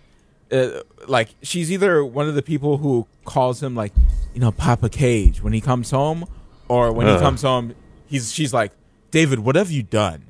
uh, 0.52 0.80
like 1.08 1.30
she's 1.42 1.70
either 1.72 2.04
one 2.04 2.28
of 2.28 2.34
the 2.34 2.42
people 2.42 2.78
who 2.78 3.06
calls 3.24 3.62
him 3.62 3.74
like 3.74 3.92
you 4.34 4.40
know 4.40 4.52
papa 4.52 4.88
cage 4.88 5.42
when 5.42 5.52
he 5.52 5.60
comes 5.60 5.90
home 5.90 6.26
or 6.68 6.92
when 6.92 7.06
he 7.06 7.12
Uh. 7.12 7.18
comes 7.20 7.42
home 7.42 7.74
he's 8.06 8.32
she's 8.32 8.52
like 8.54 8.72
david 9.10 9.38
what 9.40 9.56
have 9.56 9.70
you 9.70 9.82
done 9.82 10.24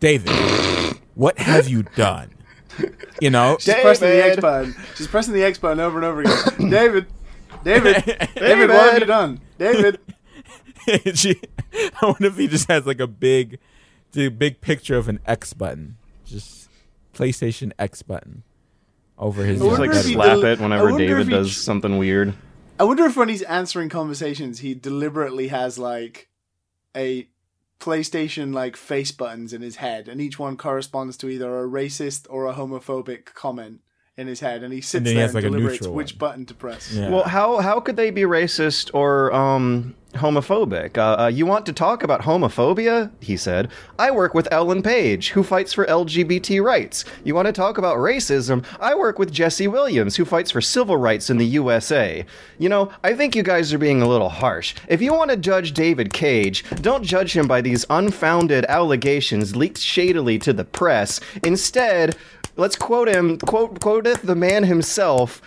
david 0.00 0.30
what 1.14 1.38
have 1.38 1.68
you 1.68 1.82
done 1.96 2.30
you 3.20 3.28
know 3.30 3.56
She's 3.58 3.74
pressing 3.74 4.08
the 4.08 4.24
X 4.24 4.36
button. 4.40 4.74
She's 4.94 5.08
pressing 5.08 5.34
the 5.34 5.42
X 5.42 5.58
button 5.58 5.80
over 5.80 5.98
and 5.98 6.04
over 6.04 6.20
again. 6.20 6.70
David, 6.70 7.06
David, 7.64 8.04
David, 8.36 8.70
what 8.70 8.92
have 8.92 8.98
you 9.00 9.04
done? 9.06 9.40
David, 9.58 9.98
she, 11.14 11.40
I 11.72 12.06
wonder 12.06 12.26
if 12.26 12.36
he 12.36 12.48
just 12.48 12.68
has 12.68 12.86
like 12.86 13.00
a 13.00 13.06
big, 13.06 13.58
the 14.12 14.28
big 14.28 14.60
picture 14.60 14.96
of 14.96 15.08
an 15.08 15.20
X 15.26 15.52
button, 15.52 15.96
just 16.24 16.68
PlayStation 17.14 17.72
X 17.78 18.02
button 18.02 18.42
over 19.18 19.44
his. 19.44 19.60
I 19.60 19.66
Just 19.66 19.80
like 19.80 19.90
if 19.90 20.06
he 20.06 20.12
slap 20.14 20.26
del- 20.28 20.44
it 20.44 20.60
whenever 20.60 20.96
David 20.96 21.26
he 21.26 21.32
does 21.32 21.50
ch- 21.50 21.58
something 21.58 21.98
weird. 21.98 22.34
I 22.80 22.84
wonder 22.84 23.04
if 23.06 23.16
when 23.16 23.28
he's 23.28 23.42
answering 23.42 23.88
conversations, 23.88 24.60
he 24.60 24.74
deliberately 24.74 25.48
has 25.48 25.78
like 25.78 26.28
a 26.96 27.28
PlayStation 27.80 28.54
like 28.54 28.76
face 28.76 29.12
buttons 29.12 29.52
in 29.52 29.62
his 29.62 29.76
head, 29.76 30.08
and 30.08 30.20
each 30.20 30.38
one 30.38 30.56
corresponds 30.56 31.16
to 31.18 31.28
either 31.28 31.58
a 31.58 31.68
racist 31.68 32.26
or 32.30 32.46
a 32.46 32.54
homophobic 32.54 33.26
comment 33.34 33.80
in 34.18 34.26
his 34.26 34.40
head, 34.40 34.62
and 34.64 34.72
he 34.72 34.80
sits 34.80 35.04
then 35.04 35.12
he 35.12 35.14
there 35.14 35.22
has, 35.22 35.34
and 35.34 35.36
like, 35.36 35.44
a 35.44 35.48
deliberates 35.48 35.80
neutral 35.80 35.94
which 35.94 36.12
one. 36.12 36.18
button 36.18 36.46
to 36.46 36.54
press. 36.54 36.92
Yeah. 36.92 37.08
Well, 37.08 37.22
how 37.24 37.58
how 37.58 37.80
could 37.80 37.96
they 37.96 38.10
be 38.10 38.22
racist 38.22 38.90
or 38.92 39.32
um 39.32 39.94
homophobic? 40.14 40.96
Uh, 40.98 41.22
uh, 41.24 41.26
you 41.28 41.46
want 41.46 41.66
to 41.66 41.72
talk 41.72 42.02
about 42.02 42.22
homophobia? 42.22 43.10
He 43.20 43.36
said. 43.36 43.70
I 43.98 44.10
work 44.10 44.34
with 44.34 44.48
Ellen 44.50 44.82
Page, 44.82 45.30
who 45.30 45.42
fights 45.44 45.72
for 45.72 45.86
LGBT 45.86 46.62
rights. 46.62 47.04
You 47.24 47.34
want 47.34 47.46
to 47.46 47.52
talk 47.52 47.78
about 47.78 47.98
racism? 47.98 48.64
I 48.80 48.94
work 48.94 49.18
with 49.18 49.32
Jesse 49.32 49.68
Williams, 49.68 50.16
who 50.16 50.24
fights 50.24 50.50
for 50.50 50.60
civil 50.60 50.96
rights 50.96 51.30
in 51.30 51.36
the 51.36 51.46
USA. 51.46 52.24
You 52.58 52.68
know, 52.68 52.90
I 53.04 53.14
think 53.14 53.36
you 53.36 53.42
guys 53.42 53.72
are 53.72 53.78
being 53.78 54.02
a 54.02 54.08
little 54.08 54.30
harsh. 54.30 54.74
If 54.88 55.00
you 55.00 55.12
want 55.14 55.30
to 55.30 55.36
judge 55.36 55.72
David 55.72 56.12
Cage, 56.12 56.64
don't 56.80 57.04
judge 57.04 57.36
him 57.36 57.46
by 57.46 57.60
these 57.60 57.84
unfounded 57.90 58.64
allegations 58.64 59.54
leaked 59.54 59.78
shadily 59.78 60.38
to 60.40 60.52
the 60.52 60.64
press. 60.64 61.20
Instead, 61.44 62.16
let's 62.58 62.76
quote 62.76 63.08
him. 63.08 63.38
Quote 63.38 63.80
quoteth 63.80 64.22
the 64.22 64.34
man 64.34 64.64
himself. 64.64 65.40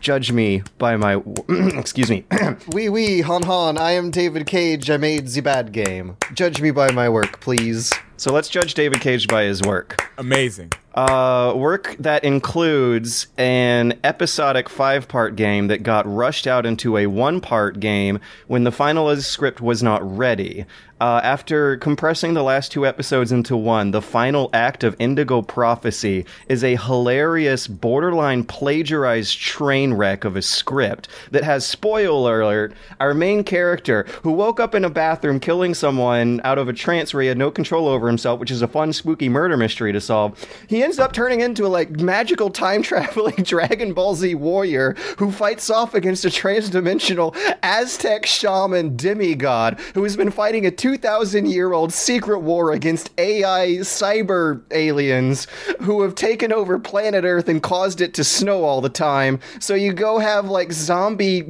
Judge 0.00 0.32
me 0.32 0.62
by 0.78 0.96
my. 0.96 1.22
excuse 1.48 2.10
me. 2.10 2.24
Wee 2.72 2.88
wee, 2.88 3.20
hon 3.20 3.42
hon, 3.42 3.78
I 3.78 3.92
am 3.92 4.10
David 4.10 4.46
Cage. 4.46 4.90
I 4.90 4.96
made 4.96 5.28
the 5.28 5.42
bad 5.42 5.70
game. 5.72 6.16
Judge 6.32 6.60
me 6.60 6.72
by 6.72 6.90
my 6.90 7.08
work, 7.08 7.40
please. 7.40 7.92
So 8.16 8.32
let's 8.32 8.48
judge 8.48 8.74
David 8.74 9.00
Cage 9.00 9.26
by 9.26 9.44
his 9.44 9.62
work. 9.62 10.08
Amazing. 10.18 10.72
Uh, 10.94 11.52
work 11.56 11.96
that 11.98 12.22
includes 12.22 13.26
an 13.36 13.98
episodic 14.04 14.68
five 14.68 15.08
part 15.08 15.34
game 15.34 15.66
that 15.66 15.82
got 15.82 16.06
rushed 16.06 16.46
out 16.46 16.64
into 16.64 16.96
a 16.96 17.08
one 17.08 17.40
part 17.40 17.80
game 17.80 18.20
when 18.46 18.62
the 18.62 18.70
finalized 18.70 19.24
script 19.24 19.60
was 19.60 19.82
not 19.82 20.00
ready. 20.16 20.64
Uh, 21.00 21.20
after 21.24 21.76
compressing 21.78 22.34
the 22.34 22.42
last 22.42 22.70
two 22.70 22.86
episodes 22.86 23.32
into 23.32 23.56
one, 23.56 23.90
the 23.90 24.00
final 24.00 24.48
act 24.54 24.84
of 24.84 24.94
Indigo 25.00 25.42
Prophecy 25.42 26.24
is 26.48 26.62
a 26.62 26.76
hilarious, 26.76 27.66
borderline 27.66 28.44
plagiarized 28.44 29.38
train 29.38 29.92
wreck 29.92 30.24
of 30.24 30.36
a 30.36 30.40
script 30.40 31.08
that 31.32 31.42
has, 31.42 31.66
spoiler 31.66 32.40
alert, 32.40 32.72
our 33.00 33.12
main 33.12 33.42
character 33.42 34.06
who 34.22 34.30
woke 34.30 34.60
up 34.60 34.74
in 34.74 34.84
a 34.84 34.88
bathroom 34.88 35.40
killing 35.40 35.74
someone 35.74 36.40
out 36.44 36.58
of 36.58 36.68
a 36.68 36.72
trance 36.72 37.12
where 37.12 37.22
he 37.22 37.28
had 37.28 37.36
no 37.36 37.50
control 37.50 37.88
over 37.88 38.03
himself, 38.06 38.40
which 38.40 38.50
is 38.50 38.62
a 38.62 38.68
fun, 38.68 38.92
spooky 38.92 39.28
murder 39.28 39.56
mystery 39.56 39.92
to 39.92 40.00
solve. 40.00 40.44
He 40.68 40.82
ends 40.82 40.98
up 40.98 41.12
turning 41.12 41.40
into 41.40 41.66
a 41.66 41.68
like 41.68 41.90
magical 41.90 42.50
time 42.50 42.82
traveling 42.82 43.34
Dragon 43.42 43.92
Ball 43.92 44.14
Z 44.14 44.34
warrior 44.34 44.94
who 45.18 45.30
fights 45.30 45.70
off 45.70 45.94
against 45.94 46.24
a 46.24 46.28
transdimensional 46.28 47.36
Aztec 47.62 48.26
shaman 48.26 48.96
demigod 48.96 49.78
who 49.94 50.02
has 50.04 50.16
been 50.16 50.30
fighting 50.30 50.66
a 50.66 50.70
2,000 50.70 51.46
year 51.46 51.72
old 51.72 51.92
secret 51.92 52.40
war 52.40 52.72
against 52.72 53.10
AI 53.18 53.78
cyber 53.80 54.62
aliens 54.70 55.46
who 55.80 56.02
have 56.02 56.14
taken 56.14 56.52
over 56.52 56.78
planet 56.78 57.24
Earth 57.24 57.48
and 57.48 57.62
caused 57.62 58.00
it 58.00 58.14
to 58.14 58.24
snow 58.24 58.64
all 58.64 58.80
the 58.80 58.88
time. 58.88 59.40
So 59.60 59.74
you 59.74 59.92
go 59.92 60.18
have 60.18 60.46
like 60.48 60.72
zombie 60.72 61.44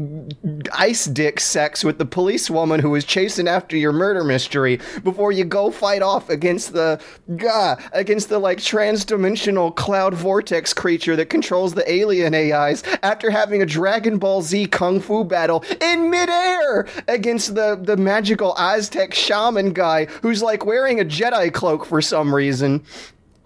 ice 0.72 1.06
dick 1.06 1.40
sex 1.40 1.84
with 1.84 1.98
the 1.98 2.06
policewoman 2.06 2.80
who 2.80 2.94
is 2.94 3.04
chasing 3.04 3.48
after 3.48 3.76
your 3.76 3.92
murder 3.92 4.24
mystery 4.24 4.80
before 5.02 5.32
you 5.32 5.44
go 5.44 5.70
fight 5.70 6.02
off 6.02 6.28
against 6.28 6.43
the 6.72 7.00
gah, 7.36 7.76
against 7.92 8.28
the 8.28 8.38
like 8.38 8.58
transdimensional 8.58 9.74
cloud 9.74 10.14
vortex 10.14 10.72
creature 10.72 11.16
that 11.16 11.26
controls 11.30 11.74
the 11.74 11.90
alien 11.90 12.34
AIs 12.34 12.82
after 13.02 13.30
having 13.30 13.62
a 13.62 13.66
Dragon 13.66 14.18
Ball 14.18 14.42
Z 14.42 14.66
kung 14.66 15.00
fu 15.00 15.24
battle 15.24 15.64
in 15.80 16.10
midair 16.10 16.86
against 17.08 17.54
the 17.54 17.78
the 17.82 17.96
magical 17.96 18.54
Aztec 18.58 19.14
shaman 19.14 19.72
guy 19.72 20.04
who's 20.22 20.42
like 20.42 20.64
wearing 20.64 21.00
a 21.00 21.04
Jedi 21.04 21.52
cloak 21.52 21.84
for 21.84 22.00
some 22.02 22.34
reason. 22.34 22.82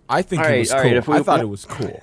I 0.09 0.23
think 0.23 0.41
All 0.43 0.49
it 0.49 0.51
right, 0.51 0.59
was 0.61 0.71
cool. 0.73 0.81
right, 0.83 1.07
we- 1.09 1.17
I 1.17 1.23
thought 1.23 1.41
it 1.41 1.49
was 1.49 1.65
cool. 1.65 2.03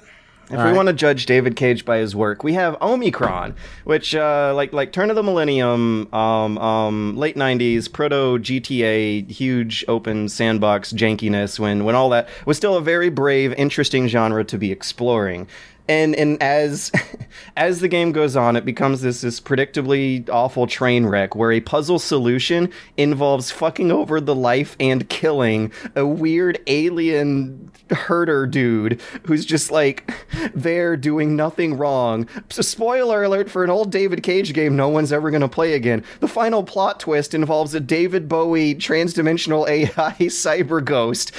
If 0.50 0.64
we 0.64 0.74
want 0.74 0.88
to 0.88 0.94
judge 0.94 1.26
David 1.26 1.56
Cage 1.56 1.86
by 1.86 1.98
his 1.98 2.16
work, 2.16 2.44
we 2.44 2.54
have 2.54 2.78
Omikron, 2.80 3.56
which 3.84 4.14
uh, 4.14 4.54
like 4.56 4.74
like 4.74 4.92
turn 4.92 5.10
of 5.10 5.16
the 5.16 5.24
millennium, 5.24 6.14
um, 6.14 6.58
um, 6.60 7.18
late 7.18 7.36
'90s, 7.36 7.92
proto 7.92 8.38
GTA, 8.38 9.30
huge 9.30 9.84
open 9.88 10.30
sandbox 10.30 10.94
jankiness. 10.94 11.60
When 11.60 11.84
when 11.84 11.96
all 11.96 12.10
that 12.10 12.30
was 12.46 12.58
still 12.58 12.76
a 12.76 12.82
very 12.82 13.10
brave, 13.10 13.54
interesting 13.54 14.08
genre 14.08 14.44
to 14.44 14.58
be 14.58 14.72
exploring. 14.72 15.48
And 15.88 16.16
and 16.16 16.42
as 16.42 16.92
as 17.58 17.80
the 17.80 17.88
game 17.88 18.12
goes 18.12 18.36
on, 18.36 18.56
it 18.56 18.66
becomes 18.66 19.02
this 19.02 19.22
this 19.22 19.40
predictably 19.40 20.28
awful 20.30 20.66
train 20.68 21.06
wreck 21.06 21.36
where 21.36 21.52
a 21.52 21.60
puzzle 21.60 22.00
solution 22.00 22.72
involves 22.98 23.52
fucking 23.52 23.92
over 23.92 24.20
the 24.20 24.36
life 24.36 24.76
and 24.80 25.08
killing 25.10 25.72
a 25.96 26.06
weird 26.06 26.60
alien 26.68 27.72
herder 27.92 28.48
dude 28.48 29.00
who's 29.26 29.46
just 29.46 29.70
like 29.70 30.12
there 30.56 30.98
doing 30.98 31.36
nothing 31.36 31.78
wrong. 31.78 32.28
So 32.50 32.64
spoiler 32.64 33.24
alert 33.24 33.50
for 33.50 33.64
an 33.64 33.70
old 33.70 33.92
David 33.92 34.24
Cage 34.24 34.54
game 34.54 34.76
no 34.76 34.90
one's 34.90 35.14
ever 35.14 35.30
gonna 35.30 35.48
play 35.48 35.74
again. 35.74 36.04
The 36.20 36.28
final 36.28 36.64
plot 36.64 37.00
twist 37.00 37.34
involves 37.34 37.76
a 37.76 37.80
David 37.80 38.28
Bowie 38.28 38.74
transdimensional 38.74 39.68
AI 39.76 40.16
cyber 40.20 40.84
ghost 40.84 41.32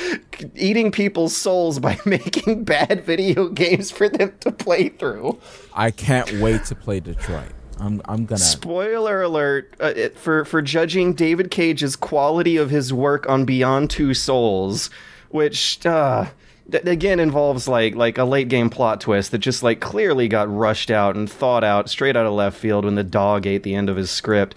eating 0.55 0.93
people's 0.93 1.37
souls 1.37 1.79
by 1.79 1.99
making 2.05 2.65
bad 2.65 3.05
video 3.05 3.49
games 3.49 3.91
for 3.91 4.09
them 4.09 4.33
to 4.41 4.53
play 4.53 4.89
through. 4.91 5.39
I 5.74 5.91
can't 5.91 6.30
wait 6.41 6.64
to 6.66 6.74
play 6.74 7.01
Detroit. 7.01 7.53
I'm 7.78 8.01
I'm 8.07 8.24
gonna. 8.24 8.39
Spoiler 8.39 9.22
alert 9.22 9.74
uh, 9.80 9.93
it, 9.95 10.18
for 10.18 10.45
for 10.45 10.62
judging 10.62 11.12
David 11.12 11.51
Cage's 11.51 11.97
quality 11.97 12.57
of 12.57 12.70
his 12.70 12.93
work 12.93 13.28
on 13.28 13.45
Beyond 13.45 13.91
Two 13.91 14.14
Souls, 14.14 14.89
which 15.28 15.84
uh, 15.84 16.26
th- 16.70 16.84
again 16.84 17.20
involves 17.20 17.68
like 17.68 17.95
like 17.95 18.16
a 18.18 18.24
late 18.24 18.49
game 18.49 18.70
plot 18.70 19.01
twist 19.01 19.30
that 19.32 19.39
just 19.39 19.62
like 19.62 19.80
clearly 19.80 20.28
got 20.28 20.53
rushed 20.53 20.91
out 20.91 21.16
and 21.16 21.30
thought 21.30 21.64
out 21.64 21.91
straight 21.91 22.16
out 22.16 22.26
of 22.26 22.32
left 22.32 22.59
field 22.59 22.84
when 22.84 22.95
the 22.95 23.05
dog 23.05 23.47
ate 23.47 23.62
the 23.62 23.74
end 23.74 23.91
of 23.91 23.97
his 23.97 24.11
script. 24.11 24.55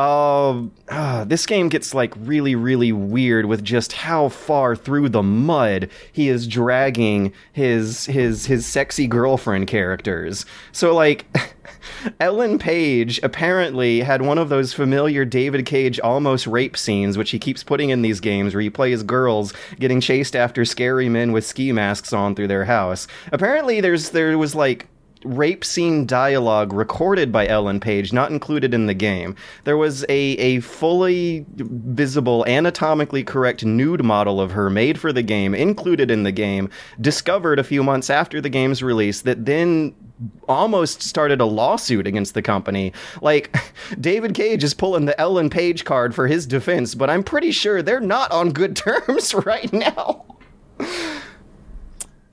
Um, 0.00 0.72
ah, 0.88 1.24
this 1.26 1.44
game 1.44 1.68
gets 1.68 1.92
like 1.92 2.14
really, 2.16 2.54
really 2.54 2.90
weird 2.90 3.44
with 3.44 3.62
just 3.62 3.92
how 3.92 4.30
far 4.30 4.74
through 4.74 5.10
the 5.10 5.22
mud 5.22 5.90
he 6.10 6.30
is 6.30 6.46
dragging 6.46 7.34
his 7.52 8.06
his 8.06 8.46
his 8.46 8.64
sexy 8.64 9.06
girlfriend 9.06 9.66
characters. 9.66 10.46
So 10.72 10.94
like, 10.94 11.26
Ellen 12.20 12.58
Page 12.58 13.20
apparently 13.22 14.00
had 14.00 14.22
one 14.22 14.38
of 14.38 14.48
those 14.48 14.72
familiar 14.72 15.26
David 15.26 15.66
Cage 15.66 16.00
almost 16.00 16.46
rape 16.46 16.78
scenes, 16.78 17.18
which 17.18 17.30
he 17.30 17.38
keeps 17.38 17.62
putting 17.62 17.90
in 17.90 18.00
these 18.00 18.20
games, 18.20 18.54
where 18.54 18.62
he 18.62 18.70
plays 18.70 19.02
girls 19.02 19.52
getting 19.78 20.00
chased 20.00 20.34
after 20.34 20.64
scary 20.64 21.10
men 21.10 21.32
with 21.32 21.44
ski 21.44 21.72
masks 21.72 22.14
on 22.14 22.34
through 22.34 22.48
their 22.48 22.64
house. 22.64 23.06
Apparently, 23.32 23.82
there's 23.82 24.10
there 24.10 24.38
was 24.38 24.54
like 24.54 24.86
rape 25.24 25.64
scene 25.64 26.06
dialogue 26.06 26.72
recorded 26.72 27.30
by 27.30 27.46
Ellen 27.46 27.80
Page, 27.80 28.12
not 28.12 28.30
included 28.30 28.72
in 28.72 28.86
the 28.86 28.94
game. 28.94 29.36
There 29.64 29.76
was 29.76 30.04
a, 30.04 30.08
a 30.08 30.60
fully 30.60 31.44
visible, 31.56 32.44
anatomically 32.46 33.24
correct 33.24 33.64
nude 33.64 34.04
model 34.04 34.40
of 34.40 34.52
her 34.52 34.70
made 34.70 34.98
for 34.98 35.12
the 35.12 35.22
game, 35.22 35.54
included 35.54 36.10
in 36.10 36.22
the 36.22 36.32
game, 36.32 36.70
discovered 37.00 37.58
a 37.58 37.64
few 37.64 37.82
months 37.82 38.10
after 38.10 38.40
the 38.40 38.48
game's 38.48 38.82
release, 38.82 39.22
that 39.22 39.44
then 39.44 39.94
almost 40.48 41.02
started 41.02 41.40
a 41.40 41.46
lawsuit 41.46 42.06
against 42.06 42.34
the 42.34 42.42
company. 42.42 42.92
Like, 43.20 43.56
David 44.00 44.34
Cage 44.34 44.64
is 44.64 44.74
pulling 44.74 45.06
the 45.06 45.18
Ellen 45.20 45.50
Page 45.50 45.84
card 45.84 46.14
for 46.14 46.26
his 46.26 46.46
defense, 46.46 46.94
but 46.94 47.10
I'm 47.10 47.24
pretty 47.24 47.52
sure 47.52 47.82
they're 47.82 48.00
not 48.00 48.30
on 48.32 48.52
good 48.52 48.76
terms 48.76 49.34
right 49.34 49.72
now. 49.72 50.24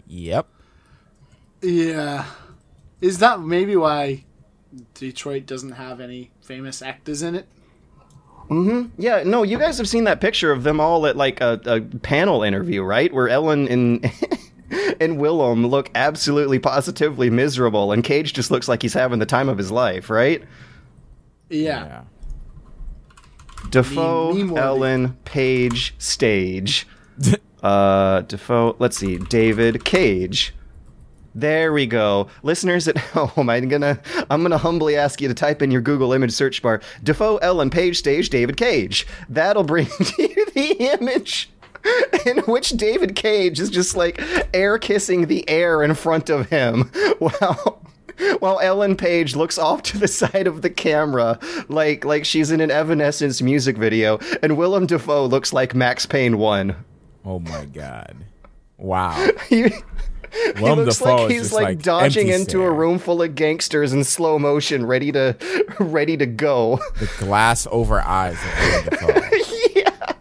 Yep. 0.08 0.48
Yeah. 1.62 2.26
Is 3.02 3.20
that 3.20 3.40
maybe 3.42 3.76
why 3.76 4.26
Detroit 4.94 5.46
doesn't 5.46 5.74
have 5.74 6.00
any 6.00 6.32
famous 6.42 6.82
actors 6.82 7.22
in 7.22 7.36
it? 7.36 7.48
Mhm. 8.50 8.92
Yeah, 8.98 9.24
no, 9.26 9.44
you 9.44 9.58
guys 9.60 9.78
have 9.78 9.90
seen 9.90 10.06
that 10.06 10.22
picture 10.22 10.52
of 10.52 10.64
them 10.64 10.80
all 10.80 11.06
at 11.06 11.18
like 11.18 11.42
a, 11.42 11.60
a 11.66 11.82
panel 11.82 12.44
interview, 12.44 12.82
right? 12.82 13.14
Where 13.14 13.28
Ellen 13.28 13.68
and 13.68 14.12
and 15.02 15.18
Willem 15.20 15.68
look 15.68 15.92
absolutely 15.96 16.58
positively 16.58 17.30
miserable, 17.30 17.92
and 17.92 18.04
Cage 18.04 18.34
just 18.34 18.50
looks 18.50 18.68
like 18.68 18.82
he's 18.82 18.94
having 18.94 19.20
the 19.20 19.26
time 19.26 19.50
of 19.50 19.58
his 19.58 19.70
life, 19.72 20.10
right? 20.10 20.44
Yeah. 21.50 21.86
Yeah. 21.86 22.02
Dafoe, 23.70 24.30
Meme- 24.30 24.38
meme-worthy. 24.48 24.62
Ellen, 24.66 25.18
Page, 25.26 25.94
Stage. 25.98 26.88
uh, 27.64 28.22
Dafoe. 28.22 28.76
Let's 28.80 28.98
see, 28.98 29.18
David 29.18 29.84
Cage. 29.84 30.54
There 31.38 31.72
we 31.72 31.86
go. 31.86 32.30
Listeners 32.42 32.88
at 32.88 32.98
home, 33.14 33.48
I'm 33.48 33.68
gonna 33.68 34.00
I'm 34.32 34.42
gonna 34.42 34.58
humbly 34.58 34.96
ask 34.96 35.22
you 35.22 35.28
to 35.28 35.36
type 35.36 35.62
in 35.62 35.70
your 35.70 35.82
Google 35.82 36.12
image 36.12 36.32
search 36.32 36.64
bar 36.64 36.82
Dafoe 37.04 37.38
Ellen 37.38 37.70
Page 37.70 37.96
stage 38.00 38.32
David 38.32 38.58
Cage. 38.58 39.06
That'll 39.30 39.64
bring 39.64 39.86
you 40.18 40.46
the 40.56 40.98
image 41.00 41.52
in 42.26 42.40
which 42.40 42.72
David 42.72 43.16
Cage 43.16 43.60
is 43.60 43.70
just 43.70 43.96
like 43.96 44.20
air 44.52 44.80
kissing 44.80 45.28
the 45.28 45.48
air 45.48 45.84
in 45.84 45.94
front 45.94 46.32
of 46.32 46.50
him 46.50 46.86
while 47.20 47.84
while 48.40 48.60
Ellen 48.60 48.96
Page 48.96 49.36
looks 49.36 49.60
off 49.60 49.84
to 49.84 50.00
the 50.00 50.08
side 50.08 50.48
of 50.48 50.64
the 50.64 50.72
camera 50.72 51.38
like 51.70 52.04
like 52.04 52.26
she's 52.26 52.50
in 52.50 52.62
an 52.62 52.72
Evanescence 52.72 53.44
music 53.44 53.78
video, 53.78 54.18
and 54.42 54.58
Willem 54.58 54.88
Dafoe 54.88 55.28
looks 55.28 55.54
like 55.54 55.76
Max 55.76 56.08
Payne 56.08 56.40
1. 56.40 56.76
Oh 57.26 57.38
my 57.38 57.66
god. 57.66 58.16
Wow. 58.80 59.30
You, 60.46 60.54
he 60.56 60.62
Willem 60.64 60.80
looks 60.86 61.00
Dafoe 61.00 61.16
like 61.24 61.32
he's 61.32 61.52
like, 61.52 61.64
like, 61.64 61.82
dodging 61.82 62.30
empty 62.30 62.42
into 62.42 62.62
a 62.62 62.72
room 62.72 63.00
full 63.00 63.22
of 63.22 63.36
gangsters 63.36 63.94
in 63.94 64.04
slow 64.04 64.38
motion, 64.40 64.86
ready 64.86 65.12
to 65.12 65.36
ready 65.80 66.16
to 66.18 66.26
go. 66.26 66.80
The 67.00 67.10
glass 67.18 67.68
over 67.72 68.02
eyes 68.02 68.36
of 68.36 68.96
yeah, 69.76 70.14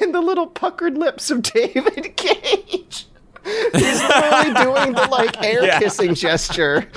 and 0.00 0.14
the 0.14 0.20
little 0.20 0.46
puckered 0.46 0.98
lips 0.98 1.30
of 1.30 1.42
David 1.54 2.16
Cage. 2.16 3.06
He's 3.44 4.02
literally 4.02 4.54
doing 4.64 4.92
the 4.94 5.08
like 5.10 5.42
air 5.44 5.64
Yeah. 5.64 5.78
kissing 5.78 6.14
gesture. 6.14 6.88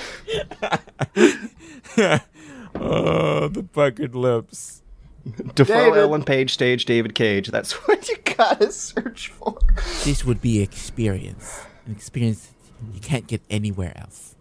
oh, 2.75 3.47
the 3.47 3.67
puckered 3.71 4.15
lips. 4.15 4.81
Dafoe, 5.53 5.73
David. 5.91 5.99
Ellen 5.99 6.23
Page, 6.23 6.51
stage 6.53 6.85
David 6.85 7.13
Cage. 7.13 7.49
That's 7.49 7.73
what 7.87 8.07
you 8.09 8.15
gotta 8.37 8.71
search 8.71 9.27
for. 9.29 9.59
This 10.03 10.25
would 10.25 10.41
be 10.41 10.61
experience. 10.61 11.59
An 11.89 11.95
experience 11.95 12.51
you 12.93 12.99
can't 12.99 13.25
get 13.25 13.41
anywhere 13.49 13.97
else. 13.97 14.35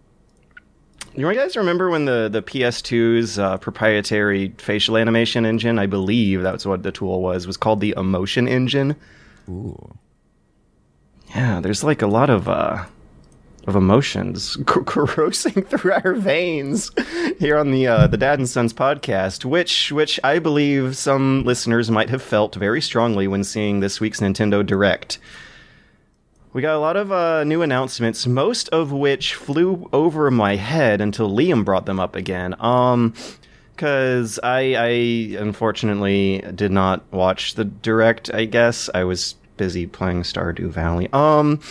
You 1.15 1.33
guys 1.33 1.57
remember 1.57 1.89
when 1.89 2.05
the, 2.05 2.29
the 2.31 2.43
PS2's 2.43 3.39
uh, 3.39 3.57
proprietary 3.57 4.53
facial 4.59 4.95
animation 4.95 5.47
engine, 5.47 5.79
I 5.79 5.87
believe 5.87 6.43
that's 6.43 6.63
what 6.63 6.83
the 6.83 6.91
tool 6.91 7.23
was, 7.23 7.47
was 7.47 7.57
called 7.57 7.79
the 7.81 7.95
Emotion 7.97 8.47
Engine? 8.47 8.95
Ooh. 9.49 9.95
Yeah, 11.29 11.59
there's 11.59 11.83
like 11.83 12.03
a 12.03 12.07
lot 12.07 12.29
of 12.29 12.47
uh, 12.47 12.85
of 13.65 13.75
emotions 13.75 14.51
c- 14.57 14.63
coursing 14.63 15.63
through 15.63 15.93
our 15.93 16.13
veins 16.13 16.91
here 17.39 17.57
on 17.57 17.71
the 17.71 17.87
uh, 17.87 18.05
the 18.05 18.17
Dad 18.17 18.37
and 18.37 18.47
Sons 18.47 18.73
podcast, 18.73 19.43
which 19.43 19.91
which 19.91 20.19
I 20.23 20.37
believe 20.37 20.95
some 20.95 21.43
listeners 21.45 21.89
might 21.89 22.11
have 22.11 22.21
felt 22.21 22.53
very 22.53 22.79
strongly 22.81 23.27
when 23.27 23.43
seeing 23.43 23.79
this 23.79 23.99
week's 23.99 24.19
Nintendo 24.19 24.63
Direct. 24.63 25.17
We 26.59 26.63
got 26.63 26.75
a 26.75 26.79
lot 26.79 26.97
of 26.97 27.09
uh, 27.09 27.45
new 27.45 27.61
announcements, 27.61 28.27
most 28.27 28.67
of 28.67 28.91
which 28.91 29.33
flew 29.33 29.89
over 29.93 30.29
my 30.29 30.57
head 30.57 30.99
until 30.99 31.31
Liam 31.31 31.63
brought 31.63 31.85
them 31.85 32.01
up 32.01 32.17
again. 32.17 32.53
Um, 32.59 33.13
because 33.71 34.41
I, 34.43 34.75
I 34.75 34.87
unfortunately 35.39 36.43
did 36.53 36.73
not 36.73 37.01
watch 37.13 37.53
the 37.53 37.63
direct. 37.63 38.29
I 38.33 38.43
guess 38.43 38.89
I 38.93 39.05
was 39.05 39.35
busy 39.55 39.87
playing 39.87 40.23
Stardew 40.23 40.67
Valley. 40.67 41.07
Um, 41.13 41.61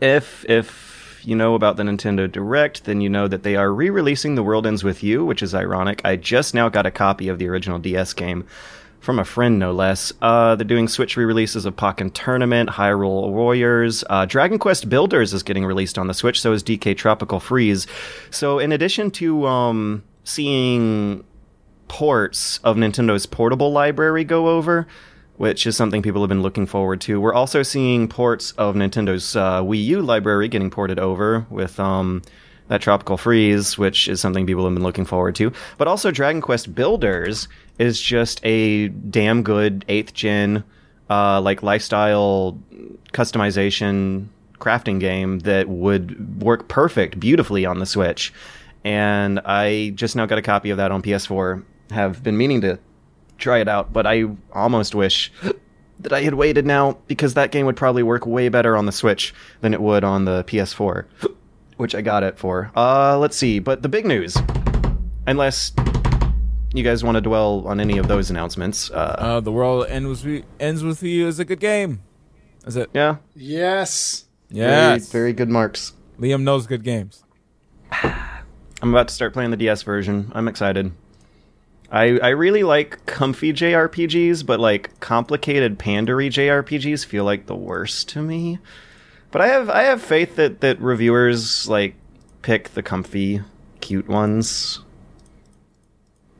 if 0.00 0.44
if 0.48 1.22
you 1.22 1.36
know 1.36 1.54
about 1.54 1.76
the 1.76 1.84
Nintendo 1.84 2.30
Direct, 2.30 2.86
then 2.86 3.00
you 3.00 3.08
know 3.08 3.28
that 3.28 3.44
they 3.44 3.54
are 3.54 3.72
re-releasing 3.72 4.34
The 4.34 4.42
World 4.42 4.66
Ends 4.66 4.82
with 4.82 5.04
You, 5.04 5.24
which 5.24 5.44
is 5.44 5.54
ironic. 5.54 6.00
I 6.04 6.16
just 6.16 6.54
now 6.54 6.68
got 6.68 6.86
a 6.86 6.90
copy 6.90 7.28
of 7.28 7.38
the 7.38 7.48
original 7.48 7.78
DS 7.78 8.14
game 8.14 8.46
from 9.06 9.18
a 9.20 9.24
friend, 9.24 9.58
no 9.58 9.72
less. 9.72 10.12
Uh, 10.20 10.56
they're 10.56 10.66
doing 10.66 10.88
Switch 10.88 11.16
re-releases 11.16 11.64
of 11.64 11.76
Pokken 11.76 12.12
Tournament, 12.12 12.68
Hyrule 12.68 13.30
Warriors, 13.30 14.02
uh, 14.10 14.26
Dragon 14.26 14.58
Quest 14.58 14.90
Builders 14.90 15.32
is 15.32 15.44
getting 15.44 15.64
released 15.64 15.96
on 15.96 16.08
the 16.08 16.12
Switch. 16.12 16.40
So 16.40 16.52
is 16.52 16.64
DK 16.64 16.96
Tropical 16.96 17.38
Freeze. 17.38 17.86
So 18.30 18.58
in 18.58 18.72
addition 18.72 19.12
to 19.12 19.46
um, 19.46 20.02
seeing 20.24 21.24
ports 21.86 22.58
of 22.64 22.76
Nintendo's 22.76 23.26
portable 23.26 23.70
library 23.70 24.24
go 24.24 24.48
over, 24.48 24.88
which 25.36 25.68
is 25.68 25.76
something 25.76 26.02
people 26.02 26.20
have 26.20 26.28
been 26.28 26.42
looking 26.42 26.66
forward 26.66 27.00
to. 27.02 27.20
We're 27.20 27.32
also 27.32 27.62
seeing 27.62 28.08
ports 28.08 28.50
of 28.52 28.74
Nintendo's 28.74 29.36
uh, 29.36 29.62
Wii 29.62 29.84
U 29.84 30.02
library 30.02 30.48
getting 30.48 30.70
ported 30.70 30.98
over 30.98 31.46
with 31.48 31.78
um, 31.78 32.22
that 32.68 32.80
Tropical 32.80 33.16
Freeze, 33.16 33.78
which 33.78 34.08
is 34.08 34.20
something 34.20 34.46
people 34.46 34.64
have 34.64 34.74
been 34.74 34.82
looking 34.82 35.04
forward 35.04 35.36
to. 35.36 35.52
But 35.78 35.86
also, 35.86 36.10
Dragon 36.10 36.40
Quest 36.40 36.74
Builders 36.74 37.46
is 37.78 38.00
just 38.00 38.40
a 38.44 38.88
damn 38.88 39.42
good 39.42 39.84
eighth 39.88 40.14
gen, 40.14 40.64
uh, 41.10 41.40
like 41.40 41.62
lifestyle 41.62 42.58
customization 43.12 44.28
crafting 44.58 44.98
game 45.00 45.40
that 45.40 45.68
would 45.68 46.42
work 46.42 46.68
perfect, 46.68 47.20
beautifully 47.20 47.66
on 47.66 47.78
the 47.78 47.86
Switch. 47.86 48.32
And 48.84 49.40
I 49.40 49.92
just 49.94 50.16
now 50.16 50.26
got 50.26 50.38
a 50.38 50.42
copy 50.42 50.70
of 50.70 50.76
that 50.78 50.92
on 50.92 51.02
PS4. 51.02 51.64
Have 51.90 52.22
been 52.22 52.36
meaning 52.36 52.60
to 52.62 52.78
try 53.38 53.58
it 53.58 53.68
out, 53.68 53.92
but 53.92 54.06
I 54.06 54.24
almost 54.52 54.94
wish 54.94 55.32
that 56.00 56.12
I 56.12 56.22
had 56.22 56.34
waited 56.34 56.66
now 56.66 56.98
because 57.06 57.34
that 57.34 57.50
game 57.50 57.66
would 57.66 57.76
probably 57.76 58.02
work 58.02 58.26
way 58.26 58.48
better 58.48 58.76
on 58.76 58.86
the 58.86 58.92
Switch 58.92 59.34
than 59.60 59.74
it 59.74 59.80
would 59.80 60.04
on 60.04 60.24
the 60.24 60.44
PS4, 60.44 61.04
which 61.76 61.94
I 61.94 62.00
got 62.00 62.22
it 62.22 62.38
for. 62.38 62.70
Uh, 62.76 63.18
let's 63.18 63.36
see. 63.36 63.58
But 63.58 63.82
the 63.82 63.88
big 63.88 64.06
news, 64.06 64.36
unless 65.26 65.72
you 66.76 66.84
guys 66.84 67.02
want 67.04 67.16
to 67.16 67.20
dwell 67.20 67.64
on 67.66 67.80
any 67.80 67.98
of 67.98 68.08
those 68.08 68.30
announcements, 68.30 68.90
uh, 68.90 69.16
Uh, 69.18 69.40
the 69.40 69.52
world 69.52 69.86
ends 69.88 70.24
with 70.24 70.44
ends 70.60 70.82
with 70.84 71.02
you 71.02 71.26
is 71.26 71.38
a 71.38 71.44
good 71.44 71.60
game. 71.60 72.00
Is 72.66 72.76
it? 72.76 72.90
yeah, 72.92 73.16
Yes. 73.34 74.24
Yes. 74.50 75.08
very, 75.10 75.22
very 75.24 75.32
good 75.32 75.48
marks. 75.48 75.92
Liam 76.20 76.42
knows 76.42 76.66
good 76.66 76.82
games. 76.84 77.24
I'm 78.02 78.90
about 78.90 79.08
to 79.08 79.14
start 79.14 79.32
playing 79.32 79.50
the 79.50 79.56
DS 79.56 79.82
version. 79.82 80.30
I'm 80.34 80.48
excited. 80.48 80.92
I 81.90 82.18
I 82.18 82.28
really 82.30 82.62
like 82.64 83.06
comfy 83.06 83.52
JRPGs, 83.52 84.44
but 84.44 84.58
like 84.60 84.98
complicated 85.00 85.78
pandery 85.78 86.28
JRPGs 86.28 87.04
feel 87.06 87.24
like 87.24 87.46
the 87.46 87.54
worst 87.56 88.08
to 88.10 88.22
me. 88.22 88.58
But 89.30 89.40
I 89.40 89.48
have 89.48 89.70
I 89.70 89.82
have 89.84 90.02
faith 90.02 90.36
that 90.36 90.60
that 90.60 90.80
reviewers 90.80 91.68
like 91.68 91.94
pick 92.42 92.70
the 92.74 92.82
comfy, 92.82 93.40
cute 93.80 94.08
ones. 94.08 94.80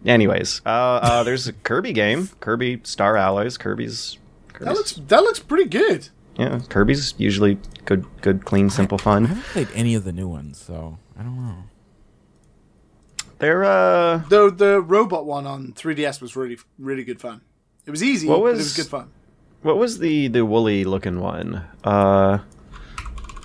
Anyways, 0.07 0.63
uh, 0.65 0.69
uh, 1.03 1.23
there's 1.25 1.49
a 1.49 1.53
Kirby 1.53 1.93
game, 1.93 2.29
Kirby 2.41 2.81
Star 2.85 3.17
Allies. 3.17 3.59
Kirby's, 3.59 4.19
That 4.61 4.75
looks 4.75 4.93
that 5.09 5.23
looks 5.23 5.41
pretty 5.41 5.69
good. 5.69 6.09
yeah, 6.39 6.61
Kirby's 6.69 7.15
usually 7.19 7.59
good, 7.85 8.05
good, 8.23 8.45
clean, 8.45 8.71
simple 8.71 8.99
fun. 8.99 9.25
I 9.25 9.29
fun. 9.29 9.37
haven't 9.37 9.53
played 9.53 9.69
any 9.75 9.95
of 9.95 10.05
the 10.05 10.13
new 10.13 10.29
ones, 10.29 10.59
so 10.61 10.99
I 11.19 11.23
don't 11.23 11.37
know. 11.45 11.57
They're 13.39 13.65
uh, 13.65 14.19
The 14.29 14.51
the 14.51 14.81
robot 14.81 15.27
one 15.27 15.47
on 15.47 15.73
3DS 15.73 16.21
was 16.23 16.37
really 16.37 16.59
really 16.79 17.05
good 17.05 17.21
fun. 17.21 17.43
It 17.85 17.91
was 17.91 18.03
easy, 18.03 18.29
What 18.29 18.37
but 18.39 18.45
it 18.47 18.53
was- 18.53 18.59
was 18.59 18.77
good 18.77 18.87
fun. 18.87 19.11
What 19.63 19.79
was 19.79 19.99
the 19.99 20.29
the 20.29 20.45
woolly 20.47 20.85
looking 20.85 21.21
one? 21.21 21.65
Uh, 21.83 22.39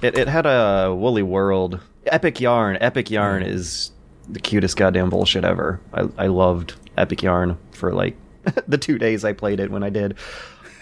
it 0.03 0.17
it 0.17 0.27
had 0.27 0.45
a 0.45 0.93
woolly 0.93 1.23
world. 1.23 1.79
Epic 2.05 2.39
Yarn. 2.39 2.77
Epic 2.81 3.09
Yarn 3.09 3.41
is 3.43 3.91
the 4.29 4.39
cutest 4.39 4.77
goddamn 4.77 5.09
bullshit 5.09 5.43
ever. 5.43 5.79
I 5.93 6.07
I 6.17 6.27
loved 6.27 6.73
Epic 6.97 7.23
Yarn 7.23 7.57
for 7.71 7.93
like 7.93 8.15
the 8.67 8.77
two 8.77 8.97
days 8.97 9.23
I 9.25 9.33
played 9.33 9.59
it 9.59 9.71
when 9.71 9.83
I 9.83 9.89
did. 9.89 10.17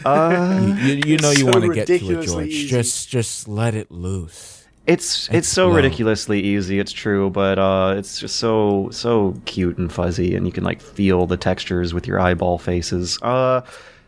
Uh, 0.06 0.62
You, 0.62 0.74
you, 0.94 1.02
you 1.06 1.18
know 1.18 1.32
you 1.32 1.38
so 1.38 1.46
want 1.48 1.64
to 1.66 1.74
get 1.74 1.88
to 1.88 1.94
it, 1.96 2.26
George. 2.26 2.48
easy. 2.48 2.68
Just 2.68 3.10
just 3.10 3.48
let 3.48 3.76
it 3.76 3.92
loose. 3.92 4.66
it's 4.88 5.28
it's 5.30 5.48
so 5.50 5.68
Explode. 5.68 5.76
ridiculously 5.76 6.40
easy. 6.42 6.80
It's 6.80 6.92
true, 6.94 7.30
but 7.30 7.60
uh, 7.60 7.96
it's 7.98 8.20
just 8.20 8.38
so 8.38 8.90
so 8.92 9.36
cute 9.46 9.78
and 9.78 9.92
fuzzy, 9.92 10.36
and 10.36 10.46
you 10.46 10.54
can 10.54 10.64
like 10.64 10.82
feel 10.82 11.26
the 11.28 11.36
textures 11.38 11.94
with 11.94 12.08
your 12.08 12.20
eyeball 12.20 12.58
faces. 12.58 13.20
Uh, 13.22 13.62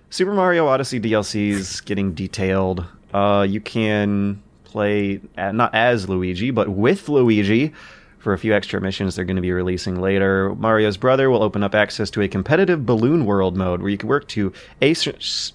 Super 0.10 0.34
Mario 0.34 0.68
Odyssey 0.68 1.00
DLCs 1.00 1.84
getting 1.86 2.14
detailed. 2.14 2.86
Uh, 3.14 3.46
you 3.50 3.60
can 3.60 4.42
play 4.64 5.20
uh, 5.38 5.52
not 5.52 5.76
as 5.76 6.08
Luigi, 6.08 6.52
but 6.52 6.70
with 6.70 7.10
Luigi 7.10 7.74
for 8.22 8.34
a 8.34 8.38
few 8.38 8.54
extra 8.54 8.80
missions 8.80 9.16
they're 9.16 9.26
going 9.26 9.36
to 9.36 9.42
be 9.42 9.52
releasing 9.52 10.00
later. 10.00 10.54
Mario's 10.56 10.98
brother 10.98 11.30
will 11.30 11.44
open 11.44 11.64
up 11.64 11.74
access 11.74 12.10
to 12.12 12.22
a 12.22 12.28
competitive 12.28 12.86
balloon 12.86 13.26
world 13.26 13.58
mode 13.58 13.82
where 13.82 13.90
you 13.90 13.98
can 13.98 14.08
work 14.08 14.28
to 14.30 14.54
ace. 14.82 15.54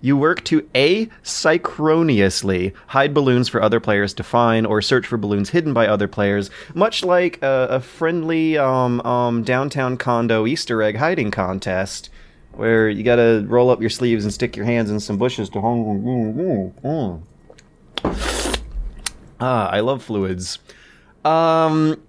You 0.00 0.16
work 0.16 0.44
to 0.44 0.62
asynchronously 0.74 2.72
hide 2.88 3.14
balloons 3.14 3.48
for 3.48 3.62
other 3.62 3.80
players 3.80 4.14
to 4.14 4.22
find 4.22 4.66
or 4.66 4.80
search 4.82 5.06
for 5.06 5.16
balloons 5.16 5.50
hidden 5.50 5.72
by 5.72 5.86
other 5.86 6.08
players, 6.08 6.50
much 6.74 7.04
like 7.04 7.42
a, 7.42 7.68
a 7.70 7.80
friendly 7.80 8.56
um, 8.58 9.00
um, 9.02 9.42
downtown 9.42 9.96
condo 9.96 10.46
Easter 10.46 10.82
egg 10.82 10.96
hiding 10.96 11.30
contest 11.30 12.10
where 12.52 12.88
you 12.88 13.02
gotta 13.02 13.44
roll 13.48 13.70
up 13.70 13.80
your 13.80 13.90
sleeves 13.90 14.24
and 14.24 14.32
stick 14.32 14.56
your 14.56 14.64
hands 14.64 14.90
in 14.90 14.98
some 15.00 15.18
bushes 15.18 15.48
to. 15.50 15.60
Ah, 19.38 19.68
I 19.68 19.80
love 19.80 20.02
fluids. 20.02 20.58
Um, 21.26 22.00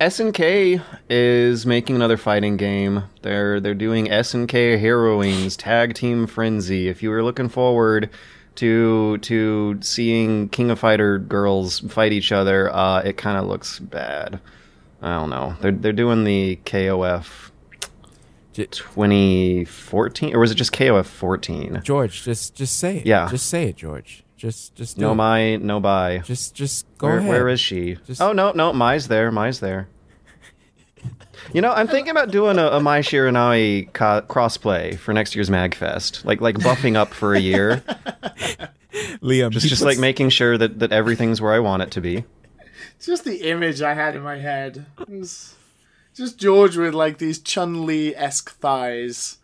SNK 0.00 0.82
is 1.10 1.66
making 1.66 1.96
another 1.96 2.16
fighting 2.16 2.56
game. 2.56 3.04
They're 3.20 3.60
they're 3.60 3.74
doing 3.74 4.06
SNK 4.06 4.78
Heroines 4.78 5.56
Tag 5.56 5.94
Team 5.94 6.26
Frenzy. 6.26 6.88
If 6.88 7.02
you 7.02 7.10
were 7.10 7.22
looking 7.22 7.50
forward 7.50 8.08
to 8.56 9.18
to 9.18 9.78
seeing 9.82 10.48
King 10.48 10.70
of 10.70 10.78
Fighter 10.78 11.18
girls 11.18 11.80
fight 11.80 12.12
each 12.12 12.32
other, 12.32 12.74
uh, 12.74 13.00
it 13.00 13.18
kind 13.18 13.36
of 13.36 13.44
looks 13.44 13.78
bad. 13.78 14.40
I 15.02 15.18
don't 15.18 15.28
know. 15.30 15.54
They're 15.60 15.72
they're 15.72 15.92
doing 15.92 16.24
the 16.24 16.56
KOF 16.64 17.50
2014 18.54 20.34
or 20.34 20.40
was 20.40 20.50
it 20.50 20.54
just 20.54 20.72
KOF 20.72 21.04
14? 21.04 21.82
George, 21.84 22.22
just 22.22 22.54
just 22.54 22.78
say 22.78 22.98
it. 22.98 23.06
Yeah. 23.06 23.28
Just 23.30 23.48
say 23.48 23.68
it, 23.68 23.76
George. 23.76 24.24
Just 24.36 24.74
just 24.74 24.96
do 24.96 25.02
No 25.02 25.12
it. 25.12 25.14
my, 25.16 25.56
no 25.56 25.80
buy. 25.80 26.18
Just 26.18 26.54
just 26.54 26.86
go 26.98 27.06
Where, 27.08 27.18
ahead. 27.18 27.28
where 27.30 27.48
is 27.48 27.60
she? 27.60 27.96
Just- 28.06 28.20
Oh 28.20 28.32
no, 28.32 28.52
no, 28.52 28.72
Mai's 28.72 29.08
there. 29.08 29.30
Mai's 29.32 29.60
there. 29.60 29.88
You 31.52 31.60
know, 31.60 31.72
I'm 31.72 31.86
thinking 31.86 32.10
about 32.10 32.30
doing 32.30 32.58
a, 32.58 32.66
a 32.68 32.80
Mai 32.80 33.00
Shiranui 33.00 33.92
co- 33.92 34.22
crossplay 34.22 34.98
for 34.98 35.12
next 35.14 35.34
year's 35.36 35.48
Magfest, 35.48 36.24
like 36.24 36.40
like 36.40 36.56
buffing 36.56 36.96
up 36.96 37.14
for 37.14 37.34
a 37.34 37.38
year, 37.40 37.82
Liam, 39.22 39.50
just 39.50 39.66
just 39.68 39.82
puts- 39.82 39.96
like 39.96 39.98
making 39.98 40.30
sure 40.30 40.58
that 40.58 40.80
that 40.80 40.92
everything's 40.92 41.40
where 41.40 41.52
I 41.52 41.58
want 41.60 41.82
it 41.82 41.90
to 41.92 42.00
be. 42.00 42.24
It's 42.96 43.06
just 43.06 43.24
the 43.24 43.48
image 43.48 43.80
I 43.82 43.94
had 43.94 44.16
in 44.16 44.22
my 44.22 44.38
head. 44.38 44.86
It 44.98 45.20
just 46.14 46.38
George 46.38 46.76
with 46.76 46.94
like 46.94 47.18
these 47.18 47.38
Chun 47.38 47.86
Li 47.86 48.14
esque 48.16 48.50
thighs. 48.58 49.38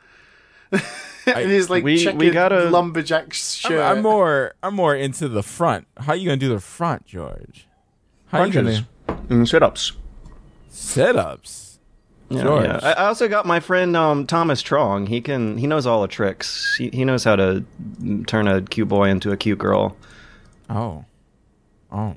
and 1.26 1.50
his 1.50 1.70
like 1.70 1.84
we- 1.84 2.08
we 2.12 2.30
gotta- 2.30 2.70
lumberjack 2.70 3.24
I'm, 3.24 3.30
shirt. 3.30 3.80
I'm 3.80 4.02
more. 4.02 4.54
I'm 4.62 4.74
more 4.74 4.94
into 4.94 5.28
the 5.28 5.42
front. 5.42 5.86
How 5.96 6.14
you 6.14 6.26
gonna 6.26 6.36
do 6.36 6.48
the 6.48 6.60
front, 6.60 7.06
George? 7.06 7.66
How 8.26 8.44
you 8.44 8.52
Punches 8.52 8.82
gonna 9.08 9.20
and 9.28 9.48
sit-ups. 9.48 9.92
sit 10.70 11.16
ups? 11.16 11.78
Yeah, 12.30 12.42
George. 12.44 12.64
yeah. 12.64 12.80
I 12.82 12.92
I 12.92 13.06
also 13.08 13.28
got 13.28 13.44
my 13.44 13.60
friend 13.60 13.94
um, 13.96 14.26
Thomas 14.26 14.62
Trong. 14.62 15.06
He 15.06 15.20
can 15.20 15.58
he 15.58 15.66
knows 15.66 15.86
all 15.86 16.00
the 16.02 16.08
tricks. 16.08 16.74
He 16.78 16.88
he 16.90 17.04
knows 17.04 17.24
how 17.24 17.36
to 17.36 17.62
mm, 18.00 18.26
turn 18.26 18.48
a 18.48 18.62
cute 18.62 18.88
boy 18.88 19.10
into 19.10 19.30
a 19.32 19.36
cute 19.36 19.58
girl. 19.58 19.96
Oh, 20.70 21.04
oh. 21.92 22.16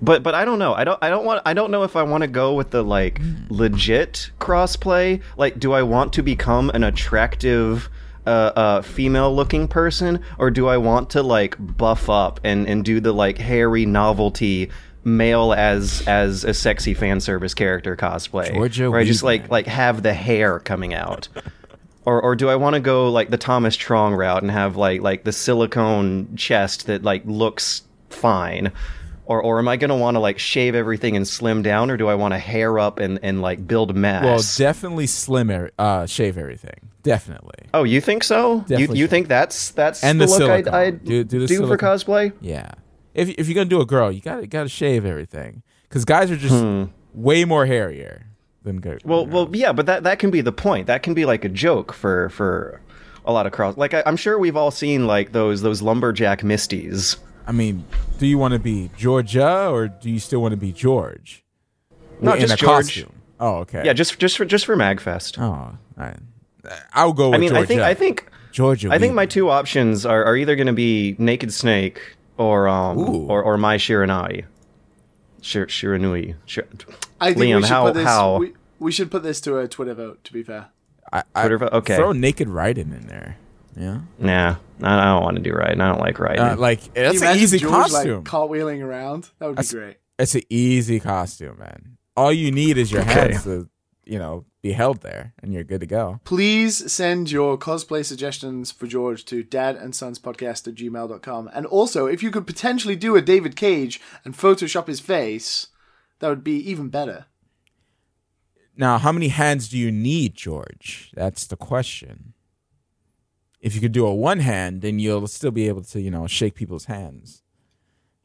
But 0.00 0.24
but 0.24 0.34
I 0.34 0.44
don't 0.44 0.58
know. 0.58 0.74
I 0.74 0.82
don't 0.82 0.98
I 1.00 1.10
don't 1.10 1.24
want 1.24 1.42
I 1.46 1.54
don't 1.54 1.70
know 1.70 1.84
if 1.84 1.94
I 1.94 2.02
want 2.02 2.22
to 2.22 2.26
go 2.28 2.54
with 2.54 2.70
the 2.70 2.82
like 2.82 3.20
legit 3.50 4.32
crossplay. 4.40 5.22
Like 5.36 5.60
do 5.60 5.72
I 5.72 5.84
want 5.84 6.12
to 6.14 6.22
become 6.24 6.70
an 6.70 6.82
attractive 6.82 7.88
uh, 8.26 8.30
uh 8.54 8.82
female 8.82 9.34
looking 9.34 9.68
person 9.68 10.20
or 10.38 10.50
do 10.50 10.68
I 10.68 10.76
want 10.76 11.10
to 11.10 11.22
like 11.22 11.56
buff 11.58 12.08
up 12.08 12.40
and 12.44 12.68
and 12.68 12.84
do 12.84 13.00
the 13.00 13.12
like 13.12 13.38
hairy 13.38 13.86
novelty 13.86 14.70
male 15.04 15.52
as 15.52 16.02
as 16.06 16.44
a 16.44 16.54
sexy 16.54 16.94
fan 16.94 17.20
service 17.20 17.54
character 17.54 17.96
cosplay 17.96 18.52
Georgia 18.52 18.90
where 18.90 19.00
I 19.00 19.04
just 19.04 19.22
like 19.22 19.50
like 19.50 19.66
have 19.66 20.02
the 20.02 20.14
hair 20.14 20.58
coming 20.60 20.94
out. 20.94 21.28
Or, 22.04 22.20
or 22.20 22.34
do 22.34 22.48
I 22.48 22.56
want 22.56 22.74
to 22.74 22.80
go 22.80 23.10
like 23.10 23.30
the 23.30 23.38
Thomas 23.38 23.76
Trong 23.76 24.14
route 24.14 24.42
and 24.42 24.50
have 24.50 24.76
like 24.76 25.02
like 25.02 25.22
the 25.22 25.32
silicone 25.32 26.34
chest 26.36 26.86
that 26.86 27.04
like 27.04 27.22
looks 27.24 27.82
fine? 28.10 28.72
Or, 29.24 29.40
or 29.40 29.58
am 29.60 29.68
I 29.68 29.76
going 29.76 29.90
to 29.90 29.94
want 29.96 30.16
to 30.16 30.18
like 30.18 30.38
shave 30.40 30.74
everything 30.74 31.16
and 31.16 31.26
slim 31.26 31.62
down, 31.62 31.90
or 31.90 31.96
do 31.96 32.08
I 32.08 32.16
want 32.16 32.34
to 32.34 32.38
hair 32.38 32.78
up 32.78 32.98
and, 32.98 33.20
and 33.22 33.40
like 33.40 33.66
build 33.66 33.94
mass? 33.94 34.24
Well, 34.24 34.42
definitely 34.56 35.06
slim. 35.06 35.48
Er- 35.50 35.70
uh, 35.78 36.06
shave 36.06 36.36
everything. 36.36 36.90
Definitely. 37.04 37.68
oh, 37.72 37.84
you 37.84 38.00
think 38.00 38.24
so? 38.24 38.54
You, 38.56 38.60
Definitely 38.62 38.98
you 38.98 39.06
so. 39.06 39.10
think 39.10 39.28
that's 39.28 39.70
that's 39.70 40.02
And 40.04 40.20
the, 40.20 40.26
the 40.26 40.30
look 40.46 40.68
I'd, 40.68 41.04
Do- 41.04 41.24
do 41.24 41.46
the 41.46 41.66
for 41.66 41.76
cosplay? 41.78 42.32
Yeah. 42.40 42.72
If 43.14 43.28
if 43.30 43.46
you're 43.48 43.54
gonna 43.54 43.66
do 43.66 43.80
a 43.80 43.86
girl, 43.86 44.10
you 44.10 44.20
gotta 44.20 44.46
gotta 44.46 44.68
shave 44.68 45.04
everything 45.04 45.62
because 45.88 46.04
guys 46.04 46.30
are 46.30 46.36
just 46.36 46.54
Hmm. 46.60 46.84
way 47.14 47.44
more 47.44 47.66
hairier 47.66 48.26
than 48.64 48.80
girls. 48.80 49.02
Well, 49.04 49.26
well, 49.26 49.48
yeah, 49.52 49.72
but 49.72 49.86
that 49.86 50.02
that 50.04 50.18
can 50.18 50.30
be 50.30 50.40
the 50.40 50.52
point. 50.52 50.86
That 50.86 51.02
can 51.02 51.12
be 51.14 51.24
like 51.26 51.44
a 51.44 51.48
joke 51.48 51.92
for 51.92 52.28
for 52.30 52.80
a 53.24 53.32
lot 53.32 53.46
of 53.46 53.52
cross. 53.52 53.76
Like 53.76 53.94
I, 53.94 54.02
I'm 54.06 54.16
sure 54.16 54.38
we've 54.38 54.56
all 54.56 54.70
seen 54.70 55.06
like 55.06 55.32
those 55.32 55.62
those 55.62 55.82
lumberjack 55.82 56.40
misties. 56.42 57.16
I 57.46 57.52
mean, 57.52 57.84
do 58.18 58.26
you 58.26 58.38
want 58.38 58.52
to 58.54 58.58
be 58.60 58.90
Georgia 58.96 59.68
or 59.68 59.88
do 59.88 60.10
you 60.10 60.18
still 60.18 60.40
want 60.42 60.52
to 60.52 60.56
be 60.56 60.72
George? 60.72 61.44
No, 62.20 62.34
in 62.34 62.40
just 62.40 62.54
a 62.54 62.56
George. 62.56 62.86
costume. 62.86 63.12
Oh, 63.40 63.56
okay. 63.58 63.82
Yeah, 63.84 63.92
just 63.92 64.18
just 64.18 64.36
for 64.36 64.44
just 64.44 64.64
for 64.66 64.76
Magfest. 64.76 65.38
Oh, 65.40 65.76
I, 65.98 66.14
I'll 66.92 67.12
go 67.12 67.30
with 67.30 67.36
I 67.36 67.38
mean, 67.38 67.48
Georgia. 67.50 67.62
I 67.62 67.66
think 67.66 67.80
I 67.80 67.94
think 67.94 68.30
Georgia. 68.52 68.88
I 68.92 68.98
think 68.98 69.14
my 69.14 69.26
two 69.26 69.50
options 69.50 70.06
are, 70.06 70.24
are 70.24 70.36
either 70.36 70.54
going 70.54 70.68
to 70.68 70.72
be 70.72 71.16
Naked 71.18 71.52
Snake 71.52 72.00
or 72.36 72.68
um 72.68 72.98
Ooh. 72.98 73.26
or 73.26 73.42
or 73.42 73.56
Mai 73.56 73.78
Shiranui. 73.78 74.44
Shir- 75.40 75.66
Shiranui. 75.66 76.36
Shir- 76.46 76.68
I 77.20 77.34
think 77.34 77.38
Liam, 77.38 77.56
we 77.56 77.62
should 77.62 77.68
how 77.70 77.84
put 77.86 77.94
this. 77.94 78.04
how? 78.06 78.38
We, 78.38 78.52
we 78.78 78.92
should 78.92 79.10
put 79.10 79.24
this 79.24 79.40
to 79.40 79.58
a 79.58 79.66
Twitter 79.66 79.94
vote. 79.94 80.22
To 80.24 80.32
be 80.32 80.44
fair, 80.44 80.68
I, 81.12 81.24
I, 81.34 81.40
Twitter 81.42 81.58
vote? 81.58 81.72
Okay. 81.72 81.96
Throw 81.96 82.12
naked 82.12 82.46
Raiden 82.46 82.96
in 82.96 83.08
there. 83.08 83.38
Yeah. 83.76 84.02
Nah, 84.18 84.56
I 84.84 85.00
I 85.00 85.14
don't 85.14 85.22
want 85.22 85.36
to 85.36 85.42
do 85.42 85.52
right. 85.52 85.70
I 85.72 85.88
don't 85.88 86.00
like 86.00 86.18
riding. 86.18 86.44
Uh, 86.44 86.56
like 86.56 86.82
Can 86.94 87.04
that's 87.04 87.22
an 87.22 87.36
easy 87.38 87.58
George, 87.58 87.72
costume. 87.72 88.16
Like, 88.18 88.24
cartwheeling 88.24 88.82
around. 88.82 89.30
That 89.38 89.46
would 89.48 89.56
That's- 89.56 89.72
be 89.72 89.78
great. 89.78 89.96
it's 90.18 90.34
an 90.34 90.42
easy 90.50 91.00
costume, 91.00 91.58
man. 91.58 91.96
All 92.16 92.32
you 92.32 92.50
need 92.50 92.76
is 92.78 92.92
your 92.92 93.02
Okay. 93.02 93.12
hands 93.12 93.44
to, 93.44 93.68
you 94.04 94.18
know, 94.18 94.44
be 94.62 94.72
held 94.72 95.00
there, 95.00 95.32
and 95.42 95.52
you're 95.52 95.64
good 95.64 95.80
to 95.80 95.86
go. 95.86 96.20
Please 96.24 96.92
send 96.92 97.30
your 97.32 97.58
cosplay 97.58 98.04
suggestions 98.04 98.70
for 98.70 98.86
George 98.86 99.24
to 99.24 99.42
dad 99.42 99.74
and 99.76 99.94
sons 99.94 100.18
podcast 100.20 100.68
at 100.68 100.74
gmail.com. 100.74 101.50
And 101.52 101.66
also, 101.66 102.06
if 102.06 102.22
you 102.22 102.30
could 102.30 102.46
potentially 102.46 102.94
do 102.94 103.16
a 103.16 103.22
David 103.22 103.56
Cage 103.56 104.00
and 104.24 104.36
Photoshop 104.36 104.86
his 104.86 105.00
face, 105.00 105.68
that 106.20 106.28
would 106.28 106.44
be 106.44 106.58
even 106.70 106.90
better. 106.90 107.26
Now, 108.76 108.98
how 108.98 109.12
many 109.12 109.28
hands 109.28 109.68
do 109.68 109.76
you 109.78 109.90
need, 109.90 110.34
George? 110.34 111.10
That's 111.14 111.46
the 111.46 111.56
question. 111.56 112.31
If 113.62 113.74
you 113.74 113.80
could 113.80 113.92
do 113.92 114.04
a 114.06 114.14
one 114.14 114.40
hand, 114.40 114.82
then 114.82 114.98
you'll 114.98 115.26
still 115.28 115.52
be 115.52 115.68
able 115.68 115.82
to, 115.84 116.00
you 116.00 116.10
know, 116.10 116.26
shake 116.26 116.54
people's 116.54 116.84
hands. 116.86 117.42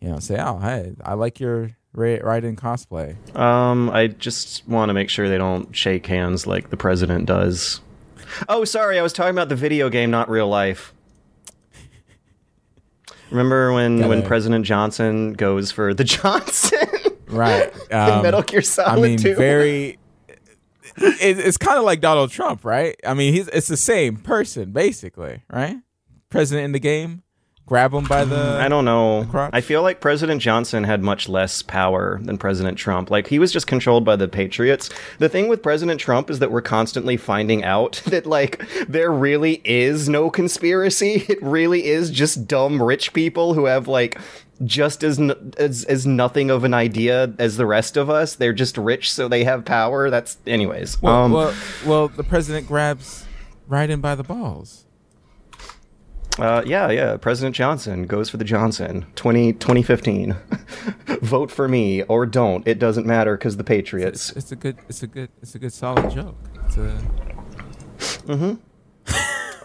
You 0.02 0.10
know, 0.10 0.20
say, 0.20 0.38
"Oh, 0.40 0.58
hey, 0.60 0.94
I 1.04 1.14
like 1.14 1.40
your 1.40 1.78
Ra- 1.94 2.18
Raiden 2.18 2.56
cosplay." 2.56 3.16
Um, 3.38 3.90
I 3.92 4.08
just 4.08 4.68
want 4.68 4.90
to 4.90 4.94
make 4.94 5.10
sure 5.10 5.30
they 5.30 5.38
don't 5.38 5.76
shake 5.76 6.06
hands 6.08 6.46
like 6.48 6.70
the 6.72 6.78
president 6.78 7.28
does. 7.28 7.82
Oh, 8.50 8.66
sorry, 8.66 9.00
I 9.00 9.02
was 9.04 9.14
talking 9.14 9.32
about 9.32 9.48
the 9.50 9.56
video 9.56 9.90
game, 9.90 10.12
not 10.12 10.30
real 10.30 10.48
life. 10.50 10.94
Remember 13.30 13.74
when 13.74 14.00
when 14.08 14.20
Gotta- 14.20 14.28
President 14.28 14.66
Johnson 14.66 15.34
goes 15.34 15.72
for 15.72 15.94
the 15.94 16.04
Johnson 16.16 16.80
Right. 17.28 17.74
in 17.92 17.98
Um, 17.98 18.24
Metal 18.24 18.42
Gear 18.42 18.62
Solid 18.62 19.00
I 19.00 19.02
mean, 19.02 19.18
2? 19.18 19.36
very. 19.36 20.00
It, 20.98 21.40
it's 21.40 21.58
kind 21.58 21.78
of 21.78 21.84
like 21.84 22.02
Donald 22.02 22.32
Trump, 22.32 22.66
right? 22.66 22.96
I 23.06 23.14
mean, 23.14 23.34
he's 23.34 23.48
it's 23.50 23.68
the 23.68 23.78
same 23.78 24.18
person 24.18 24.72
basically, 24.72 25.44
right? 25.50 25.78
President 26.30 26.66
in 26.66 26.72
the 26.74 26.80
game, 26.80 27.24
grab 27.68 27.94
him 27.94 28.06
by 28.06 28.26
the. 28.26 28.36
Mm, 28.36 28.60
I 28.60 28.68
don't 28.68 28.86
know. 28.86 29.50
I 29.54 29.62
feel 29.62 29.84
like 29.84 30.02
President 30.02 30.42
Johnson 30.42 30.84
had 30.84 31.04
much 31.04 31.30
less 31.30 31.62
power 31.62 32.20
than 32.24 32.38
President 32.40 32.78
Trump. 32.78 33.12
Like 33.12 33.28
he 33.28 33.38
was 33.38 33.52
just 33.52 33.68
controlled 33.68 34.04
by 34.04 34.16
the 34.16 34.28
Patriots. 34.28 34.90
The 35.20 35.30
thing 35.30 35.48
with 35.48 35.62
President 35.62 36.00
Trump 36.00 36.32
is 36.32 36.40
that 36.40 36.52
we're 36.52 36.62
constantly 36.62 37.18
finding 37.18 37.64
out 37.64 38.02
that 38.08 38.26
like 38.26 38.68
there 38.88 39.12
really 39.12 39.62
is 39.64 40.10
no 40.10 40.32
conspiracy. 40.32 41.26
It 41.28 41.44
really 41.44 41.86
is 41.86 42.10
just 42.10 42.48
dumb 42.48 42.82
rich 42.82 43.14
people 43.14 43.54
who 43.54 43.66
have 43.66 43.88
like 43.88 44.18
just 44.66 45.04
as 45.04 45.20
n- 45.20 45.54
as 45.58 45.84
as 45.86 46.06
nothing 46.06 46.50
of 46.50 46.64
an 46.64 46.74
idea 46.74 47.34
as 47.40 47.58
the 47.58 47.66
rest 47.66 47.98
of 47.98 48.10
us. 48.10 48.36
They're 48.36 48.54
just 48.54 48.78
rich 48.78 49.12
so 49.12 49.28
they 49.28 49.44
have 49.44 49.66
power. 49.66 50.10
That's 50.10 50.38
anyways. 50.46 51.02
Well, 51.02 51.16
um 51.24 51.32
well, 51.32 51.54
well, 51.86 52.08
the 52.08 52.24
president 52.24 52.68
grabs 52.68 53.26
Raiden 53.70 54.02
by 54.02 54.16
the 54.16 54.24
balls. 54.24 54.86
Uh, 56.40 56.62
yeah, 56.68 56.92
yeah. 56.92 57.18
President 57.18 57.56
Johnson 57.56 58.06
goes 58.06 58.30
for 58.30 58.38
the 58.38 58.44
Johnson. 58.44 59.08
20, 59.16 59.54
2015. 59.54 60.36
Vote 61.22 61.50
for 61.50 61.68
me 61.68 62.04
or 62.04 62.28
don't. 62.28 62.68
It 62.68 62.78
doesn't 62.78 63.08
matter 63.08 63.36
because 63.36 63.58
the 63.58 63.64
Patriots. 63.64 64.30
It's, 64.30 64.38
it's 64.38 64.52
a 64.52 64.56
good, 64.56 64.78
it's 64.88 65.02
a 65.02 65.08
good, 65.08 65.30
it's 65.42 65.56
a 65.56 65.60
good 65.60 65.74
solid 65.74 66.12
joke. 66.12 66.38
It's 66.68 66.78
a, 66.78 67.00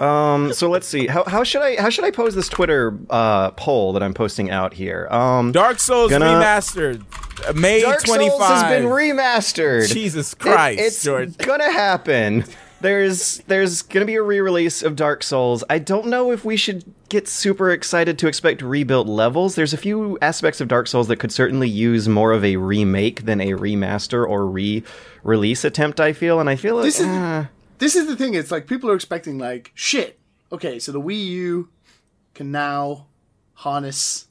Um, 0.02 0.52
so 0.52 0.68
let's 0.68 0.86
see. 0.86 1.06
How, 1.06 1.24
how 1.24 1.44
should 1.44 1.62
I 1.62 1.80
how 1.80 1.88
should 1.90 2.04
I 2.04 2.10
pose 2.10 2.34
this 2.34 2.48
Twitter 2.48 2.98
uh, 3.10 3.52
poll 3.52 3.92
that 3.92 4.02
I'm 4.02 4.14
posting 4.14 4.50
out 4.50 4.74
here? 4.74 5.06
Um, 5.10 5.52
Dark 5.52 5.78
Souls 5.78 6.10
Gonna- 6.10 6.24
remastered, 6.26 7.04
May 7.54 7.82
Dark 7.82 8.04
twenty 8.04 8.28
Souls 8.28 8.42
has 8.42 8.64
been 8.64 8.84
remastered. 8.84 9.92
Jesus 9.92 10.32
It- 10.32 10.38
Christ, 10.38 10.80
it's 10.80 11.02
George. 11.04 11.36
gonna 11.38 11.70
happen. 11.70 12.44
There's 12.80 13.38
there's 13.46 13.82
gonna 13.82 14.06
be 14.06 14.16
a 14.16 14.22
re-release 14.22 14.82
of 14.82 14.96
Dark 14.96 15.22
Souls. 15.22 15.62
I 15.70 15.78
don't 15.78 16.06
know 16.08 16.32
if 16.32 16.44
we 16.44 16.56
should 16.56 16.82
get 17.08 17.28
super 17.28 17.70
excited 17.70 18.18
to 18.18 18.26
expect 18.26 18.60
rebuilt 18.60 19.06
levels. 19.06 19.54
There's 19.54 19.72
a 19.72 19.76
few 19.76 20.18
aspects 20.20 20.60
of 20.60 20.66
Dark 20.66 20.88
Souls 20.88 21.06
that 21.06 21.16
could 21.20 21.30
certainly 21.30 21.68
use 21.68 22.08
more 22.08 22.32
of 22.32 22.44
a 22.44 22.56
remake 22.56 23.24
than 23.24 23.40
a 23.40 23.50
remaster 23.52 24.26
or 24.28 24.46
re-release 24.48 25.64
attempt. 25.64 26.00
I 26.00 26.12
feel, 26.12 26.40
and 26.40 26.50
I 26.50 26.56
feel 26.56 26.74
like 26.74 26.86
This 26.86 26.98
is- 26.98 27.06
uh, 27.06 27.46
This 27.82 27.96
is 27.96 28.06
the 28.06 28.14
thing. 28.14 28.34
It's 28.34 28.52
like 28.52 28.68
people 28.68 28.88
are 28.90 28.94
expecting, 28.94 29.38
like, 29.38 29.72
shit. 29.74 30.20
Okay, 30.52 30.78
so 30.78 30.92
the 30.92 31.00
Wii 31.00 31.26
U 31.26 31.68
can 32.32 32.52
now 32.52 33.06
harness 33.54 34.28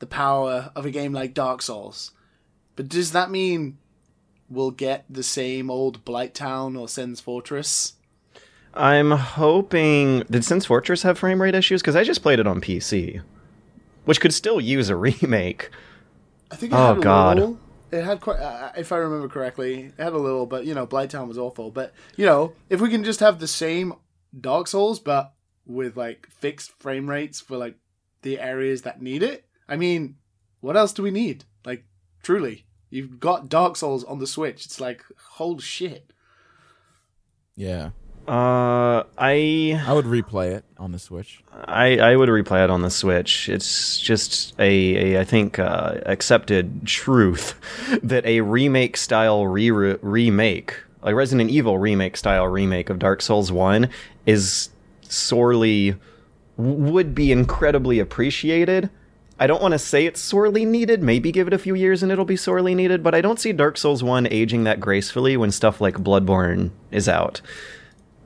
the 0.00 0.06
power 0.08 0.72
of 0.74 0.84
a 0.84 0.90
game 0.90 1.12
like 1.12 1.32
Dark 1.32 1.62
Souls. 1.62 2.10
But 2.74 2.88
does 2.88 3.12
that 3.12 3.30
mean 3.30 3.78
we'll 4.50 4.72
get 4.72 5.04
the 5.08 5.22
same 5.22 5.70
old 5.70 6.04
Blighttown 6.04 6.76
or 6.76 6.88
Sen's 6.88 7.20
Fortress? 7.20 7.92
I'm 8.74 9.12
hoping. 9.12 10.24
Did 10.28 10.44
Sen's 10.44 10.66
Fortress 10.66 11.02
have 11.02 11.20
frame 11.20 11.40
rate 11.40 11.54
issues? 11.54 11.82
Because 11.82 11.94
I 11.94 12.02
just 12.02 12.20
played 12.20 12.40
it 12.40 12.48
on 12.48 12.60
PC, 12.60 13.22
which 14.06 14.20
could 14.20 14.34
still 14.34 14.60
use 14.60 14.88
a 14.88 14.96
remake. 15.06 15.70
I 16.50 16.56
think 16.56 16.72
Oh, 16.74 16.96
God. 16.96 17.56
It 17.92 18.04
had 18.04 18.20
quite, 18.22 18.38
uh, 18.38 18.72
if 18.76 18.90
I 18.90 18.96
remember 18.96 19.28
correctly, 19.28 19.92
it 19.96 20.02
had 20.02 20.14
a 20.14 20.18
little, 20.18 20.46
but 20.46 20.64
you 20.64 20.74
know, 20.74 20.86
Blighttown 20.86 21.28
was 21.28 21.38
awful. 21.38 21.70
But 21.70 21.92
you 22.16 22.24
know, 22.24 22.54
if 22.70 22.80
we 22.80 22.88
can 22.88 23.04
just 23.04 23.20
have 23.20 23.38
the 23.38 23.46
same 23.46 23.92
Dark 24.38 24.66
Souls, 24.66 24.98
but 24.98 25.34
with 25.66 25.96
like 25.96 26.26
fixed 26.30 26.72
frame 26.80 27.08
rates 27.08 27.40
for 27.40 27.56
like 27.56 27.76
the 28.22 28.40
areas 28.40 28.82
that 28.82 29.02
need 29.02 29.22
it, 29.22 29.44
I 29.68 29.76
mean, 29.76 30.16
what 30.60 30.76
else 30.76 30.92
do 30.92 31.02
we 31.02 31.10
need? 31.10 31.44
Like, 31.66 31.84
truly, 32.22 32.64
you've 32.88 33.20
got 33.20 33.48
Dark 33.48 33.76
Souls 33.76 34.04
on 34.04 34.18
the 34.18 34.26
Switch. 34.26 34.64
It's 34.64 34.80
like, 34.80 35.04
holy 35.32 35.60
shit. 35.60 36.12
Yeah, 37.54 37.90
Uh, 38.26 39.02
I 39.18 39.82
I 39.84 39.92
would 39.92 40.04
replay 40.04 40.52
it 40.52 40.64
on 40.78 40.92
the 40.92 40.98
Switch. 40.98 41.42
I, 41.52 41.98
I 41.98 42.16
would 42.16 42.28
replay 42.28 42.62
it 42.62 42.70
on 42.70 42.82
the 42.82 42.90
Switch. 42.90 43.48
It's 43.48 43.98
just 43.98 44.54
a, 44.60 45.14
a 45.16 45.20
I 45.20 45.24
think 45.24 45.58
uh, 45.58 45.98
accepted 46.06 46.86
truth 46.86 47.58
that 48.02 48.24
a 48.24 48.40
remake 48.42 48.96
style 48.96 49.46
re- 49.46 49.96
remake, 50.00 50.76
a 51.02 51.14
Resident 51.14 51.50
Evil 51.50 51.78
remake 51.78 52.16
style 52.16 52.46
remake 52.46 52.90
of 52.90 53.00
Dark 53.00 53.22
Souls 53.22 53.50
One, 53.50 53.90
is 54.24 54.70
sorely 55.02 55.96
would 56.56 57.14
be 57.14 57.32
incredibly 57.32 57.98
appreciated. 57.98 58.88
I 59.40 59.48
don't 59.48 59.62
want 59.62 59.72
to 59.72 59.78
say 59.78 60.06
it's 60.06 60.20
sorely 60.20 60.64
needed. 60.64 61.02
Maybe 61.02 61.32
give 61.32 61.48
it 61.48 61.52
a 61.52 61.58
few 61.58 61.74
years 61.74 62.02
and 62.02 62.12
it'll 62.12 62.24
be 62.24 62.36
sorely 62.36 62.76
needed. 62.76 63.02
But 63.02 63.16
I 63.16 63.20
don't 63.20 63.40
see 63.40 63.52
Dark 63.52 63.76
Souls 63.76 64.04
One 64.04 64.28
aging 64.28 64.62
that 64.64 64.78
gracefully 64.78 65.36
when 65.36 65.50
stuff 65.50 65.80
like 65.80 65.96
Bloodborne 65.96 66.70
is 66.92 67.08
out. 67.08 67.40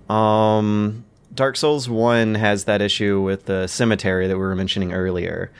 Um, 0.08 1.04
Dark 1.34 1.56
Souls 1.56 1.88
1 1.88 2.36
has 2.36 2.64
that 2.64 2.80
issue 2.80 3.20
with 3.20 3.46
the 3.46 3.66
cemetery 3.66 4.26
that 4.26 4.36
we 4.36 4.40
were 4.40 4.56
mentioning 4.56 4.92
earlier. 4.92 5.50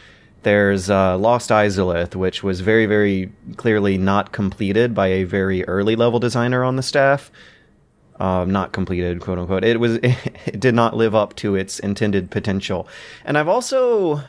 There's 0.42 0.88
uh, 0.88 1.18
Lost 1.18 1.50
Izalith, 1.50 2.14
which 2.14 2.42
was 2.42 2.60
very, 2.60 2.86
very 2.86 3.32
clearly 3.56 3.98
not 3.98 4.32
completed 4.32 4.94
by 4.94 5.08
a 5.08 5.24
very 5.24 5.64
early 5.64 5.96
level 5.96 6.20
designer 6.20 6.62
on 6.62 6.76
the 6.76 6.82
staff. 6.82 7.30
Um, 8.18 8.50
not 8.50 8.72
completed, 8.72 9.20
quote 9.20 9.38
unquote. 9.38 9.64
It 9.64 9.80
was, 9.80 9.96
it 10.02 10.60
did 10.60 10.74
not 10.74 10.96
live 10.96 11.14
up 11.14 11.34
to 11.36 11.56
its 11.56 11.78
intended 11.78 12.30
potential. 12.30 12.88
And 13.24 13.36
I've 13.36 13.48
also, 13.48 14.22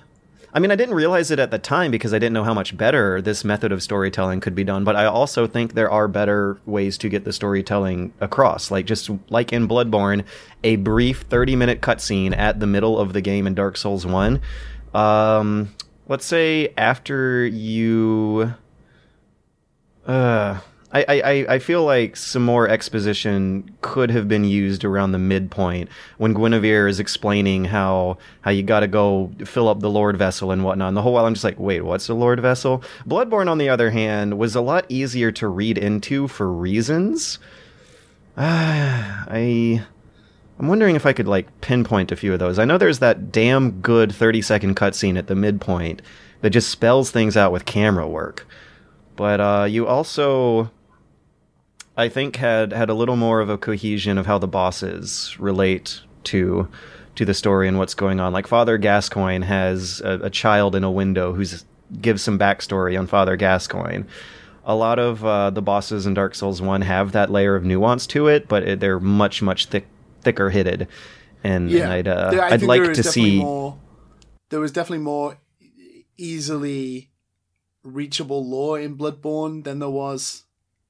I 0.53 0.59
mean, 0.59 0.71
I 0.71 0.75
didn't 0.75 0.95
realize 0.95 1.29
it 1.29 1.39
at 1.39 1.51
the 1.51 1.59
time 1.59 1.91
because 1.91 2.13
I 2.13 2.19
didn't 2.19 2.33
know 2.33 2.43
how 2.43 2.53
much 2.53 2.75
better 2.75 3.21
this 3.21 3.43
method 3.43 3.71
of 3.71 3.83
storytelling 3.83 4.39
could 4.39 4.55
be 4.55 4.63
done. 4.63 4.83
But 4.83 4.95
I 4.95 5.05
also 5.05 5.45
think 5.45 5.73
there 5.73 5.91
are 5.91 6.07
better 6.07 6.57
ways 6.65 6.97
to 6.99 7.09
get 7.09 7.25
the 7.25 7.33
storytelling 7.33 8.13
across. 8.21 8.71
Like 8.71 8.85
just 8.85 9.09
like 9.29 9.51
in 9.51 9.67
Bloodborne, 9.67 10.23
a 10.63 10.77
brief 10.77 11.23
30 11.29 11.55
minute 11.55 11.81
cutscene 11.81 12.35
at 12.35 12.59
the 12.59 12.67
middle 12.67 12.97
of 12.97 13.13
the 13.13 13.21
game 13.21 13.45
in 13.45 13.55
Dark 13.55 13.77
Souls 13.77 14.05
1. 14.05 14.41
Um, 14.93 15.75
let's 16.07 16.25
say 16.25 16.73
after 16.77 17.45
you. 17.45 18.53
Uh, 20.05 20.59
I, 20.93 21.03
I, 21.09 21.55
I 21.55 21.59
feel 21.59 21.83
like 21.83 22.15
some 22.15 22.45
more 22.45 22.69
exposition 22.69 23.75
could 23.81 24.09
have 24.09 24.29
been 24.29 24.45
used 24.45 24.85
around 24.85 25.11
the 25.11 25.19
midpoint 25.19 25.89
when 26.17 26.33
Gwynevere 26.33 26.89
is 26.89 26.99
explaining 26.99 27.65
how 27.65 28.17
how 28.41 28.51
you 28.51 28.63
got 28.63 28.79
to 28.79 28.87
go 28.87 29.31
fill 29.43 29.67
up 29.67 29.81
the 29.81 29.89
Lordvessel 29.89 30.53
and 30.53 30.63
whatnot. 30.63 30.87
And 30.87 30.97
the 30.97 31.01
whole 31.01 31.13
while 31.13 31.25
I'm 31.25 31.33
just 31.33 31.43
like, 31.43 31.59
wait, 31.59 31.81
what's 31.81 32.07
the 32.07 32.15
Lordvessel? 32.15 32.83
Bloodborne, 33.05 33.49
on 33.49 33.57
the 33.57 33.67
other 33.67 33.91
hand, 33.91 34.37
was 34.37 34.55
a 34.55 34.61
lot 34.61 34.85
easier 34.87 35.29
to 35.33 35.49
read 35.49 35.77
into 35.77 36.29
for 36.29 36.51
reasons. 36.51 37.37
Ah, 38.37 39.25
I 39.29 39.85
I'm 40.57 40.67
wondering 40.69 40.95
if 40.95 41.05
I 41.05 41.13
could 41.13 41.27
like 41.27 41.59
pinpoint 41.59 42.13
a 42.13 42.15
few 42.15 42.31
of 42.31 42.39
those. 42.39 42.57
I 42.57 42.65
know 42.65 42.77
there's 42.77 42.99
that 42.99 43.31
damn 43.31 43.81
good 43.81 44.15
30 44.15 44.41
second 44.41 44.75
cutscene 44.77 45.17
at 45.17 45.27
the 45.27 45.35
midpoint 45.35 46.01
that 46.41 46.51
just 46.51 46.69
spells 46.69 47.11
things 47.11 47.35
out 47.35 47.51
with 47.51 47.65
camera 47.65 48.07
work. 48.07 48.47
But 49.17 49.41
uh, 49.41 49.67
you 49.69 49.85
also 49.85 50.71
I 51.97 52.09
think 52.09 52.35
had 52.35 52.71
had 52.71 52.89
a 52.89 52.93
little 52.93 53.15
more 53.15 53.41
of 53.41 53.49
a 53.49 53.57
cohesion 53.57 54.17
of 54.17 54.25
how 54.27 54.37
the 54.37 54.47
bosses 54.47 55.35
relate 55.39 56.01
to 56.25 56.67
to 57.15 57.25
the 57.25 57.33
story 57.33 57.67
and 57.67 57.79
what's 57.79 57.95
going 57.95 58.19
on. 58.19 58.31
Like 58.31 58.45
Father 58.45 58.77
Gascoigne 58.77 59.43
has 59.43 59.99
a, 60.01 60.19
a 60.23 60.29
child 60.29 60.75
in 60.75 60.83
a 60.83 60.91
window 60.91 61.33
who's 61.33 61.65
gives 62.01 62.21
some 62.21 62.37
backstory 62.37 62.97
on 62.99 63.07
Father 63.07 63.35
Gascoigne. 63.35 64.03
A 64.65 64.75
lot 64.75 64.99
of 64.99 65.25
uh, 65.25 65.49
the 65.49 65.61
bosses 65.61 66.05
in 66.05 66.13
Dark 66.13 66.35
Souls 66.35 66.61
One 66.61 66.81
have 66.81 67.13
that 67.13 67.31
layer 67.31 67.55
of 67.55 67.63
nuance 67.63 68.05
to 68.07 68.27
it, 68.27 68.47
but 68.47 68.63
it, 68.63 68.79
they're 68.79 68.99
much 68.99 69.41
much 69.41 69.65
thick, 69.67 69.87
thicker 70.21 70.49
hitted. 70.51 70.87
And, 71.43 71.71
Yeah, 71.71 71.85
and 71.85 71.93
I'd 71.93 72.07
uh, 72.07 72.31
There- 72.31 72.43
I'd 72.43 72.61
like 72.61 72.93
to 72.93 73.03
see 73.03 73.39
more. 73.39 73.77
There 74.49 74.59
was 74.59 74.71
definitely 74.71 75.03
more 75.03 75.37
easily 76.17 77.09
reachable 77.83 78.45
lore 78.47 78.79
in 78.79 78.97
Bloodborne 78.97 79.63
than 79.63 79.79
there 79.79 79.89
was 79.89 80.43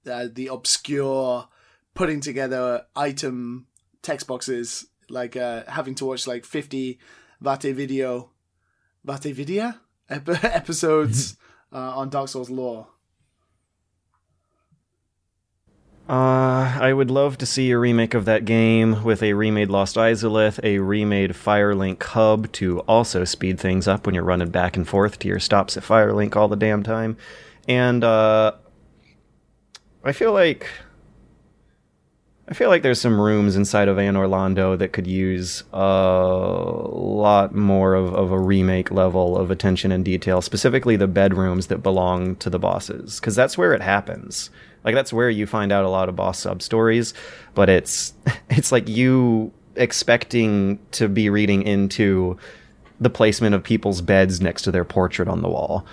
uh, 0.07 0.27
the 0.31 0.47
obscure 0.47 1.47
putting 1.93 2.21
together 2.21 2.85
item 2.95 3.67
text 4.01 4.27
boxes, 4.27 4.87
like 5.09 5.35
uh, 5.35 5.63
having 5.67 5.95
to 5.95 6.05
watch 6.05 6.27
like 6.27 6.45
fifty 6.45 6.99
VaatiVidya, 7.43 8.27
Vate 9.05 9.33
video 9.33 9.73
ep- 10.09 10.43
episodes 10.43 11.37
uh, 11.73 11.97
on 11.97 12.09
Dark 12.09 12.29
Souls 12.29 12.49
lore. 12.49 12.87
Uh, 16.09 16.77
I 16.79 16.93
would 16.93 17.11
love 17.11 17.37
to 17.39 17.45
see 17.45 17.69
a 17.71 17.77
remake 17.77 18.13
of 18.13 18.23
that 18.25 18.45
game 18.45 19.03
with 19.03 19.21
a 19.21 19.33
remade 19.33 19.69
Lost 19.69 19.97
Izalith, 19.97 20.57
a 20.63 20.79
remade 20.79 21.31
Firelink 21.31 22.01
hub 22.01 22.49
to 22.53 22.79
also 22.81 23.25
speed 23.25 23.59
things 23.59 23.89
up 23.89 24.05
when 24.05 24.15
you're 24.15 24.23
running 24.23 24.49
back 24.49 24.77
and 24.77 24.87
forth 24.87 25.19
to 25.19 25.27
your 25.27 25.41
stops 25.41 25.75
at 25.75 25.83
Firelink 25.83 26.37
all 26.37 26.47
the 26.47 26.55
damn 26.55 26.81
time. 26.81 27.17
And 27.67 28.05
uh, 28.05 28.53
I 30.03 30.11
feel 30.11 30.33
like 30.33 30.67
I 32.49 32.53
feel 32.53 32.69
like 32.69 32.81
there's 32.81 33.01
some 33.01 33.19
rooms 33.19 33.57
inside 33.57 33.89
of 33.89 33.97
Anor 33.97 34.29
Londo 34.29 34.77
that 34.77 34.93
could 34.93 35.05
use 35.05 35.65
a 35.73 35.77
lot 35.79 37.53
more 37.53 37.93
of, 37.93 38.13
of 38.13 38.31
a 38.31 38.39
remake 38.39 38.89
level 38.89 39.37
of 39.37 39.51
attention 39.51 39.91
and 39.91 40.05
detail, 40.05 40.41
specifically 40.41 40.95
the 40.95 41.07
bedrooms 41.07 41.67
that 41.67 41.83
belong 41.83 42.37
to 42.37 42.49
the 42.49 42.57
bosses, 42.57 43.19
because 43.19 43.35
that's 43.35 43.57
where 43.57 43.73
it 43.73 43.81
happens. 43.81 44.49
Like 44.85 44.95
that's 44.95 45.11
where 45.11 45.29
you 45.29 45.45
find 45.45 45.73
out 45.73 45.83
a 45.83 45.89
lot 45.89 46.07
of 46.07 46.15
boss 46.15 46.39
sub 46.39 46.61
stories, 46.61 47.13
but 47.53 47.67
it's 47.67 48.13
it's 48.49 48.71
like 48.71 48.87
you 48.87 49.51
expecting 49.75 50.79
to 50.91 51.09
be 51.09 51.29
reading 51.29 51.63
into 51.63 52.37
the 52.99 53.09
placement 53.09 53.55
of 53.55 53.63
people's 53.63 54.01
beds 54.01 54.39
next 54.39 54.61
to 54.63 54.71
their 54.71 54.85
portrait 54.85 55.27
on 55.27 55.41
the 55.41 55.49
wall. 55.49 55.85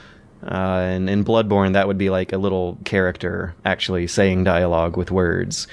Uh, 0.44 0.80
and 0.80 1.08
in 1.08 1.24
Bloodborne, 1.24 1.72
that 1.72 1.86
would 1.86 1.96
be 1.96 2.10
like 2.10 2.32
a 2.32 2.38
little 2.38 2.78
character 2.84 3.54
actually 3.64 4.06
saying 4.06 4.44
dialogue 4.44 4.96
with 4.96 5.10
words. 5.10 5.66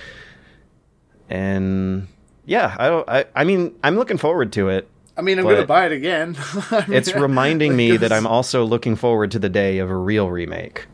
And 1.30 2.08
yeah, 2.46 2.76
I, 2.80 3.20
I, 3.20 3.26
I 3.36 3.44
mean, 3.44 3.76
I'm 3.84 3.96
looking 3.96 4.18
forward 4.18 4.54
to 4.54 4.70
it. 4.70 4.88
I 5.18 5.22
mean, 5.22 5.38
I'm 5.40 5.44
going 5.44 5.58
to 5.58 5.66
buy 5.66 5.86
it 5.88 5.92
again. 5.92 6.38
I 6.72 6.86
mean, 6.88 6.98
It's 6.98 7.14
reminding 7.14 7.76
me 7.78 7.98
that 7.98 8.14
I'm 8.14 8.26
also 8.26 8.64
looking 8.64 8.96
forward 8.96 9.32
to 9.32 9.40
the 9.40 9.50
day 9.50 9.80
of 9.80 9.90
a 9.90 9.96
real 9.96 10.30
remake. 10.30 10.86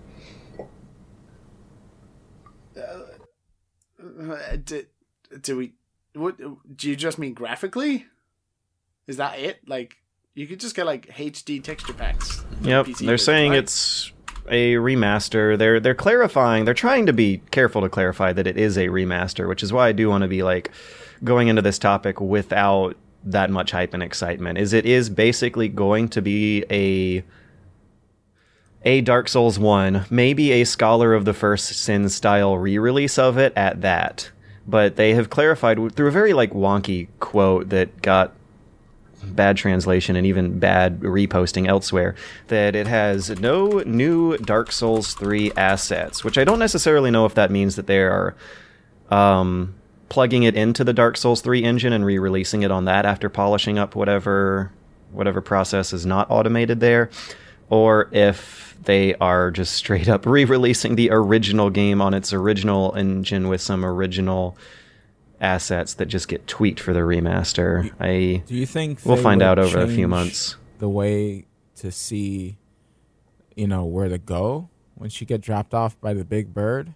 Uh, 4.19 4.55
do, 4.63 4.85
do 5.41 5.57
we? 5.57 5.73
What 6.13 6.37
do 6.75 6.89
you 6.89 6.95
just 6.95 7.19
mean 7.19 7.35
graphically? 7.35 8.07
Is 9.05 9.17
that 9.17 9.37
it? 9.37 9.59
Like 9.67 9.97
you 10.37 10.45
could 10.45 10.59
just 10.59 10.75
get 10.75 10.85
like 10.85 11.07
HD 11.07 11.63
texture 11.63 11.93
packs. 11.93 12.45
Yep, 12.61 12.85
PC 12.85 13.07
they're 13.07 13.17
saying 13.17 13.53
right? 13.53 13.59
it's 13.59 14.11
a 14.47 14.75
remaster. 14.75 15.57
They're 15.57 15.79
they're 15.79 15.95
clarifying. 15.95 16.63
They're 16.63 16.75
trying 16.75 17.07
to 17.07 17.13
be 17.13 17.41
careful 17.49 17.81
to 17.81 17.89
clarify 17.89 18.33
that 18.33 18.45
it 18.45 18.55
is 18.55 18.77
a 18.77 18.87
remaster, 18.87 19.47
which 19.47 19.63
is 19.63 19.73
why 19.73 19.87
I 19.87 19.91
do 19.93 20.09
want 20.09 20.21
to 20.21 20.27
be 20.27 20.43
like 20.43 20.69
going 21.23 21.47
into 21.47 21.63
this 21.63 21.79
topic 21.79 22.21
without 22.21 22.95
that 23.23 23.49
much 23.49 23.71
hype 23.71 23.95
and 23.95 24.03
excitement. 24.03 24.59
Is 24.59 24.73
it 24.73 24.85
is 24.85 25.09
basically 25.09 25.69
going 25.69 26.07
to 26.09 26.21
be 26.21 26.63
a 26.69 27.23
a 28.83 29.01
Dark 29.01 29.27
Souls 29.27 29.57
1, 29.57 30.05
maybe 30.11 30.51
a 30.51 30.63
Scholar 30.65 31.15
of 31.15 31.25
the 31.25 31.33
First 31.33 31.69
Sin 31.69 32.07
style 32.09 32.59
re-release 32.59 33.17
of 33.17 33.39
it 33.39 33.53
at 33.55 33.81
that. 33.81 34.29
But 34.67 34.97
they 34.97 35.15
have 35.15 35.31
clarified 35.31 35.95
through 35.95 36.07
a 36.07 36.11
very 36.11 36.33
like 36.33 36.51
wonky 36.51 37.07
quote 37.19 37.69
that 37.69 38.03
got 38.03 38.36
bad 39.23 39.57
translation 39.57 40.15
and 40.15 40.25
even 40.25 40.59
bad 40.59 40.99
reposting 40.99 41.67
elsewhere 41.67 42.15
that 42.47 42.75
it 42.75 42.87
has 42.87 43.39
no 43.39 43.79
new 43.79 44.37
Dark 44.37 44.71
Souls 44.71 45.13
3 45.13 45.51
assets, 45.57 46.23
which 46.23 46.37
I 46.37 46.43
don't 46.43 46.59
necessarily 46.59 47.11
know 47.11 47.25
if 47.25 47.33
that 47.35 47.51
means 47.51 47.75
that 47.75 47.87
they 47.87 47.99
are 47.99 48.35
um, 49.09 49.75
plugging 50.09 50.43
it 50.43 50.55
into 50.55 50.83
the 50.83 50.93
Dark 50.93 51.17
Souls 51.17 51.41
3 51.41 51.63
engine 51.63 51.93
and 51.93 52.05
re-releasing 52.05 52.63
it 52.63 52.71
on 52.71 52.85
that 52.85 53.05
after 53.05 53.29
polishing 53.29 53.77
up 53.77 53.95
whatever 53.95 54.71
whatever 55.11 55.39
process 55.41 55.93
is 55.93 56.05
not 56.05 56.29
automated 56.29 56.81
there 56.81 57.09
or 57.69 58.09
if 58.11 58.75
they 58.83 59.15
are 59.15 59.51
just 59.51 59.73
straight 59.73 60.09
up 60.09 60.25
re-releasing 60.25 60.95
the 60.95 61.09
original 61.11 61.69
game 61.69 62.01
on 62.01 62.13
its 62.13 62.33
original 62.33 62.93
engine 62.95 63.47
with 63.47 63.61
some 63.61 63.85
original 63.85 64.57
assets 65.39 65.93
that 65.95 66.07
just 66.07 66.27
get 66.27 66.47
tweaked 66.47 66.79
for 66.79 66.93
the 66.93 67.01
remaster. 67.01 67.91
I 67.99 68.43
Do 68.45 68.55
you 68.55 68.65
think 68.65 68.99
We'll 69.05 69.17
find 69.17 69.41
out 69.41 69.59
over 69.59 69.79
a 69.79 69.87
few 69.87 70.07
months. 70.07 70.55
The 70.79 70.89
way 70.89 71.45
to 71.77 71.91
see, 71.91 72.57
you 73.55 73.67
know, 73.67 73.85
where 73.85 74.09
to 74.09 74.17
go 74.17 74.69
when 74.95 75.09
she 75.09 75.25
get 75.25 75.41
dropped 75.41 75.73
off 75.73 75.99
by 76.01 76.13
the 76.13 76.25
big 76.25 76.53
bird. 76.53 76.93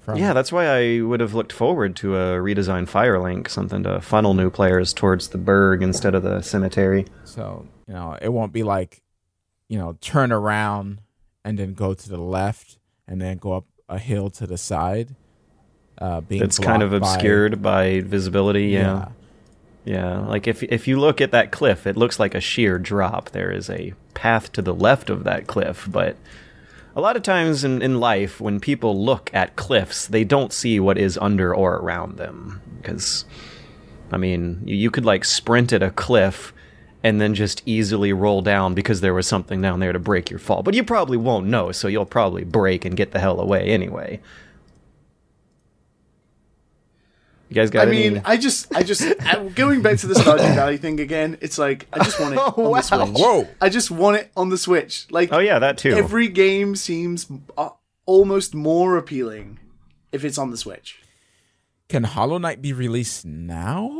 From 0.00 0.18
Yeah, 0.18 0.32
that's 0.32 0.50
why 0.50 0.66
I 0.66 1.00
would 1.00 1.20
have 1.20 1.32
looked 1.32 1.52
forward 1.52 1.94
to 1.96 2.16
a 2.16 2.38
redesigned 2.38 2.90
Firelink, 2.90 3.48
something 3.48 3.84
to 3.84 4.00
funnel 4.00 4.34
new 4.34 4.50
players 4.50 4.92
towards 4.92 5.28
the 5.28 5.38
Burg 5.38 5.82
instead 5.82 6.14
of 6.14 6.24
the 6.24 6.42
cemetery. 6.42 7.06
so 7.24 7.66
you 7.86 7.94
know 7.94 8.18
it 8.20 8.30
won't 8.30 8.52
be 8.52 8.64
like, 8.64 9.00
you 9.68 9.78
know, 9.78 9.96
turn 10.00 10.32
around 10.32 11.00
and 11.44 11.58
then 11.58 11.74
go 11.74 11.94
to 11.94 12.08
the 12.08 12.20
left 12.20 12.78
and 13.06 13.20
then 13.20 13.36
go 13.38 13.52
up 13.52 13.66
a 13.88 13.98
hill 13.98 14.28
to 14.30 14.46
the 14.46 14.58
side. 14.58 15.14
Uh, 16.02 16.20
being 16.20 16.42
It's 16.42 16.58
kind 16.58 16.82
of 16.82 16.90
blocked 16.90 17.02
by- 17.02 17.12
obscured 17.14 17.62
by, 17.62 18.00
visibility. 18.00 18.66
Yeah. 18.66 19.08
yeah. 19.84 20.18
Like 20.20 20.48
if 20.48 20.62
if 20.64 20.88
you 20.88 20.98
look 20.98 21.20
at 21.20 21.30
that 21.30 21.52
cliff, 21.52 21.86
it 21.86 21.96
looks 21.96 22.18
like 22.18 22.34
a 22.34 22.40
sheer 22.40 22.78
drop. 22.78 23.30
There 23.30 23.50
is 23.50 23.70
a 23.70 23.94
path 24.14 24.52
to 24.52 24.62
the 24.62 24.74
left 24.74 25.10
of 25.10 25.24
that 25.24 25.46
cliff, 25.46 25.86
but 25.90 26.16
a 26.94 27.00
lot 27.00 27.16
of 27.16 27.22
times 27.22 27.64
in, 27.64 27.80
in 27.80 28.00
life, 28.00 28.40
when 28.40 28.60
people 28.60 29.02
look 29.02 29.30
at 29.32 29.56
cliffs, 29.56 30.06
they 30.06 30.24
don't 30.24 30.52
see 30.52 30.78
what 30.78 30.98
is 30.98 31.16
under 31.18 31.54
or 31.54 31.76
around 31.76 32.18
them. 32.18 32.60
Because, 32.76 33.24
I 34.10 34.18
mean, 34.18 34.60
you, 34.66 34.76
you 34.76 34.90
could 34.90 35.06
like 35.06 35.24
sprint 35.24 35.72
at 35.72 35.82
a 35.82 35.90
cliff 35.90 36.52
and 37.02 37.18
then 37.20 37.34
just 37.34 37.62
easily 37.64 38.12
roll 38.12 38.42
down 38.42 38.74
because 38.74 39.00
there 39.00 39.14
was 39.14 39.26
something 39.26 39.62
down 39.62 39.80
there 39.80 39.92
to 39.92 39.98
break 39.98 40.28
your 40.30 40.38
fall. 40.38 40.62
But 40.62 40.74
you 40.74 40.84
probably 40.84 41.16
won't 41.16 41.46
know, 41.46 41.72
so 41.72 41.88
you'll 41.88 42.04
probably 42.04 42.44
break 42.44 42.84
and 42.84 42.96
get 42.96 43.12
the 43.12 43.18
hell 43.20 43.40
away 43.40 43.70
anyway. 43.70 44.20
You 47.54 47.60
guys 47.60 47.68
got 47.68 47.86
I 47.86 47.90
any? 47.90 48.08
mean, 48.10 48.22
I 48.24 48.38
just, 48.38 48.74
I 48.74 48.82
just, 48.82 49.04
going 49.54 49.82
back 49.82 49.98
to 49.98 50.06
the 50.06 50.14
Stardew 50.14 50.54
Valley 50.54 50.78
thing 50.78 51.00
again. 51.00 51.36
It's 51.42 51.58
like 51.58 51.86
I 51.92 52.02
just 52.02 52.18
want 52.18 52.32
it 52.32 52.38
Oh, 52.42 52.54
on 52.56 52.70
wow. 52.70 52.80
the 52.80 52.82
Switch. 52.82 53.18
Whoa. 53.22 53.48
I 53.60 53.68
just 53.68 53.90
want 53.90 54.16
it 54.16 54.32
on 54.34 54.48
the 54.48 54.56
Switch. 54.56 55.06
Like, 55.10 55.30
oh 55.34 55.38
yeah, 55.38 55.58
that 55.58 55.76
too. 55.76 55.90
every 55.90 56.28
game 56.28 56.74
seems 56.76 57.26
uh, 57.58 57.68
almost 58.06 58.54
more 58.54 58.96
appealing 58.96 59.58
if 60.12 60.24
it's 60.24 60.38
on 60.38 60.50
the 60.50 60.56
Switch. 60.56 60.98
Can 61.90 62.04
Hollow 62.04 62.38
Knight 62.38 62.62
be 62.62 62.72
released 62.72 63.26
now? 63.26 63.90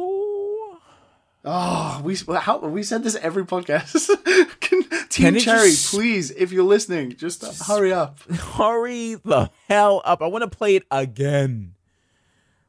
Oh, 1.45 2.01
we 2.05 2.17
how 2.37 2.59
we 2.59 2.83
said 2.85 3.03
this 3.03 3.17
every 3.17 3.45
podcast. 3.45 4.09
Can, 4.61 4.83
Team 5.09 5.35
Can 5.35 5.39
Cherry, 5.41 5.71
just- 5.71 5.91
please, 5.93 6.31
if 6.31 6.53
you're 6.53 6.63
listening, 6.65 7.17
just, 7.17 7.45
uh, 7.45 7.53
hurry 7.67 7.93
up. 7.93 8.21
Hurry 8.31 9.17
the 9.17 9.51
hell 9.69 10.01
up. 10.05 10.23
I 10.23 10.29
want 10.29 10.43
to 10.51 10.57
play 10.57 10.77
it 10.77 10.85
again. 10.91 11.75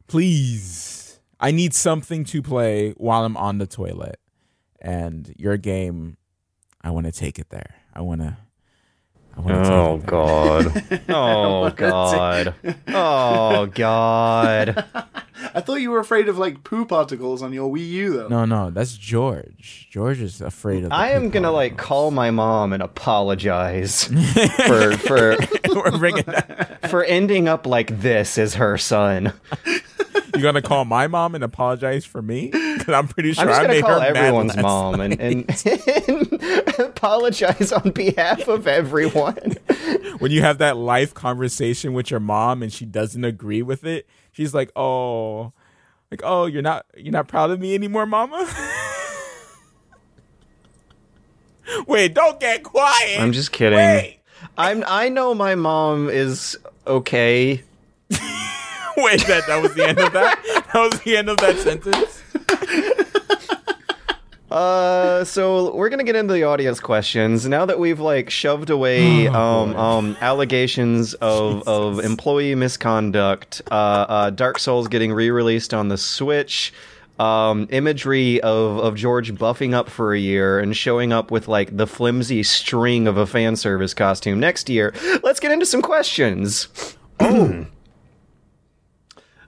Please. 0.07 1.19
I 1.39 1.51
need 1.51 1.73
something 1.73 2.23
to 2.25 2.41
play 2.41 2.91
while 2.97 3.25
I'm 3.25 3.35
on 3.37 3.57
the 3.57 3.67
toilet. 3.67 4.19
And 4.81 5.33
your 5.37 5.57
game, 5.57 6.17
I 6.81 6.91
want 6.91 7.05
to 7.05 7.11
take 7.11 7.39
it 7.39 7.49
there. 7.49 7.75
I 7.93 8.01
want 8.01 8.21
to. 8.21 8.37
I 9.35 9.39
want 9.41 9.63
to 9.65 9.73
Oh 9.73 9.95
take 9.97 10.03
it 10.03 10.07
there. 10.07 10.99
god. 10.99 11.01
Oh 11.09 11.69
god. 11.71 12.55
Oh 12.87 13.65
god. 13.67 14.85
I 15.55 15.61
thought 15.61 15.81
you 15.81 15.89
were 15.91 15.99
afraid 15.99 16.29
of 16.29 16.37
like 16.37 16.63
poo 16.63 16.85
particles 16.85 17.41
on 17.41 17.51
your 17.53 17.71
Wii 17.71 17.87
U, 17.89 18.13
though. 18.13 18.27
No, 18.27 18.45
no, 18.45 18.69
that's 18.69 18.95
George. 18.97 19.87
George 19.91 20.19
is 20.21 20.39
afraid 20.41 20.83
of. 20.83 20.89
The 20.89 20.95
I 20.95 21.09
am 21.09 21.29
gonna 21.31 21.51
like 21.51 21.77
call 21.77 22.11
my 22.11 22.29
mom 22.31 22.73
and 22.73 22.83
apologize 22.83 24.03
for 24.67 24.97
for 24.97 25.37
We're 25.69 25.97
bringing 25.97 26.23
that. 26.25 26.89
for 26.89 27.03
ending 27.03 27.47
up 27.47 27.65
like 27.65 28.01
this 28.01 28.37
as 28.37 28.53
her 28.55 28.77
son. 28.77 29.33
You 30.35 30.41
gonna 30.41 30.61
call 30.61 30.83
my 30.85 31.07
mom 31.07 31.35
and 31.35 31.43
apologize 31.43 32.05
for 32.05 32.21
me? 32.21 32.47
Because 32.47 32.93
I'm 32.93 33.07
pretty 33.07 33.33
sure 33.33 33.49
I'm 33.49 33.65
I 33.65 33.67
made 33.67 33.83
call 33.83 33.99
her 33.99 34.05
everyone's 34.05 34.57
mom 34.57 34.99
and, 34.99 35.19
and, 35.19 35.65
and 36.07 36.79
apologize 36.79 37.71
on 37.71 37.91
behalf 37.91 38.47
of 38.47 38.67
everyone. 38.67 39.57
when 40.19 40.31
you 40.31 40.41
have 40.41 40.57
that 40.57 40.75
life 40.75 41.13
conversation 41.13 41.93
with 41.93 42.09
your 42.09 42.19
mom 42.19 42.63
and 42.63 42.73
she 42.73 42.85
doesn't 42.85 43.23
agree 43.23 43.61
with 43.61 43.83
it, 43.83 44.07
she's 44.31 44.55
like, 44.55 44.71
"Oh, 44.75 45.53
like 46.09 46.21
oh, 46.23 46.47
you're 46.47 46.63
not 46.63 46.85
you're 46.97 47.11
not 47.11 47.27
proud 47.27 47.51
of 47.51 47.59
me 47.59 47.75
anymore, 47.75 48.05
mama." 48.05 48.47
Wait, 51.87 52.13
don't 52.13 52.39
get 52.39 52.63
quiet. 52.63 53.19
I'm 53.19 53.33
just 53.33 53.51
kidding. 53.51 53.77
Wait, 53.77 54.19
I'm 54.57 54.83
I 54.87 55.09
know 55.09 55.35
my 55.35 55.53
mom 55.55 56.09
is 56.09 56.57
okay. 56.87 57.63
wait, 58.97 59.25
that 59.27 59.45
that 59.47 59.61
was 59.61 59.73
the 59.75 59.87
end 59.87 59.99
of 59.99 60.13
that. 60.13 60.41
That 60.73 60.91
was 60.91 60.99
the 61.01 61.17
end 61.17 61.29
of 61.29 61.37
that 61.37 61.57
sentence. 61.57 62.21
Uh, 64.51 65.23
so 65.23 65.73
we're 65.73 65.89
gonna 65.89 66.03
get 66.03 66.15
into 66.15 66.31
the 66.31 66.43
audience 66.43 66.79
questions 66.79 67.47
now 67.47 67.65
that 67.65 67.79
we've 67.79 67.99
like 67.99 68.29
shoved 68.29 68.69
away 68.69 69.27
Oh, 69.27 69.33
um 69.33 69.75
um 69.75 70.17
allegations 70.21 71.15
of 71.15 71.67
of 71.67 71.99
employee 71.99 72.53
misconduct. 72.53 73.63
Uh, 73.71 73.73
uh, 73.73 74.29
Dark 74.29 74.59
Souls 74.59 74.87
getting 74.87 75.11
re-released 75.11 75.73
on 75.73 75.87
the 75.87 75.97
Switch. 75.97 76.71
Um, 77.19 77.67
imagery 77.71 78.41
of 78.41 78.77
of 78.77 78.93
George 78.95 79.33
buffing 79.33 79.73
up 79.73 79.89
for 79.89 80.13
a 80.13 80.19
year 80.19 80.59
and 80.59 80.77
showing 80.77 81.11
up 81.11 81.31
with 81.31 81.47
like 81.47 81.75
the 81.75 81.87
flimsy 81.87 82.43
string 82.43 83.07
of 83.07 83.17
a 83.17 83.25
fan 83.25 83.55
service 83.55 83.95
costume 83.95 84.39
next 84.39 84.69
year. 84.69 84.93
Let's 85.23 85.39
get 85.39 85.51
into 85.51 85.65
some 85.65 85.81
questions. 85.81 86.67
Oh. 87.19 87.65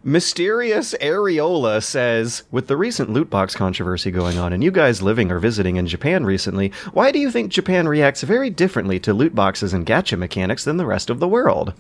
Mysterious 0.08 0.94
Areola 1.02 1.84
says, 1.84 2.44
with 2.52 2.68
the 2.68 2.78
recent 2.78 3.10
loot 3.10 3.28
box 3.32 3.56
controversy 3.56 4.12
going 4.12 4.38
on 4.38 4.54
and 4.54 4.64
you 4.64 4.70
guys 4.70 5.02
living 5.02 5.32
or 5.32 5.40
visiting 5.40 5.78
in 5.78 5.88
Japan 5.88 6.24
recently, 6.28 6.72
why 6.94 7.12
do 7.12 7.18
you 7.18 7.32
think 7.32 7.52
Japan 7.52 7.88
reacts 7.88 8.22
very 8.22 8.52
differently 8.52 9.00
to 9.00 9.16
loot 9.16 9.34
boxes 9.34 9.74
and 9.74 9.84
gacha 9.84 10.16
mechanics 10.16 10.64
than 10.64 10.78
the 10.78 10.86
rest 10.86 11.10
of 11.10 11.20
the 11.20 11.28
world? 11.28 11.74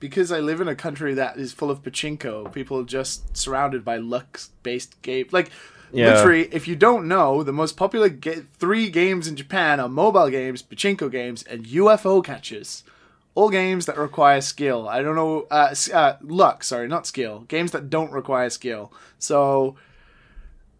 Because 0.00 0.32
I 0.32 0.40
live 0.40 0.60
in 0.60 0.66
a 0.66 0.74
country 0.74 1.14
that 1.14 1.36
is 1.36 1.52
full 1.52 1.70
of 1.70 1.84
pachinko, 1.84 2.52
people 2.52 2.80
are 2.80 2.84
just 2.84 3.36
surrounded 3.36 3.84
by 3.84 3.96
luck-based 3.98 5.00
games. 5.02 5.32
Like, 5.32 5.50
Yeah. 5.92 6.14
literally, 6.16 6.48
if 6.50 6.66
you 6.66 6.74
don't 6.74 7.06
know, 7.06 7.44
the 7.44 7.52
most 7.52 7.76
popular 7.76 8.08
ga- 8.08 8.42
three 8.58 8.90
games 8.90 9.28
in 9.28 9.36
Japan 9.36 9.78
are 9.78 9.88
mobile 9.88 10.30
games, 10.30 10.64
pachinko 10.64 11.08
games, 11.08 11.44
and 11.44 11.64
UFO 11.64 12.22
catchers. 12.24 12.82
All 13.40 13.48
games 13.48 13.86
that 13.86 13.96
require 13.96 14.42
skill. 14.42 14.86
I 14.86 15.00
don't 15.00 15.14
know, 15.14 15.46
uh, 15.50 15.74
uh, 15.94 16.16
luck. 16.20 16.62
Sorry, 16.62 16.86
not 16.86 17.06
skill. 17.06 17.46
Games 17.48 17.70
that 17.70 17.88
don't 17.88 18.12
require 18.12 18.50
skill. 18.50 18.92
So, 19.18 19.76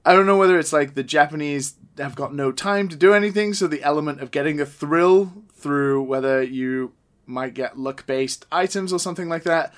I 0.04 0.12
don't 0.12 0.26
know 0.26 0.36
whether 0.36 0.58
it's 0.58 0.70
like 0.70 0.94
the 0.94 1.02
Japanese 1.02 1.76
have 1.96 2.14
got 2.14 2.34
no 2.34 2.52
time 2.52 2.90
to 2.90 2.96
do 2.96 3.14
anything, 3.14 3.54
so 3.54 3.66
the 3.66 3.82
element 3.82 4.20
of 4.20 4.30
getting 4.30 4.60
a 4.60 4.66
thrill 4.66 5.32
through 5.54 6.02
whether 6.02 6.42
you 6.42 6.92
might 7.24 7.54
get 7.54 7.78
luck 7.78 8.04
based 8.06 8.44
items 8.52 8.92
or 8.92 8.98
something 8.98 9.30
like 9.30 9.44
that. 9.44 9.72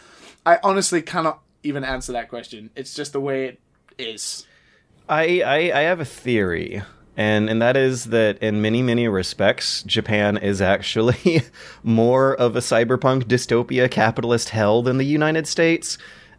I 0.45 0.59
honestly 0.65 1.03
cannot 1.03 1.41
even 1.63 1.85
answer 1.85 2.11
that 2.15 2.29
question. 2.29 2.71
It's 2.75 2.95
just 2.95 3.13
the 3.13 3.21
way 3.21 3.45
it 3.45 3.61
is. 3.97 4.45
I, 5.09 5.43
I, 5.47 5.57
I 5.73 5.81
have 5.83 6.01
a 6.01 6.05
theory, 6.05 6.83
and, 7.17 7.51
and 7.51 7.61
that 7.61 7.77
is 7.77 8.07
that 8.07 8.39
in 8.39 8.63
many, 8.63 8.83
many 8.83 9.07
respects, 9.07 9.83
Japan 9.83 10.39
is 10.39 10.63
actually 10.63 11.43
more 11.83 12.35
of 12.35 12.57
a 12.57 12.61
cyberpunk 12.61 13.25
dystopia 13.25 13.91
capitalist 13.91 14.51
hell 14.51 14.83
than 14.83 14.99
the 14.99 15.05
United 15.05 15.47
States. 15.47 15.99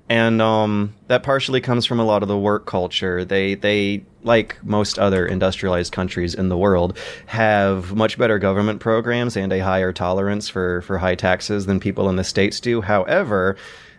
And 0.10 0.42
um, 0.42 0.94
that 1.08 1.24
partially 1.24 1.62
comes 1.62 1.86
from 1.86 2.00
a 2.00 2.04
lot 2.04 2.24
of 2.24 2.28
the 2.28 2.38
work 2.38 2.66
culture. 2.66 3.24
They, 3.24 3.56
they, 3.56 4.04
like 4.24 4.58
most 4.64 5.00
other 5.00 5.26
industrialized 5.26 5.94
countries 5.94 6.36
in 6.36 6.50
the 6.50 6.58
world, 6.58 6.98
have 7.28 7.96
much 7.96 8.18
better 8.18 8.38
government 8.38 8.80
programs 8.80 9.38
and 9.38 9.54
a 9.54 9.60
higher 9.60 9.94
tolerance 9.94 10.50
for, 10.50 10.82
for 10.82 10.98
high 10.98 11.16
taxes 11.16 11.68
than 11.68 11.80
people 11.80 12.10
in 12.10 12.18
the 12.18 12.24
States 12.24 12.60
do. 12.60 12.82
However, 12.82 13.56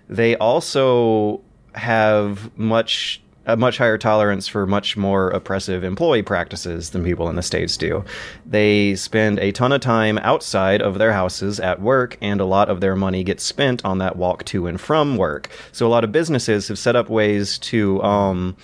they 0.08 0.36
also 0.36 1.40
have 1.74 2.56
much 2.58 3.22
a 3.46 3.56
much 3.56 3.78
higher 3.78 3.98
tolerance 3.98 4.48
for 4.48 4.66
much 4.66 4.96
more 4.96 5.30
oppressive 5.30 5.84
employee 5.84 6.22
practices 6.22 6.90
than 6.90 7.04
people 7.04 7.28
in 7.28 7.36
the 7.36 7.42
states 7.42 7.76
do. 7.76 8.04
They 8.46 8.94
spend 8.94 9.38
a 9.38 9.52
ton 9.52 9.72
of 9.72 9.80
time 9.80 10.18
outside 10.18 10.80
of 10.80 10.98
their 10.98 11.12
houses 11.12 11.60
at 11.60 11.80
work, 11.80 12.16
and 12.20 12.40
a 12.40 12.46
lot 12.46 12.68
of 12.68 12.80
their 12.80 12.96
money 12.96 13.24
gets 13.24 13.44
spent 13.44 13.84
on 13.84 13.98
that 13.98 14.16
walk 14.16 14.44
to 14.46 14.66
and 14.66 14.80
from 14.80 15.16
work. 15.16 15.48
So 15.72 15.86
a 15.86 15.88
lot 15.88 16.04
of 16.04 16.12
businesses 16.12 16.68
have 16.68 16.78
set 16.78 16.96
up 16.96 17.08
ways 17.08 17.58
to 17.58 18.02
um, 18.02 18.56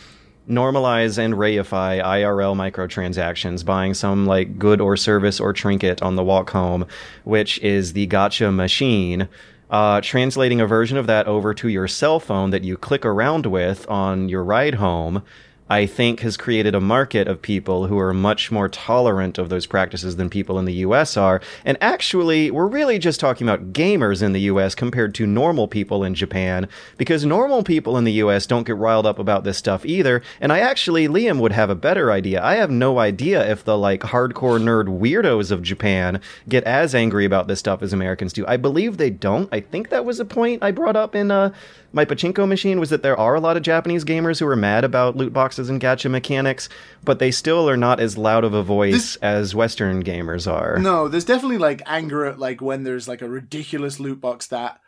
normalize 0.48 1.16
and 1.18 1.34
reify 1.34 2.02
IRL 2.02 2.56
microtransactions, 2.56 3.64
buying 3.64 3.94
some 3.94 4.26
like 4.26 4.58
good 4.58 4.80
or 4.80 4.96
service 4.96 5.40
or 5.40 5.52
trinket 5.52 6.02
on 6.02 6.16
the 6.16 6.24
walk 6.24 6.50
home, 6.50 6.86
which 7.24 7.58
is 7.60 7.92
the 7.92 8.06
gacha 8.08 8.52
machine. 8.52 9.28
Uh, 9.70 10.00
translating 10.00 10.60
a 10.60 10.66
version 10.66 10.98
of 10.98 11.06
that 11.06 11.28
over 11.28 11.54
to 11.54 11.68
your 11.68 11.86
cell 11.86 12.18
phone 12.18 12.50
that 12.50 12.64
you 12.64 12.76
click 12.76 13.06
around 13.06 13.46
with 13.46 13.88
on 13.88 14.28
your 14.28 14.42
ride 14.42 14.74
home, 14.74 15.22
I 15.70 15.86
think 15.86 16.20
has 16.20 16.36
created 16.36 16.74
a 16.74 16.80
market 16.80 17.28
of 17.28 17.40
people 17.40 17.86
who 17.86 17.96
are 17.96 18.12
much 18.12 18.50
more 18.50 18.68
tolerant 18.68 19.38
of 19.38 19.50
those 19.50 19.66
practices 19.66 20.16
than 20.16 20.28
people 20.28 20.58
in 20.58 20.64
the 20.64 20.74
US 20.74 21.16
are. 21.16 21.40
And 21.64 21.78
actually, 21.80 22.50
we're 22.50 22.66
really 22.66 22.98
just 22.98 23.20
talking 23.20 23.48
about 23.48 23.72
gamers 23.72 24.20
in 24.20 24.32
the 24.32 24.40
US 24.42 24.74
compared 24.74 25.14
to 25.14 25.26
normal 25.26 25.68
people 25.68 26.02
in 26.02 26.16
Japan, 26.16 26.68
because 26.98 27.24
normal 27.24 27.62
people 27.62 27.96
in 27.96 28.02
the 28.02 28.14
US 28.14 28.46
don't 28.46 28.66
get 28.66 28.76
riled 28.76 29.06
up 29.06 29.20
about 29.20 29.44
this 29.44 29.58
stuff 29.58 29.86
either. 29.86 30.22
And 30.40 30.52
I 30.52 30.58
actually, 30.58 31.06
Liam 31.06 31.38
would 31.38 31.52
have 31.52 31.70
a 31.70 31.76
better 31.76 32.10
idea. 32.10 32.42
I 32.42 32.56
have 32.56 32.72
no 32.72 32.98
idea 32.98 33.48
if 33.48 33.62
the 33.62 33.78
like 33.78 34.00
hardcore 34.00 34.60
nerd 34.60 34.98
weirdos 34.98 35.52
of 35.52 35.62
Japan 35.62 36.20
get 36.48 36.64
as 36.64 36.96
angry 36.96 37.24
about 37.24 37.46
this 37.46 37.60
stuff 37.60 37.80
as 37.80 37.92
Americans 37.92 38.32
do. 38.32 38.44
I 38.48 38.56
believe 38.56 38.96
they 38.96 39.10
don't. 39.10 39.48
I 39.52 39.60
think 39.60 39.90
that 39.90 40.04
was 40.04 40.18
a 40.18 40.24
point 40.24 40.64
I 40.64 40.72
brought 40.72 40.96
up 40.96 41.14
in 41.14 41.30
uh, 41.30 41.52
my 41.92 42.04
pachinko 42.04 42.46
machine 42.46 42.78
was 42.78 42.90
that 42.90 43.02
there 43.02 43.18
are 43.18 43.34
a 43.34 43.40
lot 43.40 43.56
of 43.56 43.62
Japanese 43.62 44.04
gamers 44.04 44.38
who 44.38 44.46
are 44.46 44.56
mad 44.56 44.84
about 44.84 45.16
loot 45.16 45.32
boxes 45.32 45.68
and 45.68 45.80
gacha 45.80 46.10
mechanics, 46.10 46.68
but 47.04 47.18
they 47.18 47.30
still 47.30 47.68
are 47.68 47.76
not 47.76 47.98
as 48.00 48.16
loud 48.16 48.44
of 48.44 48.54
a 48.54 48.62
voice 48.62 48.92
This- 48.92 49.16
as 49.16 49.54
Western 49.54 50.02
gamers 50.04 50.50
are. 50.50 50.78
No, 50.78 51.08
there's 51.08 51.24
definitely 51.24 51.58
like 51.58 51.82
anger 51.86 52.24
at 52.26 52.38
like 52.38 52.60
when 52.60 52.84
there's 52.84 53.08
like 53.08 53.22
a 53.22 53.28
ridiculous 53.28 53.98
loot 53.98 54.20
box 54.20 54.46
that 54.48 54.80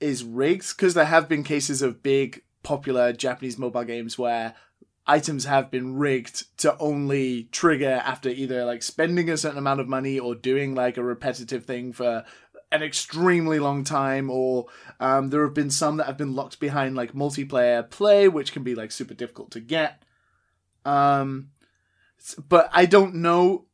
is 0.00 0.24
rigged 0.24 0.76
because 0.76 0.94
there 0.94 1.04
have 1.04 1.28
been 1.28 1.42
cases 1.44 1.82
of 1.82 2.02
big 2.02 2.42
popular 2.62 3.12
Japanese 3.12 3.58
mobile 3.58 3.84
games 3.84 4.18
where 4.18 4.54
items 5.06 5.44
have 5.44 5.70
been 5.70 5.96
rigged 5.96 6.44
to 6.58 6.76
only 6.78 7.44
trigger 7.52 8.00
after 8.04 8.28
either 8.28 8.64
like 8.64 8.82
spending 8.82 9.28
a 9.30 9.36
certain 9.36 9.58
amount 9.58 9.80
of 9.80 9.88
money 9.88 10.18
or 10.18 10.34
doing 10.34 10.74
like 10.74 10.96
a 10.96 11.02
repetitive 11.02 11.64
thing 11.64 11.92
for 11.92 12.24
an 12.72 12.82
extremely 12.82 13.58
long 13.58 13.82
time 13.82 14.30
or 14.30 14.66
um, 15.00 15.30
there 15.30 15.42
have 15.44 15.54
been 15.54 15.70
some 15.70 15.96
that 15.96 16.06
have 16.06 16.16
been 16.18 16.34
locked 16.34 16.60
behind 16.60 16.94
like 16.94 17.12
multiplayer 17.14 17.88
play 17.90 18.28
which 18.28 18.52
can 18.52 18.62
be 18.62 18.74
like 18.74 18.92
super 18.92 19.14
difficult 19.14 19.50
to 19.50 19.60
get 19.60 20.02
um 20.84 21.48
but 22.48 22.68
i 22.72 22.84
don't 22.86 23.14
know 23.14 23.64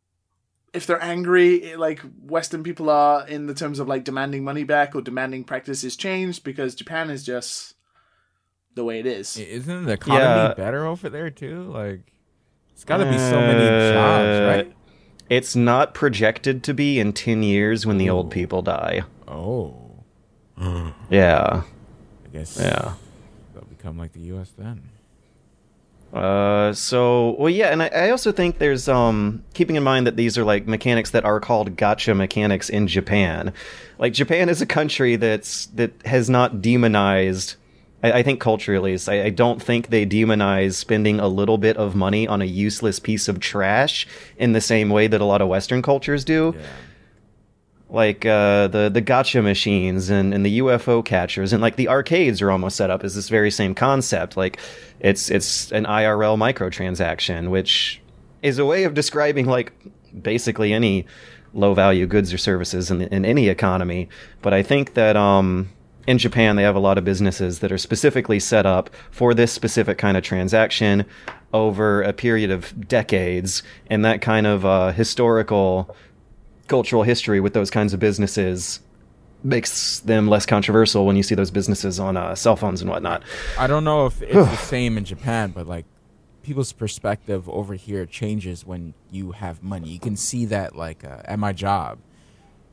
if 0.72 0.86
they're 0.86 1.02
angry 1.02 1.72
eh, 1.72 1.76
like 1.76 2.00
western 2.22 2.62
people 2.62 2.88
are 2.90 3.26
in 3.28 3.46
the 3.46 3.54
terms 3.54 3.78
of 3.78 3.88
like 3.88 4.04
demanding 4.04 4.44
money 4.44 4.64
back 4.64 4.94
or 4.94 5.00
demanding 5.02 5.42
practices 5.44 5.96
changed 5.96 6.44
because 6.44 6.74
japan 6.74 7.10
is 7.10 7.24
just 7.24 7.74
the 8.74 8.84
way 8.84 9.00
it 9.00 9.06
is 9.06 9.36
Isn't 9.36 9.86
the 9.86 9.92
economy 9.92 10.48
Yeah. 10.48 10.54
better 10.54 10.84
over 10.86 11.08
there 11.08 11.30
too? 11.30 11.62
Like, 11.62 12.12
it's 12.72 12.84
got 12.84 12.98
to 12.98 13.06
be 13.06 13.16
so 13.16 13.40
many 13.40 13.64
jobs, 13.94 14.38
Uh, 14.38 14.46
right? 14.46 14.72
It's 15.30 15.56
not 15.56 15.94
projected 15.94 16.62
to 16.64 16.74
be 16.74 17.00
in 17.00 17.14
10 17.14 17.42
years 17.42 17.86
when 17.86 17.96
the 17.96 18.10
old 18.10 18.30
people 18.30 18.60
die. 18.60 19.04
Oh, 19.26 19.85
Yeah. 21.10 21.62
I 22.24 22.28
guess. 22.32 22.58
Yeah. 22.58 22.94
they'll 23.54 23.64
become 23.64 23.98
like 23.98 24.12
the 24.12 24.20
U.S. 24.20 24.52
then. 24.56 24.82
Uh, 26.12 26.72
so 26.72 27.36
well, 27.38 27.50
yeah, 27.50 27.66
and 27.66 27.82
I, 27.82 27.88
I 27.88 28.10
also 28.10 28.32
think 28.32 28.58
there's 28.58 28.88
um 28.88 29.42
keeping 29.54 29.76
in 29.76 29.82
mind 29.82 30.06
that 30.06 30.16
these 30.16 30.38
are 30.38 30.44
like 30.44 30.66
mechanics 30.66 31.10
that 31.10 31.24
are 31.24 31.40
called 31.40 31.76
gacha 31.76 32.16
mechanics 32.16 32.68
in 32.70 32.86
Japan. 32.86 33.52
Like 33.98 34.12
Japan 34.12 34.48
is 34.48 34.62
a 34.62 34.66
country 34.66 35.16
that's 35.16 35.66
that 35.66 35.92
has 36.06 36.30
not 36.30 36.62
demonized. 36.62 37.56
I, 38.02 38.12
I 38.12 38.22
think 38.22 38.40
culturally, 38.40 38.76
at 38.76 38.82
least, 38.92 39.08
I, 39.08 39.24
I 39.24 39.30
don't 39.30 39.60
think 39.60 39.88
they 39.88 40.06
demonize 40.06 40.74
spending 40.74 41.18
a 41.18 41.28
little 41.28 41.58
bit 41.58 41.76
of 41.76 41.94
money 41.96 42.26
on 42.26 42.40
a 42.40 42.46
useless 42.46 42.98
piece 42.98 43.26
of 43.28 43.40
trash 43.40 44.06
in 44.38 44.52
the 44.52 44.60
same 44.60 44.90
way 44.90 45.08
that 45.08 45.20
a 45.20 45.24
lot 45.24 45.42
of 45.42 45.48
Western 45.48 45.82
cultures 45.82 46.24
do. 46.24 46.54
Yeah. 46.56 46.66
Like 47.88 48.26
uh, 48.26 48.66
the 48.66 48.90
the 48.92 49.00
gacha 49.00 49.42
machines 49.42 50.10
and, 50.10 50.34
and 50.34 50.44
the 50.44 50.58
UFO 50.58 51.04
catchers 51.04 51.52
and 51.52 51.62
like 51.62 51.76
the 51.76 51.88
arcades 51.88 52.42
are 52.42 52.50
almost 52.50 52.76
set 52.76 52.90
up 52.90 53.04
as 53.04 53.14
this 53.14 53.28
very 53.28 53.50
same 53.50 53.76
concept. 53.76 54.36
Like 54.36 54.58
it's 54.98 55.30
it's 55.30 55.70
an 55.70 55.84
IRL 55.84 56.36
microtransaction, 56.36 57.50
which 57.50 58.00
is 58.42 58.58
a 58.58 58.64
way 58.64 58.84
of 58.84 58.94
describing 58.94 59.46
like 59.46 59.72
basically 60.20 60.72
any 60.72 61.06
low 61.54 61.74
value 61.74 62.06
goods 62.06 62.32
or 62.32 62.38
services 62.38 62.90
in, 62.90 63.02
in 63.02 63.24
any 63.24 63.48
economy. 63.48 64.08
But 64.42 64.52
I 64.52 64.62
think 64.62 64.94
that 64.94 65.16
um, 65.16 65.68
in 66.06 66.18
Japan 66.18 66.56
they 66.56 66.62
have 66.62 66.76
a 66.76 66.80
lot 66.80 66.98
of 66.98 67.04
businesses 67.04 67.60
that 67.60 67.72
are 67.72 67.78
specifically 67.78 68.38
set 68.38 68.66
up 68.66 68.90
for 69.10 69.34
this 69.34 69.52
specific 69.52 69.98
kind 69.98 70.16
of 70.16 70.22
transaction 70.22 71.04
over 71.52 72.02
a 72.02 72.12
period 72.12 72.50
of 72.50 72.88
decades, 72.88 73.62
and 73.88 74.04
that 74.04 74.20
kind 74.20 74.46
of 74.46 74.64
uh, 74.64 74.92
historical 74.92 75.96
cultural 76.68 77.02
history 77.02 77.40
with 77.40 77.54
those 77.54 77.70
kinds 77.70 77.92
of 77.92 78.00
businesses 78.00 78.80
makes 79.42 80.00
them 80.00 80.28
less 80.28 80.46
controversial 80.46 81.06
when 81.06 81.16
you 81.16 81.22
see 81.22 81.34
those 81.34 81.50
businesses 81.50 82.00
on 82.00 82.16
uh, 82.16 82.34
cell 82.34 82.56
phones 82.56 82.80
and 82.80 82.90
whatnot. 82.90 83.22
I 83.58 83.66
don't 83.66 83.84
know 83.84 84.06
if 84.06 84.20
it's 84.22 84.32
the 84.32 84.56
same 84.56 84.98
in 84.98 85.04
Japan, 85.04 85.52
but 85.54 85.66
like 85.66 85.84
people's 86.42 86.72
perspective 86.72 87.48
over 87.48 87.74
here 87.74 88.06
changes 88.06 88.64
when 88.64 88.94
you 89.10 89.32
have 89.32 89.62
money. 89.62 89.88
You 89.88 90.00
can 90.00 90.16
see 90.16 90.44
that 90.46 90.76
like 90.76 91.04
uh, 91.04 91.22
at 91.24 91.38
my 91.38 91.52
job. 91.52 91.98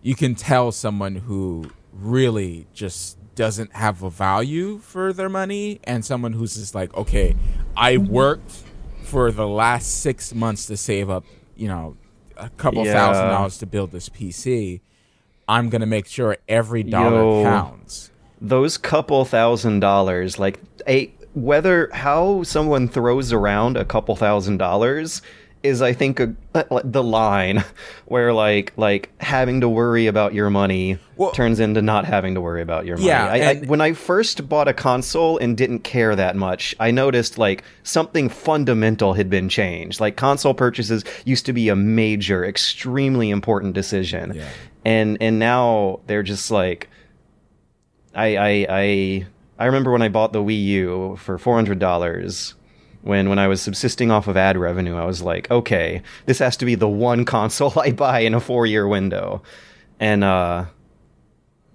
You 0.02 0.16
can 0.16 0.36
tell 0.36 0.72
someone 0.72 1.16
who 1.16 1.72
really 1.92 2.68
just 2.74 3.18
doesn't 3.36 3.74
have 3.74 4.04
a 4.04 4.10
value 4.10 4.78
for 4.80 5.14
their 5.14 5.30
money 5.30 5.80
and 5.86 6.04
someone 6.04 6.34
who's 6.34 6.56
just 6.56 6.76
like, 6.76 6.94
"Okay, 6.96 7.36
I 7.76 7.98
worked 7.98 8.64
for 9.04 9.32
the 9.32 9.48
last 9.48 10.02
6 10.02 10.34
months 10.34 10.66
to 10.68 10.78
save 10.78 11.10
up, 11.10 11.24
you 11.56 11.68
know, 11.68 11.98
a 12.38 12.50
couple 12.50 12.86
Yeah. 12.86 12.94
thousand 12.94 13.28
dollars 13.30 13.58
to 13.60 13.66
build 13.66 13.92
this 13.92 14.10
PC. 14.10 14.82
I'm 15.48 15.70
going 15.70 15.82
to 15.82 15.88
make 15.88 16.08
sure 16.08 16.38
every 16.48 16.84
dollar 16.84 17.22
Yo. 17.22 17.44
counts." 17.44 18.12
Those 18.40 18.78
couple 18.78 19.24
thousand 19.26 19.80
dollars, 19.80 20.38
like 20.40 20.60
a 20.88 21.14
whether 21.34 21.90
how 21.94 22.44
someone 22.44 22.88
throws 22.88 23.34
around 23.34 23.76
a 23.78 23.86
couple 23.86 24.16
thousand 24.16 24.58
dollars 24.58 25.22
is 25.64 25.82
I 25.82 25.94
think 25.94 26.20
a, 26.20 26.36
uh, 26.54 26.82
the 26.84 27.02
line 27.02 27.64
where 28.06 28.34
like 28.34 28.74
like 28.76 29.10
having 29.22 29.62
to 29.62 29.70
worry 29.70 30.08
about 30.08 30.34
your 30.34 30.50
money 30.50 31.00
Well- 31.16 31.32
turns 31.32 31.60
into 31.62 31.82
not 31.82 32.04
having 32.06 32.36
to 32.36 32.42
worry 32.42 32.62
about 32.62 32.86
your 32.86 32.98
money. 32.98 33.08
Yeah, 33.08 33.26
I, 33.26 33.38
I, 33.38 33.56
when 33.62 33.80
I 33.80 33.94
first 33.94 34.50
bought 34.50 34.68
a 34.68 34.74
console 34.74 35.38
and 35.38 35.56
didn't 35.56 35.80
care 35.80 36.16
that 36.16 36.36
much, 36.36 36.76
I 36.80 36.92
noticed 36.92 37.38
like 37.38 37.64
something 37.84 38.28
fundamental 38.30 39.14
had 39.14 39.30
been 39.30 39.48
changed. 39.48 40.02
Like 40.02 40.18
console 40.18 40.54
purchases 40.54 41.06
used 41.24 41.46
to 41.46 41.54
be 41.54 41.70
a 41.70 41.76
major, 41.76 42.44
extremely 42.46 43.30
important 43.30 43.74
decision, 43.74 44.34
Yeah. 44.36 44.50
and 44.84 45.18
and 45.22 45.40
now 45.40 46.02
they're 46.08 46.24
just 46.24 46.52
like 46.52 46.90
I 48.14 48.36
I 48.38 48.66
I 48.70 49.26
I 49.60 49.66
remember 49.66 49.92
when 49.92 50.02
I 50.02 50.10
bought 50.10 50.34
the 50.34 50.44
Wii 50.44 50.64
U 50.66 51.16
for 51.20 51.38
four 51.38 51.56
hundred 51.56 51.80
dollars. 51.80 52.54
When 53.04 53.30
when 53.30 53.38
I 53.40 53.48
was 53.48 53.62
subsisting 53.62 54.12
off 54.12 54.28
of 54.28 54.38
ad 54.38 54.58
revenue, 54.58 54.96
I 54.96 55.06
was 55.06 55.22
like, 55.22 55.52
okay, 55.52 56.02
this 56.26 56.40
has 56.40 56.58
to 56.58 56.66
be 56.66 56.76
the 56.76 56.88
one 56.88 57.26
console 57.36 57.78
I 57.80 57.92
buy 57.92 58.20
in 58.20 58.34
a 58.34 58.40
four 58.40 58.66
year 58.66 58.88
window, 58.88 59.42
and 60.00 60.24
uh, 60.24 60.66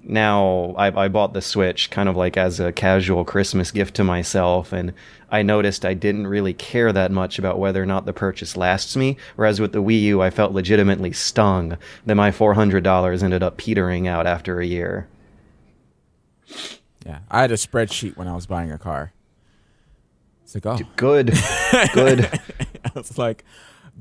now 0.02 0.74
I, 0.78 1.04
I 1.04 1.08
bought 1.08 1.34
the 1.34 1.42
Switch 1.42 1.90
kind 1.90 2.08
of 2.08 2.16
like 2.16 2.36
as 2.36 2.60
a 2.60 2.72
casual 2.72 3.24
Christmas 3.24 3.70
gift 3.70 3.94
to 3.96 4.04
myself, 4.04 4.72
and 4.72 4.94
I 5.30 5.42
noticed 5.42 5.84
I 5.84 5.94
didn't 5.94 6.26
really 6.26 6.54
care 6.54 6.92
that 6.92 7.12
much 7.12 7.38
about 7.38 7.58
whether 7.58 7.82
or 7.82 7.86
not 7.86 8.06
the 8.06 8.14
purchase 8.14 8.56
lasts 8.56 8.96
me. 8.96 9.18
Whereas 9.36 9.60
with 9.60 9.72
the 9.72 9.82
Wii 9.82 10.00
U, 10.02 10.22
I 10.22 10.30
felt 10.30 10.52
legitimately 10.52 11.12
stung 11.12 11.76
that 12.06 12.14
my 12.14 12.30
four 12.30 12.54
hundred 12.54 12.84
dollars 12.84 13.22
ended 13.22 13.42
up 13.42 13.58
petering 13.58 14.08
out 14.08 14.26
after 14.26 14.60
a 14.60 14.66
year. 14.66 15.08
Yeah, 17.04 17.20
I 17.30 17.42
had 17.42 17.52
a 17.52 17.56
spreadsheet 17.56 18.16
when 18.16 18.28
I 18.28 18.34
was 18.34 18.46
buying 18.46 18.72
a 18.72 18.78
car. 18.78 19.12
It's 20.48 20.54
like, 20.54 20.64
oh, 20.64 20.78
Good, 20.96 21.26
good. 21.92 22.24
I 22.84 22.90
was 22.94 23.18
like, 23.18 23.44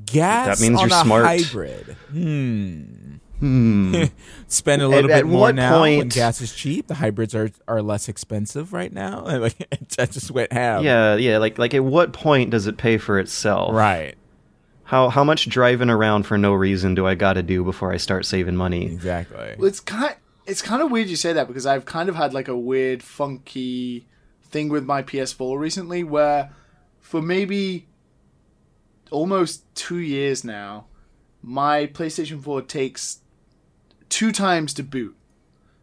gas 0.06 0.58
That 0.58 0.62
means 0.66 0.80
on 0.80 0.88
you're 0.88 0.98
a 0.98 1.02
smart. 1.02 1.24
hybrid. 1.26 1.96
Hmm. 2.10 3.16
Hmm. 3.38 4.04
Spend 4.48 4.80
a 4.80 4.88
little 4.88 5.10
At- 5.10 5.14
bit 5.14 5.18
at 5.18 5.26
more 5.26 5.40
what 5.40 5.54
now 5.56 5.82
when 5.82 6.08
gas 6.08 6.40
is 6.40 6.54
cheap. 6.54 6.86
The 6.86 6.94
hybrids 6.94 7.34
are 7.34 7.50
are 7.68 7.82
less 7.82 8.08
expensive 8.08 8.72
right 8.72 8.90
now. 8.90 9.26
And 9.26 9.42
like, 9.42 9.68
I 9.98 10.06
just 10.06 10.30
went 10.30 10.50
ham. 10.52 10.84
Yeah, 10.84 11.16
yeah. 11.16 11.36
Like, 11.36 11.58
like, 11.58 11.74
at 11.74 11.84
what 11.84 12.14
point 12.14 12.48
does 12.50 12.66
it 12.66 12.78
pay 12.78 12.96
for 12.96 13.18
itself? 13.18 13.74
Right. 13.74 14.14
How 14.84 15.10
how 15.10 15.24
much 15.24 15.50
driving 15.50 15.90
around 15.90 16.22
for 16.22 16.38
no 16.38 16.54
reason 16.54 16.94
do 16.94 17.06
I 17.06 17.14
got 17.14 17.34
to 17.34 17.42
do 17.42 17.62
before 17.62 17.92
I 17.92 17.98
start 17.98 18.24
saving 18.24 18.56
money? 18.56 18.86
Exactly. 18.86 19.54
Well, 19.58 19.68
it's 19.68 19.80
kind 19.80 20.16
it's 20.46 20.62
kind 20.62 20.80
of 20.80 20.90
weird 20.90 21.08
you 21.08 21.16
say 21.16 21.34
that 21.34 21.46
because 21.46 21.66
I've 21.66 21.84
kind 21.84 22.08
of 22.08 22.16
had 22.16 22.32
like 22.32 22.48
a 22.48 22.56
weird 22.56 23.02
funky 23.02 24.06
thing 24.50 24.68
with 24.68 24.84
my 24.84 25.02
PS4 25.02 25.58
recently 25.58 26.02
where 26.02 26.50
for 27.00 27.20
maybe 27.22 27.86
almost 29.10 29.62
2 29.74 29.96
years 29.98 30.44
now 30.44 30.86
my 31.42 31.86
PlayStation 31.86 32.42
4 32.42 32.62
takes 32.62 33.20
two 34.08 34.32
times 34.32 34.74
to 34.74 34.82
boot. 34.82 35.14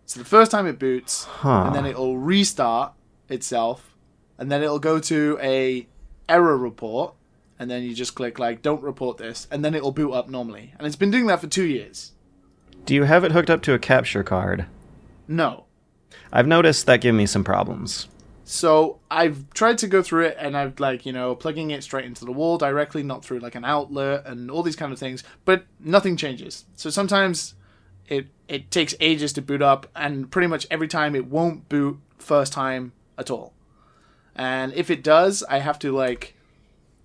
So 0.05 0.19
the 0.19 0.25
first 0.25 0.51
time 0.51 0.67
it 0.67 0.77
boots 0.79 1.23
Huh. 1.25 1.65
and 1.67 1.75
then 1.75 1.85
it'll 1.85 2.17
restart 2.17 2.93
itself 3.29 3.95
and 4.37 4.51
then 4.51 4.61
it'll 4.61 4.79
go 4.79 4.99
to 4.99 5.37
a 5.41 5.87
error 6.27 6.57
report 6.57 7.13
and 7.57 7.71
then 7.71 7.83
you 7.83 7.95
just 7.95 8.15
click 8.15 8.37
like 8.37 8.61
don't 8.61 8.83
report 8.83 9.17
this 9.17 9.47
and 9.49 9.63
then 9.63 9.73
it'll 9.73 9.91
boot 9.91 10.11
up 10.11 10.29
normally. 10.29 10.73
And 10.77 10.85
it's 10.85 10.95
been 10.95 11.11
doing 11.11 11.27
that 11.27 11.39
for 11.39 11.47
2 11.47 11.63
years. 11.63 12.11
Do 12.85 12.93
you 12.93 13.03
have 13.03 13.23
it 13.23 13.31
hooked 13.31 13.49
up 13.49 13.61
to 13.63 13.73
a 13.73 13.79
capture 13.79 14.23
card? 14.23 14.65
No. 15.27 15.65
I've 16.31 16.47
noticed 16.47 16.85
that 16.85 17.01
give 17.01 17.15
me 17.15 17.25
some 17.25 17.43
problems. 17.43 18.07
So 18.47 18.99
I've 19.09 19.49
tried 19.55 19.80
to 19.80 19.88
go 19.88 20.03
through 20.03 20.26
it 20.26 20.38
and 20.39 20.55
I've 20.55 20.80
like, 20.80 21.03
you 21.03 21.11
know, 21.11 21.34
plugging 21.34 21.72
it 21.72 21.84
straight 21.84 22.05
into 22.05 22.26
the 22.26 22.31
wall 22.31 22.59
directly, 22.59 23.01
not 23.01 23.26
through 23.26 23.39
like 23.39 23.55
an 23.55 23.65
outlet 23.65 24.23
and 24.27 24.51
all 24.51 24.61
these 24.61 24.76
kind 24.76 24.93
of 24.93 24.99
things, 24.99 25.23
but 25.45 25.65
nothing 25.80 26.15
changes. 26.15 26.65
So 26.76 26.91
sometimes 26.91 27.55
it 28.07 28.27
it 28.47 28.69
takes 28.69 28.93
ages 28.99 29.34
to 29.34 29.41
boot 29.41 29.63
up 29.63 29.88
and 29.95 30.30
pretty 30.30 30.47
much 30.47 30.67
every 30.69 30.88
time 30.88 31.15
it 31.15 31.26
won't 31.26 31.67
boot 31.69 31.99
first 32.19 32.53
time 32.53 32.93
at 33.17 33.31
all. 33.31 33.51
And 34.35 34.73
if 34.73 34.91
it 34.91 35.03
does, 35.03 35.43
I 35.49 35.57
have 35.59 35.80
to 35.80 35.91
like 35.91 36.35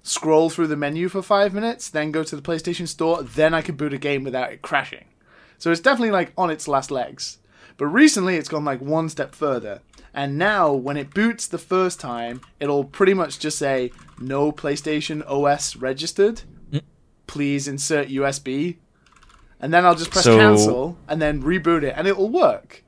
scroll 0.02 0.50
through 0.50 0.66
the 0.66 0.76
menu 0.76 1.08
for 1.08 1.22
5 1.22 1.54
minutes, 1.54 1.88
then 1.88 2.12
go 2.12 2.22
to 2.22 2.36
the 2.36 2.42
PlayStation 2.42 2.86
Store, 2.86 3.22
then 3.22 3.54
I 3.54 3.62
can 3.62 3.76
boot 3.76 3.94
a 3.94 3.98
game 3.98 4.24
without 4.24 4.52
it 4.52 4.60
crashing. 4.60 5.06
So 5.56 5.70
it's 5.70 5.80
definitely 5.80 6.10
like 6.10 6.32
on 6.36 6.50
its 6.50 6.68
last 6.68 6.90
legs. 6.90 7.38
But 7.78 7.86
recently 7.86 8.36
it's 8.36 8.48
gone 8.48 8.64
like 8.66 8.82
one 8.82 9.08
step 9.08 9.34
further. 9.34 9.80
And 10.12 10.36
now 10.38 10.72
when 10.72 10.96
it 10.96 11.14
boots 11.14 11.46
the 11.46 11.58
first 11.58 12.00
time, 12.00 12.40
it'll 12.58 12.84
pretty 12.84 13.14
much 13.14 13.38
just 13.38 13.58
say 13.58 13.92
no 14.18 14.50
PlayStation 14.52 15.22
OS 15.28 15.76
registered. 15.76 16.42
Mm. 16.72 16.82
Please 17.26 17.68
insert 17.68 18.08
USB. 18.08 18.78
And 19.60 19.72
then 19.72 19.84
I'll 19.84 19.94
just 19.94 20.10
press 20.10 20.24
So- 20.24 20.36
cancel 20.36 20.98
and 21.08 21.20
then 21.20 21.42
reboot 21.42 21.82
it 21.82 21.94
and 21.96 22.08
it'll 22.08 22.28
work. 22.30 22.82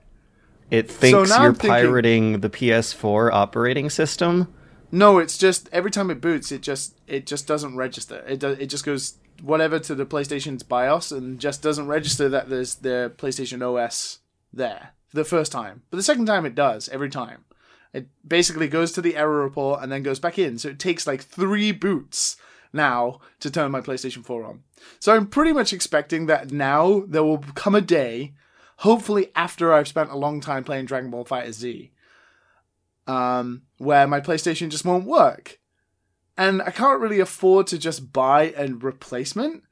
It 0.70 0.90
thinks 0.90 1.28
now 1.30 1.42
you're 1.42 1.52
thinking- 1.52 1.70
pirating 1.70 2.40
the 2.40 2.48
PS4 2.48 3.30
operating 3.32 3.90
system. 3.90 4.52
No, 4.90 5.18
it's 5.18 5.38
just 5.38 5.68
every 5.72 5.90
time 5.90 6.10
it 6.10 6.20
boots, 6.20 6.50
it 6.50 6.60
just 6.62 6.94
it 7.06 7.26
just 7.26 7.46
doesn't 7.46 7.76
register. 7.76 8.24
It 8.26 8.40
does, 8.40 8.58
it 8.58 8.66
just 8.66 8.84
goes 8.84 9.14
whatever 9.42 9.78
to 9.78 9.94
the 9.94 10.06
PlayStation's 10.06 10.62
BIOS 10.62 11.12
and 11.12 11.38
just 11.38 11.62
doesn't 11.62 11.86
register 11.86 12.28
that 12.28 12.48
there's 12.48 12.76
the 12.76 13.12
PlayStation 13.16 13.60
OS 13.62 14.18
there 14.52 14.90
the 15.12 15.24
first 15.24 15.52
time. 15.52 15.82
But 15.90 15.96
the 15.96 16.02
second 16.02 16.26
time 16.26 16.46
it 16.46 16.54
does 16.54 16.88
every 16.88 17.10
time. 17.10 17.44
It 17.92 18.06
basically 18.26 18.68
goes 18.68 18.92
to 18.92 19.02
the 19.02 19.16
error 19.16 19.42
report 19.42 19.82
and 19.82 19.92
then 19.92 20.02
goes 20.02 20.18
back 20.18 20.38
in. 20.38 20.58
So 20.58 20.68
it 20.68 20.78
takes 20.78 21.06
like 21.06 21.22
three 21.22 21.72
boots 21.72 22.36
now 22.72 23.20
to 23.40 23.50
turn 23.50 23.70
my 23.70 23.80
PlayStation 23.80 24.24
4 24.24 24.44
on. 24.44 24.62
So 24.98 25.14
I'm 25.14 25.26
pretty 25.26 25.52
much 25.52 25.72
expecting 25.72 26.26
that 26.26 26.50
now 26.50 27.04
there 27.06 27.22
will 27.22 27.44
come 27.54 27.74
a 27.74 27.80
day, 27.82 28.32
hopefully 28.78 29.30
after 29.36 29.72
I've 29.72 29.88
spent 29.88 30.10
a 30.10 30.16
long 30.16 30.40
time 30.40 30.64
playing 30.64 30.86
Dragon 30.86 31.10
Ball 31.10 31.24
FighterZ, 31.24 31.90
um, 33.06 33.62
where 33.76 34.06
my 34.06 34.20
PlayStation 34.20 34.70
just 34.70 34.86
won't 34.86 35.04
work. 35.04 35.58
And 36.38 36.62
I 36.62 36.70
can't 36.70 37.00
really 37.00 37.20
afford 37.20 37.66
to 37.68 37.78
just 37.78 38.12
buy 38.12 38.54
a 38.56 38.68
replacement. 38.68 39.64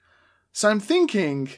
So 0.53 0.69
I'm 0.69 0.81
thinking 0.81 1.49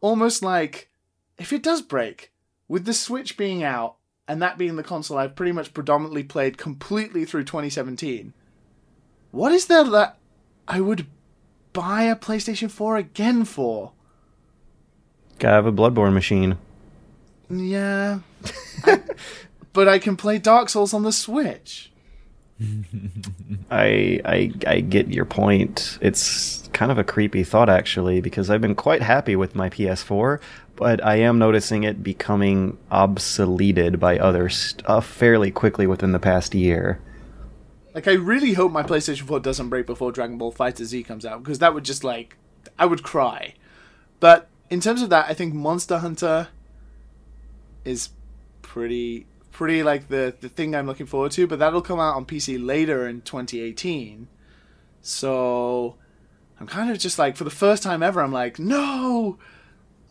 almost 0.00 0.42
like 0.42 0.90
if 1.38 1.52
it 1.52 1.62
does 1.62 1.80
break, 1.80 2.32
with 2.68 2.84
the 2.84 2.92
Switch 2.92 3.36
being 3.36 3.62
out 3.62 3.96
and 4.26 4.40
that 4.42 4.58
being 4.58 4.76
the 4.76 4.82
console 4.82 5.18
I've 5.18 5.34
pretty 5.34 5.52
much 5.52 5.74
predominantly 5.74 6.22
played 6.22 6.58
completely 6.58 7.24
through 7.24 7.44
2017, 7.44 8.34
what 9.30 9.52
is 9.52 9.66
there 9.66 9.84
that 9.84 10.18
I 10.66 10.80
would 10.80 11.06
buy 11.72 12.04
a 12.04 12.16
PlayStation 12.16 12.70
4 12.70 12.96
again 12.96 13.44
for? 13.44 13.92
Gotta 15.38 15.54
have 15.54 15.66
a 15.66 15.72
Bloodborne 15.72 16.12
machine. 16.12 16.58
Yeah. 17.48 18.20
But 19.78 19.86
I 19.86 20.00
can 20.00 20.16
play 20.16 20.38
Dark 20.38 20.68
Souls 20.68 20.92
on 20.92 21.04
the 21.04 21.12
Switch. 21.12 21.92
I, 23.70 24.20
I 24.24 24.52
I 24.66 24.80
get 24.80 25.06
your 25.06 25.24
point. 25.24 25.98
It's 26.00 26.68
kind 26.72 26.90
of 26.90 26.98
a 26.98 27.04
creepy 27.04 27.44
thought 27.44 27.68
actually 27.68 28.20
because 28.20 28.50
I've 28.50 28.60
been 28.60 28.74
quite 28.74 29.02
happy 29.02 29.36
with 29.36 29.54
my 29.54 29.70
PS4, 29.70 30.40
but 30.78 31.04
I 31.04 31.16
am 31.16 31.40
noticing 31.40 31.82
it 31.82 32.04
becoming 32.04 32.78
obsoleted 32.88 33.98
by 33.98 34.16
other 34.16 34.48
stuff 34.48 35.08
fairly 35.08 35.50
quickly 35.50 35.88
within 35.88 36.12
the 36.12 36.20
past 36.20 36.54
year. 36.54 37.00
Like, 37.94 38.06
I 38.06 38.12
really 38.12 38.52
hope 38.52 38.70
my 38.70 38.84
PlayStation 38.84 39.22
4 39.22 39.40
doesn't 39.40 39.70
break 39.70 39.86
before 39.86 40.12
Dragon 40.12 40.38
Ball 40.38 40.52
FighterZ 40.52 41.04
comes 41.04 41.26
out, 41.26 41.42
because 41.42 41.58
that 41.58 41.74
would 41.74 41.84
just, 41.84 42.04
like, 42.04 42.36
I 42.78 42.86
would 42.86 43.02
cry. 43.02 43.54
But 44.20 44.46
in 44.70 44.78
terms 44.80 45.02
of 45.02 45.10
that, 45.10 45.26
I 45.28 45.34
think 45.34 45.52
Monster 45.52 45.98
Hunter 45.98 46.46
is 47.84 48.10
pretty, 48.62 49.26
pretty, 49.50 49.82
like, 49.82 50.06
the, 50.06 50.32
the 50.40 50.48
thing 50.48 50.76
I'm 50.76 50.86
looking 50.86 51.06
forward 51.06 51.32
to, 51.32 51.48
but 51.48 51.58
that'll 51.58 51.82
come 51.82 51.98
out 51.98 52.14
on 52.14 52.24
PC 52.24 52.64
later 52.64 53.08
in 53.08 53.22
2018. 53.22 54.28
So, 55.02 55.96
I'm 56.60 56.68
kind 56.68 56.88
of 56.88 57.00
just 57.00 57.18
like, 57.18 57.36
for 57.36 57.42
the 57.42 57.50
first 57.50 57.82
time 57.82 58.00
ever, 58.00 58.20
I'm 58.22 58.32
like, 58.32 58.60
no! 58.60 59.38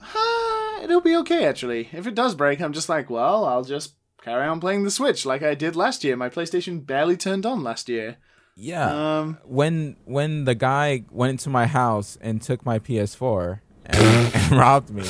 Ah, 0.02 0.57
it'll 0.82 1.02
be 1.02 1.16
okay, 1.18 1.46
actually. 1.46 1.90
If 1.92 2.08
it 2.08 2.16
does 2.16 2.36
break, 2.36 2.62
I'm 2.62 2.74
just 2.74 2.90
like, 2.90 3.10
well, 3.10 3.46
I'll 3.46 3.64
just 3.64 3.96
carry 4.22 4.48
on 4.48 4.60
playing 4.60 4.84
the 4.84 4.92
Switch 4.92 5.26
like 5.26 5.44
I 5.44 5.56
did 5.56 5.76
last 5.76 6.04
year. 6.04 6.16
My 6.16 6.30
PlayStation 6.30 6.86
barely 6.86 7.18
turned 7.18 7.46
on 7.46 7.64
last 7.64 7.90
year. 7.90 8.18
Yeah. 8.56 9.20
Um, 9.20 9.38
when 9.46 9.98
when 10.06 10.46
the 10.46 10.56
guy 10.56 11.04
went 11.12 11.32
into 11.32 11.50
my 11.50 11.68
house 11.68 12.18
and 12.20 12.42
took 12.42 12.66
my 12.66 12.80
PS4 12.80 13.60
and, 13.86 14.02
and 14.36 14.52
robbed 14.52 14.90
me 14.90 15.08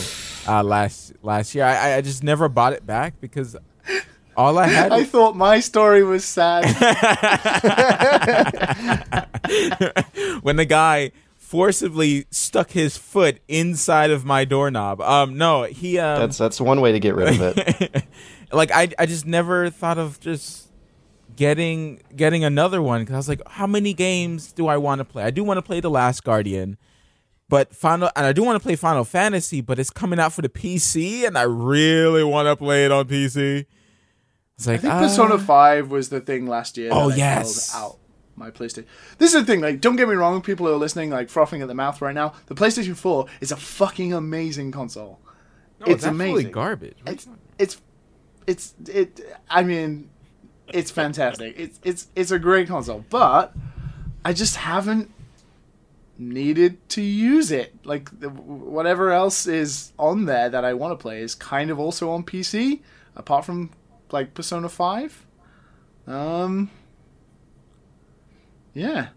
uh, 0.47 0.63
last 0.63 1.13
last 1.23 1.55
year, 1.55 1.63
I, 1.63 1.95
I 1.95 2.01
just 2.01 2.23
never 2.23 2.49
bought 2.49 2.73
it 2.73 2.85
back 2.85 3.21
because 3.21 3.55
all 4.35 4.57
I 4.57 4.67
had 4.67 4.91
I 4.91 5.05
thought 5.05 5.35
my 5.35 5.61
story 5.61 6.03
was 6.03 6.25
sad. 6.25 6.65
when 10.41 10.57
the 10.57 10.65
guy 10.65 11.11
forcibly 11.47 12.25
stuck 12.29 12.71
his 12.71 12.97
foot 12.97 13.39
inside 13.47 14.11
of 14.11 14.25
my 14.25 14.43
doorknob. 14.43 14.99
Um, 14.99 15.37
no, 15.37 15.63
he 15.63 15.97
um, 15.97 16.19
That's 16.19 16.37
that's 16.37 16.59
one 16.59 16.81
way 16.81 16.91
to 16.91 16.99
get 16.99 17.15
rid 17.15 17.29
of 17.29 17.57
it. 17.57 18.03
like 18.51 18.69
I 18.71 18.89
I 18.99 19.05
just 19.05 19.25
never 19.25 19.69
thought 19.69 19.97
of 19.97 20.19
just 20.19 20.67
getting 21.37 22.01
getting 22.13 22.43
another 22.43 22.81
one 22.81 23.01
because 23.01 23.13
I 23.13 23.17
was 23.17 23.29
like, 23.29 23.41
how 23.47 23.65
many 23.65 23.93
games 23.93 24.51
do 24.51 24.67
I 24.67 24.75
want 24.75 24.99
to 24.99 25.05
play? 25.05 25.23
I 25.23 25.31
do 25.31 25.43
want 25.43 25.57
to 25.57 25.61
play 25.61 25.79
The 25.79 25.89
Last 25.89 26.25
Guardian, 26.25 26.77
but 27.47 27.73
Final 27.73 28.09
and 28.17 28.25
I 28.25 28.33
do 28.33 28.43
want 28.43 28.61
to 28.61 28.63
play 28.63 28.75
Final 28.75 29.05
Fantasy, 29.05 29.61
but 29.61 29.79
it's 29.79 29.89
coming 29.89 30.19
out 30.19 30.33
for 30.33 30.41
the 30.41 30.49
PC, 30.49 31.25
and 31.25 31.37
I 31.37 31.43
really 31.43 32.25
want 32.25 32.47
to 32.47 32.57
play 32.57 32.83
it 32.83 32.91
on 32.91 33.05
PC. 33.05 33.65
It's 34.57 34.67
like 34.67 34.79
I 34.79 34.81
think 34.81 34.93
ah. 34.93 34.99
Persona 34.99 35.37
5 35.37 35.91
was 35.91 36.09
the 36.09 36.19
thing 36.19 36.45
last 36.47 36.77
year. 36.77 36.89
Oh, 36.91 37.09
that 37.09 37.17
yes. 37.17 37.71
held 37.71 37.93
out 37.93 37.99
my 38.37 38.51
PlayStation. 38.51 38.85
This 39.17 39.33
is 39.33 39.41
the 39.41 39.45
thing, 39.45 39.61
like, 39.61 39.81
don't 39.81 39.95
get 39.95 40.07
me 40.07 40.15
wrong, 40.15 40.41
people 40.41 40.67
who 40.67 40.73
are 40.73 40.77
listening, 40.77 41.09
like, 41.09 41.29
frothing 41.29 41.61
at 41.61 41.67
the 41.67 41.73
mouth 41.73 42.01
right 42.01 42.15
now. 42.15 42.33
The 42.45 42.55
PlayStation 42.55 42.95
4 42.95 43.25
is 43.41 43.51
a 43.51 43.57
fucking 43.57 44.13
amazing 44.13 44.71
console. 44.71 45.19
No, 45.79 45.87
it's 45.87 46.05
absolutely 46.05 46.31
amazing. 46.31 46.51
garbage. 46.51 46.97
It's, 47.05 47.27
it's, 47.57 47.81
it's, 48.45 48.73
it, 48.87 49.21
I 49.49 49.63
mean, 49.63 50.09
it's 50.67 50.91
fantastic. 50.91 51.55
It's, 51.57 51.79
it's, 51.83 52.07
it's 52.15 52.31
a 52.31 52.39
great 52.39 52.67
console, 52.67 53.03
but 53.09 53.53
I 54.23 54.33
just 54.33 54.55
haven't 54.57 55.11
needed 56.17 56.87
to 56.89 57.01
use 57.01 57.51
it. 57.51 57.75
Like, 57.83 58.19
the, 58.19 58.29
whatever 58.29 59.11
else 59.11 59.47
is 59.47 59.93
on 59.97 60.25
there 60.25 60.49
that 60.49 60.63
I 60.63 60.73
want 60.73 60.97
to 60.97 61.01
play 61.01 61.21
is 61.21 61.35
kind 61.35 61.69
of 61.71 61.79
also 61.79 62.09
on 62.11 62.23
PC, 62.23 62.81
apart 63.15 63.45
from, 63.45 63.71
like, 64.11 64.33
Persona 64.33 64.69
5. 64.69 65.25
Um, 66.07 66.71
yeah. 68.77 69.07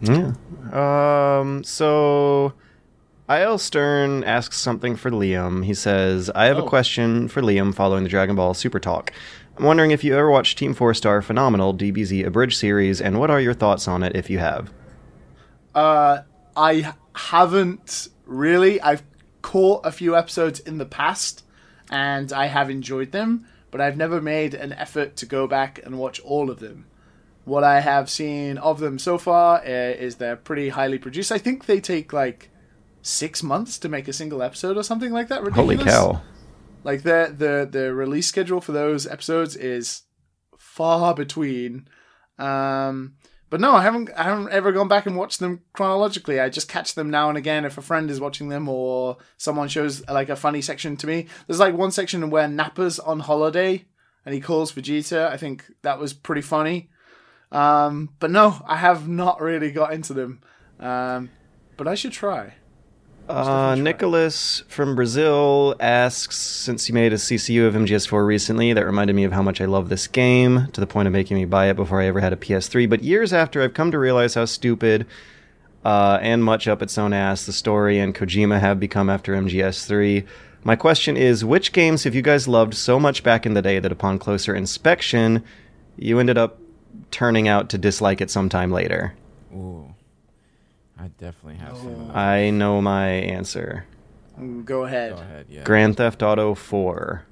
Yeah. 0.00 0.32
Um. 0.72 1.64
So, 1.64 2.52
Il 3.28 3.58
Stern 3.58 4.22
asks 4.24 4.56
something 4.56 4.94
for 4.96 5.10
Liam. 5.10 5.64
He 5.64 5.74
says, 5.74 6.30
"I 6.34 6.44
have 6.46 6.58
a 6.58 6.62
Oh. 6.62 6.68
question 6.68 7.28
for 7.28 7.42
Liam 7.42 7.74
following 7.74 8.04
the 8.04 8.08
Dragon 8.08 8.36
Ball 8.36 8.54
Super 8.54 8.78
Talk. 8.78 9.12
I'm 9.56 9.64
wondering 9.64 9.90
if 9.90 10.04
you 10.04 10.14
ever 10.14 10.30
watched 10.30 10.56
Team 10.56 10.72
Four 10.72 10.94
Star 10.94 11.20
Phenomenal 11.20 11.72
DBZ 11.74 12.24
Abridged 12.24 12.56
series, 12.56 13.00
and 13.00 13.18
what 13.18 13.28
are 13.30 13.40
your 13.40 13.54
thoughts 13.54 13.88
on 13.88 14.02
it 14.04 14.14
if 14.16 14.30
you 14.30 14.38
have?" 14.38 14.72
Uh, 15.74 16.18
I 16.56 16.92
haven't 17.14 18.08
really. 18.24 18.80
I've 18.80 19.02
caught 19.42 19.84
a 19.84 19.90
few 19.92 20.16
episodes 20.16 20.60
in 20.60 20.78
the 20.78 20.86
past, 20.86 21.44
and 21.90 22.32
I 22.32 22.46
have 22.46 22.70
enjoyed 22.70 23.12
them, 23.12 23.46
but 23.70 23.80
I've 23.80 23.96
never 23.96 24.20
made 24.20 24.54
an 24.54 24.72
effort 24.72 25.16
to 25.16 25.26
go 25.26 25.46
back 25.46 25.80
and 25.84 25.98
watch 25.98 26.20
all 26.20 26.50
of 26.50 26.60
them. 26.60 26.84
What 27.48 27.64
I 27.64 27.80
have 27.80 28.10
seen 28.10 28.58
of 28.58 28.78
them 28.78 28.98
so 28.98 29.16
far 29.16 29.60
uh, 29.60 29.62
is 29.64 30.16
they're 30.16 30.36
pretty 30.36 30.68
highly 30.68 30.98
produced. 30.98 31.32
I 31.32 31.38
think 31.38 31.64
they 31.64 31.80
take 31.80 32.12
like 32.12 32.50
six 33.00 33.42
months 33.42 33.78
to 33.78 33.88
make 33.88 34.06
a 34.06 34.12
single 34.12 34.42
episode 34.42 34.76
or 34.76 34.82
something 34.82 35.12
like 35.12 35.28
that. 35.28 35.42
Holy 35.48 35.78
cow! 35.78 36.20
Like 36.84 37.04
the 37.04 37.34
the 37.36 37.66
the 37.70 37.94
release 37.94 38.26
schedule 38.26 38.60
for 38.60 38.72
those 38.72 39.06
episodes 39.06 39.56
is 39.56 40.02
far 40.58 41.14
between. 41.14 41.88
Um, 42.38 43.14
but 43.48 43.60
no, 43.60 43.72
I 43.72 43.82
haven't 43.82 44.10
I 44.14 44.24
haven't 44.24 44.50
ever 44.50 44.70
gone 44.70 44.88
back 44.88 45.06
and 45.06 45.16
watched 45.16 45.40
them 45.40 45.62
chronologically. 45.72 46.38
I 46.38 46.50
just 46.50 46.68
catch 46.68 46.94
them 46.94 47.08
now 47.08 47.30
and 47.30 47.38
again 47.38 47.64
if 47.64 47.78
a 47.78 47.82
friend 47.82 48.10
is 48.10 48.20
watching 48.20 48.50
them 48.50 48.68
or 48.68 49.16
someone 49.38 49.68
shows 49.68 50.06
like 50.06 50.28
a 50.28 50.36
funny 50.36 50.60
section 50.60 50.98
to 50.98 51.06
me. 51.06 51.28
There's 51.46 51.60
like 51.60 51.74
one 51.74 51.92
section 51.92 52.28
where 52.28 52.46
Nappa's 52.46 52.98
on 52.98 53.20
holiday 53.20 53.86
and 54.26 54.34
he 54.34 54.40
calls 54.42 54.72
Vegeta. 54.72 55.28
I 55.28 55.38
think 55.38 55.64
that 55.80 55.98
was 55.98 56.12
pretty 56.12 56.42
funny. 56.42 56.90
Um, 57.50 58.10
but 58.18 58.30
no, 58.30 58.62
I 58.66 58.76
have 58.76 59.08
not 59.08 59.40
really 59.40 59.70
got 59.70 59.92
into 59.92 60.12
them. 60.12 60.40
Um, 60.78 61.30
but 61.76 61.88
I 61.88 61.94
should 61.94 62.12
try. 62.12 62.54
Uh. 63.28 63.74
Nicholas 63.74 64.62
from 64.68 64.94
Brazil 64.94 65.76
asks, 65.80 66.36
since 66.36 66.88
you 66.88 66.94
made 66.94 67.12
a 67.12 67.16
CCU 67.16 67.66
of 67.66 67.74
MGS4 67.74 68.26
recently, 68.26 68.72
that 68.72 68.86
reminded 68.86 69.14
me 69.14 69.24
of 69.24 69.32
how 69.32 69.42
much 69.42 69.60
I 69.60 69.66
love 69.66 69.90
this 69.90 70.06
game, 70.06 70.68
to 70.72 70.80
the 70.80 70.86
point 70.86 71.06
of 71.08 71.12
making 71.12 71.36
me 71.36 71.44
buy 71.44 71.68
it 71.68 71.76
before 71.76 72.00
I 72.00 72.06
ever 72.06 72.20
had 72.20 72.32
a 72.32 72.36
PS3. 72.36 72.88
But 72.88 73.02
years 73.02 73.32
after, 73.32 73.62
I've 73.62 73.74
come 73.74 73.90
to 73.90 73.98
realize 73.98 74.34
how 74.34 74.46
stupid 74.46 75.06
uh, 75.84 76.18
and 76.22 76.42
much 76.42 76.66
up 76.66 76.82
its 76.82 76.96
own 76.96 77.12
ass 77.12 77.44
the 77.44 77.52
story 77.52 77.98
and 77.98 78.14
Kojima 78.14 78.60
have 78.60 78.80
become 78.80 79.10
after 79.10 79.34
MGS3. 79.34 80.26
My 80.64 80.74
question 80.74 81.16
is, 81.16 81.44
which 81.44 81.72
games 81.72 82.04
have 82.04 82.14
you 82.14 82.22
guys 82.22 82.48
loved 82.48 82.74
so 82.74 82.98
much 82.98 83.22
back 83.22 83.44
in 83.44 83.54
the 83.54 83.62
day 83.62 83.78
that 83.78 83.92
upon 83.92 84.18
closer 84.18 84.54
inspection, 84.54 85.44
you 85.96 86.18
ended 86.18 86.38
up 86.38 86.58
turning 87.10 87.48
out 87.48 87.70
to 87.70 87.78
dislike 87.78 88.20
it 88.20 88.30
sometime 88.30 88.70
later? 88.70 89.14
Ooh, 89.52 89.94
I 90.98 91.08
definitely 91.18 91.56
have 91.56 91.76
some. 91.76 92.10
I 92.14 92.50
know 92.50 92.80
my 92.80 93.08
answer. 93.08 93.86
Go 94.64 94.84
ahead. 94.84 95.16
Go 95.16 95.22
ahead, 95.22 95.46
yeah. 95.48 95.64
Grand 95.64 95.96
Theft 95.96 96.22
Auto 96.22 96.54
4. 96.54 97.24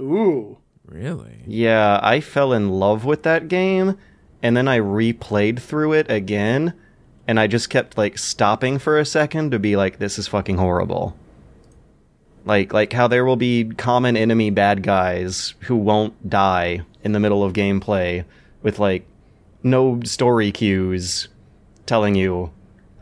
Ooh. 0.00 0.58
Really? 0.84 1.42
Yeah, 1.46 2.00
I 2.02 2.20
fell 2.20 2.52
in 2.52 2.68
love 2.68 3.04
with 3.04 3.22
that 3.22 3.48
game, 3.48 3.96
and 4.42 4.56
then 4.56 4.66
I 4.68 4.80
replayed 4.80 5.60
through 5.60 5.92
it 5.92 6.10
again, 6.10 6.74
and 7.26 7.38
I 7.38 7.46
just 7.46 7.70
kept 7.70 7.96
like 7.96 8.18
stopping 8.18 8.78
for 8.78 8.98
a 8.98 9.06
second 9.06 9.52
to 9.52 9.58
be 9.58 9.76
like, 9.76 9.98
this 9.98 10.18
is 10.18 10.26
fucking 10.28 10.58
horrible. 10.58 11.16
Like 12.44 12.72
like 12.72 12.92
how 12.92 13.06
there 13.06 13.24
will 13.24 13.36
be 13.36 13.70
common 13.76 14.16
enemy 14.16 14.50
bad 14.50 14.82
guys 14.82 15.54
who 15.60 15.76
won't 15.76 16.28
die 16.28 16.82
in 17.04 17.12
the 17.12 17.20
middle 17.20 17.44
of 17.44 17.52
gameplay 17.52 18.24
with 18.62 18.78
like 18.78 19.06
no 19.62 20.00
story 20.02 20.52
cues 20.52 21.28
telling 21.86 22.14
you 22.14 22.52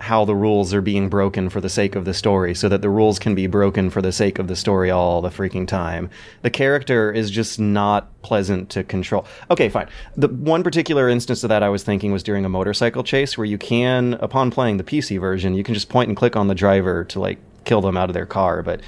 how 0.01 0.25
the 0.25 0.35
rules 0.35 0.73
are 0.73 0.81
being 0.81 1.09
broken 1.09 1.51
for 1.51 1.61
the 1.61 1.69
sake 1.69 1.95
of 1.95 2.07
the 2.07 2.15
story 2.15 2.55
so 2.55 2.69
that 2.69 2.81
the 2.81 2.89
rules 2.89 3.19
can 3.19 3.35
be 3.35 3.47
broken 3.47 3.91
for 3.91 4.01
the 4.01 4.13
sake 4.13 4.39
of 4.39 4.49
the 4.49 4.57
story 4.57 4.91
all 4.91 5.21
the 5.21 5.29
freaking 5.29 5.69
time. 5.69 6.09
The 6.41 6.51
character 6.51 7.13
is 7.13 7.31
just 7.31 7.61
not 7.61 8.09
pleasant 8.23 8.71
to 8.71 8.83
control. 8.83 9.27
Okay, 9.51 9.69
fine. 9.69 9.89
The 10.17 10.29
one 10.29 10.63
particular 10.63 11.09
instance 11.09 11.45
of 11.45 11.49
that 11.51 11.63
I 11.63 11.69
was 11.69 11.83
thinking 11.83 12.13
was 12.13 12.23
during 12.23 12.45
a 12.45 12.49
motorcycle 12.49 13.05
chase 13.05 13.37
where 13.37 13.45
you 13.45 13.59
can 13.59 14.15
upon 14.15 14.51
playing 14.51 14.79
the 14.79 14.85
PC 14.85 15.21
version, 15.21 15.55
you 15.55 15.63
can 15.63 15.75
just 15.75 15.91
point 15.91 16.09
and 16.09 16.17
click 16.17 16.35
on 16.35 16.49
the 16.49 16.55
driver 16.55 17.05
to 17.05 17.21
like 17.21 17.39
kill 17.65 17.83
them 17.83 17.97
out 17.97 18.09
of 18.09 18.15
their 18.15 18.27
car, 18.27 18.63
but 18.63 18.81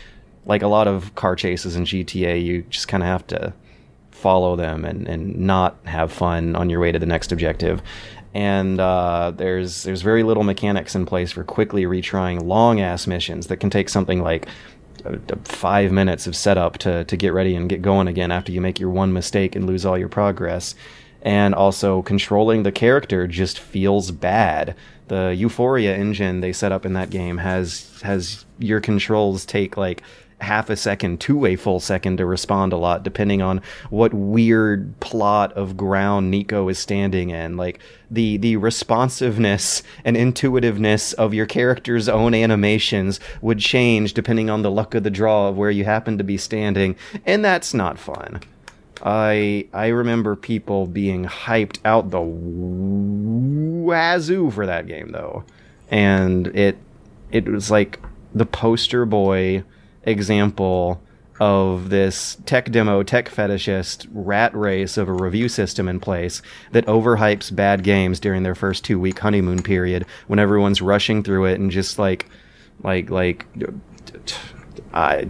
like 0.46 0.62
a 0.62 0.68
lot 0.68 0.88
of 0.88 1.14
car 1.14 1.36
chases 1.36 1.76
in 1.76 1.84
GTA, 1.84 2.42
you 2.42 2.62
just 2.62 2.88
kind 2.88 3.02
of 3.02 3.08
have 3.08 3.26
to 3.28 3.52
follow 4.22 4.56
them 4.56 4.84
and, 4.84 5.06
and 5.08 5.36
not 5.36 5.76
have 5.84 6.10
fun 6.10 6.56
on 6.56 6.70
your 6.70 6.80
way 6.80 6.90
to 6.92 6.98
the 6.98 7.06
next 7.06 7.32
objective 7.32 7.82
and 8.34 8.80
uh, 8.80 9.32
there's 9.34 9.82
there's 9.82 10.02
very 10.02 10.22
little 10.22 10.42
mechanics 10.42 10.94
in 10.94 11.04
place 11.04 11.32
for 11.32 11.44
quickly 11.44 11.84
retrying 11.84 12.42
long 12.42 12.80
ass 12.80 13.06
missions 13.06 13.48
that 13.48 13.58
can 13.58 13.70
take 13.70 13.88
something 13.88 14.22
like 14.22 14.46
uh, 15.04 15.16
five 15.44 15.92
minutes 15.92 16.26
of 16.26 16.34
setup 16.34 16.78
to 16.78 17.04
to 17.04 17.16
get 17.16 17.32
ready 17.32 17.54
and 17.54 17.68
get 17.68 17.82
going 17.82 18.08
again 18.08 18.32
after 18.32 18.50
you 18.50 18.60
make 18.60 18.80
your 18.80 18.90
one 18.90 19.12
mistake 19.12 19.54
and 19.54 19.66
lose 19.66 19.84
all 19.84 19.98
your 19.98 20.08
progress. 20.08 20.74
And 21.24 21.54
also 21.54 22.02
controlling 22.02 22.64
the 22.64 22.72
character 22.72 23.28
just 23.28 23.60
feels 23.60 24.10
bad. 24.10 24.74
The 25.06 25.32
Euphoria 25.36 25.94
engine 25.96 26.40
they 26.40 26.52
set 26.52 26.72
up 26.72 26.84
in 26.84 26.94
that 26.94 27.10
game 27.10 27.38
has 27.38 28.00
has 28.02 28.44
your 28.58 28.80
controls 28.80 29.44
take 29.44 29.76
like 29.76 30.02
half 30.42 30.68
a 30.70 30.76
second 30.76 31.20
to 31.22 31.46
a 31.46 31.56
full 31.56 31.80
second 31.80 32.18
to 32.18 32.26
respond 32.26 32.72
a 32.72 32.76
lot, 32.76 33.02
depending 33.02 33.40
on 33.42 33.60
what 33.90 34.12
weird 34.12 34.98
plot 35.00 35.52
of 35.52 35.76
ground 35.76 36.32
Niko 36.32 36.70
is 36.70 36.78
standing 36.78 37.30
in. 37.30 37.56
Like 37.56 37.80
the 38.10 38.36
the 38.36 38.56
responsiveness 38.56 39.82
and 40.04 40.16
intuitiveness 40.16 41.12
of 41.14 41.32
your 41.34 41.46
character's 41.46 42.08
own 42.08 42.34
animations 42.34 43.20
would 43.40 43.58
change 43.58 44.14
depending 44.14 44.50
on 44.50 44.62
the 44.62 44.70
luck 44.70 44.94
of 44.94 45.02
the 45.02 45.10
draw 45.10 45.48
of 45.48 45.56
where 45.56 45.70
you 45.70 45.84
happen 45.84 46.18
to 46.18 46.24
be 46.24 46.36
standing, 46.36 46.96
and 47.24 47.44
that's 47.44 47.72
not 47.72 47.98
fun. 47.98 48.40
I 49.02 49.66
I 49.72 49.88
remember 49.88 50.36
people 50.36 50.86
being 50.86 51.24
hyped 51.24 51.78
out 51.84 52.10
the 52.10 52.20
wazoo 53.82 54.50
for 54.50 54.66
that 54.66 54.86
game 54.86 55.10
though, 55.12 55.44
and 55.90 56.46
it 56.48 56.76
it 57.30 57.46
was 57.48 57.70
like 57.70 57.98
the 58.34 58.46
poster 58.46 59.04
boy 59.04 59.64
example 60.04 61.00
of 61.40 61.90
this 61.90 62.36
tech 62.46 62.70
demo, 62.70 63.02
tech 63.02 63.28
fetishist 63.28 64.06
rat 64.12 64.54
race 64.54 64.96
of 64.96 65.08
a 65.08 65.12
review 65.12 65.48
system 65.48 65.88
in 65.88 65.98
place 65.98 66.40
that 66.70 66.86
overhypes 66.86 67.54
bad 67.54 67.82
games 67.82 68.20
during 68.20 68.42
their 68.42 68.54
first 68.54 68.84
two 68.84 68.98
week 68.98 69.18
honeymoon 69.18 69.62
period 69.62 70.06
when 70.28 70.38
everyone's 70.38 70.80
rushing 70.80 71.22
through 71.22 71.46
it 71.46 71.58
and 71.58 71.70
just 71.70 71.98
like, 71.98 72.28
like, 72.82 73.10
like, 73.10 73.46
uh, 74.92 75.22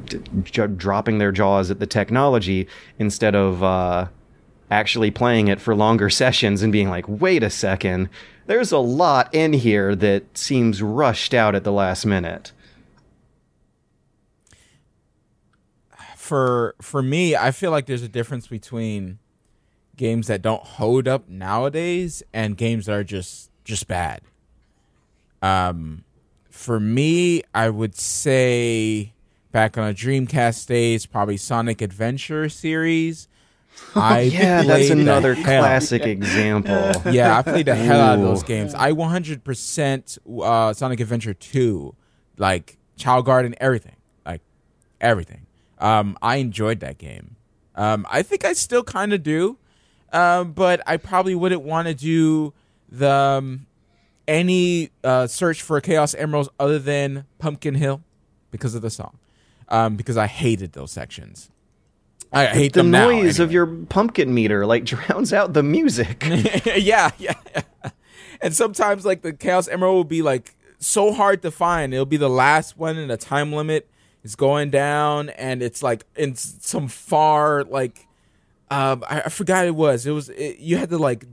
dropping 0.76 1.18
their 1.18 1.32
jaws 1.32 1.70
at 1.70 1.78
the 1.78 1.86
technology 1.86 2.66
instead 2.98 3.34
of 3.34 3.62
uh, 3.62 4.06
actually 4.70 5.10
playing 5.10 5.48
it 5.48 5.60
for 5.60 5.74
longer 5.74 6.10
sessions 6.22 6.62
and 6.62 6.72
being 6.72 6.90
like, 6.90 7.06
wait 7.08 7.42
a 7.42 7.50
second, 7.50 8.08
there's 8.46 8.72
a 8.72 8.78
lot 8.78 9.32
in 9.34 9.52
here 9.52 9.94
that 9.94 10.36
seems 10.36 10.82
rushed 10.82 11.32
out 11.32 11.54
at 11.54 11.64
the 11.64 11.72
last 11.72 12.04
minute. 12.04 12.52
For 16.32 16.74
for 16.80 17.02
me, 17.02 17.36
I 17.36 17.50
feel 17.50 17.70
like 17.70 17.84
there's 17.84 18.02
a 18.02 18.08
difference 18.08 18.46
between 18.46 19.18
games 19.98 20.28
that 20.28 20.40
don't 20.40 20.62
hold 20.62 21.06
up 21.06 21.28
nowadays 21.28 22.22
and 22.32 22.56
games 22.56 22.86
that 22.86 22.94
are 22.94 23.04
just 23.04 23.50
just 23.64 23.86
bad. 23.86 24.22
Um, 25.42 26.04
for 26.48 26.80
me, 26.80 27.42
I 27.54 27.68
would 27.68 27.94
say 27.94 29.12
back 29.50 29.76
on 29.76 29.86
a 29.86 29.92
Dreamcast 29.92 30.66
days, 30.68 31.04
probably 31.04 31.36
Sonic 31.36 31.82
Adventure 31.82 32.48
series. 32.48 33.28
I 33.94 34.20
yeah, 34.20 34.62
that's 34.62 34.88
another 34.88 35.34
classic 35.34 36.06
example. 36.06 36.92
Yeah, 37.12 37.36
I 37.36 37.42
played 37.42 37.66
the 37.66 37.74
hell 37.74 38.00
out 38.00 38.18
of 38.20 38.24
those 38.24 38.42
games. 38.42 38.72
I 38.72 38.92
100% 38.92 40.18
uh, 40.42 40.72
Sonic 40.72 41.00
Adventure 41.00 41.34
2, 41.34 41.94
like 42.38 42.78
Chao 42.96 43.20
Garden, 43.20 43.54
everything, 43.60 43.96
like 44.24 44.40
everything. 44.98 45.46
Um, 45.82 46.16
I 46.22 46.36
enjoyed 46.36 46.80
that 46.80 46.96
game. 46.96 47.36
Um, 47.74 48.06
I 48.08 48.22
think 48.22 48.44
I 48.44 48.52
still 48.52 48.84
kind 48.84 49.12
of 49.12 49.22
do, 49.22 49.58
um, 50.12 50.52
but 50.52 50.80
I 50.86 50.96
probably 50.96 51.34
wouldn't 51.34 51.62
want 51.62 51.88
to 51.88 51.94
do 51.94 52.54
the 52.88 53.10
um, 53.10 53.66
any 54.28 54.90
uh, 55.02 55.26
search 55.26 55.60
for 55.60 55.80
Chaos 55.80 56.14
Emeralds 56.14 56.48
other 56.60 56.78
than 56.78 57.26
Pumpkin 57.38 57.74
Hill 57.74 58.02
because 58.52 58.76
of 58.76 58.82
the 58.82 58.90
song. 58.90 59.18
Um, 59.68 59.96
because 59.96 60.16
I 60.16 60.28
hated 60.28 60.72
those 60.72 60.92
sections. 60.92 61.50
I 62.32 62.46
hate 62.46 62.74
the 62.74 62.82
noise 62.82 63.40
anyway. 63.40 63.44
of 63.44 63.52
your 63.52 63.66
pumpkin 63.66 64.32
meter 64.32 64.64
like 64.64 64.84
drowns 64.86 65.32
out 65.32 65.52
the 65.52 65.62
music. 65.62 66.24
yeah, 66.76 67.10
yeah, 67.18 67.34
And 68.40 68.54
sometimes 68.54 69.04
like 69.04 69.22
the 69.22 69.32
Chaos 69.32 69.66
Emerald 69.68 69.96
will 69.96 70.04
be 70.04 70.22
like 70.22 70.54
so 70.78 71.12
hard 71.12 71.42
to 71.42 71.50
find. 71.50 71.92
It'll 71.92 72.06
be 72.06 72.16
the 72.16 72.30
last 72.30 72.78
one 72.78 72.96
in 72.96 73.10
a 73.10 73.16
time 73.16 73.52
limit 73.52 73.88
is 74.22 74.36
going 74.36 74.70
down, 74.70 75.30
and 75.30 75.62
it's 75.62 75.82
like 75.82 76.04
in 76.16 76.34
some 76.34 76.88
far 76.88 77.64
like 77.64 78.06
um, 78.72 79.04
I, 79.08 79.22
I 79.22 79.28
forgot 79.28 79.66
it 79.66 79.74
was. 79.74 80.06
It 80.06 80.12
was 80.12 80.30
it, 80.30 80.58
you 80.58 80.78
had 80.78 80.88
to 80.90 80.98
like 80.98 81.26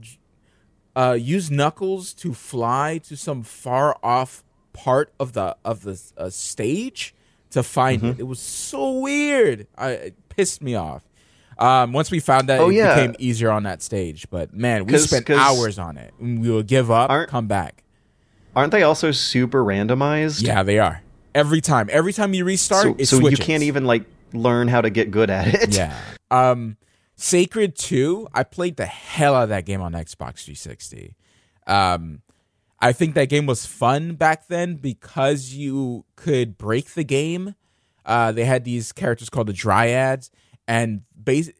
uh, 0.94 1.16
use 1.18 1.50
knuckles 1.50 2.12
to 2.14 2.34
fly 2.34 2.98
to 3.04 3.16
some 3.16 3.42
far 3.42 3.96
off 4.02 4.44
part 4.72 5.12
of 5.18 5.32
the 5.32 5.56
of 5.64 5.82
the 5.82 6.00
uh, 6.18 6.28
stage 6.28 7.14
to 7.50 7.62
find 7.62 8.02
mm-hmm. 8.02 8.10
it. 8.10 8.20
It 8.20 8.24
was 8.24 8.40
so 8.40 8.98
weird. 8.98 9.66
I, 9.76 9.90
it 9.90 10.28
pissed 10.28 10.62
me 10.62 10.74
off. 10.74 11.02
Um, 11.58 11.92
once 11.92 12.10
we 12.10 12.20
found 12.20 12.48
that, 12.48 12.60
oh, 12.60 12.70
it 12.70 12.76
yeah. 12.76 12.94
became 12.94 13.16
easier 13.18 13.50
on 13.50 13.64
that 13.64 13.82
stage. 13.82 14.26
But 14.30 14.54
man, 14.54 14.86
we 14.86 14.98
spent 14.98 15.28
hours 15.30 15.78
on 15.78 15.96
it. 15.96 16.12
We 16.18 16.50
would 16.50 16.66
give 16.66 16.90
up, 16.90 17.28
come 17.28 17.46
back. 17.46 17.84
Aren't 18.54 18.72
they 18.72 18.82
also 18.82 19.12
super 19.12 19.64
randomized? 19.64 20.44
Yeah, 20.44 20.62
they 20.62 20.78
are 20.78 21.02
every 21.34 21.60
time. 21.60 21.88
Every 21.90 22.12
time 22.12 22.34
you 22.34 22.44
restart, 22.44 22.82
so, 22.82 22.94
it 22.98 23.06
so 23.06 23.18
switches. 23.18 23.38
you 23.38 23.44
can't 23.44 23.62
even 23.62 23.84
like 23.84 24.04
learn 24.32 24.68
how 24.68 24.80
to 24.80 24.90
get 24.90 25.10
good 25.10 25.30
at 25.30 25.48
it. 25.48 25.76
Yeah. 25.76 25.96
Um, 26.30 26.76
Sacred 27.16 27.76
Two, 27.76 28.28
I 28.32 28.44
played 28.44 28.76
the 28.76 28.86
hell 28.86 29.34
out 29.34 29.44
of 29.44 29.48
that 29.50 29.66
game 29.66 29.80
on 29.80 29.92
Xbox 29.92 30.44
360. 30.44 31.16
Um, 31.66 32.22
I 32.80 32.92
think 32.92 33.14
that 33.14 33.28
game 33.28 33.46
was 33.46 33.66
fun 33.66 34.14
back 34.14 34.48
then 34.48 34.76
because 34.76 35.52
you 35.52 36.06
could 36.16 36.56
break 36.56 36.94
the 36.94 37.04
game. 37.04 37.54
Uh, 38.06 38.32
they 38.32 38.44
had 38.44 38.64
these 38.64 38.92
characters 38.92 39.28
called 39.28 39.48
the 39.48 39.52
Dryads, 39.52 40.30
and 40.66 41.02
base 41.22 41.50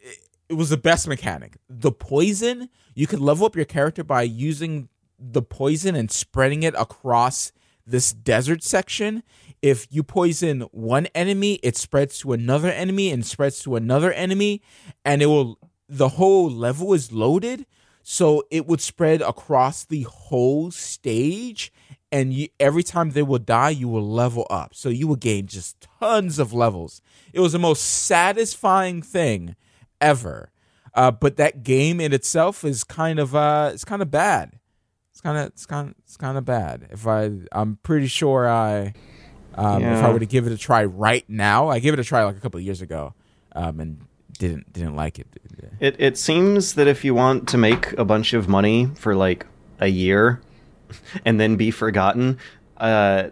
it 0.49 0.55
was 0.55 0.71
the 0.71 0.77
best 0.77 1.07
mechanic. 1.07 1.59
The 1.69 1.93
poison, 1.93 2.71
you 2.95 3.07
could 3.07 3.21
level 3.21 3.47
up 3.47 3.55
your 3.55 3.65
character 3.65 4.03
by 4.03 4.23
using 4.23 4.89
the 5.19 5.43
poison 5.43 5.95
and 5.95 6.11
spreading 6.11 6.63
it 6.63 6.75
across 6.75 7.53
this 7.87 8.13
desert 8.13 8.63
section 8.63 9.23
if 9.62 9.87
you 9.91 10.03
poison 10.03 10.62
one 10.73 11.07
enemy, 11.15 11.55
it 11.62 11.77
spreads 11.77 12.19
to 12.20 12.32
another 12.32 12.70
enemy 12.70 13.11
and 13.11 13.24
spreads 13.24 13.61
to 13.62 13.77
another 13.77 14.12
enemy, 14.12 14.62
and 15.05 15.23
it 15.23 15.27
will 15.27 15.59
the 15.89 16.11
whole 16.11 16.51
level 16.51 16.95
is 16.95 17.12
loaded, 17.12 17.66
so 18.03 18.45
it 18.51 18.66
would 18.66 18.81
spread 18.81 19.20
across 19.20 19.85
the 19.85 20.03
whole 20.03 20.70
stage. 20.70 21.73
And 22.12 22.32
you, 22.32 22.49
every 22.59 22.82
time 22.82 23.11
they 23.11 23.23
will 23.23 23.39
die, 23.39 23.70
you 23.70 23.89
will 23.89 24.09
level 24.09 24.47
up. 24.51 24.74
So 24.74 24.89
you 24.89 25.07
will 25.07 25.16
gain 25.16 25.47
just 25.47 25.87
tons 26.01 26.41
of 26.41 26.53
levels. 26.53 27.01
It 27.32 27.39
was 27.39 27.53
the 27.53 27.59
most 27.59 27.82
satisfying 27.82 29.01
thing 29.01 29.55
ever. 30.01 30.51
Uh, 30.93 31.12
but 31.12 31.37
that 31.37 31.62
game 31.62 32.01
in 32.01 32.12
itself 32.12 32.65
is 32.65 32.82
kind 32.82 33.20
of 33.20 33.37
uh, 33.37 33.70
it's 33.73 33.85
kind 33.85 34.03
of 34.03 34.11
bad. 34.11 34.59
It's 35.12 35.20
kind 35.20 35.39
of 35.39 35.47
it's 35.47 35.66
kind 35.66 35.91
of 35.91 35.95
it's 35.99 36.16
kind 36.16 36.37
of 36.37 36.45
bad. 36.45 36.89
If 36.91 37.07
I 37.07 37.31
I'm 37.53 37.78
pretty 37.82 38.09
sure 38.09 38.49
I 38.49 38.95
um, 39.55 39.83
yeah. 39.83 39.99
If 39.99 40.05
I 40.05 40.13
were 40.13 40.19
to 40.19 40.27
give 40.27 40.47
it 40.47 40.53
a 40.53 40.59
try 40.59 40.85
right 40.85 41.25
now, 41.29 41.69
I 41.69 41.79
gave 41.79 41.93
it 41.93 41.99
a 41.99 42.05
try 42.05 42.25
like 42.25 42.37
a 42.37 42.41
couple 42.41 42.59
of 42.59 42.65
years 42.65 42.83
ago, 42.83 43.15
um, 43.53 43.81
and 43.81 44.01
didn't 44.39 44.73
didn't 44.73 44.97
like 44.97 45.19
it. 45.19 45.27
It 45.81 45.97
it 45.99 46.19
seems 46.19 46.75
that 46.75 46.87
if 46.87 47.05
you 47.05 47.15
want 47.15 47.49
to 47.49 47.59
make 47.59 47.93
a 47.99 48.05
bunch 48.05 48.33
of 48.33 48.49
money 48.49 48.91
for 48.95 49.15
like 49.15 49.47
a 49.79 49.89
year, 49.89 50.41
and 51.25 51.41
then 51.41 51.57
be 51.57 51.71
forgotten, 51.71 52.39
uh, 52.77 53.31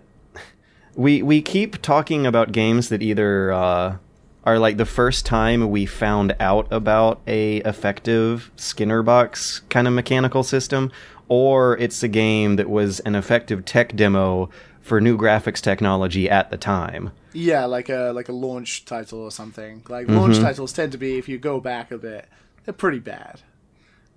we 0.94 1.22
we 1.22 1.40
keep 1.40 1.80
talking 1.82 2.26
about 2.26 2.52
games 2.52 2.88
that 2.88 3.02
either 3.02 3.52
uh, 3.52 3.96
are 4.44 4.58
like 4.58 4.76
the 4.76 4.86
first 4.86 5.26
time 5.26 5.70
we 5.70 5.86
found 5.86 6.34
out 6.40 6.66
about 6.70 7.20
a 7.26 7.58
effective 7.58 8.50
Skinner 8.56 9.02
box 9.02 9.60
kind 9.68 9.86
of 9.86 9.94
mechanical 9.94 10.42
system, 10.42 10.90
or 11.28 11.76
it's 11.78 12.02
a 12.02 12.08
game 12.08 12.56
that 12.56 12.68
was 12.70 13.00
an 13.00 13.14
effective 13.14 13.64
tech 13.64 13.94
demo 13.96 14.50
for 14.80 15.00
new 15.00 15.18
graphics 15.18 15.60
technology 15.60 16.30
at 16.30 16.50
the 16.50 16.56
time. 16.56 17.10
Yeah, 17.32 17.66
like 17.66 17.88
a 17.88 18.12
like 18.14 18.28
a 18.28 18.32
launch 18.32 18.84
title 18.84 19.20
or 19.20 19.30
something. 19.30 19.82
Like 19.88 20.06
Mm-hmm. 20.06 20.16
launch 20.16 20.38
titles 20.38 20.72
tend 20.72 20.92
to 20.92 20.98
be, 20.98 21.18
if 21.18 21.28
you 21.28 21.38
go 21.38 21.60
back 21.60 21.90
a 21.90 21.98
bit, 21.98 22.26
they're 22.64 22.74
pretty 22.74 22.98
bad 22.98 23.40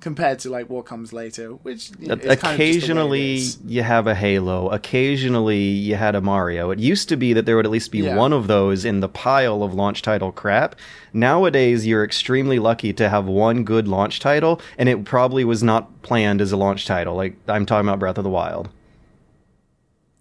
compared 0.02 0.40
to 0.40 0.49
like 0.49 0.69
what 0.69 0.86
comes 0.86 1.14
later. 1.14 1.52
Which 1.52 1.91
you 1.99 2.10
know, 2.10 2.15
is 2.15 2.19
kind 2.19 2.26
of 2.26 2.32
just 2.32 2.41
the 2.41 2.52
way 2.52 2.56
it 2.56 2.57
occasionally 2.57 3.36
you 3.65 3.84
have 3.84 4.07
a 4.07 4.15
Halo. 4.15 4.69
Occasionally 4.69 5.60
you 5.60 5.95
had 5.95 6.15
a 6.15 6.22
Mario. 6.22 6.72
It 6.72 6.80
used 6.80 7.07
to 7.10 7.15
be 7.15 7.32
that 7.34 7.45
there 7.45 7.56
would 7.56 7.65
at 7.65 7.72
least 7.72 7.91
be 7.91 7.99
Yeah. 7.99 8.15
one 8.18 8.34
of 8.34 8.48
those 8.48 8.84
in 8.84 8.99
the 8.99 9.07
pile 9.07 9.64
of 9.64 9.73
launch 9.73 10.02
title 10.02 10.32
crap. 10.32 10.76
Nowadays 11.14 11.88
you're 11.88 12.03
extremely 12.03 12.60
lucky 12.60 12.91
to 12.94 13.07
have 13.07 13.26
one 13.28 13.64
good 13.64 13.88
launch 13.88 14.19
title, 14.19 14.60
and 14.78 14.90
it 14.90 15.06
probably 15.06 15.45
was 15.45 15.64
not 15.64 16.02
planned 16.02 16.41
as 16.41 16.52
a 16.52 16.57
launch 16.57 16.86
title. 16.86 17.15
Like 17.15 17.36
I'm 17.48 17.65
talking 17.65 17.88
about 17.88 17.99
Breath 17.99 18.18
of 18.18 18.23
the 18.23 18.30
Wild. 18.30 18.69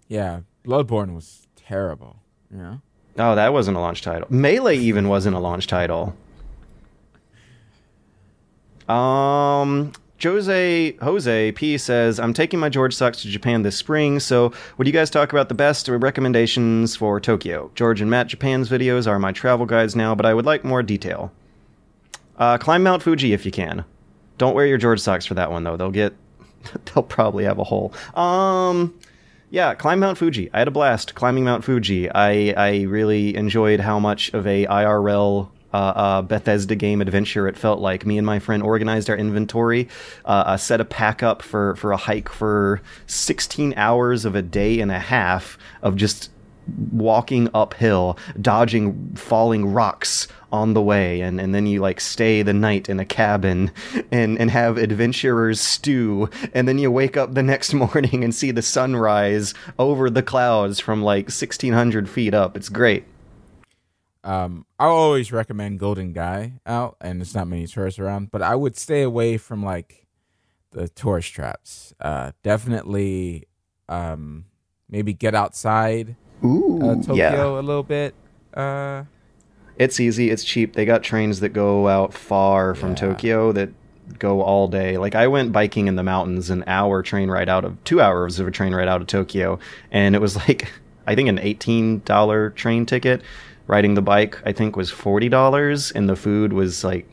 Yeah, 0.07 0.41
Bloodborne 0.65 1.15
was 1.15 1.47
terrible. 1.55 2.17
You 2.51 2.57
know. 2.57 2.81
Oh, 3.17 3.35
that 3.35 3.51
wasn't 3.53 3.77
a 3.77 3.79
launch 3.79 4.01
title. 4.01 4.27
Melee 4.29 4.77
even 4.77 5.07
wasn't 5.09 5.35
a 5.35 5.39
launch 5.39 5.67
title. 5.67 6.15
Um, 8.89 9.91
Jose 10.21 10.95
Jose 11.01 11.51
P 11.53 11.77
says, 11.77 12.19
"I'm 12.19 12.33
taking 12.33 12.59
my 12.59 12.69
George 12.69 12.93
Socks 12.93 13.21
to 13.23 13.27
Japan 13.27 13.63
this 13.63 13.75
spring. 13.75 14.19
So, 14.19 14.53
would 14.77 14.87
you 14.87 14.93
guys 14.93 15.09
talk 15.09 15.31
about 15.31 15.49
the 15.49 15.55
best 15.55 15.87
recommendations 15.87 16.95
for 16.95 17.19
Tokyo? 17.19 17.71
George 17.75 18.01
and 18.01 18.09
Matt 18.09 18.27
Japan's 18.27 18.69
videos 18.69 19.07
are 19.07 19.19
my 19.19 19.31
travel 19.31 19.65
guides 19.65 19.95
now, 19.95 20.13
but 20.13 20.25
I 20.25 20.33
would 20.33 20.45
like 20.45 20.63
more 20.63 20.83
detail. 20.83 21.31
Uh, 22.37 22.57
climb 22.57 22.83
Mount 22.83 23.03
Fuji 23.03 23.33
if 23.33 23.45
you 23.45 23.51
can. 23.51 23.83
Don't 24.37 24.55
wear 24.55 24.65
your 24.65 24.77
George 24.77 24.99
socks 24.99 25.25
for 25.25 25.33
that 25.35 25.51
one 25.51 25.63
though. 25.63 25.77
They'll 25.77 25.91
get, 25.91 26.13
they'll 26.85 27.03
probably 27.03 27.43
have 27.45 27.59
a 27.59 27.63
hole. 27.63 27.93
Um." 28.15 28.93
Yeah, 29.53 29.75
climb 29.75 29.99
Mount 29.99 30.17
Fuji. 30.17 30.49
I 30.53 30.59
had 30.59 30.69
a 30.69 30.71
blast 30.71 31.13
climbing 31.13 31.43
Mount 31.43 31.65
Fuji. 31.65 32.09
I 32.09 32.53
I 32.55 32.83
really 32.83 33.35
enjoyed 33.35 33.81
how 33.81 33.99
much 33.99 34.33
of 34.33 34.47
a 34.47 34.65
IRL 34.65 35.49
uh, 35.73 35.77
uh, 35.77 36.21
Bethesda 36.21 36.75
game 36.75 37.01
adventure 37.01 37.47
it 37.47 37.57
felt 37.57 37.79
like. 37.79 38.05
Me 38.05 38.17
and 38.17 38.25
my 38.25 38.39
friend 38.39 38.63
organized 38.63 39.09
our 39.09 39.17
inventory, 39.17 39.87
uh, 40.25 40.43
uh, 40.47 40.57
set 40.57 40.81
a 40.81 40.85
pack 40.85 41.23
up 41.23 41.41
for 41.41 41.75
for 41.75 41.91
a 41.91 41.97
hike 41.97 42.29
for 42.29 42.81
16 43.07 43.73
hours 43.77 44.25
of 44.25 44.35
a 44.35 44.41
day 44.41 44.79
and 44.79 44.91
a 44.91 44.99
half 44.99 45.57
of 45.81 45.95
just 45.95 46.29
walking 46.91 47.49
uphill, 47.53 48.17
dodging 48.39 49.15
falling 49.15 49.73
rocks 49.73 50.27
on 50.51 50.73
the 50.73 50.81
way, 50.81 51.21
and, 51.21 51.39
and 51.39 51.55
then 51.55 51.65
you 51.65 51.79
like 51.79 51.99
stay 51.99 52.41
the 52.41 52.53
night 52.53 52.89
in 52.89 52.99
a 52.99 53.05
cabin 53.05 53.71
and, 54.11 54.37
and 54.39 54.51
have 54.51 54.77
adventurers 54.77 55.61
stew, 55.61 56.29
and 56.53 56.67
then 56.67 56.77
you 56.77 56.91
wake 56.91 57.17
up 57.17 57.33
the 57.33 57.43
next 57.43 57.73
morning 57.73 58.23
and 58.23 58.35
see 58.35 58.51
the 58.51 58.61
sunrise 58.61 59.53
over 59.79 60.09
the 60.09 60.23
clouds 60.23 60.79
from 60.79 61.01
like 61.01 61.25
1600 61.25 62.09
feet 62.09 62.33
up. 62.33 62.55
It's 62.55 62.69
great. 62.69 63.05
Um, 64.23 64.65
I 64.79 64.85
always 64.85 65.31
recommend 65.31 65.79
Golden 65.79 66.13
Gai 66.13 66.53
out, 66.65 66.95
and 67.01 67.19
there's 67.19 67.33
not 67.33 67.47
many 67.47 67.65
tourists 67.67 67.99
around, 67.99 68.29
but 68.31 68.41
I 68.41 68.55
would 68.55 68.77
stay 68.77 69.01
away 69.01 69.37
from 69.37 69.63
like 69.63 70.05
the 70.71 70.87
tourist 70.89 71.33
traps. 71.33 71.93
Uh, 71.99 72.31
definitely, 72.43 73.47
um, 73.89 74.45
maybe 74.89 75.13
get 75.13 75.33
outside 75.35 76.15
Ooh, 76.43 76.79
uh, 76.83 76.95
Tokyo 76.97 77.15
yeah. 77.15 77.45
a 77.45 77.61
little 77.61 77.83
bit. 77.83 78.13
Uh, 78.53 79.03
It's 79.77 79.99
easy. 79.99 80.29
It's 80.29 80.43
cheap. 80.43 80.73
They 80.73 80.85
got 80.85 81.01
trains 81.03 81.39
that 81.39 81.49
go 81.49 81.87
out 81.87 82.13
far 82.13 82.75
from 82.75 82.89
Yeah. 82.89 82.95
Tokyo 82.95 83.51
that 83.53 83.69
go 84.19 84.41
all 84.41 84.67
day. 84.67 84.97
Like 84.97 85.15
I 85.15 85.27
went 85.27 85.51
biking 85.51 85.87
in 85.87 85.95
the 85.95 86.03
mountains, 86.03 86.49
an 86.49 86.63
hour 86.67 87.01
train 87.01 87.29
ride 87.31 87.49
out 87.49 87.65
of 87.65 87.83
two 87.85 87.99
hours 88.01 88.39
of 88.39 88.47
a 88.47 88.51
train 88.51 88.75
ride 88.75 88.87
out 88.87 89.01
of 89.01 89.07
Tokyo, 89.07 89.57
and 89.91 90.13
it 90.15 90.21
was 90.21 90.35
like 90.35 90.71
I 91.07 91.15
think 91.15 91.27
an 91.29 91.39
eighteen 91.39 92.01
dollar 92.05 92.51
train 92.51 92.85
ticket. 92.85 93.21
Riding 93.67 93.93
the 93.93 94.01
bike, 94.01 94.41
I 94.45 94.51
think, 94.51 94.75
was 94.75 94.89
forty 94.91 95.29
dollars, 95.29 95.91
and 95.91 96.09
the 96.09 96.15
food 96.15 96.51
was 96.53 96.83
like 96.83 97.07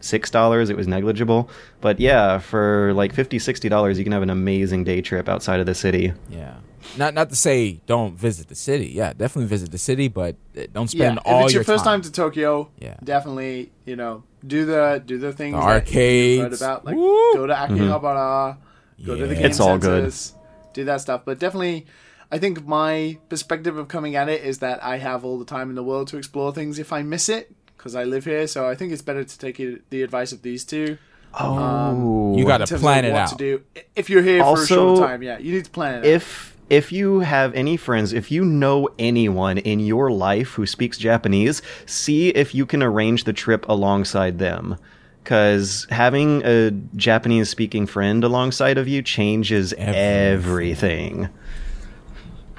six 0.00 0.30
dollars. 0.30 0.70
It 0.70 0.76
was 0.76 0.86
negligible, 0.86 1.48
but 1.80 1.98
yeah, 1.98 2.38
for 2.38 2.92
like 2.94 3.12
50 3.14 3.38
60 3.38 3.68
dollars, 3.68 3.98
you 3.98 4.04
can 4.04 4.12
have 4.12 4.22
an 4.22 4.30
amazing 4.30 4.84
day 4.84 5.00
trip 5.00 5.28
outside 5.28 5.60
of 5.60 5.66
the 5.66 5.74
city. 5.74 6.12
yeah, 6.28 6.56
not 6.98 7.14
not 7.14 7.30
to 7.30 7.36
say 7.36 7.80
don't 7.86 8.14
visit 8.16 8.48
the 8.48 8.54
city. 8.54 8.88
Yeah, 8.94 9.12
definitely 9.14 9.46
visit 9.48 9.72
the 9.72 9.78
city, 9.78 10.08
but 10.08 10.36
uh, 10.56 10.64
don't 10.72 10.88
spend 10.88 11.16
Yeah, 11.16 11.22
spend 11.22 11.26
if 11.26 11.26
all 11.26 11.44
it's 11.44 11.52
your, 11.54 11.60
your 11.60 11.64
first 11.64 11.84
time. 11.84 12.00
time 12.00 12.02
to 12.02 12.12
Tokyo, 12.12 12.70
Yeah. 12.78 12.96
definitely 13.02 13.72
you 13.86 13.96
know 13.96 14.22
do 14.46 14.66
the 14.66 15.02
do 15.04 15.18
the 15.18 15.32
things 15.32 15.54
The 15.56 15.60
that 15.66 15.90
you've 15.90 15.96
arcades. 15.96 16.60
about, 16.62 16.84
like 16.84 16.96
Woo! 16.96 17.32
go 17.34 17.46
to 17.46 17.54
Akihabara, 17.54 18.58
go 19.04 19.16
to 19.16 19.26
the 19.26 19.34
game 19.34 19.46
It's 19.46 19.58
all 19.58 19.78
good. 19.78 20.12
centers, 20.12 20.34
do 20.74 20.84
that 20.84 21.00
stuff. 21.00 21.22
But 21.24 21.38
definitely, 21.38 21.86
I 22.34 22.38
think 22.38 22.66
my 22.66 23.18
perspective 23.28 23.76
of 23.78 23.86
coming 23.86 24.16
at 24.16 24.28
it 24.28 24.42
is 24.42 24.58
that 24.58 24.82
I 24.82 24.98
have 24.98 25.24
all 25.24 25.38
the 25.38 25.44
time 25.44 25.68
in 25.70 25.76
the 25.76 25.84
world 25.84 26.08
to 26.08 26.16
explore 26.16 26.52
things 26.52 26.80
if 26.80 26.92
I 26.92 27.02
miss 27.02 27.28
it 27.28 27.54
because 27.76 27.94
I 27.94 28.02
live 28.02 28.24
here. 28.24 28.48
So 28.48 28.68
I 28.68 28.74
think 28.74 28.92
it's 28.92 29.02
better 29.02 29.22
to 29.22 29.38
take 29.38 29.60
it, 29.60 29.88
the 29.90 30.02
advice 30.02 30.32
of 30.32 30.42
these 30.42 30.64
two. 30.64 30.98
Um, 31.32 31.48
oh, 31.58 32.36
You 32.36 32.44
got 32.44 32.66
to 32.66 32.76
plan 32.78 33.04
it 33.04 33.12
out. 33.12 33.28
to 33.28 33.36
do 33.36 33.62
if 33.94 34.10
you're 34.10 34.22
here 34.22 34.40
for 34.40 34.46
a 34.46 34.48
Also, 34.50 34.74
short 34.96 35.08
time. 35.08 35.22
Yeah, 35.22 35.38
you 35.38 35.52
need 35.54 35.64
to 35.64 35.70
plan 35.70 35.94
it. 35.94 35.98
out. 35.98 36.04
if 36.06 36.56
if 36.70 36.90
you 36.90 37.20
have 37.20 37.54
any 37.54 37.76
friends, 37.76 38.12
if 38.12 38.30
you 38.32 38.44
know 38.44 38.88
anyone 38.98 39.58
in 39.58 39.78
your 39.80 40.10
life 40.10 40.54
who 40.54 40.66
speaks 40.66 40.98
Japanese, 40.98 41.62
see 41.86 42.30
if 42.30 42.52
you 42.54 42.66
can 42.66 42.82
arrange 42.82 43.24
the 43.24 43.32
trip 43.32 43.64
alongside 43.68 44.38
them. 44.40 44.76
Because 45.22 45.86
having 45.90 46.42
a 46.44 46.70
Japanese 46.96 47.48
speaking 47.48 47.86
friend 47.86 48.24
alongside 48.24 48.76
of 48.76 48.86
you 48.88 49.02
changes 49.02 49.72
everything. 49.74 49.94
Everything. 50.34 51.28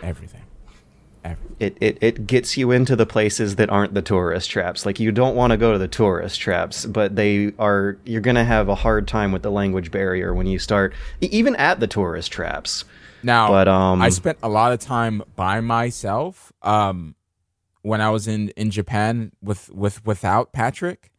Everything. 0.06 0.42
It, 1.60 1.76
it, 1.82 1.98
it 2.02 2.28
gets 2.28 2.56
you 2.56 2.70
into 2.70 2.96
the 2.96 3.08
places 3.08 3.56
that 3.56 3.72
aren't 3.72 3.96
the 3.96 4.02
tourist 4.04 4.52
traps. 4.52 4.86
Like, 4.86 5.00
you 5.00 5.12
don't 5.12 5.36
want 5.36 5.52
to 5.52 5.58
go 5.58 5.72
to 5.72 5.80
the 5.80 5.88
tourist 5.88 6.40
traps, 6.40 6.86
but 6.86 7.16
they 7.16 7.52
are, 7.58 7.98
you're 8.06 8.22
going 8.22 8.36
to 8.36 8.44
have 8.44 8.70
a 8.70 8.76
hard 8.76 9.08
time 9.08 9.32
with 9.32 9.42
the 9.42 9.50
language 9.50 9.90
barrier 9.90 10.36
when 10.36 10.46
you 10.46 10.60
start, 10.60 10.94
even 11.22 11.56
at 11.56 11.80
the 11.80 11.88
tourist 11.88 12.32
traps. 12.32 12.86
Now, 13.24 13.48
But, 13.48 13.68
um, 13.68 14.04
I 14.04 14.10
spent 14.10 14.38
a 14.44 14.50
lot 14.50 14.72
of 14.72 14.80
time 14.80 15.24
by 15.36 15.62
myself 15.62 16.54
um, 16.62 17.16
when 17.82 18.02
I 18.02 18.12
was 18.12 18.28
in, 18.28 18.50
in 18.50 18.70
Japan 18.70 19.32
with, 19.42 19.72
with 19.74 20.06
without 20.06 20.54
Patrick. 20.54 21.12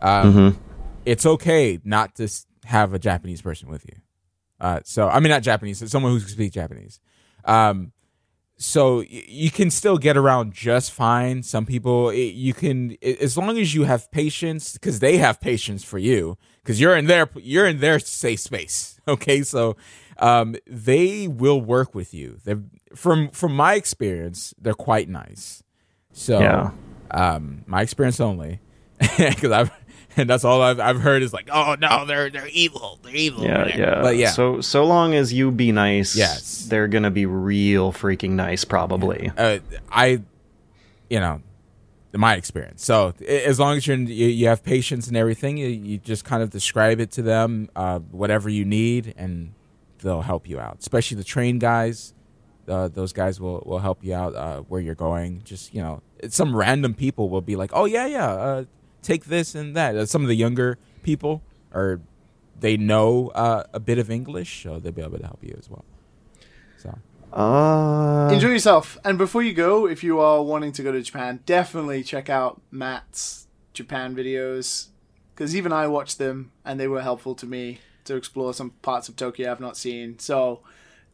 Um, 0.00 0.32
Mm-hmm. 0.32 0.58
It's 1.04 1.26
okay 1.26 1.80
not 1.84 2.14
to 2.16 2.28
have 2.64 2.94
a 2.94 2.98
Japanese 2.98 3.42
person 3.42 3.68
with 3.68 3.84
you. 3.86 4.00
Uh, 4.60 4.80
so 4.84 5.08
I 5.08 5.18
mean, 5.20 5.30
not 5.30 5.42
Japanese, 5.42 5.82
someone 5.90 6.12
who 6.12 6.20
speaks 6.20 6.54
Japanese. 6.54 7.00
Um, 7.44 7.92
so 8.62 8.98
y- 8.98 9.24
you 9.26 9.50
can 9.50 9.70
still 9.70 9.96
get 9.96 10.16
around 10.18 10.52
just 10.52 10.92
fine. 10.92 11.42
Some 11.42 11.64
people, 11.64 12.12
you 12.12 12.52
can 12.54 12.96
as 13.02 13.36
long 13.38 13.56
as 13.58 13.74
you 13.74 13.84
have 13.84 14.10
patience, 14.12 14.74
because 14.74 15.00
they 15.00 15.16
have 15.16 15.40
patience 15.40 15.82
for 15.82 15.98
you, 15.98 16.36
because 16.62 16.78
you're 16.80 16.94
in 16.96 17.06
their 17.06 17.28
you're 17.36 17.66
in 17.66 17.78
their 17.80 17.98
safe 17.98 18.40
space. 18.40 18.96
Okay, 19.08 19.42
so 19.42 19.76
um, 20.18 20.54
they 20.68 21.26
will 21.26 21.60
work 21.60 21.94
with 21.96 22.14
you. 22.14 22.38
They're 22.44 22.62
from 22.94 23.30
from 23.30 23.56
my 23.56 23.74
experience, 23.74 24.54
they're 24.60 24.74
quite 24.90 25.08
nice. 25.08 25.64
So 26.12 26.38
Yeah. 26.38 26.70
um, 27.10 27.64
my 27.66 27.80
experience 27.82 28.20
only, 28.20 28.60
because 29.18 29.50
I've 29.50 29.70
and 30.16 30.28
that's 30.28 30.44
all 30.44 30.60
I've 30.62 30.80
I've 30.80 31.00
heard 31.00 31.22
is 31.22 31.32
like, 31.32 31.48
oh 31.52 31.76
no, 31.80 32.04
they're 32.06 32.30
they're 32.30 32.48
evil, 32.48 32.98
they're 33.02 33.14
evil. 33.14 33.44
Yeah, 33.44 33.64
there." 33.64 33.78
yeah. 33.78 34.02
But 34.02 34.16
yeah, 34.16 34.30
So 34.30 34.60
so 34.60 34.84
long 34.84 35.14
as 35.14 35.32
you 35.32 35.50
be 35.50 35.72
nice, 35.72 36.16
Yes. 36.16 36.66
they're 36.66 36.88
gonna 36.88 37.10
be 37.10 37.26
real 37.26 37.92
freaking 37.92 38.30
nice, 38.32 38.64
probably. 38.64 39.30
uh, 39.36 39.58
I, 39.90 40.22
you 41.08 41.20
know, 41.20 41.42
in 42.12 42.20
my 42.20 42.34
experience. 42.34 42.84
So 42.84 43.14
as 43.26 43.60
long 43.60 43.76
as 43.76 43.86
you're, 43.86 43.96
you 43.96 44.26
you 44.26 44.48
have 44.48 44.62
patience 44.64 45.06
and 45.08 45.16
everything, 45.16 45.56
you, 45.56 45.68
you 45.68 45.98
just 45.98 46.24
kind 46.24 46.42
of 46.42 46.50
describe 46.50 46.98
it 47.00 47.10
to 47.12 47.22
them, 47.22 47.68
uh, 47.76 47.98
whatever 47.98 48.48
you 48.48 48.64
need, 48.64 49.14
and 49.16 49.54
they'll 50.02 50.22
help 50.22 50.48
you 50.48 50.58
out. 50.58 50.78
Especially 50.80 51.16
the 51.16 51.24
train 51.24 51.58
guys. 51.58 52.14
Uh, 52.68 52.86
those 52.86 53.12
guys 53.12 53.40
will, 53.40 53.62
will 53.66 53.80
help 53.80 54.04
you 54.04 54.14
out 54.14 54.34
uh, 54.36 54.60
where 54.62 54.80
you're 54.80 54.94
going. 54.94 55.42
Just 55.44 55.74
you 55.74 55.82
know, 55.82 56.02
some 56.28 56.54
random 56.54 56.94
people 56.94 57.28
will 57.28 57.40
be 57.40 57.56
like, 57.56 57.70
"Oh 57.72 57.84
yeah, 57.84 58.06
yeah, 58.06 58.28
uh, 58.30 58.64
take 59.02 59.26
this 59.26 59.54
and 59.54 59.76
that." 59.76 59.96
Uh, 59.96 60.06
some 60.06 60.22
of 60.22 60.28
the 60.28 60.36
younger 60.36 60.78
people 61.02 61.42
are 61.72 62.00
they 62.58 62.76
know 62.76 63.28
uh, 63.28 63.64
a 63.72 63.80
bit 63.80 63.98
of 63.98 64.10
English, 64.10 64.62
so 64.62 64.78
they'll 64.78 64.92
be 64.92 65.02
able 65.02 65.18
to 65.18 65.24
help 65.24 65.42
you 65.42 65.56
as 65.58 65.68
well. 65.70 65.84
So 66.78 66.98
Uh, 67.32 68.28
Enjoy 68.32 68.48
yourself. 68.48 68.98
And 69.04 69.16
before 69.16 69.42
you 69.42 69.52
go, 69.52 69.86
if 69.86 70.02
you 70.04 70.20
are 70.20 70.42
wanting 70.42 70.72
to 70.72 70.82
go 70.82 70.92
to 70.92 71.00
Japan, 71.00 71.40
definitely 71.46 72.02
check 72.02 72.28
out 72.28 72.60
Matt's 72.70 73.46
Japan 73.72 74.14
videos. 74.14 74.88
Because 75.34 75.56
even 75.56 75.72
I 75.72 75.86
watched 75.86 76.18
them 76.18 76.52
and 76.64 76.78
they 76.78 76.88
were 76.88 77.02
helpful 77.02 77.34
to 77.36 77.46
me 77.46 77.78
to 78.04 78.16
explore 78.16 78.52
some 78.52 78.70
parts 78.82 79.08
of 79.08 79.16
Tokyo 79.16 79.50
I've 79.50 79.60
not 79.60 79.76
seen. 79.76 80.18
So 80.18 80.60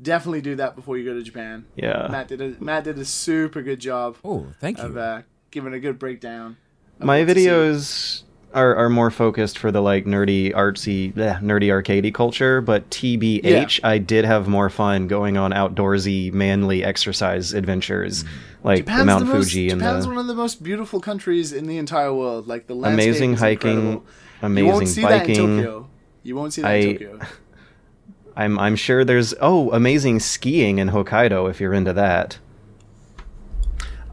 definitely 0.03 0.41
do 0.41 0.57
that 0.57 0.75
before 0.75 0.99
you 0.99 1.05
go 1.05 1.15
to 1.15 1.23
Japan. 1.23 1.67
Yeah. 1.77 2.09
Matt 2.11 2.29
did 2.29 2.41
a, 2.41 2.57
Matt 2.59 2.85
did 2.85 2.99
a 2.99 3.05
super 3.05 3.63
good 3.63 3.79
job 3.79 4.17
oh, 4.25 4.49
thank 4.59 4.79
you. 4.79 4.85
of 4.85 4.97
uh, 4.97 5.23
giving 5.51 5.75
a 5.75 5.79
good 5.79 5.99
breakdown. 5.99 6.57
My 6.99 7.21
what 7.21 7.27
to 7.27 7.35
see. 7.35 7.47
videos 7.47 8.23
are, 8.55 8.75
are 8.75 8.89
more 8.89 9.11
focused 9.11 9.59
for 9.59 9.71
the 9.71 9.83
like 9.83 10.07
nerdy 10.07 10.53
artsy 10.55 11.13
bleh, 11.13 11.41
nerdy 11.43 11.69
arcadey 11.69 12.13
culture 12.13 12.61
but 12.61 12.89
tbh 12.91 13.81
i 13.85 13.99
did 13.99 14.25
have 14.25 14.49
more 14.49 14.71
fun 14.71 15.07
going 15.07 15.37
on 15.37 15.51
outdoorsy 15.51 16.33
manly 16.33 16.83
exercise 16.83 17.53
adventures 17.53 18.25
mm-hmm. 18.25 18.69
like 18.69 18.79
the 18.79 18.91
Japan's 18.91 19.07
mount 19.07 19.27
the 19.27 19.35
most, 19.35 19.51
fuji 19.51 19.69
and 19.69 19.81
Japan's 19.81 20.05
the 20.05 20.11
one 20.11 20.19
of 20.19 20.27
the 20.27 20.35
most 20.35 20.63
beautiful 20.63 21.01
countries 21.01 21.53
in 21.53 21.67
the 21.67 21.79
entire 21.79 22.13
world. 22.13 22.49
Like 22.49 22.67
the 22.67 22.75
landscape 22.75 23.07
amazing 23.09 23.35
hiking 23.35 23.71
incredible. 23.71 24.07
amazing 24.43 24.67
you 24.67 24.73
won't 24.73 24.89
see 24.89 25.03
that 25.03 25.13
in 25.13 25.19
biking 25.19 25.37
Tokyo. 25.37 25.89
You 26.23 26.37
won't 26.37 26.53
see 26.53 26.63
that 26.63 26.71
I- 26.71 26.75
in 26.75 26.93
Tokyo. 26.99 27.21
I'm 28.37 28.59
I'm 28.59 28.77
sure 28.77 29.05
there's 29.05 29.35
oh 29.41 29.71
amazing 29.71 30.21
skiing 30.21 30.79
in 30.79 30.91
Hokkaido 30.91 31.49
if 31.49 31.59
you're 31.59 31.73
into 31.73 31.95
that. 31.95 32.39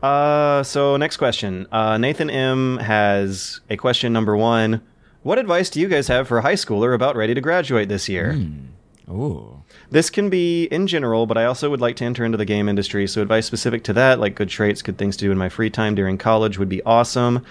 Uh, 0.04 0.62
so 0.64 0.98
next 0.98 1.16
question. 1.16 1.66
Uh, 1.72 1.98
Nathan 1.98 2.30
M 2.30 2.78
has 2.80 3.62
a 3.70 3.78
question 3.78 4.12
number 4.12 4.36
one. 4.36 4.82
What 5.22 5.40
advice 5.40 5.70
do 5.70 5.80
you 5.80 5.88
guys 5.88 6.10
have 6.10 6.28
for 6.28 6.40
a 6.40 6.42
high 6.42 6.56
schooler 6.56 6.94
about 6.94 7.16
ready 7.16 7.34
to 7.34 7.40
graduate 7.40 7.88
this 7.88 8.10
year? 8.10 8.38
Ooh. 9.10 9.64
This 9.90 10.10
can 10.10 10.30
be 10.30 10.66
in 10.66 10.88
general, 10.88 11.26
but 11.26 11.38
I 11.38 11.46
also 11.46 11.70
would 11.70 11.80
like 11.80 11.96
to 11.98 12.04
enter 12.04 12.26
into 12.26 12.38
the 12.38 12.44
game 12.44 12.68
industry. 12.68 13.08
So 13.08 13.22
advice 13.22 13.46
specific 13.46 13.86
to 13.86 13.94
that, 13.94 14.20
like 14.20 14.36
good 14.36 14.50
traits, 14.50 14.82
good 14.82 14.98
things 14.98 15.16
to 15.18 15.26
do 15.26 15.32
in 15.32 15.38
my 15.38 15.48
free 15.48 15.70
time 15.70 15.96
during 15.96 16.18
college, 16.18 16.58
would 16.58 16.68
be 16.68 16.84
awesome. 16.84 17.46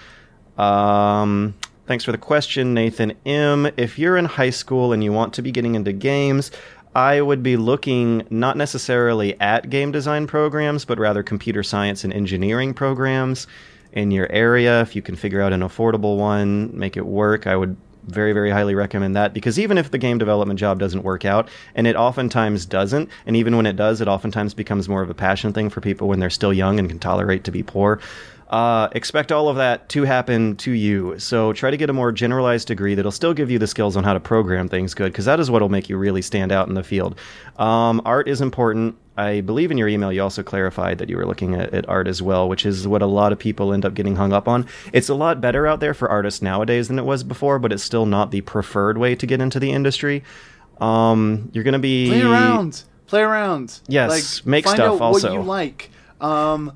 Um, 0.55 1.55
thanks 1.87 2.03
for 2.03 2.11
the 2.11 2.19
question, 2.19 2.75
Nathan 2.75 3.13
M. 3.25 3.71
If 3.77 3.97
you're 3.97 4.17
in 4.17 4.25
high 4.25 4.51
school 4.51 4.93
and 4.93 5.03
you 5.03 5.11
want 5.11 5.33
to 5.33 5.41
be 5.41 5.51
getting 5.51 5.73
into 5.73 5.91
games, 5.91 6.51
I 6.95 7.21
would 7.21 7.41
be 7.41 7.57
looking 7.57 8.25
not 8.29 8.55
necessarily 8.55 9.39
at 9.39 9.69
game 9.69 9.91
design 9.91 10.27
programs, 10.27 10.85
but 10.85 10.99
rather 10.99 11.23
computer 11.23 11.63
science 11.63 12.03
and 12.03 12.13
engineering 12.13 12.73
programs 12.73 13.47
in 13.91 14.11
your 14.11 14.31
area. 14.31 14.81
If 14.81 14.95
you 14.95 15.01
can 15.01 15.15
figure 15.15 15.41
out 15.41 15.53
an 15.53 15.61
affordable 15.61 16.17
one, 16.17 16.77
make 16.77 16.95
it 16.95 17.05
work, 17.05 17.47
I 17.47 17.55
would 17.55 17.75
very, 18.05 18.33
very 18.33 18.51
highly 18.51 18.75
recommend 18.75 19.15
that 19.15 19.33
because 19.33 19.57
even 19.57 19.77
if 19.77 19.91
the 19.91 19.97
game 19.97 20.17
development 20.17 20.59
job 20.59 20.79
doesn't 20.79 21.03
work 21.03 21.25
out, 21.25 21.49
and 21.73 21.87
it 21.87 21.95
oftentimes 21.95 22.65
doesn't, 22.65 23.09
and 23.25 23.35
even 23.35 23.55
when 23.55 23.65
it 23.65 23.75
does, 23.75 24.01
it 24.01 24.07
oftentimes 24.07 24.53
becomes 24.53 24.89
more 24.89 25.01
of 25.01 25.09
a 25.09 25.13
passion 25.13 25.53
thing 25.53 25.69
for 25.69 25.81
people 25.81 26.07
when 26.07 26.19
they're 26.19 26.29
still 26.29 26.53
young 26.53 26.79
and 26.79 26.89
can 26.89 26.99
tolerate 26.99 27.43
to 27.45 27.51
be 27.51 27.63
poor. 27.63 27.99
Uh, 28.53 28.87
expect 28.91 29.31
all 29.31 29.49
of 29.49 29.55
that 29.55 29.89
to 29.89 30.03
happen 30.03 30.55
to 30.57 30.69
you. 30.69 31.17
So 31.17 31.53
try 31.53 31.71
to 31.71 31.77
get 31.77 31.89
a 31.89 31.93
more 31.93 32.11
generalized 32.11 32.67
degree 32.67 32.93
that'll 32.93 33.11
still 33.11 33.33
give 33.33 33.49
you 33.49 33.57
the 33.57 33.65
skills 33.65 33.97
on 33.97 34.03
how 34.03 34.13
to 34.13 34.19
program 34.19 34.69
things 34.69 34.93
good, 34.93 35.11
because 35.11 35.25
that 35.25 35.39
is 35.39 35.49
what'll 35.49 35.69
make 35.69 35.89
you 35.89 35.97
really 35.97 36.21
stand 36.21 36.51
out 36.51 36.67
in 36.67 36.75
the 36.75 36.83
field. 36.83 37.17
Um, 37.57 37.99
art 38.05 38.27
is 38.27 38.41
important. 38.41 38.95
I 39.17 39.41
believe 39.41 39.71
in 39.71 39.79
your 39.79 39.87
email 39.87 40.13
you 40.13 40.21
also 40.21 40.43
clarified 40.43 40.99
that 40.99 41.09
you 41.09 41.17
were 41.17 41.25
looking 41.25 41.55
at, 41.55 41.73
at 41.73 41.89
art 41.89 42.07
as 42.07 42.21
well, 42.21 42.47
which 42.47 42.63
is 42.63 42.87
what 42.87 43.01
a 43.01 43.07
lot 43.07 43.31
of 43.31 43.39
people 43.39 43.73
end 43.73 43.85
up 43.85 43.95
getting 43.95 44.17
hung 44.17 44.33
up 44.33 44.47
on. 44.47 44.67
It's 44.91 45.09
a 45.09 45.15
lot 45.15 45.41
better 45.41 45.65
out 45.65 45.79
there 45.79 45.95
for 45.95 46.07
artists 46.07 46.43
nowadays 46.43 46.89
than 46.89 46.99
it 46.99 47.05
was 47.05 47.23
before, 47.23 47.57
but 47.57 47.73
it's 47.73 47.83
still 47.83 48.05
not 48.05 48.29
the 48.29 48.41
preferred 48.41 48.99
way 48.99 49.15
to 49.15 49.25
get 49.25 49.41
into 49.41 49.59
the 49.59 49.71
industry. 49.71 50.23
Um, 50.79 51.49
you're 51.53 51.63
going 51.63 51.73
to 51.73 51.79
be 51.79 52.07
Play 52.07 52.21
around. 52.21 52.83
Play 53.07 53.21
around. 53.21 53.79
Yes, 53.87 54.11
like, 54.11 54.45
make 54.45 54.65
find 54.65 54.75
stuff 54.75 54.93
out 54.93 55.01
also. 55.01 55.29
what 55.29 55.39
you 55.39 55.43
like. 55.43 55.89
Um, 56.21 56.73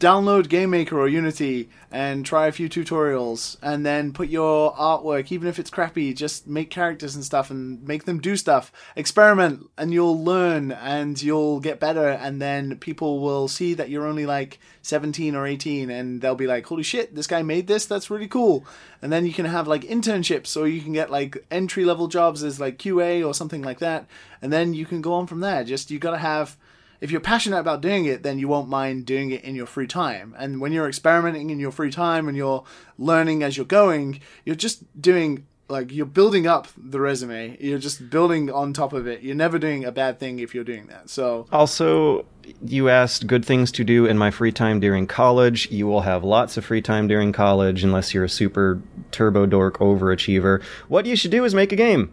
download 0.00 0.48
Game 0.48 0.70
Maker 0.70 0.98
or 0.98 1.06
Unity 1.06 1.68
and 1.92 2.24
try 2.24 2.46
a 2.46 2.52
few 2.52 2.68
tutorials, 2.68 3.56
and 3.62 3.84
then 3.84 4.12
put 4.12 4.28
your 4.28 4.74
artwork, 4.74 5.30
even 5.30 5.46
if 5.46 5.58
it's 5.58 5.70
crappy, 5.70 6.14
just 6.14 6.46
make 6.46 6.70
characters 6.70 7.14
and 7.14 7.24
stuff, 7.24 7.50
and 7.50 7.86
make 7.86 8.04
them 8.04 8.18
do 8.18 8.36
stuff. 8.36 8.72
Experiment, 8.96 9.66
and 9.76 9.92
you'll 9.92 10.24
learn, 10.24 10.72
and 10.72 11.20
you'll 11.22 11.60
get 11.60 11.78
better, 11.78 12.08
and 12.08 12.40
then 12.40 12.78
people 12.78 13.20
will 13.20 13.46
see 13.46 13.74
that 13.74 13.90
you're 13.90 14.06
only 14.06 14.24
like 14.24 14.58
17 14.82 15.34
or 15.34 15.46
18, 15.46 15.90
and 15.90 16.22
they'll 16.22 16.34
be 16.34 16.46
like, 16.46 16.64
"Holy 16.66 16.82
shit, 16.82 17.14
this 17.14 17.26
guy 17.26 17.42
made 17.42 17.66
this! 17.66 17.84
That's 17.84 18.10
really 18.10 18.28
cool." 18.28 18.64
And 19.02 19.12
then 19.12 19.26
you 19.26 19.32
can 19.34 19.46
have 19.46 19.68
like 19.68 19.82
internships, 19.82 20.56
or 20.56 20.66
you 20.66 20.80
can 20.80 20.94
get 20.94 21.10
like 21.10 21.44
entry 21.50 21.84
level 21.84 22.08
jobs 22.08 22.42
as 22.42 22.58
like 22.58 22.78
QA 22.78 23.22
or 23.26 23.34
something 23.34 23.62
like 23.62 23.80
that, 23.80 24.06
and 24.40 24.50
then 24.50 24.72
you 24.72 24.86
can 24.86 25.02
go 25.02 25.12
on 25.12 25.26
from 25.26 25.40
there. 25.40 25.62
Just 25.62 25.90
you 25.90 25.98
gotta 25.98 26.18
have 26.18 26.56
if 27.00 27.10
you're 27.10 27.20
passionate 27.20 27.58
about 27.58 27.80
doing 27.80 28.04
it, 28.04 28.22
then 28.22 28.38
you 28.38 28.48
won't 28.48 28.68
mind 28.68 29.06
doing 29.06 29.30
it 29.30 29.42
in 29.42 29.54
your 29.54 29.66
free 29.66 29.86
time. 29.86 30.34
And 30.38 30.60
when 30.60 30.72
you're 30.72 30.88
experimenting 30.88 31.50
in 31.50 31.58
your 31.58 31.72
free 31.72 31.90
time 31.90 32.28
and 32.28 32.36
you're 32.36 32.64
learning 32.98 33.42
as 33.42 33.56
you're 33.56 33.66
going, 33.66 34.20
you're 34.44 34.56
just 34.56 35.00
doing 35.00 35.46
like 35.70 35.92
you're 35.92 36.04
building 36.04 36.46
up 36.46 36.66
the 36.76 37.00
resume. 37.00 37.56
You're 37.60 37.78
just 37.78 38.10
building 38.10 38.50
on 38.50 38.72
top 38.72 38.92
of 38.92 39.06
it. 39.06 39.22
You're 39.22 39.36
never 39.36 39.58
doing 39.58 39.84
a 39.84 39.92
bad 39.92 40.18
thing 40.18 40.40
if 40.40 40.54
you're 40.54 40.64
doing 40.64 40.88
that. 40.88 41.08
So 41.08 41.46
Also, 41.52 42.26
you 42.64 42.88
asked 42.88 43.26
good 43.26 43.44
things 43.44 43.70
to 43.72 43.84
do 43.84 44.04
in 44.06 44.18
my 44.18 44.30
free 44.30 44.52
time 44.52 44.80
during 44.80 45.06
college. 45.06 45.70
You 45.70 45.86
will 45.86 46.02
have 46.02 46.24
lots 46.24 46.56
of 46.56 46.64
free 46.64 46.82
time 46.82 47.06
during 47.06 47.32
college 47.32 47.84
unless 47.84 48.12
you're 48.12 48.24
a 48.24 48.28
super 48.28 48.82
turbo 49.12 49.46
dork 49.46 49.78
overachiever. 49.78 50.62
What 50.88 51.06
you 51.06 51.16
should 51.16 51.30
do 51.30 51.44
is 51.44 51.54
make 51.54 51.72
a 51.72 51.76
game. 51.76 52.12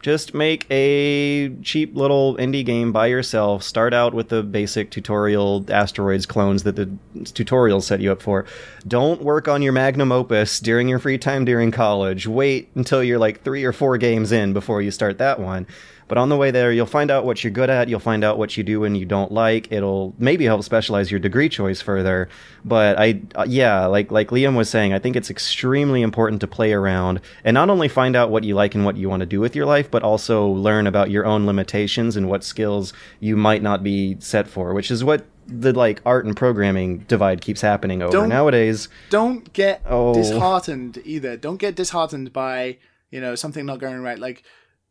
Just 0.00 0.32
make 0.32 0.64
a 0.70 1.50
cheap 1.62 1.96
little 1.96 2.36
indie 2.36 2.64
game 2.64 2.92
by 2.92 3.08
yourself. 3.08 3.64
Start 3.64 3.92
out 3.92 4.14
with 4.14 4.28
the 4.28 4.42
basic 4.42 4.90
tutorial 4.90 5.64
asteroids 5.68 6.24
clones 6.24 6.62
that 6.62 6.76
the 6.76 6.86
tutorials 7.16 7.82
set 7.82 8.00
you 8.00 8.12
up 8.12 8.22
for. 8.22 8.44
Don't 8.86 9.22
work 9.22 9.48
on 9.48 9.60
your 9.60 9.72
magnum 9.72 10.12
opus 10.12 10.60
during 10.60 10.88
your 10.88 11.00
free 11.00 11.18
time 11.18 11.44
during 11.44 11.72
college. 11.72 12.28
Wait 12.28 12.70
until 12.76 13.02
you're 13.02 13.18
like 13.18 13.42
three 13.42 13.64
or 13.64 13.72
four 13.72 13.98
games 13.98 14.30
in 14.30 14.52
before 14.52 14.80
you 14.80 14.92
start 14.92 15.18
that 15.18 15.40
one. 15.40 15.66
But 16.08 16.18
on 16.18 16.28
the 16.30 16.36
way 16.36 16.50
there, 16.50 16.72
you'll 16.72 16.86
find 16.86 17.10
out 17.10 17.24
what 17.24 17.44
you're 17.44 17.50
good 17.50 17.70
at. 17.70 17.88
You'll 17.88 18.00
find 18.00 18.24
out 18.24 18.38
what 18.38 18.56
you 18.56 18.64
do 18.64 18.84
and 18.84 18.96
you 18.96 19.04
don't 19.04 19.30
like. 19.30 19.70
It'll 19.70 20.14
maybe 20.18 20.44
help 20.46 20.62
specialize 20.64 21.10
your 21.10 21.20
degree 21.20 21.48
choice 21.48 21.80
further. 21.82 22.28
But 22.64 22.98
I, 22.98 23.20
uh, 23.34 23.44
yeah, 23.48 23.86
like 23.86 24.10
like 24.10 24.28
Liam 24.28 24.56
was 24.56 24.68
saying, 24.70 24.92
I 24.92 24.98
think 24.98 25.14
it's 25.16 25.30
extremely 25.30 26.02
important 26.02 26.40
to 26.40 26.46
play 26.46 26.72
around 26.72 27.20
and 27.44 27.54
not 27.54 27.70
only 27.70 27.88
find 27.88 28.16
out 28.16 28.30
what 28.30 28.44
you 28.44 28.54
like 28.54 28.74
and 28.74 28.84
what 28.84 28.96
you 28.96 29.08
want 29.08 29.20
to 29.20 29.26
do 29.26 29.38
with 29.40 29.54
your 29.54 29.66
life, 29.66 29.90
but 29.90 30.02
also 30.02 30.46
learn 30.48 30.86
about 30.86 31.10
your 31.10 31.24
own 31.26 31.46
limitations 31.46 32.16
and 32.16 32.28
what 32.28 32.42
skills 32.42 32.92
you 33.20 33.36
might 33.36 33.62
not 33.62 33.82
be 33.82 34.16
set 34.18 34.48
for. 34.48 34.72
Which 34.74 34.90
is 34.90 35.04
what 35.04 35.26
the 35.46 35.72
like 35.72 36.00
art 36.04 36.24
and 36.26 36.36
programming 36.36 36.98
divide 37.08 37.40
keeps 37.40 37.60
happening 37.62 38.02
over 38.02 38.12
Don't- 38.12 38.28
nowadays. 38.28 38.88
don't 39.10 39.50
get 39.52 39.80
Oh. 39.88 40.12
disheartened 40.14 41.00
either. 41.04 41.36
Don't 41.36 41.56
get 41.58 41.74
disheartened 41.74 42.32
by 42.32 42.76
you 43.10 43.20
know 43.20 43.34
something 43.34 43.64
not 43.64 43.78
going 43.78 44.00
right. 44.02 44.18
Like 44.18 44.42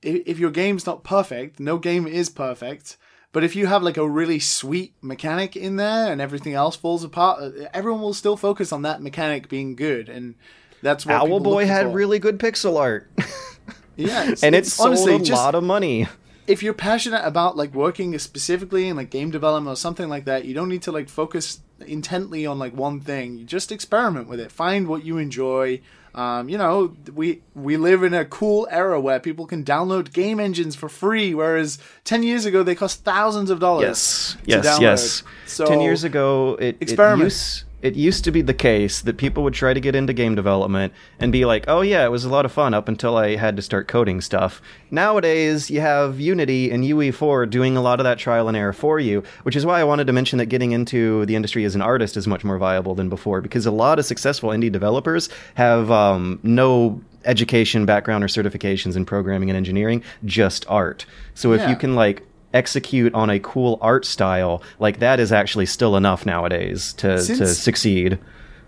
if, 0.01 0.23
if 0.25 0.39
your 0.39 0.51
game's 0.51 0.85
not 0.85 1.03
perfect, 1.03 1.59
no 1.59 1.77
game 1.77 2.07
is 2.07 2.29
perfect. 2.29 2.97
But 3.33 3.43
if 3.43 3.55
you 3.55 3.67
have 3.67 3.83
like 3.83 3.97
a 3.97 4.07
really 4.07 4.39
sweet 4.39 4.93
mechanic 5.01 5.55
in 5.55 5.75
there 5.75 6.11
and 6.11 6.21
everything 6.21 6.53
else 6.53 6.75
falls 6.75 7.03
apart, 7.03 7.41
uh, 7.41 7.67
everyone 7.73 8.01
will 8.01 8.13
still 8.13 8.37
focus 8.37 8.71
on 8.71 8.81
that 8.83 9.01
mechanic 9.01 9.49
being 9.49 9.75
good, 9.75 10.09
and 10.09 10.35
that's 10.81 11.05
what 11.05 11.21
Owlboy 11.21 11.67
had 11.67 11.87
for. 11.87 11.91
really 11.91 12.19
good 12.19 12.39
pixel 12.39 12.79
art, 12.79 13.11
yeah, 13.95 14.29
it's, 14.31 14.43
and 14.43 14.55
it 14.55 14.59
it's 14.59 14.73
sold 14.73 14.89
honestly 14.89 15.15
a 15.15 15.19
just 15.19 15.41
lot 15.41 15.55
of 15.55 15.63
money. 15.63 16.07
if 16.47 16.63
you're 16.63 16.73
passionate 16.73 17.21
about 17.25 17.57
like 17.57 17.73
working 17.75 18.17
specifically 18.17 18.87
in 18.87 18.95
like 18.95 19.09
game 19.09 19.29
development 19.29 19.73
or 19.73 19.75
something 19.77 20.07
like 20.09 20.25
that, 20.25 20.45
you 20.45 20.53
don't 20.53 20.69
need 20.69 20.81
to 20.83 20.91
like 20.91 21.09
focus 21.09 21.59
intently 21.85 22.45
on 22.45 22.57
like 22.57 22.73
one 22.75 23.01
thing. 23.01 23.37
You 23.37 23.45
just 23.45 23.71
experiment 23.71 24.27
with 24.27 24.39
it. 24.39 24.51
Find 24.51 24.87
what 24.87 25.03
you 25.03 25.17
enjoy. 25.17 25.81
Um, 26.17 26.49
you 26.49 26.57
know, 26.57 26.95
we 27.13 27.43
we 27.53 27.77
live 27.77 28.01
in 28.01 28.15
a 28.15 28.25
cool 28.25 28.67
era 28.71 28.99
where 28.99 29.19
people 29.19 29.45
can 29.45 29.63
download 29.63 30.11
game 30.13 30.39
engines 30.39 30.75
for 30.75 30.89
free, 30.89 31.35
whereas 31.35 31.77
ten 32.05 32.23
years 32.23 32.43
ago 32.43 32.63
they 32.63 32.73
cost 32.73 33.03
thousands 33.03 33.51
of 33.51 33.59
dollars. 33.59 33.85
Yes, 33.87 34.33
to 34.33 34.49
yes, 34.49 34.65
download. 34.65 34.81
yes. 34.81 35.23
So 35.45 35.65
Ten 35.67 35.79
years 35.81 36.03
ago, 36.03 36.55
it, 36.59 36.65
it 36.69 36.77
Experiment. 36.81 37.25
used 37.25 37.65
it 37.81 37.95
used 37.95 38.23
to 38.23 38.31
be 38.31 38.41
the 38.41 38.53
case 38.53 39.01
that 39.01 39.17
people 39.17 39.43
would 39.43 39.53
try 39.53 39.73
to 39.73 39.79
get 39.79 39.93
into 39.95 40.11
game 40.13 40.33
development 40.35 40.93
and 41.19 41.31
be 41.31 41.45
like, 41.45 41.65
"Oh 41.67 41.81
yeah, 41.81 42.03
it 42.05 42.09
was 42.11 42.25
a 42.25 42.29
lot 42.29 42.43
of 42.45 42.51
fun 42.51 42.73
up 42.73 42.87
until 42.87 43.15
I 43.17 43.35
had 43.35 43.55
to 43.55 43.61
start 43.61 43.87
coding 43.87 44.19
stuff." 44.21 44.61
Nowadays, 44.89 45.69
you 45.69 45.79
have 45.81 46.19
Unity 46.19 46.71
and 46.71 46.83
UE4 46.83 47.45
doing 47.49 47.77
a 47.77 47.81
lot 47.81 47.99
of 47.99 48.03
that 48.05 48.17
trial 48.17 48.47
and 48.47 48.57
error 48.57 48.73
for 48.73 48.99
you, 48.99 49.21
which 49.43 49.55
is 49.55 49.65
why 49.65 49.79
I 49.79 49.83
wanted 49.83 50.07
to 50.07 50.13
mention 50.13 50.39
that 50.39 50.47
getting 50.47 50.71
into 50.71 51.25
the 51.27 51.35
industry 51.35 51.65
as 51.65 51.75
an 51.75 51.81
artist 51.81 52.17
is 52.17 52.27
much 52.27 52.43
more 52.43 52.57
viable 52.57 52.95
than 52.95 53.09
before 53.09 53.41
because 53.41 53.65
a 53.65 53.71
lot 53.71 53.99
of 53.99 54.05
successful 54.05 54.49
indie 54.49 54.71
developers 54.71 55.29
have 55.53 55.91
um, 55.91 56.39
no 56.43 56.99
education 57.25 57.85
background 57.85 58.23
or 58.23 58.27
certifications 58.27 58.95
in 58.95 59.05
programming 59.05 59.49
and 59.49 59.57
engineering, 59.57 60.01
just 60.25 60.65
art. 60.67 61.05
So 61.35 61.53
if 61.53 61.61
Yeah. 61.61 61.69
you 61.69 61.75
can 61.75 61.93
like 61.95 62.23
execute 62.53 63.13
on 63.13 63.29
a 63.29 63.39
cool 63.39 63.77
art 63.81 64.05
style 64.05 64.63
like 64.79 64.99
that 64.99 65.19
is 65.19 65.31
actually 65.31 65.65
still 65.65 65.95
enough 65.97 66.25
nowadays 66.25 66.93
to 66.93 67.17
to 67.17 67.45
succeed 67.45 68.17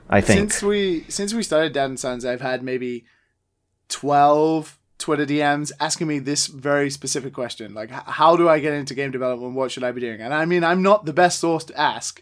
i 0.10 0.20
think 0.22 0.52
Since 0.52 0.64
we 0.64 1.06
since 1.08 1.34
we 1.34 1.44
started 1.44 1.72
Dad 1.74 1.86
and 1.86 2.00
Sons, 2.00 2.26
I've 2.26 2.42
had 2.42 2.62
maybe 2.64 3.06
twelve 3.88 4.78
Twitter 4.98 5.26
DMs 5.26 5.72
asking 5.80 6.08
me 6.08 6.20
this 6.20 6.48
very 6.48 6.90
specific 6.90 7.34
question, 7.34 7.74
like 7.74 7.90
how 7.90 8.36
do 8.36 8.50
I 8.50 8.60
get 8.60 8.74
into 8.74 8.94
game 8.94 9.12
development? 9.12 9.54
What 9.54 9.72
should 9.72 9.84
I 9.84 9.92
be 9.92 10.02
doing? 10.02 10.20
And 10.20 10.34
I 10.34 10.46
mean, 10.46 10.64
I'm 10.64 10.82
not 10.82 11.06
the 11.06 11.14
best 11.14 11.40
source 11.40 11.64
to 11.66 11.80
ask, 11.80 12.22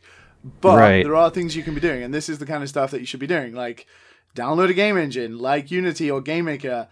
but 0.61 0.77
Right. 0.77 1.03
there 1.03 1.15
are 1.15 1.29
things 1.31 1.55
you 1.55 1.63
can 1.63 1.73
be 1.73 1.81
doing, 1.81 2.03
and 2.03 2.13
this 2.13 2.29
is 2.29 2.37
the 2.37 2.45
kind 2.45 2.61
of 2.61 2.69
stuff 2.69 2.91
that 2.91 2.99
you 2.99 3.05
should 3.07 3.19
be 3.19 3.27
doing, 3.27 3.53
like 3.55 3.87
download 4.35 4.69
a 4.69 4.73
game 4.73 4.97
engine 4.97 5.39
like 5.39 5.71
Unity 5.71 6.11
or 6.11 6.21
GameMaker. 6.21 6.87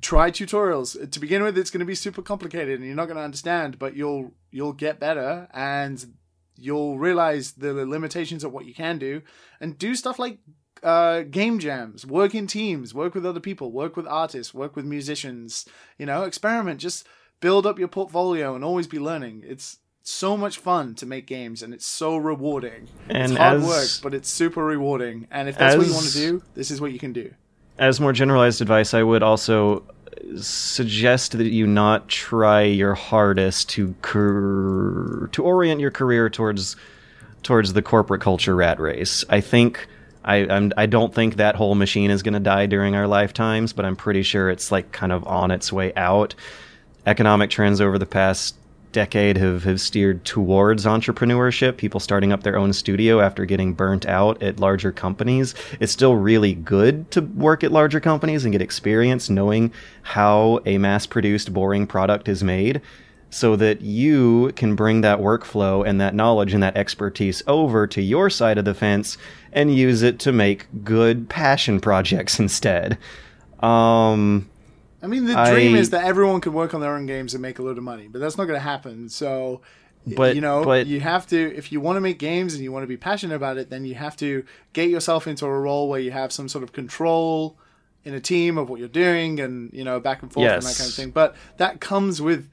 Try 0.00 0.30
tutorials. 0.30 1.10
To 1.10 1.20
begin 1.20 1.42
with, 1.42 1.56
it's 1.56 1.70
going 1.70 1.80
to 1.80 1.86
be 1.86 1.94
super 1.94 2.22
complicated, 2.22 2.78
and 2.78 2.86
you're 2.86 2.96
not 2.96 3.06
going 3.06 3.16
to 3.16 3.22
understand, 3.22 3.78
but 3.78 3.96
you'll 3.96 4.32
you'll 4.50 4.72
get 4.72 4.98
better, 4.98 5.48
and 5.52 6.14
you'll 6.56 6.98
realize 6.98 7.52
the 7.52 7.72
limitations 7.72 8.44
of 8.44 8.52
what 8.52 8.66
you 8.66 8.74
can 8.74 8.98
do 8.98 9.22
and 9.60 9.78
do 9.78 9.94
stuff 9.94 10.18
like 10.18 10.38
uh, 10.82 11.22
game 11.22 11.58
jams, 11.58 12.04
work 12.04 12.34
in 12.34 12.46
teams, 12.46 12.92
work 12.92 13.14
with 13.14 13.24
other 13.24 13.40
people, 13.40 13.70
work 13.70 13.96
with 13.96 14.06
artists, 14.06 14.52
work 14.52 14.74
with 14.74 14.84
musicians. 14.84 15.66
You 15.98 16.06
know, 16.06 16.24
experiment. 16.24 16.80
Just 16.80 17.06
build 17.40 17.66
up 17.66 17.78
your 17.78 17.88
portfolio 17.88 18.54
and 18.54 18.64
always 18.64 18.86
be 18.86 18.98
learning. 18.98 19.44
It's 19.46 19.78
so 20.02 20.36
much 20.36 20.58
fun 20.58 20.94
to 20.96 21.06
make 21.06 21.26
games 21.26 21.62
and 21.62 21.72
it's 21.74 21.86
so 21.86 22.16
rewarding. 22.16 22.88
And 23.08 23.32
it's 23.32 23.36
hard 23.36 23.58
as- 23.58 23.66
work, 23.66 23.88
but 24.02 24.14
it's 24.14 24.28
super 24.28 24.64
rewarding. 24.64 25.26
And 25.30 25.48
if 25.48 25.58
that's 25.58 25.76
what 25.76 25.86
you 25.86 25.92
want 25.94 26.06
to 26.06 26.12
do, 26.12 26.42
this 26.54 26.70
is 26.70 26.80
what 26.80 26.92
you 26.92 26.98
can 26.98 27.12
do. 27.12 27.32
As 27.80 27.98
more 27.98 28.12
generalized 28.12 28.60
advice, 28.60 28.92
I 28.92 29.02
would 29.02 29.22
also 29.22 29.82
suggest 30.36 31.32
that 31.38 31.50
you 31.50 31.66
not 31.66 32.08
try 32.08 32.62
your 32.62 32.94
hardest 32.94 33.70
to 33.70 33.94
cur- 34.02 35.28
to 35.32 35.42
orient 35.42 35.80
your 35.80 35.90
career 35.90 36.28
towards 36.28 36.76
towards 37.42 37.72
the 37.72 37.80
corporate 37.80 38.20
culture 38.20 38.54
rat 38.54 38.78
race. 38.78 39.24
I 39.30 39.40
think 39.40 39.88
I 40.24 40.46
I'm, 40.46 40.72
I 40.76 40.84
don't 40.86 41.14
think 41.14 41.36
that 41.36 41.56
whole 41.56 41.74
machine 41.74 42.10
is 42.10 42.22
going 42.22 42.34
to 42.34 42.40
die 42.40 42.66
during 42.66 42.94
our 42.94 43.06
lifetimes, 43.06 43.72
but 43.72 43.86
I'm 43.86 43.96
pretty 43.96 44.22
sure 44.22 44.50
it's 44.50 44.70
like 44.70 44.92
kind 44.92 45.10
of 45.10 45.26
on 45.26 45.50
its 45.50 45.72
way 45.72 45.94
out. 45.94 46.34
Economic 47.06 47.48
trends 47.48 47.80
over 47.80 47.98
the 47.98 48.04
past 48.04 48.56
decade 48.92 49.36
have, 49.36 49.64
have 49.64 49.80
steered 49.80 50.24
towards 50.24 50.84
entrepreneurship, 50.84 51.76
people 51.76 52.00
starting 52.00 52.32
up 52.32 52.42
their 52.42 52.56
own 52.58 52.72
studio 52.72 53.20
after 53.20 53.44
getting 53.44 53.74
burnt 53.74 54.06
out 54.06 54.42
at 54.42 54.60
larger 54.60 54.92
companies. 54.92 55.54
It's 55.78 55.92
still 55.92 56.16
really 56.16 56.54
good 56.54 57.10
to 57.12 57.22
work 57.22 57.62
at 57.64 57.72
larger 57.72 58.00
companies 58.00 58.44
and 58.44 58.52
get 58.52 58.62
experience 58.62 59.30
knowing 59.30 59.72
how 60.02 60.60
a 60.66 60.78
mass 60.78 61.06
produced, 61.06 61.52
boring 61.52 61.86
product 61.86 62.28
is 62.28 62.42
made 62.42 62.80
so 63.30 63.54
that 63.56 63.80
you 63.80 64.52
can 64.56 64.74
bring 64.74 65.00
that 65.02 65.20
workflow 65.20 65.86
and 65.86 66.00
that 66.00 66.14
knowledge 66.14 66.52
and 66.52 66.62
that 66.62 66.76
expertise 66.76 67.42
over 67.46 67.86
to 67.86 68.02
your 68.02 68.28
side 68.28 68.58
of 68.58 68.64
the 68.64 68.74
fence 68.74 69.16
and 69.52 69.74
use 69.74 70.02
it 70.02 70.18
to 70.18 70.32
make 70.32 70.66
good 70.84 71.28
passion 71.28 71.80
projects 71.80 72.38
instead. 72.40 72.98
Um, 73.60 74.49
I 75.02 75.06
mean, 75.06 75.24
the 75.24 75.32
dream 75.50 75.74
I- 75.74 75.78
is 75.78 75.90
that 75.90 76.04
everyone 76.04 76.40
could 76.40 76.52
work 76.52 76.74
on 76.74 76.80
their 76.80 76.94
own 76.94 77.06
games 77.06 77.34
and 77.34 77.40
make 77.42 77.58
a 77.58 77.62
load 77.62 77.78
of 77.78 77.84
money, 77.84 78.08
but 78.08 78.20
that's 78.20 78.36
not 78.36 78.44
going 78.44 78.56
to 78.58 78.62
happen. 78.62 79.08
So, 79.08 79.60
But- 80.06 80.34
you 80.34 80.40
know, 80.40 80.64
but- 80.64 80.86
you 80.86 81.00
have 81.00 81.26
to 81.28 81.54
if 81.56 81.72
you 81.72 81.80
want 81.80 81.96
to 81.96 82.00
make 82.00 82.18
games 82.18 82.54
and 82.54 82.62
you 82.62 82.72
want 82.72 82.82
to 82.82 82.86
be 82.88 82.96
passionate 82.96 83.34
about 83.36 83.56
it, 83.58 83.70
then 83.70 83.84
you 83.84 83.94
have 83.94 84.16
to 84.18 84.44
get 84.72 84.88
yourself 84.90 85.26
into 85.26 85.46
a 85.46 85.58
role 85.58 85.88
where 85.88 86.00
you 86.00 86.10
have 86.10 86.32
some 86.32 86.48
sort 86.48 86.64
of 86.64 86.72
control 86.72 87.56
in 88.04 88.14
a 88.14 88.20
team 88.20 88.56
of 88.56 88.70
what 88.70 88.78
you're 88.80 88.88
doing, 88.88 89.38
and 89.40 89.70
you 89.72 89.84
know, 89.84 90.00
back 90.00 90.22
and 90.22 90.32
forth 90.32 90.46
and 90.54 90.62
that 90.62 90.76
kind 90.78 90.88
of 90.88 90.94
thing. 90.94 91.10
But 91.10 91.36
that 91.58 91.80
comes 91.80 92.20
with 92.22 92.48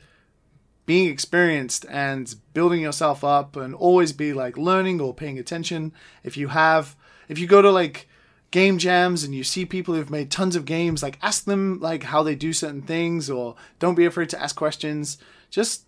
being 0.85 1.09
experienced 1.09 1.85
and 1.89 2.33
building 2.53 2.81
yourself 2.81 3.23
up 3.23 3.55
and 3.57 3.73
always 3.75 4.13
be 4.13 4.31
like 4.33 4.57
learning 4.57 5.01
or 5.01 5.13
paying 5.13 5.37
attention 5.37 5.91
if 6.23 6.37
you 6.37 6.47
have 6.49 6.95
if 7.27 7.37
you 7.37 7.45
go 7.45 7.61
to 7.61 7.69
like 7.69 8.06
game 8.51 8.77
jams 8.77 9.23
and 9.23 9.35
you 9.35 9.43
see 9.43 9.65
people 9.65 9.93
who've 9.93 10.09
made 10.09 10.31
tons 10.31 10.55
of 10.55 10.65
games 10.65 11.03
like 11.03 11.19
ask 11.21 11.45
them 11.45 11.79
like 11.81 12.03
how 12.03 12.23
they 12.23 12.35
do 12.35 12.53
certain 12.53 12.81
things 12.81 13.29
or 13.29 13.55
don't 13.79 13.95
be 13.95 14.05
afraid 14.05 14.29
to 14.29 14.41
ask 14.41 14.55
questions 14.55 15.17
just 15.49 15.83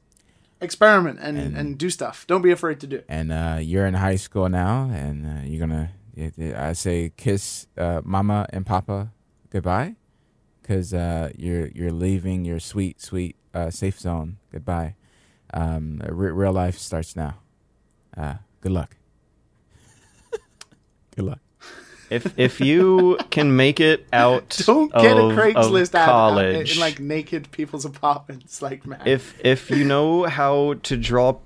experiment 0.61 1.17
and 1.21 1.37
and, 1.37 1.77
do 1.77 1.89
stuff 1.89 2.27
don't 2.27 2.41
be 2.41 2.51
afraid 2.51 2.79
to 2.79 2.87
do 2.87 2.97
it 2.97 3.05
and 3.07 3.31
uh, 3.31 3.57
you're 3.61 3.85
in 3.85 3.93
high 3.93 4.15
school 4.15 4.49
now, 4.49 4.89
and 4.93 5.25
uh, 5.25 5.41
you're 5.43 5.59
gonna. 5.59 5.91
I 6.55 6.73
say 6.73 7.13
kiss 7.15 7.67
uh, 7.77 8.01
mama 8.03 8.45
and 8.51 8.65
papa 8.65 9.11
goodbye, 9.51 9.95
because 10.61 10.93
uh, 10.93 11.31
you're 11.37 11.67
you're 11.67 11.91
leaving 11.91 12.45
your 12.45 12.59
sweet 12.59 13.01
sweet 13.01 13.35
uh, 13.53 13.69
safe 13.69 13.99
zone. 13.99 14.37
Goodbye. 14.51 14.95
Um, 15.53 16.01
re- 16.07 16.31
real 16.31 16.53
life 16.53 16.77
starts 16.77 17.15
now. 17.15 17.39
Uh, 18.15 18.35
good 18.61 18.71
luck. 18.71 18.97
good 21.15 21.25
luck. 21.25 21.39
If 22.09 22.37
if 22.37 22.59
you 22.59 23.17
can 23.29 23.55
make 23.55 23.79
it 23.79 24.07
out 24.13 24.61
don't 24.65 24.91
get 24.93 25.17
of, 25.17 25.31
a 25.31 25.35
craigslist 25.35 25.89
of 25.89 25.95
ad 25.95 26.01
out 26.01 26.09
uh, 26.09 26.11
college 26.11 26.73
in 26.73 26.79
like 26.79 26.99
naked 26.99 27.49
people's 27.51 27.85
apartments 27.85 28.61
like 28.61 28.85
man 28.85 29.01
if 29.05 29.39
if 29.43 29.69
you 29.69 29.83
know 29.83 30.23
how 30.23 30.75
to 30.83 30.97
draw 30.97 31.37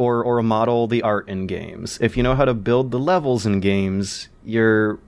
or 0.00 0.24
or 0.24 0.42
model 0.42 0.86
the 0.86 1.02
art 1.02 1.28
in 1.28 1.46
games, 1.46 1.98
if 2.00 2.16
you 2.16 2.22
know 2.22 2.34
how 2.34 2.46
to 2.46 2.54
build 2.54 2.90
the 2.90 2.98
levels 2.98 3.44
in 3.44 3.60
games, 3.60 4.30
you're 4.42 4.98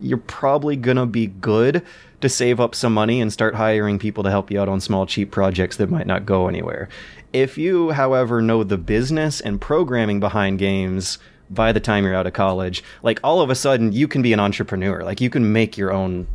you're 0.00 0.18
probably 0.18 0.74
gonna 0.74 1.06
be 1.06 1.28
good 1.28 1.84
to 2.20 2.28
save 2.28 2.58
up 2.58 2.74
some 2.74 2.92
money 2.92 3.20
and 3.20 3.32
start 3.32 3.54
hiring 3.54 3.96
people 3.96 4.24
to 4.24 4.30
help 4.30 4.50
you 4.50 4.60
out 4.60 4.68
on 4.68 4.80
small 4.80 5.06
cheap 5.06 5.30
projects 5.30 5.76
that 5.76 5.88
might 5.88 6.06
not 6.06 6.26
go 6.26 6.48
anywhere. 6.48 6.88
If 7.32 7.56
you, 7.56 7.92
however, 7.92 8.42
know 8.42 8.64
the 8.64 8.76
business 8.76 9.40
and 9.40 9.60
programming 9.60 10.18
behind 10.18 10.58
games 10.58 11.18
by 11.50 11.72
the 11.72 11.80
time 11.80 12.04
you're 12.04 12.14
out 12.14 12.26
of 12.26 12.32
college, 12.32 12.82
like 13.02 13.18
all 13.24 13.40
of 13.40 13.50
a 13.50 13.54
sudden 13.54 13.92
you 13.92 14.06
can 14.08 14.22
be 14.22 14.32
an 14.32 14.40
entrepreneur. 14.40 15.02
Like 15.02 15.20
you 15.20 15.30
can 15.30 15.52
make 15.52 15.76
your 15.76 15.92
own 15.92 16.26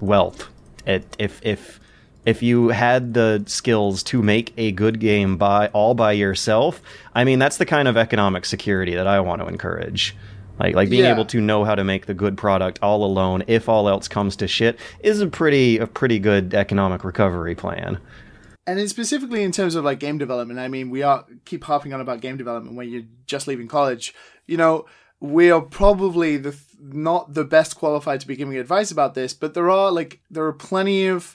wealth. 0.00 0.48
It, 0.86 1.04
if 1.18 1.40
if 1.42 1.80
if 2.26 2.42
you 2.42 2.68
had 2.68 3.14
the 3.14 3.42
skills 3.46 4.02
to 4.04 4.22
make 4.22 4.52
a 4.58 4.72
good 4.72 5.00
game 5.00 5.36
by 5.38 5.68
all 5.68 5.94
by 5.94 6.12
yourself, 6.12 6.82
I 7.14 7.24
mean 7.24 7.38
that's 7.38 7.56
the 7.56 7.66
kind 7.66 7.88
of 7.88 7.96
economic 7.96 8.44
security 8.44 8.94
that 8.94 9.06
I 9.06 9.20
want 9.20 9.40
to 9.40 9.48
encourage. 9.48 10.14
Like 10.58 10.74
like 10.74 10.90
being 10.90 11.04
Yeah. 11.04 11.12
able 11.12 11.24
to 11.26 11.40
know 11.40 11.64
how 11.64 11.74
to 11.74 11.84
make 11.84 12.06
the 12.06 12.14
good 12.14 12.36
product 12.36 12.78
all 12.82 13.04
alone 13.04 13.44
if 13.46 13.68
all 13.68 13.88
else 13.88 14.08
comes 14.08 14.36
to 14.36 14.48
shit 14.48 14.78
is 15.00 15.20
a 15.20 15.26
pretty 15.28 15.78
a 15.78 15.86
pretty 15.86 16.18
good 16.18 16.52
economic 16.52 17.04
recovery 17.04 17.54
plan. 17.54 17.98
And 18.68 18.78
then 18.78 18.86
specifically 18.86 19.42
in 19.42 19.50
terms 19.50 19.74
of 19.74 19.84
like 19.84 19.98
game 19.98 20.18
development 20.18 20.60
i 20.60 20.68
mean 20.68 20.90
we 20.90 21.02
are 21.02 21.24
keep 21.46 21.64
harping 21.64 21.94
on 21.94 22.02
about 22.02 22.20
game 22.20 22.36
development 22.36 22.76
when 22.76 22.88
you're 22.88 23.02
just 23.26 23.48
leaving 23.48 23.66
college 23.66 24.14
you 24.46 24.56
know 24.58 24.84
we 25.20 25.50
are 25.50 25.62
probably 25.62 26.36
the 26.36 26.54
not 26.78 27.32
the 27.32 27.44
best 27.44 27.76
qualified 27.76 28.20
to 28.20 28.26
be 28.26 28.36
giving 28.36 28.56
advice 28.56 28.90
about 28.90 29.14
this 29.14 29.32
but 29.32 29.54
there 29.54 29.70
are 29.70 29.90
like 29.90 30.20
there 30.30 30.44
are 30.44 30.52
plenty 30.52 31.06
of 31.06 31.34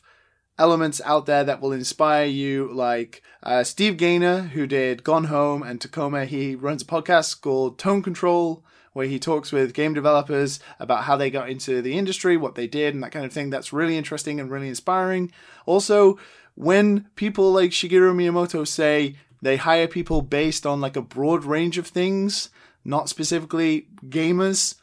elements 0.59 1.01
out 1.03 1.25
there 1.25 1.43
that 1.43 1.59
will 1.59 1.71
inspire 1.71 2.25
you 2.25 2.71
like 2.71 3.23
uh, 3.41 3.63
steve 3.63 3.97
gaynor 3.97 4.41
who 4.53 4.67
did 4.67 5.03
gone 5.03 5.25
home 5.25 5.63
and 5.63 5.81
tacoma 5.81 6.25
he 6.25 6.55
runs 6.55 6.83
a 6.83 6.85
podcast 6.85 7.41
called 7.41 7.79
tone 7.79 8.03
control 8.03 8.63
where 8.93 9.07
he 9.07 9.19
talks 9.19 9.51
with 9.51 9.73
game 9.73 9.93
developers 9.93 10.59
about 10.79 11.05
how 11.05 11.17
they 11.17 11.29
got 11.29 11.49
into 11.49 11.81
the 11.81 11.97
industry, 11.97 12.37
what 12.37 12.53
they 12.53 12.67
did, 12.67 12.93
and 12.93 13.03
that 13.03 13.11
kind 13.11 13.25
of 13.25 13.33
thing. 13.33 13.49
That's 13.49 13.73
really 13.73 13.97
interesting 13.97 14.39
and 14.39 14.49
really 14.49 14.69
inspiring. 14.69 15.31
Also, 15.65 16.19
when 16.55 17.07
people 17.15 17.51
like 17.51 17.71
Shigeru 17.71 18.13
Miyamoto 18.13 18.67
say 18.67 19.15
they 19.41 19.57
hire 19.57 19.87
people 19.87 20.21
based 20.21 20.65
on 20.65 20.79
like 20.81 20.95
a 20.95 21.01
broad 21.01 21.43
range 21.45 21.77
of 21.77 21.87
things, 21.87 22.49
not 22.85 23.09
specifically 23.09 23.87
gamers, 24.07 24.75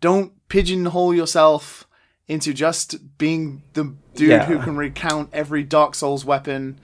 don't 0.00 0.32
pigeonhole 0.48 1.14
yourself 1.14 1.86
into 2.28 2.52
just 2.52 3.16
being 3.18 3.62
the 3.74 3.94
dude 4.14 4.30
Yeah. 4.30 4.44
who 4.46 4.58
can 4.58 4.76
recount 4.76 5.30
every 5.32 5.62
Dark 5.62 5.94
Souls 5.94 6.24
weapon 6.24 6.78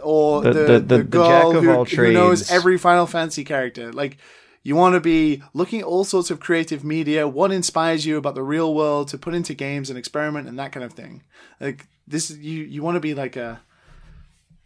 or 0.00 0.42
The- 0.42 0.52
the, 0.52 0.58
the- 0.60 0.66
the, 0.66 0.78
the- 0.80 0.96
the 0.98 1.04
girl 1.04 1.28
jack 1.52 1.56
of 1.56 1.64
who, 1.64 1.84
who 1.96 2.12
knows 2.12 2.50
every 2.50 2.76
Final 2.78 3.06
Fantasy 3.06 3.44
character. 3.44 3.92
Like 3.92 4.18
you 4.62 4.76
want 4.76 4.94
to 4.94 5.00
be 5.00 5.42
looking 5.54 5.80
at 5.80 5.86
all 5.86 6.04
sorts 6.04 6.30
of 6.30 6.40
creative 6.40 6.84
media, 6.84 7.26
what 7.26 7.50
inspires 7.50 8.06
you 8.06 8.16
about 8.16 8.34
the 8.34 8.42
real 8.42 8.74
world 8.74 9.08
to 9.08 9.18
put 9.18 9.34
into 9.34 9.54
games 9.54 9.90
and 9.90 9.98
experiment 9.98 10.48
and 10.48 10.58
that 10.58 10.72
kind 10.72 10.84
of 10.84 10.92
thing. 10.92 11.22
Like 11.60 11.86
this, 12.06 12.30
you 12.30 12.64
you 12.64 12.82
want 12.82 12.96
to 12.96 13.00
be 13.00 13.14
like 13.14 13.36
a 13.36 13.60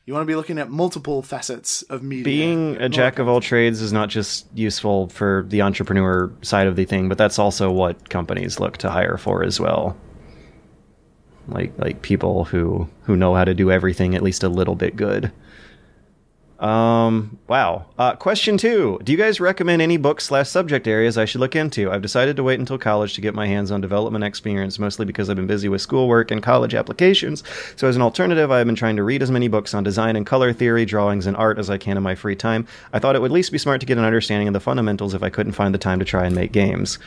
you 0.05 0.15
want 0.15 0.23
to 0.23 0.27
be 0.27 0.37
looking 0.37 0.59
at 0.59 0.71
multiple 0.71 1.21
facets 1.21 1.83
of 1.83 2.03
media. 2.03 2.25
Being 2.25 2.77
a 2.77 2.89
jack 2.89 3.19
of 3.19 3.27
all 3.27 3.41
trades 3.41 3.81
is 3.81 3.93
not 3.93 4.09
just 4.09 4.47
useful 4.55 5.09
for 5.09 5.45
the 5.49 5.63
entrepreneur 5.63 6.31
side 6.43 6.69
of 6.69 6.77
the 6.77 6.85
thing, 6.85 7.09
but 7.09 7.19
that's 7.19 7.41
also 7.41 7.73
what 7.73 8.09
companies 8.09 8.61
look 8.61 8.77
to 8.79 8.91
hire 8.91 9.17
for 9.17 9.43
as 9.43 9.59
well. 9.59 9.97
Like 11.49 11.73
like 11.79 12.03
people 12.03 12.45
who 12.45 12.89
who 13.03 13.17
know 13.17 13.35
how 13.35 13.45
to 13.45 13.55
do 13.55 13.73
everything 13.73 14.15
at 14.15 14.23
least 14.23 14.43
a 14.43 14.49
little 14.49 14.75
bit 14.75 14.95
good. 14.95 15.33
Um. 16.59 17.39
Wow. 17.49 17.85
Uh, 17.99 18.17
question 18.17 18.57
two: 18.57 18.99
Do 19.05 19.13
you 19.13 19.19
guys 19.19 19.41
recommend 19.41 19.83
any 19.83 19.99
books 19.99 20.25
slash 20.25 20.49
subject 20.49 20.89
areas 20.89 21.19
I 21.19 21.27
should 21.27 21.43
look 21.43 21.55
into? 21.55 21.91
I've 21.91 22.01
decided 22.01 22.37
to 22.37 22.43
wait 22.43 22.59
until 22.59 22.79
college 22.79 23.13
to 23.15 23.21
get 23.21 23.35
my 23.35 23.47
hands 23.47 23.71
on 23.71 23.83
development 23.83 24.25
experience, 24.25 24.79
mostly 24.79 25.05
because 25.05 25.29
I've 25.29 25.37
been 25.37 25.47
busy 25.47 25.69
with 25.69 25.83
schoolwork 25.83 26.31
and 26.31 26.43
college 26.43 26.75
applications. 26.75 27.43
So, 27.77 27.89
as 27.89 27.97
an 27.97 28.01
alternative, 28.01 28.51
I've 28.51 28.67
been 28.67 28.75
trying 28.75 28.97
to 28.97 29.03
read 29.03 29.23
as 29.23 29.31
many 29.31 29.49
books 29.49 29.75
on 29.75 29.85
design 29.85 30.17
and 30.17 30.25
color 30.25 30.55
theory, 30.55 30.87
drawings, 30.87 31.27
and 31.27 31.37
art 31.37 31.59
as 31.59 31.69
I 31.69 31.77
can 31.77 31.99
in 31.99 32.03
my 32.03 32.15
free 32.15 32.37
time. 32.37 32.67
I 32.93 33.01
thought 33.01 33.17
it 33.17 33.21
would 33.21 33.33
at 33.33 33.35
least 33.35 33.53
be 33.53 33.59
smart 33.59 33.81
to 33.81 33.87
get 33.87 33.99
an 33.99 34.05
understanding 34.05 34.49
of 34.49 34.55
the 34.55 34.61
fundamentals 34.61 35.13
if 35.13 35.23
I 35.23 35.29
couldn't 35.29 35.53
find 35.53 35.75
the 35.75 35.79
time 35.79 35.99
to 35.99 36.07
try 36.07 36.25
and 36.25 36.35
make 36.35 36.53
games. 36.53 36.99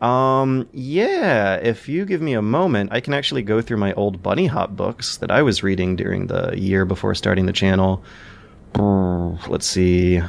Um, 0.00 0.68
yeah, 0.72 1.56
if 1.56 1.88
you 1.88 2.04
give 2.04 2.22
me 2.22 2.34
a 2.34 2.42
moment, 2.42 2.92
I 2.92 3.00
can 3.00 3.14
actually 3.14 3.42
go 3.42 3.60
through 3.60 3.78
my 3.78 3.92
old 3.94 4.22
Bunny 4.22 4.46
Hop 4.46 4.76
books 4.76 5.16
that 5.18 5.30
I 5.30 5.42
was 5.42 5.62
reading 5.62 5.96
during 5.96 6.28
the 6.28 6.58
year 6.58 6.84
before 6.84 7.14
starting 7.14 7.46
the 7.46 7.52
channel. 7.52 8.02
Let's 8.76 9.66
see. 9.66 10.20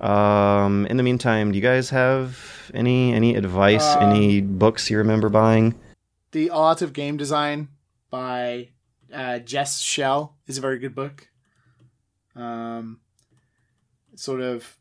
Um, 0.00 0.86
in 0.86 0.96
the 0.96 1.02
meantime, 1.02 1.52
do 1.52 1.56
you 1.56 1.62
guys 1.62 1.90
have 1.90 2.70
any 2.74 3.14
any 3.14 3.34
advice, 3.34 3.96
Um, 3.96 4.10
any 4.10 4.40
books 4.40 4.90
you 4.90 4.98
remember 4.98 5.28
buying? 5.28 5.74
The 6.32 6.50
Art 6.50 6.82
of 6.82 6.92
Game 6.92 7.16
Design 7.16 7.68
by 8.10 8.68
uh, 9.12 9.38
Jess 9.38 9.80
Schell 9.80 10.36
is 10.46 10.58
a 10.58 10.60
very 10.60 10.78
good 10.78 10.94
book. 10.94 11.28
Um, 12.34 13.00
sort 14.14 14.42
of 14.42 14.76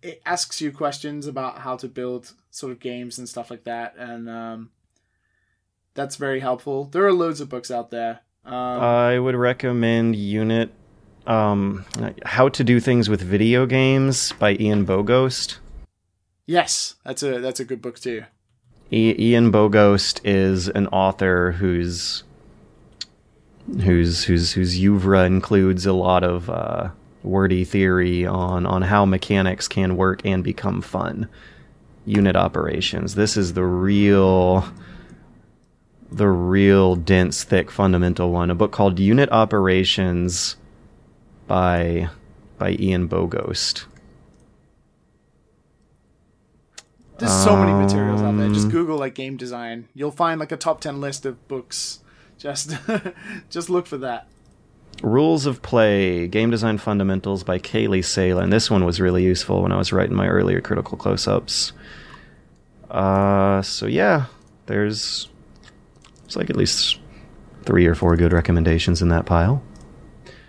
it 0.00 0.22
asks 0.24 0.60
you 0.60 0.72
questions 0.72 1.26
about 1.26 1.58
how 1.58 1.76
to 1.76 1.88
build 1.88 2.32
sort 2.50 2.72
of 2.72 2.80
games 2.80 3.18
and 3.18 3.28
stuff 3.28 3.50
like 3.50 3.64
that, 3.64 3.94
and 3.98 4.30
um, 4.30 4.70
that's 5.94 6.16
very 6.16 6.40
helpful. 6.40 6.84
There 6.84 7.04
are 7.04 7.12
loads 7.12 7.40
of 7.40 7.48
books 7.48 7.70
out 7.70 7.90
there. 7.90 8.20
Um, 8.44 8.54
I 8.54 9.18
would 9.18 9.34
recommend 9.34 10.16
Unit 10.16 10.70
um, 11.28 11.84
How 12.24 12.48
to 12.48 12.64
Do 12.64 12.80
Things 12.80 13.08
with 13.08 13.20
Video 13.22 13.66
Games 13.66 14.32
by 14.32 14.54
Ian 14.54 14.84
Bogost. 14.86 15.58
yes, 16.46 16.94
that's 17.04 17.22
a 17.22 17.38
that's 17.40 17.60
a 17.60 17.64
good 17.64 17.80
book 17.82 17.98
too. 18.00 18.24
I- 18.90 19.14
Ian 19.18 19.52
Bogost 19.52 20.20
is 20.24 20.68
an 20.68 20.86
author 20.88 21.52
whose 21.52 22.24
whose 23.82 24.24
whose 24.24 24.52
whose 24.52 24.78
oeuvre 24.78 25.24
includes 25.26 25.84
a 25.84 25.92
lot 25.92 26.24
of 26.24 26.48
uh, 26.48 26.88
wordy 27.22 27.64
theory 27.64 28.24
on 28.26 28.64
on 28.66 28.82
how 28.82 29.04
mechanics 29.04 29.68
can 29.68 29.96
work 29.96 30.22
and 30.24 30.42
become 30.42 30.80
fun. 30.80 31.28
Unit 32.06 32.34
operations. 32.36 33.14
This 33.14 33.36
is 33.36 33.52
the 33.52 33.64
real 33.64 34.64
the 36.10 36.28
real 36.28 36.96
dense, 36.96 37.44
thick, 37.44 37.70
fundamental 37.70 38.32
one. 38.32 38.50
A 38.50 38.54
book 38.54 38.72
called 38.72 38.98
Unit 38.98 39.28
Operations 39.30 40.56
by 41.48 42.08
by 42.58 42.76
Ian 42.78 43.08
Bogost. 43.08 43.86
There's 47.18 47.32
so 47.32 47.56
many 47.56 47.72
materials 47.72 48.22
out 48.22 48.36
there. 48.36 48.46
Um, 48.46 48.54
Just 48.54 48.70
Google 48.70 48.96
like 48.96 49.16
game 49.16 49.36
design. 49.36 49.88
You'll 49.92 50.12
find 50.12 50.38
like 50.38 50.52
a 50.52 50.56
top 50.56 50.80
ten 50.80 51.00
list 51.00 51.26
of 51.26 51.48
books. 51.48 52.00
Just 52.38 52.76
just 53.50 53.68
look 53.68 53.88
for 53.88 53.98
that. 53.98 54.28
Rules 55.02 55.44
of 55.44 55.60
Play, 55.60 56.28
Game 56.28 56.50
Design 56.52 56.78
Fundamentals 56.78 57.42
by 57.42 57.58
Katie 57.58 58.00
Salen. 58.00 58.50
This 58.50 58.70
one 58.70 58.84
was 58.84 59.00
really 59.00 59.24
useful 59.24 59.62
when 59.62 59.72
I 59.72 59.76
was 59.76 59.92
writing 59.92 60.14
my 60.14 60.28
earlier 60.28 60.60
critical 60.60 60.96
close 60.96 61.26
ups. 61.26 61.72
Uh, 62.88 63.60
so 63.62 63.86
yeah, 63.86 64.26
there's 64.66 65.28
it's 66.24 66.36
like 66.36 66.48
at 66.48 66.54
least 66.54 67.00
three 67.64 67.86
or 67.86 67.96
four 67.96 68.16
good 68.16 68.32
recommendations 68.32 69.02
in 69.02 69.08
that 69.08 69.26
pile. 69.26 69.60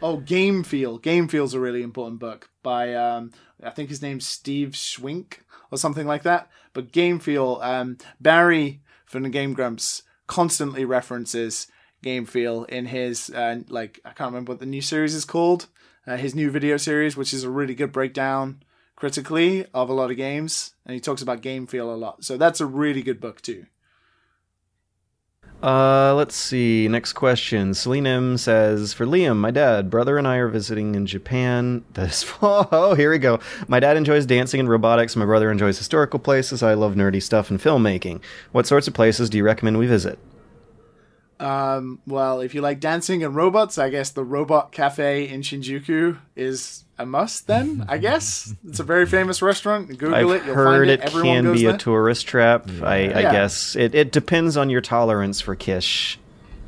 Oh, 0.01 0.17
Game 0.17 0.63
Feel. 0.63 0.97
Game 0.97 1.27
Feel's 1.27 1.53
a 1.53 1.59
really 1.59 1.83
important 1.83 2.19
book 2.19 2.49
by 2.63 2.95
um, 2.95 3.31
I 3.61 3.69
think 3.71 3.89
his 3.89 4.01
name's 4.01 4.25
Steve 4.25 4.77
Swink 4.77 5.43
or 5.71 5.77
something 5.77 6.07
like 6.07 6.23
that. 6.23 6.49
But 6.73 6.93
Game 6.93 7.19
Feel, 7.19 7.59
um, 7.61 7.97
Barry 8.19 8.81
from 9.05 9.23
the 9.23 9.29
Game 9.29 9.53
Grumps 9.53 10.03
constantly 10.25 10.85
references 10.85 11.67
Game 12.01 12.25
Feel 12.25 12.63
in 12.65 12.85
his 12.85 13.29
uh, 13.31 13.59
like 13.67 13.99
I 14.05 14.11
can't 14.11 14.31
remember 14.31 14.53
what 14.53 14.59
the 14.59 14.65
new 14.65 14.81
series 14.81 15.13
is 15.13 15.25
called. 15.25 15.67
Uh, 16.07 16.15
his 16.15 16.33
new 16.33 16.49
video 16.49 16.77
series, 16.77 17.17
which 17.17 17.33
is 17.33 17.43
a 17.43 17.49
really 17.49 17.75
good 17.75 17.91
breakdown 17.91 18.63
critically 18.95 19.65
of 19.73 19.89
a 19.89 19.93
lot 19.93 20.11
of 20.11 20.17
games, 20.17 20.75
and 20.85 20.93
he 20.93 21.01
talks 21.01 21.21
about 21.21 21.41
Game 21.41 21.67
Feel 21.67 21.93
a 21.93 21.97
lot. 21.97 22.23
So 22.23 22.37
that's 22.37 22.61
a 22.61 22.65
really 22.65 23.01
good 23.01 23.19
book 23.19 23.41
too. 23.41 23.65
Uh, 25.61 26.13
let's 26.15 26.35
see. 26.35 26.87
Next 26.87 27.13
question. 27.13 27.73
Celine 27.73 28.07
M 28.07 28.37
says, 28.37 28.93
For 28.93 29.05
Liam, 29.05 29.37
my 29.37 29.51
dad, 29.51 29.89
brother, 29.89 30.17
and 30.17 30.25
I 30.27 30.37
are 30.37 30.47
visiting 30.47 30.95
in 30.95 31.05
Japan 31.05 31.83
this 31.93 32.23
fall. 32.23 32.69
Oh, 32.71 32.93
here 32.93 33.11
we 33.11 33.17
go. 33.17 33.39
My 33.67 33.79
dad 33.79 33.97
enjoys 33.97 34.25
dancing 34.25 34.59
and 34.61 34.69
robotics. 34.69 35.15
My 35.15 35.25
brother 35.25 35.51
enjoys 35.51 35.77
historical 35.77 36.19
places. 36.19 36.63
I 36.63 36.75
love 36.75 36.95
nerdy 36.95 37.21
stuff 37.21 37.49
and 37.49 37.59
filmmaking. 37.59 38.21
What 38.53 38.67
sorts 38.67 38.87
of 38.87 38.93
places 38.93 39.29
do 39.29 39.37
you 39.37 39.43
recommend 39.43 39.77
we 39.77 39.87
visit? 39.87 40.17
Um, 41.41 42.01
well, 42.05 42.41
if 42.41 42.53
you 42.53 42.61
like 42.61 42.79
dancing 42.79 43.23
and 43.23 43.35
robots, 43.35 43.77
I 43.77 43.89
guess 43.89 44.11
the 44.11 44.25
Robot 44.25 44.71
Cafe 44.71 45.27
in 45.27 45.41
Shinjuku 45.41 46.17
is 46.35 46.83
a 46.99 47.05
must. 47.05 47.47
Then 47.47 47.85
I 47.89 47.97
guess 47.97 48.53
it's 48.67 48.79
a 48.79 48.83
very 48.83 49.05
famous 49.05 49.41
restaurant. 49.41 49.87
Google 49.87 50.13
I've 50.13 50.29
it, 50.41 50.45
you'll 50.45 50.55
heard 50.55 50.79
find 50.87 50.89
it. 50.91 50.99
it 50.99 51.05
Everyone 51.05 51.35
can 51.35 51.43
goes 51.45 51.57
be 51.59 51.65
there. 51.65 51.75
a 51.75 51.77
tourist 51.77 52.27
trap. 52.27 52.69
I, 52.83 52.95
I 52.95 52.99
Yeah. 53.21 53.31
guess 53.31 53.75
it, 53.75 53.95
it 53.95 54.11
depends 54.11 54.57
on 54.57 54.69
your 54.69 54.81
tolerance 54.81 55.41
for 55.41 55.55
kish. 55.55 56.19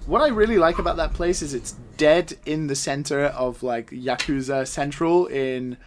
what 0.07 0.21
I 0.21 0.29
really 0.29 0.57
like 0.57 0.79
about 0.79 0.97
that 0.97 1.13
place 1.13 1.41
is 1.41 1.53
it's 1.53 1.73
dead 1.97 2.33
in 2.45 2.67
the 2.67 2.75
center 2.75 3.25
of 3.25 3.61
like 3.61 3.91
Yakuza 3.91 4.65
Central 4.67 5.27
in 5.27 5.77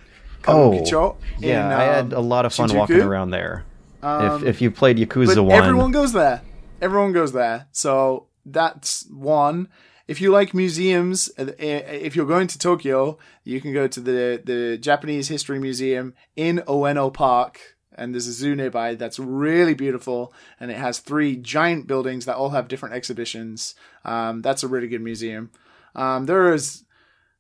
Kabukicho. 0.43 1.17
yeah. 1.39 1.67
in, 1.67 1.73
I 1.73 1.85
had 1.85 2.13
um, 2.13 2.19
a 2.19 2.21
lot 2.21 2.45
of 2.47 2.53
fun 2.55 2.69
Shinjuku. 2.69 2.77
walking 2.79 3.01
around 3.03 3.31
there. 3.31 3.65
if, 4.03 4.43
if 4.45 4.61
you 4.63 4.71
played 4.71 4.99
Yakuza 4.99 5.35
But 5.37 5.45
1. 5.45 5.53
everyone 5.63 5.91
goes 5.91 6.13
there. 6.13 6.43
Everyone 6.83 7.13
goes 7.13 7.33
there. 7.33 7.67
So 7.73 8.27
that's 8.45 9.07
one. 9.11 9.69
If 10.07 10.21
you 10.21 10.31
like 10.31 10.53
museums, 10.53 11.31
uh, 11.39 11.53
if 11.59 12.15
you're 12.15 12.27
going 12.27 12.47
to 12.49 12.59
Tokyo, 12.59 13.19
you 13.43 13.61
can 13.61 13.73
go 13.73 13.89
to 13.89 14.01
the 14.01 14.43
the 14.45 14.79
Japanese 14.79 15.29
History 15.29 15.59
Museum 15.59 16.15
in 16.37 16.59
Ueno 16.67 17.13
Park, 17.13 17.61
and 17.95 18.13
there's 18.13 18.27
a 18.27 18.33
zoo 18.33 18.55
nearby 18.55 18.95
that's 18.95 19.19
really 19.19 19.75
beautiful, 19.75 20.33
and 20.61 20.71
it 20.71 20.77
has 20.77 20.99
three 20.99 21.37
giant 21.37 21.87
buildings 21.87 22.27
that 22.27 22.37
all 22.37 22.51
have 22.51 22.69
different 22.69 22.95
exhibitions. 22.95 23.75
Um, 24.05 24.43
that's 24.43 24.63
a 24.63 24.69
really 24.69 24.89
good 24.89 25.03
museum. 25.03 25.51
Um, 25.95 26.27
there 26.27 26.53
is 26.53 26.85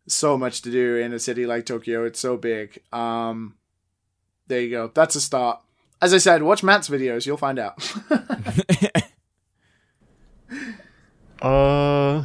so 0.06 0.38
much 0.38 0.62
to 0.62 0.70
do 0.70 0.96
in 0.96 1.12
a 1.12 1.18
city 1.18 1.44
like 1.46 1.66
Tokyo. 1.66 2.04
It's 2.04 2.20
so 2.20 2.36
big. 2.36 2.80
Um, 2.92 3.56
there 4.46 4.60
you 4.60 4.70
go. 4.70 4.90
That's 4.94 5.16
a 5.16 5.20
start. 5.20 5.60
As 6.00 6.14
I 6.14 6.18
said, 6.18 6.42
watch 6.42 6.62
Matt's 6.62 6.88
videos. 6.88 7.26
You'll 7.26 7.36
find 7.36 7.58
out. 7.58 7.78
Uh, 11.42 12.24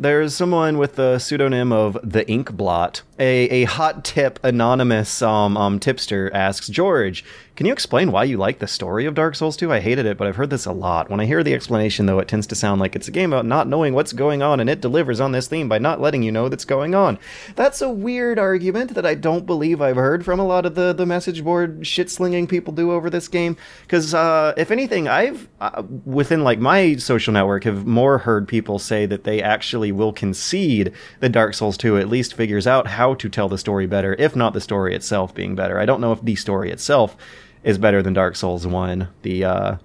there's 0.00 0.34
someone 0.34 0.78
with 0.78 0.96
the 0.96 1.18
pseudonym 1.18 1.72
of 1.72 1.98
the 2.02 2.28
Ink 2.28 2.52
Blot. 2.52 3.02
A 3.18 3.48
a 3.50 3.64
hot 3.64 4.02
tip 4.04 4.38
anonymous 4.42 5.20
um 5.20 5.56
um 5.56 5.78
tipster 5.78 6.30
asks 6.34 6.68
George, 6.68 7.22
can 7.56 7.66
you 7.66 7.72
explain 7.72 8.10
why 8.10 8.24
you 8.24 8.38
like 8.38 8.58
the 8.58 8.66
story 8.66 9.04
of 9.04 9.14
Dark 9.14 9.34
Souls 9.34 9.56
2? 9.56 9.72
I 9.72 9.80
hated 9.80 10.06
it, 10.06 10.16
but 10.16 10.26
I've 10.26 10.36
heard 10.36 10.50
this 10.50 10.64
a 10.64 10.72
lot. 10.72 11.10
When 11.10 11.20
I 11.20 11.26
hear 11.26 11.42
the 11.42 11.52
explanation, 11.52 12.06
though, 12.06 12.18
it 12.18 12.28
tends 12.28 12.46
to 12.48 12.54
sound 12.54 12.80
like 12.80 12.96
it's 12.96 13.08
a 13.08 13.10
game 13.10 13.32
about 13.32 13.44
not 13.44 13.68
knowing 13.68 13.92
what's 13.92 14.12
going 14.12 14.42
on, 14.42 14.60
and 14.60 14.70
it 14.70 14.80
delivers 14.80 15.20
on 15.20 15.32
this 15.32 15.46
theme 15.46 15.68
by 15.68 15.78
not 15.78 16.00
letting 16.00 16.22
you 16.22 16.32
know 16.32 16.48
that's 16.48 16.64
going 16.64 16.94
on. 16.94 17.18
That's 17.56 17.82
a 17.82 17.90
weird 17.90 18.38
argument 18.38 18.94
that 18.94 19.04
I 19.04 19.14
don't 19.14 19.44
believe 19.44 19.82
I've 19.82 19.96
heard 19.96 20.24
from 20.24 20.40
a 20.40 20.46
lot 20.46 20.64
of 20.64 20.74
the 20.74 20.92
the 20.92 21.04
message 21.04 21.44
board 21.44 21.86
shit 21.86 22.10
slinging 22.10 22.46
people 22.46 22.72
do 22.72 22.92
over 22.92 23.10
this 23.10 23.28
game. 23.28 23.56
Because 23.82 24.14
uh, 24.14 24.54
if 24.56 24.70
anything, 24.70 25.08
I've 25.08 25.48
uh, 25.60 25.82
within 26.04 26.44
like 26.44 26.60
my 26.60 26.96
social 26.96 27.32
network 27.32 27.64
have 27.64 27.86
more 27.86 28.18
heard 28.18 28.48
people 28.48 28.78
say 28.78 29.06
that 29.06 29.24
they 29.24 29.42
actually 29.42 29.92
will 29.92 30.12
concede 30.12 30.92
that 31.20 31.30
Dark 31.30 31.54
Souls 31.54 31.76
2 31.76 31.98
at 31.98 32.08
least 32.08 32.34
figures 32.34 32.66
out 32.66 32.86
how 32.86 33.14
to 33.14 33.28
tell 33.28 33.48
the 33.48 33.58
story 33.58 33.86
better, 33.86 34.14
if 34.18 34.34
not 34.34 34.54
the 34.54 34.60
story 34.60 34.94
itself 34.94 35.34
being 35.34 35.54
better. 35.54 35.78
I 35.78 35.84
don't 35.84 36.00
know 36.00 36.12
if 36.12 36.22
the 36.22 36.36
story 36.36 36.70
itself 36.70 37.16
is 37.62 37.78
better 37.78 38.02
than 38.02 38.12
Dark 38.12 38.36
Souls 38.36 38.66
1. 38.66 39.08
The 39.22 39.44
uh 39.44 39.76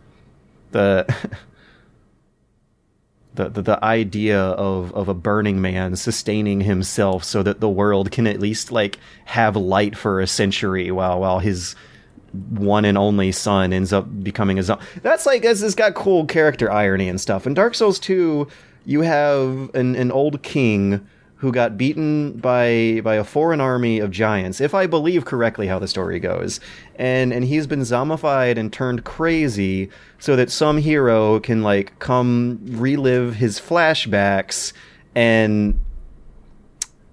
the 0.72 1.06
the, 3.36 3.50
the, 3.50 3.62
the 3.62 3.84
idea 3.84 4.40
of, 4.40 4.94
of 4.94 5.10
a 5.10 5.14
burning 5.14 5.62
man 5.62 5.96
sustaining 5.96 6.62
himself 6.62 7.24
so 7.24 7.44
that 7.44 7.60
the 7.60 7.70
world 7.70 8.12
can 8.12 8.28
at 8.28 8.40
least 8.40 8.72
like 8.72 8.98
have 9.26 9.58
light 9.58 9.98
for 9.98 10.22
a 10.22 10.28
century 10.28 10.90
while 10.90 11.20
while 11.20 11.40
his 11.40 11.76
one 12.50 12.86
and 12.86 12.98
only 12.98 13.32
son 13.32 13.72
ends 13.72 13.94
up 13.94 14.24
becoming 14.24 14.60
a 14.60 14.64
zombie. 14.64 14.84
That's 15.02 15.26
like 15.26 15.44
it's 15.44 15.76
got 15.76 15.96
cool 15.96 16.26
character 16.26 16.72
irony 16.72 17.08
and 17.08 17.20
stuff. 17.20 17.48
In 17.48 17.54
Dark 17.54 17.76
Souls 17.76 18.00
2, 18.00 18.48
you 18.86 19.02
have 19.02 19.74
an, 19.74 19.96
an 19.96 20.12
old 20.12 20.42
king 20.44 21.06
who 21.38 21.52
got 21.52 21.78
beaten 21.78 22.34
by 22.34 23.02
by 23.04 23.16
a 23.16 23.24
foreign 23.24 23.62
army 23.62 24.00
of 24.00 24.12
giants, 24.12 24.62
if 24.62 24.74
I 24.74 24.88
believe 24.88 25.26
correctly 25.26 25.68
how 25.68 25.80
the 25.80 25.88
story 25.88 26.20
goes. 26.20 26.60
And 26.96 27.34
and 27.34 27.46
he's 27.46 27.68
been 27.68 27.82
zombified 27.82 28.58
and 28.58 28.72
turned 28.72 29.04
crazy 29.04 29.90
so 30.20 30.36
that 30.36 30.50
some 30.50 30.78
hero 30.78 31.40
can 31.40 31.62
like 31.62 31.98
come 32.00 32.60
relive 32.64 33.36
his 33.36 33.60
flashbacks 33.60 34.74
and 35.14 35.80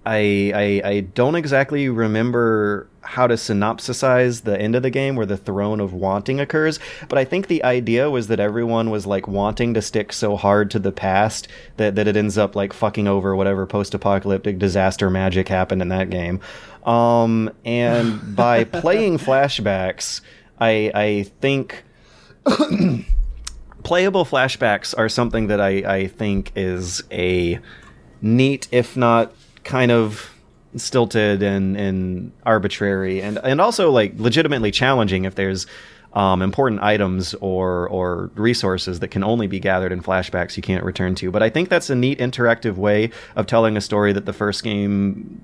I, 0.05 0.53
I 0.55 0.89
I 0.89 1.01
don't 1.01 1.37
exactly 1.37 1.89
remember 1.89 2.89
how 3.03 3.27
to 3.27 3.35
synopsisize 3.35 4.43
the 4.43 4.61
end 4.61 4.75
of 4.75 4.83
the 4.83 4.91
game 4.91 5.17
where 5.17 5.27
the 5.27 5.37
throne 5.37 5.81
of 5.81 5.93
wanting 5.93 6.41
occurs, 6.41 6.81
but 7.09 7.19
I 7.19 7.25
think 7.25 7.47
the 7.47 7.63
idea 7.65 8.11
was 8.11 8.29
that 8.29 8.41
everyone 8.41 8.91
was 8.91 9.07
like 9.07 9.29
wanting 9.29 9.75
to 9.75 9.83
stick 9.83 10.13
so 10.13 10.37
hard 10.37 10.71
to 10.73 10.79
the 10.79 10.93
past 10.93 11.49
that, 11.77 11.95
that 11.97 12.09
it 12.09 12.17
ends 12.17 12.39
up 12.39 12.57
like 12.57 12.73
fucking 12.73 13.07
over 13.07 13.37
whatever 13.37 13.67
post 13.67 13.95
apocalyptic 13.95 14.59
disaster 14.59 15.11
magic 15.11 15.49
happened 15.49 15.83
in 15.83 15.89
that 15.89 16.11
game. 16.11 16.41
Um, 16.85 17.51
and 17.65 18.37
by 18.37 18.65
playing 18.65 19.19
flashbacks, 19.19 20.21
I 20.61 20.91
I 20.95 21.23
think 21.41 21.85
playable 23.85 24.25
flashbacks 24.25 24.97
are 24.97 25.09
something 25.09 25.47
that 25.47 25.61
I, 25.61 25.71
I 25.71 26.07
think 26.09 26.53
is 26.57 27.03
a 27.13 27.61
neat, 28.21 28.69
if 28.73 28.97
not 28.97 29.33
kind 29.65 29.91
of 29.91 30.31
stilted 30.77 31.43
and, 31.43 31.77
and 31.77 32.33
arbitrary 32.47 33.21
and, 33.21 33.39
and 33.39 33.61
also 33.61 33.91
like 33.91 34.15
legitimately 34.17 34.71
challenging 34.71 35.25
if 35.25 35.35
there's 35.35 35.67
um, 36.15 36.43
important 36.43 36.83
items 36.83 37.35
or 37.35 37.89
or 37.89 38.31
resources 38.35 39.01
that 39.01 39.09
can 39.09 39.25
only 39.25 39.47
be 39.47 39.59
gathered 39.59 39.93
in 39.93 40.03
flashbacks 40.03 40.57
you 40.57 40.63
can't 40.63 40.85
return 40.85 41.15
to. 41.17 41.31
But 41.31 41.43
I 41.43 41.49
think 41.49 41.69
that's 41.69 41.89
a 41.91 41.95
neat 41.95 42.19
interactive 42.19 42.75
way 42.77 43.11
of 43.35 43.47
telling 43.47 43.77
a 43.77 43.81
story 43.81 44.13
that 44.13 44.27
the 44.27 44.33
first 44.33 44.63
game 44.63 45.43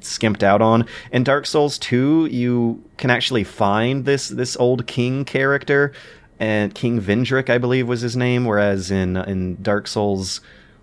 skimped 0.00 0.42
out 0.42 0.60
on. 0.60 0.86
In 1.12 1.24
Dark 1.24 1.46
Souls 1.46 1.78
2, 1.78 2.26
you 2.26 2.82
can 2.96 3.10
actually 3.10 3.44
find 3.44 4.04
this 4.04 4.28
this 4.28 4.56
old 4.56 4.86
king 4.86 5.24
character 5.24 5.92
and 6.40 6.74
King 6.74 7.00
Vendrick, 7.00 7.48
I 7.48 7.58
believe 7.58 7.86
was 7.86 8.00
his 8.00 8.16
name, 8.16 8.44
whereas 8.44 8.90
in 8.90 9.16
in 9.16 9.62
Dark 9.62 9.86
Souls 9.86 10.40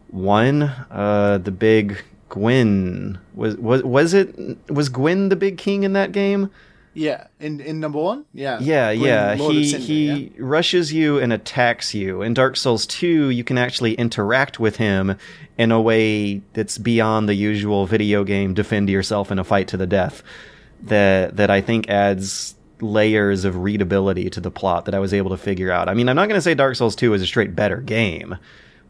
1, 0.08 0.62
uh 0.64 1.38
the 1.38 1.52
big 1.52 2.02
Gwyn 2.32 3.20
was 3.36 3.58
was 3.58 3.84
was 3.84 4.14
it 4.14 4.36
was 4.70 4.90
Gwyn 4.90 5.30
the 5.30 5.36
big 5.36 5.58
king 5.58 5.84
in 5.84 5.94
that 5.94 6.12
game? 6.12 6.50
Yeah, 6.94 7.28
in 7.40 7.60
in 7.62 7.80
number 7.80 8.00
one, 8.00 8.26
yeah, 8.34 8.60
Yeah, 8.60 8.94
Gwyn, 8.94 9.08
yeah. 9.08 9.36
Lord 9.38 9.54
He 9.54 9.70
Cinder, 9.70 9.86
he 9.86 10.08
yeah? 10.08 10.30
rushes 10.40 10.92
you 10.92 11.20
and 11.20 11.32
attacks 11.32 11.94
you. 11.94 12.22
In 12.22 12.34
Dark 12.34 12.58
Souls 12.58 12.86
2, 12.86 13.30
you 13.30 13.44
can 13.44 13.58
actually 13.58 13.94
interact 13.94 14.60
with 14.60 14.76
him 14.78 15.16
in 15.58 15.72
a 15.72 15.80
way 15.82 16.42
that's 16.54 16.78
beyond 16.78 17.30
the 17.30 17.36
usual 17.36 17.86
video 17.86 18.24
game 18.24 18.54
defend 18.54 18.90
yourself 18.90 19.32
in 19.32 19.40
a 19.40 19.44
fight 19.44 19.68
to 19.70 19.78
the 19.78 19.88
death. 19.88 20.22
That 20.84 21.38
that 21.38 21.50
I 21.50 21.62
think 21.62 21.90
adds 21.90 22.56
layers 22.82 23.46
of 23.46 23.58
readability 23.58 24.30
to 24.32 24.42
the 24.42 24.52
plot 24.52 24.86
that 24.86 24.96
I 24.96 25.00
was 25.00 25.14
able 25.14 25.30
to 25.32 25.38
figure 25.38 25.72
out. 25.72 25.88
I 25.88 25.94
mean, 25.94 26.10
I'm 26.10 26.16
not 26.16 26.28
going 26.28 26.38
to 26.38 26.42
say 26.42 26.56
Dark 26.56 26.76
Souls 26.76 26.96
2 26.96 27.14
is 27.14 27.22
a 27.22 27.28
straight 27.28 27.56
better 27.56 27.78
game, 27.78 28.38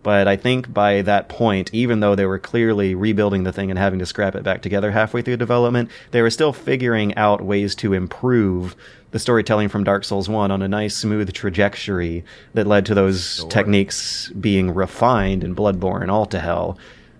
but 0.04 0.28
I 0.28 0.36
think 0.36 0.74
by 0.74 1.02
that 1.04 1.30
point, 1.30 1.74
even 1.74 2.00
though 2.00 2.16
they 2.16 2.26
were 2.26 2.40
clearly 2.40 2.96
rebuilding 2.96 3.44
the 3.44 3.52
thing 3.52 3.70
and 3.70 3.78
having 3.78 4.00
to 4.00 4.06
scrap 4.06 4.36
it 4.36 4.44
back 4.44 4.62
together 4.62 4.92
halfway 4.92 5.22
through 5.22 5.38
development, 5.38 5.90
they 6.12 6.22
were 6.22 6.30
still 6.30 6.54
figuring 6.54 7.16
out 7.16 7.42
ways 7.42 7.76
to 7.76 7.94
improve 7.94 8.76
the 9.12 9.20
storytelling 9.20 9.70
from 9.70 9.84
Dark 9.84 10.04
Souls 10.04 10.28
1 10.28 10.52
on 10.52 10.62
a 10.62 10.68
nice, 10.68 10.96
smooth 10.96 11.32
trajectory 11.34 12.24
that 12.54 12.66
led 12.66 12.86
to 12.88 12.96
those 12.96 13.46
techniques 13.50 14.30
being 14.30 14.74
refined 14.74 15.44
in 15.44 15.56
Bloodborne 15.56 16.10
all 16.10 16.26
to 16.28 16.40
hell. 16.40 16.78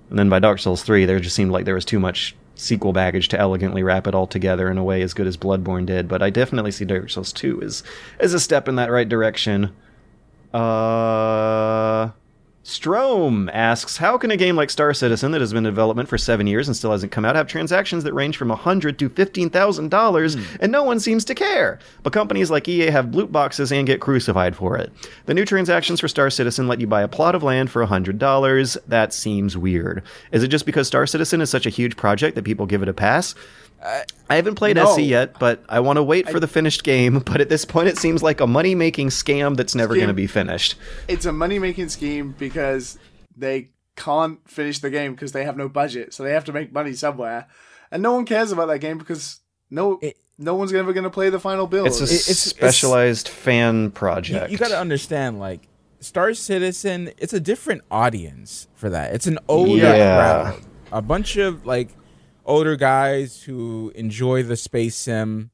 And 0.10 0.18
then 0.18 0.30
by 0.30 0.40
Dark 0.40 0.60
Souls 0.60 0.84
3, 0.84 1.06
there 1.06 1.20
just 1.20 1.36
seemed 1.36 1.52
like 1.52 1.66
there 1.66 1.76
was 1.76 1.86
too 1.86 2.00
much 2.00 2.36
sequel 2.56 2.94
baggage 2.94 3.28
to 3.30 3.40
elegantly 3.40 3.84
wrap 3.84 4.08
it 4.08 4.16
all 4.16 4.28
together 4.28 4.70
in 4.70 4.78
a 4.78 4.84
way 4.84 5.02
as 5.02 5.14
good 5.14 5.28
as 5.28 5.38
Bloodborne 5.38 5.86
did. 5.86 6.08
But 6.08 6.24
I 6.24 6.30
definitely 6.30 6.72
see 6.72 6.86
Dark 6.86 7.10
Souls 7.10 7.34
2 7.34 7.62
as, 7.62 7.84
as 8.20 8.34
a 8.34 8.40
step 8.40 8.68
in 8.68 8.76
that 8.78 8.92
right 8.92 9.08
direction. 9.08 9.76
Uh. 10.54 12.12
Strom 12.64 13.50
asks, 13.54 13.98
how 13.98 14.20
can 14.20 14.30
a 14.30 14.38
game 14.38 14.56
like 14.56 14.70
Star 14.70 14.94
Citizen 14.94 15.32
that 15.32 15.42
has 15.42 15.52
been 15.52 15.66
in 15.66 15.72
development 15.74 16.08
for 16.08 16.20
seven 16.20 16.46
years 16.46 16.68
and 16.68 16.78
still 16.78 16.92
hasn't 16.92 17.12
come 17.12 17.26
out 17.26 17.36
have 17.36 17.48
transactions 17.48 18.04
that 18.04 18.14
range 18.14 18.38
from 18.38 18.50
100 18.50 19.00
to 19.00 19.10
$15,000 19.10 20.36
hmm. 20.36 20.56
and 20.60 20.72
no 20.72 20.84
one 20.84 21.00
seems 21.00 21.26
to 21.26 21.34
care? 21.34 21.80
But 22.04 22.14
companies 22.14 22.52
like 22.52 22.68
EA 22.68 22.92
have 22.92 23.16
loot 23.16 23.32
boxes 23.32 23.72
and 23.72 23.88
get 23.88 24.00
crucified 24.00 24.56
for 24.56 24.78
it. 24.78 24.92
The 25.26 25.34
new 25.34 25.44
transactions 25.44 26.00
for 26.00 26.08
Star 26.08 26.30
Citizen 26.30 26.68
let 26.68 26.80
you 26.80 26.86
buy 26.86 27.02
a 27.02 27.08
plot 27.08 27.34
of 27.34 27.42
land 27.42 27.72
for 27.72 27.84
$100. 27.84 28.78
That 28.88 29.12
seems 29.12 29.58
weird. 29.58 30.04
Is 30.32 30.44
it 30.44 30.50
just 30.50 30.68
because 30.68 30.86
Star 30.86 31.08
Citizen 31.08 31.42
is 31.42 31.50
such 31.50 31.66
a 31.66 31.72
huge 31.72 31.98
project 31.98 32.36
that 32.36 32.46
people 32.46 32.68
give 32.68 32.84
it 32.84 32.90
a 32.90 32.94
pass? 32.94 33.34
I 33.84 34.36
haven't 34.36 34.56
played 34.56 34.76
No. 34.76 34.94
SC 34.96 35.00
yet, 35.02 35.40
but 35.40 35.64
I 35.68 35.80
want 35.80 35.98
to 35.98 36.04
wait 36.04 36.30
for 36.30 36.40
the 36.40 36.48
finished 36.48 36.84
game. 36.84 37.20
But 37.26 37.42
at 37.42 37.50
this 37.50 37.66
point, 37.66 37.88
it 37.88 37.98
seems 37.98 38.22
like 38.22 38.40
a 38.40 38.48
money 38.48 38.76
making 38.76 39.10
scam 39.10 39.56
that's 39.58 39.74
never 39.76 39.96
going 39.96 40.08
to 40.08 40.14
be 40.14 40.28
finished. 40.28 40.76
It's 41.08 41.26
a 41.26 41.32
money 41.34 41.58
making 41.60 41.90
scheme 41.90 42.36
because 42.38 42.98
they 43.36 43.70
can't 43.96 44.40
finish 44.50 44.80
the 44.80 44.90
game 44.90 45.14
because 45.14 45.32
they 45.32 45.44
have 45.46 45.58
no 45.58 45.68
budget, 45.68 46.14
so 46.14 46.24
they 46.24 46.32
have 46.34 46.46
to 46.46 46.54
make 46.54 46.72
money 46.72 46.94
somewhere, 46.94 47.48
and 47.92 48.02
no 48.04 48.14
one 48.14 48.26
cares 48.26 48.52
about 48.52 48.68
that 48.68 48.80
game 48.80 48.98
because 48.98 49.40
no 49.70 49.98
It- 50.02 50.18
no 50.38 50.56
one's 50.56 50.74
ever 50.74 50.92
going 50.94 51.04
to 51.04 51.10
play 51.10 51.30
the 51.30 51.40
final 51.40 51.68
build. 51.68 51.88
It's 51.88 52.00
a 52.02 52.06
It- 52.06 52.12
it's- 52.12 52.40
specialized 52.40 53.28
fan 53.28 53.84
You, 53.84 53.90
project. 53.92 54.52
you 54.52 54.58
got 54.58 54.70
to 54.70 54.80
understand, 54.80 55.40
like 55.40 55.68
Star 56.00 56.34
Citizen, 56.34 57.12
it's 57.20 57.34
a 57.34 57.40
different 57.40 57.82
audience 57.92 58.68
for 58.74 58.90
that. 58.90 59.14
It's 59.14 59.28
an 59.28 59.38
older 59.48 59.76
Yeah. 59.78 60.18
crowd, 60.52 60.62
a 60.92 61.02
bunch 61.02 61.38
of 61.38 61.66
like 61.66 61.90
older 62.52 62.76
guys 62.76 63.42
who 63.44 63.92
enjoy 63.96 64.44
the 64.44 64.56
space 64.58 64.96
sim. 64.96 65.50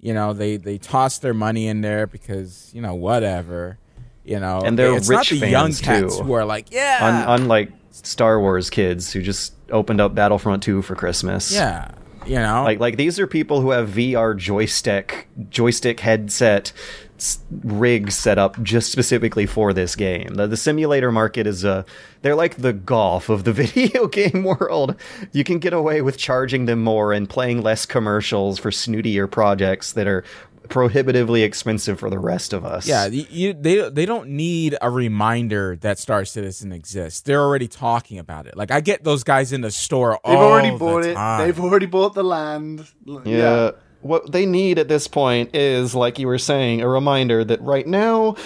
You 0.00 0.14
know, 0.14 0.32
they 0.32 0.56
they 0.56 0.78
toss 0.78 1.18
their 1.18 1.34
money 1.34 1.66
in 1.66 1.80
there 1.80 2.06
because 2.06 2.70
you 2.74 2.80
know 2.80 2.94
whatever. 2.94 3.78
You 4.24 4.38
know, 4.40 4.60
And 4.60 4.78
they're 4.78 4.94
it's 4.96 5.08
not 5.08 5.30
rich 5.30 5.40
the 5.40 5.48
young 5.48 5.66
fans, 5.72 5.80
cats 5.80 6.18
too. 6.18 6.22
who 6.24 6.32
are 6.34 6.44
like, 6.44 6.70
yeah, 6.70 6.98
Un- 7.28 7.40
unlike 7.40 7.72
Star 7.92 8.38
Wars 8.38 8.68
kids 8.68 9.10
who 9.12 9.22
just 9.22 9.54
opened 9.70 10.02
up 10.02 10.14
Battlefront 10.14 10.62
2 10.62 10.82
for 10.82 10.94
Christmas. 10.94 11.50
yeah, 11.50 11.90
you 12.26 12.34
know, 12.34 12.62
Like 12.62 12.78
like 12.78 12.96
these 12.98 13.18
are 13.18 13.26
people 13.26 13.60
who 13.62 13.70
have 13.70 13.88
VR 13.88 14.36
joystick 14.36 15.28
joystick 15.48 16.00
headset 16.00 16.72
s- 17.18 17.40
rigs 17.62 18.14
set 18.16 18.38
up 18.38 18.60
just 18.62 18.90
specifically 18.90 19.44
for 19.46 19.72
this 19.72 19.94
game. 19.96 20.34
The, 20.34 20.46
the 20.46 20.56
simulator 20.56 21.12
market 21.12 21.46
is 21.46 21.64
uh 21.64 21.82
they're 22.22 22.34
like 22.34 22.56
the 22.56 22.72
golf 22.72 23.28
of 23.28 23.44
the 23.44 23.52
video 23.64 24.06
game 24.06 24.44
world. 24.44 24.96
You 25.32 25.44
can 25.44 25.58
get 25.58 25.72
away 25.72 26.00
with 26.02 26.16
charging 26.16 26.64
them 26.66 26.82
more 26.82 27.12
and 27.12 27.28
playing 27.28 27.62
less 27.62 27.84
commercials 27.86 28.58
for 28.58 28.70
snootier 28.70 29.30
projects 29.30 29.92
that 29.92 30.06
are 30.06 30.24
prohibitively 30.68 31.42
expensive 31.44 31.98
for 31.98 32.10
the 32.10 32.18
rest 32.18 32.52
of 32.52 32.62
us. 32.64 32.86
Yeah, 32.86 33.06
you, 33.06 33.24
you, 33.30 33.52
they 33.54 33.88
they 33.88 34.04
don't 34.04 34.28
need 34.30 34.76
a 34.82 34.90
reminder 34.90 35.76
that 35.80 35.98
Star 35.98 36.24
Citizen 36.26 36.72
exists. 36.72 37.22
They're 37.22 37.40
already 37.40 37.68
talking 37.68 38.18
about 38.18 38.46
it. 38.46 38.54
Like 38.56 38.70
I 38.70 38.80
get 38.80 39.02
those 39.02 39.24
guys 39.24 39.52
in 39.52 39.62
the 39.62 39.70
store. 39.70 40.18
They've 40.26 40.36
all 40.36 40.44
already 40.52 40.70
the 40.70 40.76
bought 40.76 41.04
it. 41.06 41.16
They've 41.38 41.58
already 41.60 41.86
bought 41.86 42.14
the 42.14 42.22
land. 42.24 42.86
L- 43.08 43.22
Yeah. 43.24 43.70
What 44.00 44.32
they 44.32 44.46
need 44.46 44.78
at 44.78 44.88
this 44.88 45.08
point 45.08 45.54
is, 45.54 45.94
like 45.94 46.18
you 46.18 46.26
were 46.28 46.38
saying, 46.38 46.80
a 46.80 46.88
reminder 46.88 47.44
that 47.44 47.60
right 47.60 47.86
now 47.86 48.36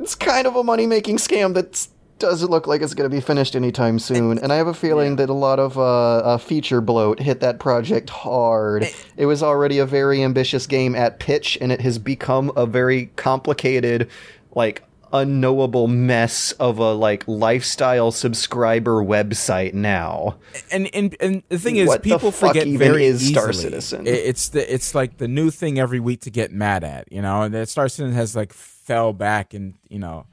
it's 0.00 0.14
kind 0.14 0.46
of 0.46 0.56
a 0.56 0.64
money 0.64 0.86
making 0.86 1.18
scam 1.18 1.54
that 1.54 1.86
doesn't 2.18 2.50
look 2.50 2.66
like 2.66 2.80
it's 2.80 2.94
going 2.94 3.08
to 3.08 3.14
be 3.14 3.20
finished 3.20 3.56
anytime 3.56 3.98
soon. 3.98 4.38
And 4.38 4.52
I 4.52 4.56
have 4.56 4.66
a 4.66 4.74
feeling 4.74 5.16
that 5.16 5.28
a 5.28 5.34
lot 5.34 5.58
of 5.58 5.76
uh, 5.76 6.16
uh, 6.16 6.38
feature 6.38 6.80
bloat 6.80 7.20
hit 7.20 7.40
that 7.40 7.58
project 7.58 8.08
hard. 8.08 8.88
It 9.16 9.26
was 9.26 9.42
already 9.42 9.78
a 9.78 9.86
very 9.86 10.22
ambitious 10.22 10.66
game 10.66 10.94
at 10.94 11.18
pitch, 11.18 11.58
and 11.60 11.70
it 11.70 11.80
has 11.80 11.98
become 11.98 12.52
a 12.56 12.66
very 12.66 13.06
complicated, 13.16 14.08
like, 14.54 14.82
unknowable 15.14 15.86
mess 15.86 16.52
of 16.52 16.78
a 16.78 16.92
like 16.92 17.26
lifestyle 17.26 18.10
subscriber 18.10 19.02
website 19.02 19.72
now. 19.72 20.36
and 20.70 20.90
and 20.94 21.16
and 21.20 21.42
the 21.48 21.58
thing 21.58 21.76
is, 21.76 21.88
What 21.88 22.02
people 22.02 22.32
forget 22.32 22.66
even 22.66 22.78
very 22.78 23.06
is 23.06 23.26
Star 23.26 23.50
easily. 23.50 23.64
Citizen? 23.64 24.06
It's 24.06 24.50
the 24.50 24.72
it's 24.74 24.94
like 24.94 25.18
the 25.18 25.28
new 25.28 25.50
thing 25.50 25.78
every 25.78 26.00
week 26.00 26.20
to 26.22 26.30
get 26.30 26.52
mad 26.52 26.84
at, 26.84 27.10
you 27.10 27.22
know. 27.22 27.42
And 27.42 27.54
that 27.54 27.68
Star 27.68 27.88
Citizen 27.88 28.14
has 28.14 28.36
like 28.36 28.52
fell 28.52 29.12
back 29.12 29.54
and 29.54 29.74
you 29.88 29.98
know 29.98 30.26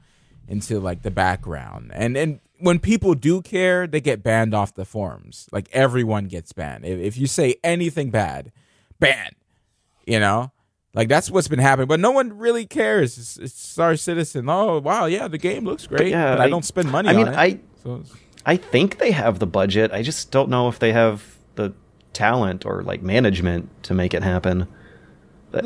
into 0.48 0.80
like 0.80 1.02
the 1.02 1.10
background, 1.10 1.92
and 1.94 2.16
and 2.16 2.40
when 2.58 2.78
people 2.78 3.14
do 3.14 3.42
care, 3.42 3.86
they 3.86 4.00
get 4.00 4.22
banned 4.22 4.54
off 4.54 4.74
the 4.74 4.84
forums. 4.84 5.48
Like 5.52 5.68
everyone 5.72 6.26
gets 6.26 6.52
banned 6.52 6.84
if, 6.84 6.98
if 6.98 7.16
you 7.16 7.26
say 7.26 7.56
anything 7.64 8.10
bad, 8.10 8.52
ban. 8.98 9.30
You 10.06 10.18
know. 10.20 10.51
Like 10.94 11.08
that's 11.08 11.30
what's 11.30 11.48
been 11.48 11.58
happening, 11.58 11.88
but 11.88 12.00
no 12.00 12.10
one 12.10 12.36
really 12.38 12.66
cares. 12.66 13.16
It's, 13.18 13.36
it's 13.38 13.58
Star 13.58 13.96
Citizen. 13.96 14.48
Oh 14.48 14.78
wow, 14.78 15.06
yeah, 15.06 15.26
the 15.28 15.38
game 15.38 15.64
looks 15.64 15.86
great, 15.86 16.10
yeah, 16.10 16.32
but 16.34 16.40
I, 16.40 16.44
I- 16.44 16.50
don't 16.50 16.64
spend 16.64 16.90
money. 16.90 17.08
I 17.08 17.12
mean, 17.14 17.28
on 17.28 17.34
it. 17.34 17.36
I- 17.36 17.60
So 17.82 17.94
it's- 17.96 18.12
I 18.44 18.56
think 18.56 18.98
they 18.98 19.12
have 19.12 19.38
the 19.38 19.46
budget. 19.46 19.92
I 19.92 20.02
just 20.02 20.30
don't 20.32 20.48
know 20.50 20.68
if 20.68 20.78
they 20.80 20.92
have 20.92 21.22
the 21.54 21.72
talent 22.12 22.66
or 22.66 22.82
like 22.82 23.00
management 23.00 23.70
to 23.84 23.94
make 23.94 24.14
it 24.14 24.22
happen. 24.24 24.66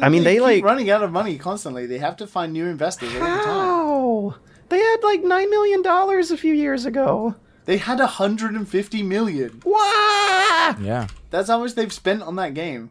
I 0.03 0.09
mean, 0.11 0.25
they, 0.25 0.35
keep 0.35 0.43
like 0.43 0.65
running 0.65 0.91
out 0.91 1.03
of 1.03 1.11
money 1.11 1.39
constantly. 1.39 1.87
They 1.87 1.99
have 1.99 2.17
to 2.19 2.27
find 2.27 2.53
new 2.53 2.67
investors 2.67 3.15
all 3.15 3.21
the 3.21 3.27
time. 3.27 3.45
how 3.45 4.35
they 4.69 4.79
had 4.79 4.97
like 5.03 5.23
nine 5.25 5.49
million 5.49 5.81
dollars 5.81 6.31
a 6.31 6.37
few 6.37 6.53
years 6.53 6.85
ago. 6.85 7.35
They 7.65 7.79
had 7.79 7.99
150 7.99 9.03
million. 9.03 9.63
Wah! 9.65 10.77
yeah, 10.81 11.07
That's 11.31 11.49
how 11.49 11.59
much 11.61 11.75
they've 11.75 11.93
spent 11.93 12.23
on 12.23 12.37
that 12.37 12.55
game. 12.55 12.91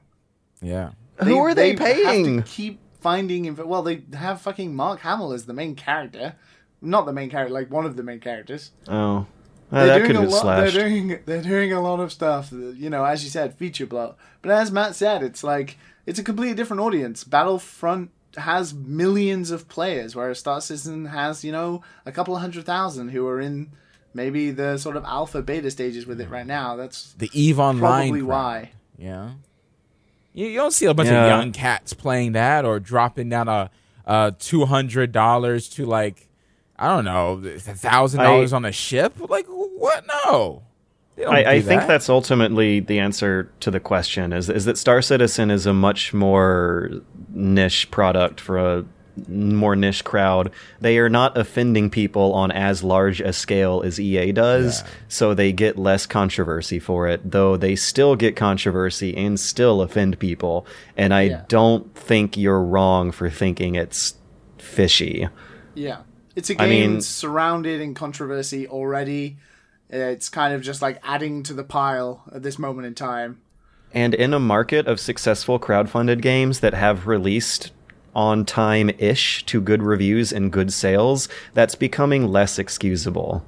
yeah. 0.62 0.92
Who 1.24 1.38
are 1.40 1.54
they, 1.56 1.70
Have 1.72 1.80
paying? 1.80 2.38
to 2.38 2.48
keep 2.48 2.80
finding. 3.00 3.46
Inv- 3.46 3.66
well, 3.66 3.82
they 3.84 4.04
have 4.14 4.42
fucking 4.42 4.76
Mark 4.76 5.00
Hamill 5.02 5.32
as 5.34 5.46
the 5.46 5.54
main 5.54 5.76
character, 5.76 6.36
not 6.82 7.06
the 7.06 7.14
main 7.14 7.30
character, 7.30 7.54
like 7.54 7.72
one 7.72 7.86
of 7.86 7.96
the 7.96 8.04
main 8.04 8.20
characters. 8.20 8.72
Oh, 8.88 9.26
They're 9.72 9.82
Uh, 9.82 9.86
that 9.88 9.98
doing 10.00 10.08
could 10.08 10.16
a 10.18 10.22
lot. 10.30 10.42
slashed. 10.42 10.74
They're 10.76 10.84
doing. 10.90 11.20
They're 11.26 11.42
doing 11.42 11.74
a 11.74 11.82
lot 11.82 12.00
of 12.00 12.12
stuff. 12.12 12.52
You 12.52 12.90
know, 12.90 13.04
as 13.06 13.24
you 13.24 13.30
said, 13.30 13.56
feature 13.56 13.86
bloat. 13.86 14.16
But 14.42 14.52
as 14.52 14.72
Matt 14.72 14.96
said, 14.96 15.24
it's 15.24 15.44
like 15.44 15.78
it's 16.06 16.20
a 16.20 16.24
completely 16.24 16.56
different 16.56 16.82
audience. 16.82 17.24
Battlefront 17.24 18.12
has 18.38 18.74
millions 18.74 19.50
of 19.52 19.68
players, 19.70 20.16
whereas 20.16 20.40
Star 20.40 20.60
Citizen 20.62 21.06
has 21.06 21.44
you 21.46 21.52
know 21.52 21.82
a 22.06 22.12
couple 22.12 22.36
of 22.36 22.42
hundred 22.42 22.66
thousand 22.66 23.10
who 23.10 23.26
are 23.28 23.40
in 23.40 23.72
maybe 24.14 24.52
the 24.52 24.78
sort 24.78 24.96
of 24.98 25.04
alpha 25.06 25.42
beta 25.42 25.72
stages 25.72 26.06
with 26.06 26.20
it 26.22 26.30
right 26.30 26.46
now. 26.48 26.76
That's 26.76 27.14
The 27.14 27.30
Eve 27.34 27.60
Online. 27.60 27.80
probably 28.10 28.20
crowd. 28.22 28.28
why. 28.30 28.72
Yeah. 28.98 29.32
You, 30.36 30.48
you 30.48 30.58
don't 30.60 30.72
see 30.72 30.86
a 30.86 30.94
bunch 30.94 31.10
Yeah. 31.10 31.24
of 31.26 31.30
young 31.42 31.52
cats 31.52 31.94
playing 31.94 32.34
that 32.34 32.66
or 32.66 32.80
dropping 32.80 33.30
down 33.30 33.48
a, 33.48 33.72
a 34.06 34.34
two 34.38 34.66
hundred 34.66 35.12
dollars 35.12 35.70
to 35.70 35.86
like 35.86 36.28
I 36.78 36.90
don't 36.90 37.06
know 37.06 37.42
thousand 37.58 38.22
dollars 38.22 38.52
on 38.54 38.66
a 38.66 38.72
ship. 38.72 39.14
Like 39.30 39.46
what? 39.48 40.06
No. 40.26 40.64
I, 41.26 41.46
I 41.46 41.56
do 41.60 41.62
think 41.62 41.82
that. 41.84 41.88
that's 41.88 42.10
ultimately 42.10 42.82
the 42.82 43.00
answer 43.00 43.50
to 43.62 43.72
the 43.72 43.80
question 43.80 44.34
is 44.34 44.50
is 44.50 44.66
that 44.66 44.78
Star 44.78 45.02
Citizen 45.02 45.50
is 45.50 45.66
a 45.66 45.74
much 45.74 46.14
more 46.14 46.92
niche 47.30 47.90
product 47.90 48.42
for 48.42 48.58
a 48.58 48.86
more 49.28 49.76
niche 49.76 50.04
crowd, 50.04 50.52
they 50.82 50.98
are 50.98 51.10
not 51.10 51.38
offending 51.38 51.90
people 51.90 52.34
on 52.34 52.52
as 52.52 52.84
large 52.84 53.22
a 53.22 53.32
scale 53.34 53.82
as 53.86 54.00
EA 54.00 54.32
does, 54.32 54.82
Yeah. 54.82 54.88
so 55.08 55.34
they 55.34 55.52
get 55.52 55.78
less 55.78 56.06
controversy 56.06 56.80
for 56.80 57.08
it, 57.08 57.32
though 57.32 57.58
they 57.58 57.76
still 57.76 58.16
get 58.16 58.36
controversy 58.36 59.16
and 59.16 59.40
still 59.40 59.82
offend 59.82 60.20
people. 60.20 60.66
And 60.98 61.14
I 61.14 61.22
Yeah. 61.22 61.42
don't 61.48 61.96
think 61.96 62.38
you're 62.38 62.62
wrong 62.64 63.12
for 63.12 63.30
thinking 63.30 63.76
it's 63.76 64.16
fishy. 64.58 65.28
Yeah. 65.74 65.98
It's 66.36 66.50
a 66.50 66.56
game 66.56 66.92
mean- 66.94 67.02
surrounded 67.02 67.80
in 67.82 67.94
controversy 67.94 68.68
already. 68.68 69.38
It's 69.90 70.28
kind 70.30 70.54
of 70.54 70.62
just 70.62 70.82
like 70.82 71.00
adding 71.04 71.44
to 71.44 71.54
the 71.54 71.64
pile 71.64 72.24
at 72.34 72.44
this 72.44 72.60
moment 72.60 72.88
in 72.88 72.96
time. 72.96 73.38
And 73.94 74.14
in 74.14 74.34
a 74.34 74.40
market 74.40 74.88
of 74.88 75.00
successful 75.00 75.58
crowdfunded 75.60 76.20
games 76.22 76.60
that 76.60 76.74
have 76.74 77.08
released 77.08 77.72
on 78.16 78.46
time 78.46 78.90
ish 78.98 79.46
to 79.46 79.60
good 79.60 79.84
reviews 79.84 80.32
and 80.32 80.52
good 80.52 80.72
sales, 80.72 81.28
that's 81.54 81.76
becoming 81.76 82.28
less 82.28 82.58
excusable. 82.58 83.44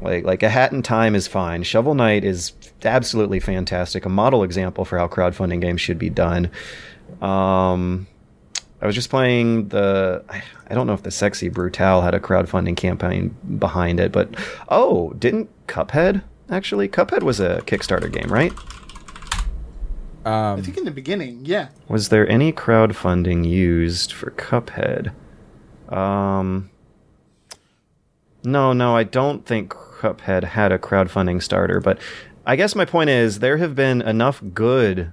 Like 0.00 0.24
like 0.24 0.42
a 0.42 0.48
hat 0.48 0.72
in 0.72 0.82
time 0.82 1.14
is 1.14 1.26
fine. 1.26 1.62
Shovel 1.62 1.94
Knight 1.94 2.24
is 2.24 2.52
absolutely 2.84 3.40
fantastic, 3.40 4.04
a 4.04 4.08
model 4.08 4.42
example 4.42 4.84
for 4.84 4.98
how 4.98 5.06
crowdfunding 5.08 5.60
games 5.60 5.80
should 5.80 5.98
be 5.98 6.10
done. 6.10 6.50
Um 7.20 8.06
I 8.80 8.86
was 8.86 8.96
just 8.96 9.10
playing 9.10 9.68
the 9.68 10.24
I- 10.28 10.42
don't 10.74 10.86
know 10.86 10.94
if 10.94 11.02
the 11.02 11.10
Sexy 11.10 11.48
Brutal 11.50 12.00
had 12.00 12.14
a 12.14 12.20
crowdfunding 12.20 12.76
campaign 12.76 13.36
behind 13.58 14.00
it, 14.00 14.10
but 14.10 14.30
oh, 14.70 15.12
didn't 15.18 15.50
Cuphead 15.68 16.22
actually? 16.50 16.88
Cuphead 16.88 17.22
was 17.22 17.40
a 17.40 17.60
Kickstarter 17.66 18.10
game, 18.10 18.32
right? 18.32 18.52
I 20.24 20.52
Um, 20.52 20.62
think 20.62 20.76
in 20.78 20.84
the 20.84 20.90
beginning, 20.90 21.40
yeah. 21.44 21.68
Was 21.88 22.08
there 22.08 22.28
any 22.28 22.52
crowdfunding 22.52 23.48
used 23.48 24.12
for 24.12 24.30
Cuphead? 24.30 25.12
Um, 25.88 26.70
no, 28.44 28.72
no, 28.72 28.96
I 28.96 29.04
don't 29.04 29.44
think 29.44 29.72
Cuphead 29.72 30.44
had 30.44 30.72
a 30.72 30.78
crowdfunding 30.78 31.42
starter, 31.42 31.80
but 31.80 31.98
I 32.46 32.56
guess 32.56 32.74
my 32.74 32.84
point 32.84 33.10
is 33.10 33.38
there 33.40 33.58
have 33.58 33.74
been 33.74 34.02
enough 34.02 34.42
good 34.54 35.12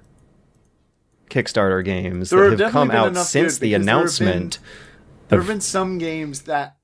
Kickstarter 1.29 1.83
games 1.85 2.29
There 2.31 2.49
that 2.49 2.59
have 2.59 2.71
come 2.71 2.89
out 2.91 3.15
since 3.17 3.57
the 3.59 3.69
because 3.71 3.85
there 3.85 3.93
have 3.95 3.99
announcement. 4.01 4.59
There 5.27 5.39
have 5.39 5.47
been 5.47 5.61
some 5.61 5.99
games 5.99 6.43
that 6.43 6.77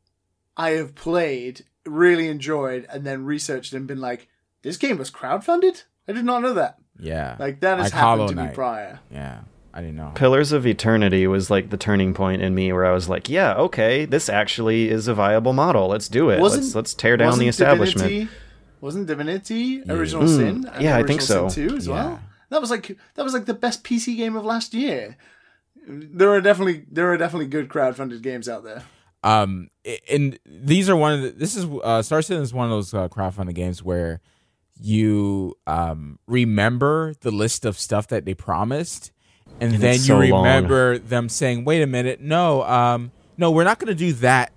I 0.56 0.72
have 0.72 0.94
played, 0.94 1.66
really 1.86 2.28
enjoyed, 2.28 2.86
and 2.92 3.04
then 3.06 3.26
researched 3.26 3.74
and 3.74 3.88
been 3.88 4.00
like, 4.00 4.28
this 4.62 4.78
game 4.78 4.98
was 4.98 5.10
crowdfunded? 5.10 5.84
I 6.08 6.12
did 6.12 6.26
not 6.26 6.44
know 6.44 6.54
that. 6.54 6.78
Yeah. 7.00 7.36
Like, 7.40 7.60
that 7.62 7.78
has 7.80 7.86
Like 7.86 7.94
happened 7.94 8.20
Hollow 8.22 8.28
to 8.30 8.36
me 8.36 8.54
prior. 8.54 9.00
Yeah. 9.12 9.40
I 9.74 9.82
didn't 9.82 9.98
know. 9.98 10.12
Pillars 10.16 10.54
of 10.54 10.66
Eternity 10.66 11.28
was 11.28 11.50
like 11.50 11.70
the 11.70 11.76
turning 11.78 12.14
point 12.14 12.42
in 12.42 12.56
me 12.56 12.72
where 12.72 12.86
I 12.86 12.92
was 12.94 13.10
like, 13.10 13.28
yeah, 13.28 13.56
okay, 13.56 14.06
this 14.06 14.30
actually 14.30 14.90
is 14.90 15.10
a 15.10 15.14
viable 15.14 15.52
model. 15.52 15.90
Let's 15.90 16.08
do 16.08 16.30
it. 16.30 16.40
Wasn't- 16.40 16.64
let's 16.64 16.76
let's 16.76 16.94
tear 16.94 17.18
down 17.18 17.38
the 17.40 17.50
establishment. 17.50 18.08
Divinity, 18.08 18.32
wasn't 18.80 19.08
Divinity 19.08 19.84
Original 19.90 20.24
Mm, 20.24 20.36
Sin? 20.38 20.70
and 20.74 20.82
yeah, 20.82 20.96
I 20.96 21.04
think 21.04 21.20
so. 21.22 21.50
Sin 21.50 21.68
2 21.70 21.76
as 21.76 21.88
Yeah. 21.88 21.94
well. 21.94 22.20
That 22.52 22.62
was 22.62 22.70
like 22.72 22.96
that 23.16 23.24
was 23.26 23.34
like 23.34 23.46
the 23.46 23.54
best 23.54 23.84
PC 23.84 24.16
game 24.16 24.38
of 24.38 24.46
last 24.46 24.74
year. 24.74 25.18
There 25.88 26.30
are 26.30 26.40
definitely 26.40 26.86
there 26.90 27.12
are 27.12 27.18
definitely 27.18 27.48
good 27.48 27.68
crowdfunded 27.68 28.22
games 28.22 28.48
out 28.48 28.64
there. 28.64 28.84
um 29.24 29.70
and 30.10 30.40
these 30.46 30.88
are 30.90 30.96
one 30.96 31.14
of 31.14 31.22
the 31.22 31.30
this 31.32 31.56
is 31.56 31.66
uh 31.84 32.02
star 32.02 32.22
citizen 32.22 32.44
is 32.44 32.54
one 32.54 32.66
of 32.66 32.72
those 32.72 32.94
uh, 32.94 33.10
crowdfunding 33.10 33.56
games 33.56 33.84
where 33.84 34.22
you 34.82 35.58
um 35.68 36.20
remember 36.28 37.14
the 37.22 37.32
list 37.32 37.66
of 37.66 37.80
stuff 37.80 38.08
that 38.08 38.26
they 38.26 38.34
promised 38.34 39.12
and, 39.62 39.74
And 39.74 39.82
then 39.82 39.96
it's 39.96 40.08
you 40.08 40.16
so 40.16 40.20
long. 40.20 40.44
remember 40.44 40.98
them 40.98 41.30
saying 41.30 41.64
wait 41.66 41.82
a 41.82 41.88
minute 41.88 42.20
no 42.20 42.64
um 42.64 43.12
no 43.38 43.52
we're 43.52 43.64
not 43.64 43.80
going 43.80 43.88
to 43.88 43.96
do 43.96 44.14
that. 44.14 44.52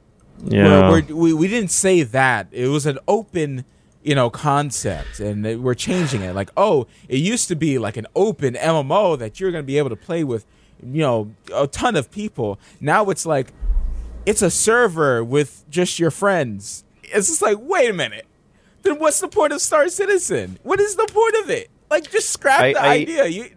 Yeah. 0.45 0.91
we're, 0.91 1.03
we're, 1.03 1.15
we, 1.15 1.33
we 1.35 1.49
didn't 1.49 1.71
say 1.73 2.03
that. 2.05 2.47
It 2.53 2.69
was 2.69 2.87
an 2.87 2.99
open 3.07 3.65
you 4.03 4.15
know 4.15 4.31
concept 4.31 5.21
and 5.21 5.45
they- 5.45 5.57
we're 5.57 5.75
changing 5.75 6.23
it. 6.23 6.35
Like 6.35 6.51
oh 6.57 6.87
it 7.09 7.19
used 7.19 7.49
to 7.49 7.57
be 7.57 7.79
like 7.79 7.97
an 7.97 8.07
open 8.17 8.55
mmo 8.55 9.19
that 9.19 9.39
you're 9.39 9.51
going 9.53 9.63
to 9.63 9.67
be 9.67 9.79
able 9.79 9.91
to 9.91 9.97
play 9.97 10.25
with 10.25 10.45
you 10.83 11.03
know 11.03 11.31
a 11.55 11.67
ton 11.69 11.95
of 11.97 12.11
people. 12.11 12.59
Now 12.81 13.09
it's 13.11 13.25
like 13.27 13.53
it's 14.27 14.43
a 14.43 14.51
server 14.51 15.23
with 15.23 15.65
just 15.71 15.99
your 15.99 16.11
friends. 16.11 16.85
It's 17.05 17.29
just 17.29 17.43
like 17.43 17.59
wait 17.61 17.89
a 17.91 17.93
minute 17.93 18.27
then 18.89 18.99
what's 18.99 19.21
the 19.21 19.29
point 19.29 19.53
of 19.53 19.61
star 19.61 19.89
citizen? 19.89 20.59
What 20.63 20.81
is 20.81 20.97
the 20.97 21.07
point 21.13 21.45
of 21.45 21.51
it? 21.51 21.71
Like 21.91 22.11
just 22.11 22.31
scrap 22.31 22.61
I- 22.61 22.73
the 22.73 22.81
I- 22.83 22.89
idea. 22.95 23.27
You 23.27 23.51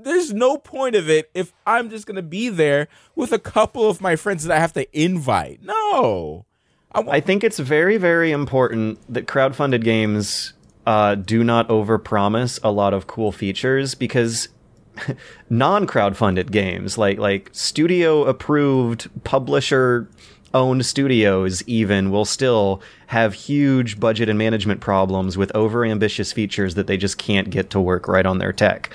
there's 0.00 0.32
no 0.32 0.56
point 0.56 0.94
of 0.94 1.10
it 1.10 1.28
if 1.34 1.52
i'm 1.66 1.90
just 1.90 2.06
going 2.06 2.14
to 2.16 2.22
be 2.22 2.48
there 2.48 2.86
with 3.16 3.32
a 3.32 3.38
couple 3.38 3.90
of 3.90 4.00
my 4.00 4.14
friends 4.14 4.44
that 4.44 4.56
i 4.56 4.60
have 4.60 4.72
to 4.72 4.86
invite. 4.98 5.60
No. 5.62 6.46
I 6.92 7.00
I 7.16 7.20
think 7.20 7.42
it's 7.42 7.58
very, 7.58 7.96
very 7.96 8.30
important 8.30 8.98
that 9.12 9.26
crowdfunded 9.26 9.82
games 9.82 10.52
uh, 10.86 11.16
do 11.16 11.42
not 11.42 11.68
overpromise 11.68 12.60
a 12.62 12.70
lot 12.70 12.94
of 12.94 13.06
cool 13.08 13.32
features 13.32 13.94
because 13.96 14.48
non-crowdfunded 15.50 16.50
games, 16.50 16.96
like 16.96 17.18
like 17.18 17.50
studio 17.52 18.24
approved, 18.24 19.10
publisher 19.24 20.08
owned 20.56 20.86
studios, 20.86 21.62
even 21.68 22.10
will 22.10 22.24
still 22.24 22.80
have 23.08 23.34
huge 23.34 24.00
budget 24.00 24.30
and 24.30 24.38
management 24.38 24.80
problems 24.80 25.36
with 25.36 25.52
overambitious 25.52 26.32
features 26.32 26.74
that 26.74 26.86
they 26.86 26.96
just 26.96 27.18
can't 27.18 27.50
get 27.50 27.68
to 27.70 27.80
work 27.80 28.08
right 28.08 28.24
on 28.24 28.38
their 28.38 28.52
tech. 28.52 28.90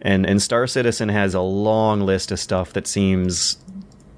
And 0.00 0.26
and 0.26 0.40
Star 0.40 0.66
Citizen 0.66 1.10
has 1.10 1.34
a 1.34 1.40
long 1.40 2.00
list 2.00 2.32
of 2.32 2.40
stuff 2.40 2.72
that 2.72 2.86
seems 2.86 3.58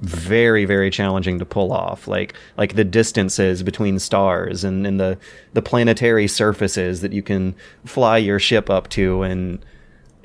very 0.00 0.64
very 0.64 0.90
challenging 0.90 1.40
to 1.40 1.44
pull 1.44 1.72
off 1.72 2.06
like 2.06 2.32
like 2.56 2.76
the 2.76 2.84
distances 2.84 3.64
between 3.64 3.98
stars 3.98 4.62
and, 4.62 4.86
and 4.86 5.00
the 5.00 5.18
the 5.54 5.62
planetary 5.62 6.28
surfaces 6.28 7.00
that 7.00 7.12
you 7.12 7.20
can 7.20 7.52
fly 7.84 8.16
your 8.16 8.38
ship 8.38 8.70
up 8.70 8.88
to 8.88 9.22
and 9.22 9.58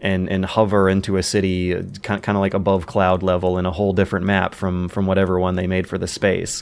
and 0.04 0.30
and 0.30 0.46
hover 0.46 0.90
into 0.90 1.16
a 1.16 1.24
city 1.24 1.74
kind 2.04 2.22
kind 2.22 2.38
of 2.38 2.42
like 2.42 2.54
above 2.54 2.86
cloud 2.86 3.24
level 3.24 3.58
in 3.58 3.66
a 3.66 3.72
whole 3.72 3.94
different 3.94 4.26
map 4.26 4.54
from 4.54 4.90
from 4.90 5.08
whatever 5.08 5.40
one 5.40 5.56
they 5.56 5.66
made 5.66 5.88
for 5.88 5.98
the 5.98 6.08
space. 6.08 6.62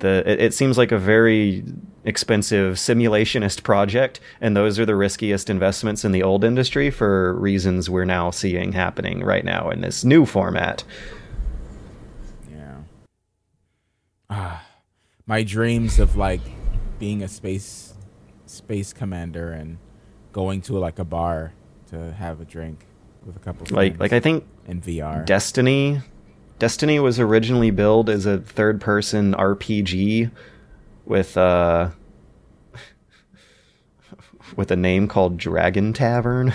The 0.00 0.28
it, 0.30 0.40
it 0.40 0.54
seems 0.54 0.76
like 0.76 0.92
a 0.92 0.98
very 0.98 1.64
expensive 2.04 2.74
simulationist 2.74 3.62
project 3.62 4.20
and 4.40 4.56
those 4.56 4.78
are 4.78 4.84
the 4.84 4.96
riskiest 4.96 5.48
investments 5.48 6.04
in 6.04 6.12
the 6.12 6.22
old 6.22 6.44
industry 6.44 6.90
for 6.90 7.34
reasons 7.34 7.88
we're 7.88 8.04
now 8.04 8.30
seeing 8.30 8.72
happening 8.72 9.24
right 9.24 9.44
now 9.44 9.70
in 9.70 9.80
this 9.80 10.04
new 10.04 10.26
format. 10.26 10.82
Yeah. 12.50 12.78
Ah, 14.28 14.66
my 15.24 15.44
dreams 15.44 16.00
of 16.00 16.16
like 16.16 16.40
being 16.98 17.22
a 17.22 17.28
space 17.28 17.94
space 18.46 18.92
commander 18.92 19.52
and 19.52 19.78
going 20.32 20.60
to 20.62 20.78
like 20.78 20.98
a 20.98 21.04
bar 21.04 21.52
to 21.96 22.12
have 22.14 22.40
a 22.40 22.44
drink 22.44 22.86
with 23.24 23.36
a 23.36 23.38
couple 23.40 23.62
of 23.64 23.72
like 23.72 23.98
like 23.98 24.12
I 24.12 24.20
think 24.20 24.44
in 24.66 24.80
VR. 24.80 25.24
Destiny 25.24 26.00
Destiny 26.58 26.98
was 27.00 27.20
originally 27.20 27.70
billed 27.70 28.08
as 28.08 28.24
a 28.26 28.38
third 28.38 28.80
person 28.80 29.34
RPG 29.34 30.30
with 31.04 31.36
uh 31.36 31.90
with 34.56 34.70
a 34.70 34.76
name 34.76 35.08
called 35.08 35.36
Dragon 35.36 35.92
Tavern 35.92 36.52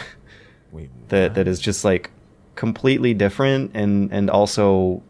Wait, 0.72 0.90
that 1.10 1.36
that 1.36 1.48
is 1.48 1.60
just 1.60 1.84
like 1.84 2.10
completely 2.56 3.14
different 3.14 3.72
and 3.74 4.12
and 4.12 4.30
also 4.30 5.04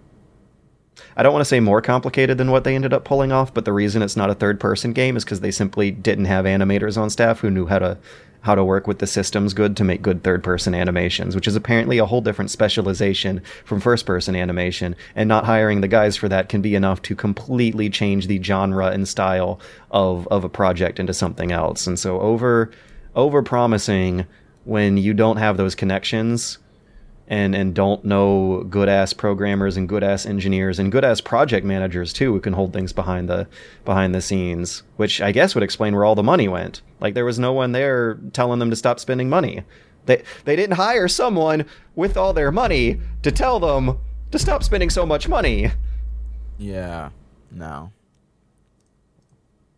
I 1.16 1.24
don't 1.24 1.34
want 1.34 1.42
to 1.42 1.50
say 1.50 1.60
more 1.60 1.82
complicated 1.82 2.38
than 2.38 2.52
what 2.52 2.64
they 2.64 2.76
ended 2.76 2.94
up 2.94 3.06
pulling 3.06 3.32
off, 3.32 3.54
but 3.54 3.66
the 3.66 3.74
reason 3.74 4.02
it's 4.02 4.16
not 4.16 4.30
a 4.30 4.36
third 4.36 4.60
person 4.60 4.94
game 4.94 5.18
is 5.18 5.24
because 5.24 5.40
they 5.40 5.52
simply 5.52 5.92
didn't 5.92 6.26
have 6.26 6.46
animators 6.46 6.98
on 6.98 7.10
staff 7.10 7.40
who 7.40 7.50
knew 7.50 7.66
how 7.66 7.80
to 7.80 7.98
how 8.42 8.56
to 8.56 8.64
work 8.64 8.88
with 8.88 9.00
the 9.00 9.08
systems 9.08 9.54
good 9.54 9.78
to 9.78 9.84
make 9.84 10.02
good 10.02 10.24
third 10.24 10.44
person 10.44 10.74
animations, 10.74 11.36
which 11.36 11.48
is 11.48 11.56
apparently 11.56 12.00
a 12.00 12.06
whole 12.06 12.22
different 12.22 12.52
specialization 12.52 13.42
from 13.66 13.80
first 13.80 14.06
person 14.06 14.36
animation, 14.36 14.96
and 15.16 15.28
not 15.28 15.46
hiring 15.46 15.82
the 15.82 15.88
guys 15.88 16.18
for 16.18 16.28
that 16.28 16.50
can 16.50 16.62
be 16.62 16.76
enough 16.76 17.02
to 17.04 17.16
completely 17.16 17.90
change 17.90 18.28
the 18.28 18.42
genre 18.42 18.88
and 18.88 19.08
style 19.08 19.60
of 19.92 20.28
of 20.30 20.44
a 20.44 20.50
project 20.50 21.00
into 21.00 21.14
something 21.14 21.52
else. 21.52 21.88
And 21.88 21.98
so 21.98 22.20
over 22.20 22.72
over 23.16 23.44
promising 23.44 24.26
when 24.64 24.98
you 24.98 25.14
don't 25.14 25.38
have 25.38 25.58
those 25.58 25.76
connections 25.76 26.58
and 27.28 27.56
and 27.56 27.74
don't 27.74 28.04
know 28.04 28.64
good 28.70 28.90
ass 28.90 29.14
programmers 29.14 29.78
and 29.78 29.88
good 29.88 30.04
ass 30.04 30.26
engineers 30.26 30.78
and 30.80 30.92
good 30.92 31.06
ass 31.06 31.22
project 31.22 31.66
managers 31.66 32.14
too 32.14 32.34
who 32.34 32.40
can 32.40 32.54
hold 32.54 32.74
things 32.74 32.92
behind 32.94 33.30
the 33.30 33.48
behind 33.86 34.14
the 34.14 34.22
scenes 34.22 34.84
which 34.98 35.22
i 35.22 35.32
guess 35.32 35.56
would 35.56 35.64
explain 35.64 35.96
where 35.96 36.04
all 36.04 36.16
the 36.16 36.22
money 36.22 36.48
went 36.48 36.82
like 37.02 37.14
there 37.16 37.26
was 37.26 37.38
no 37.40 37.52
one 37.52 37.72
there 37.74 38.18
telling 38.34 38.60
them 38.60 38.70
to 38.70 38.76
stop 38.76 39.00
spending 39.00 39.30
money 39.30 39.64
they 40.06 40.24
they 40.46 40.56
didn't 40.56 40.76
hire 40.78 41.08
someone 41.08 41.66
with 41.96 42.16
all 42.16 42.32
their 42.34 42.52
money 42.52 43.00
to 43.24 43.32
tell 43.32 43.60
them 43.60 43.98
to 44.32 44.40
stop 44.40 44.64
spending 44.64 44.90
so 44.90 45.06
much 45.06 45.28
money 45.28 45.72
Yeah. 46.58 47.10
No. 47.52 47.92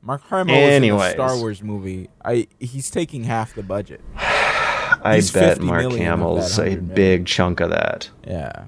Mark 0.02 0.22
Hamill 0.30 0.54
is 0.56 0.84
in 0.84 0.91
a 0.94 1.12
Star 1.12 1.38
Wars 1.38 1.64
movie. 1.64 2.10
I 2.24 2.48
he's 2.60 2.90
taking 2.91 3.24
half 3.24 3.56
the 3.56 3.64
budget. 3.64 4.02
i 4.16 5.16
He's 5.16 5.32
bet 5.32 5.60
mark 5.60 5.91
hamill's 5.94 6.58
a 6.58 6.62
100 6.62 6.82
million. 6.84 6.95
big 6.95 7.26
chunk 7.26 7.60
of 7.60 7.70
that 7.72 8.10
Yeah. 8.28 8.66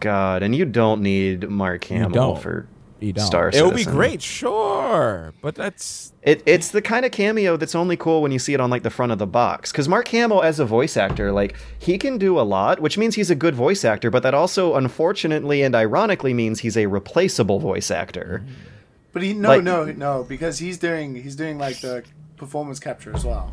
God, 0.00 0.42
and 0.42 0.54
you 0.54 0.64
don't 0.66 1.00
need 1.02 1.48
Mark 1.48 1.84
Hamill 1.84 2.36
for 2.36 2.66
You 2.98 3.12
don't. 3.12 3.26
Star 3.26 3.50
it 3.50 3.62
would 3.62 3.76
be 3.76 3.84
great, 3.84 4.22
sure, 4.22 5.34
but 5.42 5.54
that's 5.54 6.14
It, 6.22 6.42
it's 6.46 6.70
the 6.70 6.80
kind 6.80 7.04
of 7.04 7.12
cameo 7.12 7.56
that's 7.58 7.74
only 7.74 7.96
cool 7.96 8.22
when 8.22 8.32
you 8.32 8.38
see 8.38 8.54
it 8.54 8.60
on 8.60 8.70
like 8.70 8.82
the 8.84 8.90
front 8.90 9.12
of 9.12 9.18
the 9.18 9.26
box. 9.26 9.70
Because 9.70 9.86
Mark 9.88 10.08
Hamill, 10.08 10.42
as 10.42 10.58
a 10.58 10.64
voice 10.64 10.96
actor, 10.96 11.30
like 11.30 11.56
he 11.78 11.98
can 11.98 12.16
do 12.16 12.40
a 12.40 12.42
lot, 12.42 12.80
which 12.80 12.96
means 12.96 13.14
he's 13.14 13.30
a 13.30 13.34
good 13.34 13.54
voice 13.54 13.84
actor. 13.84 14.10
But 14.10 14.22
that 14.22 14.32
also, 14.32 14.76
unfortunately 14.76 15.62
and 15.62 15.74
ironically, 15.74 16.32
means 16.32 16.60
he's 16.60 16.76
a 16.76 16.86
replaceable 16.86 17.58
voice 17.58 17.90
actor. 17.90 18.42
But 19.12 19.22
he 19.22 19.34
no 19.34 19.48
Like- 19.50 19.62
no 19.64 19.84
no 19.84 20.24
because 20.26 20.58
he's 20.58 20.78
doing 20.78 21.14
he's 21.14 21.36
doing 21.36 21.58
like 21.58 21.80
the 21.80 22.02
performance 22.38 22.78
capture 22.80 23.14
as 23.14 23.24
well. 23.24 23.52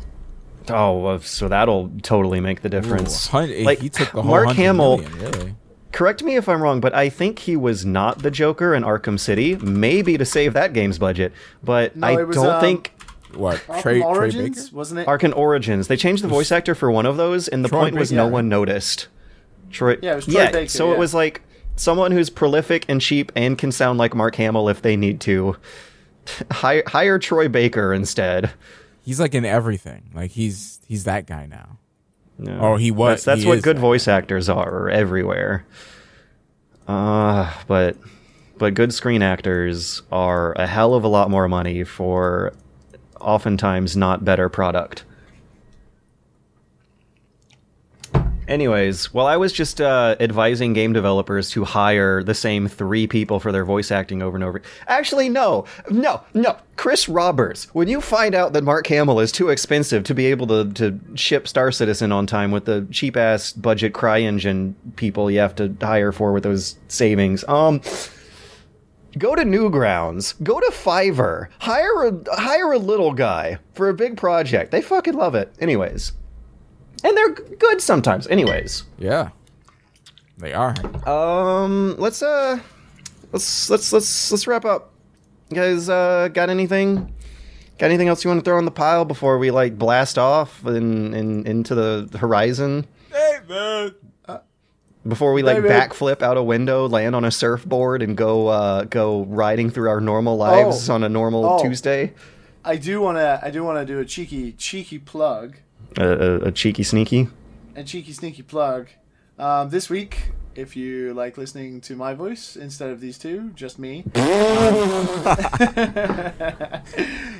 Oh, 0.70 1.18
so 1.18 1.48
that'll 1.48 1.90
totally 2.02 2.40
make 2.40 2.62
the 2.62 2.70
difference. 2.70 3.28
Ooh, 3.34 3.64
like 3.64 3.80
he 3.80 3.90
took 3.90 4.10
the 4.12 4.22
whole 4.22 4.30
Mark 4.30 4.56
Hamill. 4.56 4.98
million, 4.98 5.18
really. 5.18 5.54
Correct 5.94 6.24
me 6.24 6.34
if 6.34 6.48
I'm 6.48 6.60
wrong, 6.60 6.80
but 6.80 6.92
I 6.92 7.08
think 7.08 7.38
he 7.38 7.54
was 7.54 7.86
not 7.86 8.18
the 8.18 8.30
Joker 8.30 8.74
in 8.74 8.82
Arkham 8.82 9.18
City. 9.18 9.54
Maybe 9.54 10.18
to 10.18 10.24
save 10.24 10.52
that 10.54 10.72
game's 10.72 10.98
budget, 10.98 11.32
but 11.62 11.94
No, 11.94 12.08
I 12.08 12.24
was, 12.24 12.34
don't 12.34 12.48
um, 12.48 12.60
think 12.60 12.92
What 13.32 13.58
Arkham 13.58 13.82
Trey, 13.82 14.00
Trey 14.00 14.02
Origins 14.02 14.64
Baker? 14.64 14.76
wasn't 14.76 15.00
it? 15.00 15.06
Arkham 15.06 15.36
Origins. 15.36 15.86
They 15.86 15.96
changed 15.96 16.24
the 16.24 16.28
voice 16.28 16.50
actor 16.50 16.74
for 16.74 16.90
one 16.90 17.06
of 17.06 17.16
those, 17.16 17.46
and 17.46 17.64
the 17.64 17.68
Troy 17.68 17.82
point 17.82 17.94
was 17.94 18.10
Baker. 18.10 18.22
no 18.22 18.26
one 18.26 18.48
noticed. 18.48 19.06
Troy, 19.70 19.96
Yeah, 20.02 20.14
it 20.14 20.16
was 20.16 20.26
Troy 20.26 20.50
Baker, 20.50 20.68
so 20.68 20.88
yeah. 20.88 20.94
it 20.94 20.98
was 20.98 21.14
like 21.14 21.42
someone 21.76 22.10
who's 22.10 22.28
prolific 22.28 22.84
and 22.88 23.00
cheap 23.00 23.30
and 23.36 23.56
can 23.56 23.70
sound 23.70 23.96
like 23.96 24.16
Mark 24.16 24.34
Hamill 24.34 24.68
if 24.68 24.82
they 24.82 24.96
need 24.96 25.20
to. 25.20 25.56
hire, 26.50 26.82
hire 26.88 27.20
Troy 27.20 27.46
Baker 27.46 27.94
instead. 27.94 28.50
He's 29.04 29.20
like 29.20 29.32
in 29.32 29.44
everything. 29.44 30.10
Like 30.12 30.32
he's 30.32 30.80
he's 30.88 31.04
that 31.04 31.26
guy 31.26 31.46
now. 31.46 31.78
No. 32.38 32.58
Oh, 32.60 32.76
he 32.76 32.90
was. 32.90 33.10
That's, 33.10 33.24
that's 33.24 33.42
he 33.42 33.48
what 33.48 33.58
is 33.58 33.64
good 33.64 33.76
that 33.76 33.80
voice 33.80 34.08
actors 34.08 34.48
are 34.48 34.88
everywhere. 34.88 35.64
Uh, 36.88 37.52
but 37.66 37.96
but 38.58 38.74
good 38.74 38.92
screen 38.92 39.22
actors 39.22 40.02
are 40.12 40.52
a 40.52 40.66
hell 40.66 40.94
of 40.94 41.04
a 41.04 41.08
lot 41.08 41.30
more 41.30 41.48
money 41.48 41.84
for 41.84 42.52
oftentimes 43.20 43.96
not 43.96 44.24
better 44.24 44.48
product. 44.48 45.04
Anyways, 48.46 49.12
well, 49.14 49.26
I 49.26 49.36
was 49.36 49.52
just 49.52 49.80
uh, 49.80 50.16
advising 50.20 50.72
game 50.74 50.92
developers 50.92 51.50
to 51.50 51.64
hire 51.64 52.22
the 52.22 52.34
same 52.34 52.68
three 52.68 53.06
people 53.06 53.40
for 53.40 53.52
their 53.52 53.64
voice 53.64 53.90
acting 53.90 54.22
over 54.22 54.36
and 54.36 54.44
over. 54.44 54.60
Actually, 54.86 55.28
no, 55.28 55.64
no, 55.90 56.22
no. 56.34 56.56
Chris 56.76 57.08
Roberts, 57.08 57.72
when 57.74 57.88
you 57.88 58.00
find 58.00 58.34
out 58.34 58.52
that 58.52 58.64
Mark 58.64 58.86
Hamill 58.88 59.20
is 59.20 59.32
too 59.32 59.48
expensive 59.48 60.04
to 60.04 60.14
be 60.14 60.26
able 60.26 60.46
to, 60.48 60.70
to 60.72 61.00
ship 61.14 61.48
Star 61.48 61.72
Citizen 61.72 62.12
on 62.12 62.26
time 62.26 62.50
with 62.50 62.66
the 62.66 62.86
cheap 62.90 63.16
ass 63.16 63.52
budget 63.52 63.94
CryEngine 63.94 64.74
people 64.96 65.30
you 65.30 65.38
have 65.38 65.54
to 65.56 65.74
hire 65.80 66.12
for 66.12 66.32
with 66.32 66.42
those 66.42 66.76
savings, 66.88 67.44
um, 67.48 67.80
go 69.18 69.34
to 69.34 69.42
Newgrounds, 69.42 70.42
go 70.42 70.60
to 70.60 70.70
Fiverr, 70.70 71.48
hire 71.60 72.08
a 72.08 72.40
hire 72.40 72.72
a 72.72 72.78
little 72.78 73.12
guy 73.12 73.58
for 73.74 73.88
a 73.88 73.94
big 73.94 74.16
project. 74.16 74.70
They 74.70 74.82
fucking 74.82 75.14
love 75.14 75.34
it. 75.34 75.54
Anyways, 75.60 76.12
and 77.04 77.16
they're 77.16 77.30
good 77.30 77.80
sometimes. 77.80 78.26
Anyways, 78.26 78.82
Yeah, 78.98 79.28
they 80.38 80.52
are. 80.52 80.74
um, 81.08 81.94
let's 81.98 82.22
uh, 82.22 82.58
let's 83.32 83.70
let's 83.70 83.92
let's 83.92 84.32
let's 84.32 84.46
wrap 84.46 84.64
up. 84.64 84.90
You 85.50 85.56
guys, 85.56 85.88
uh, 85.88 86.28
got 86.32 86.50
anything? 86.50 87.12
Got 87.78 87.86
anything 87.86 88.08
else 88.08 88.24
you 88.24 88.30
want 88.30 88.40
to 88.40 88.44
throw 88.48 88.58
in 88.58 88.64
the 88.64 88.70
pile 88.70 89.04
before 89.04 89.38
we 89.38 89.50
like 89.50 89.76
blast 89.78 90.16
off 90.18 90.64
and 90.64 91.14
in, 91.14 91.46
into 91.46 91.74
the 91.74 92.18
horizon? 92.18 92.86
Hey 93.12 93.38
man. 93.48 93.94
Before 95.06 95.34
we 95.34 95.42
like 95.42 95.58
Maybe. 95.58 95.68
backflip 95.68 96.22
out 96.22 96.38
a 96.38 96.42
window, 96.42 96.88
land 96.88 97.14
on 97.14 97.26
a 97.26 97.30
surfboard, 97.30 98.00
and 98.00 98.16
go 98.16 98.46
uh, 98.48 98.84
go 98.84 99.24
riding 99.26 99.68
through 99.68 99.90
our 99.90 100.00
normal 100.00 100.38
lives 100.38 100.88
Oh. 100.88 100.94
on 100.94 101.04
a 101.04 101.10
normal 101.10 101.44
Oh. 101.44 101.62
Tuesday? 101.62 102.14
I 102.64 102.76
do 102.76 103.02
want 103.02 103.18
to 103.18 103.38
I 103.42 103.50
do 103.50 103.62
want 103.64 103.86
to 103.86 103.92
do 103.92 103.98
a 104.00 104.06
cheeky 104.06 104.52
cheeky 104.52 104.98
plug, 104.98 105.56
A, 105.96 106.04
a, 106.06 106.34
a 106.46 106.52
cheeky 106.52 106.82
sneaky. 106.82 107.28
a 107.76 107.84
cheeky 107.84 108.12
sneaky 108.12 108.42
plug. 108.42 108.88
Um, 109.38 109.70
this 109.70 109.88
week, 109.90 110.32
if 110.54 110.76
you 110.76 111.12
like 111.14 111.36
listening 111.38 111.80
to 111.82 111.96
my 111.96 112.14
voice 112.14 112.56
instead 112.56 112.90
of 112.90 113.00
these 113.00 113.18
two, 113.18 113.50
just 113.54 113.78
me, 113.78 114.04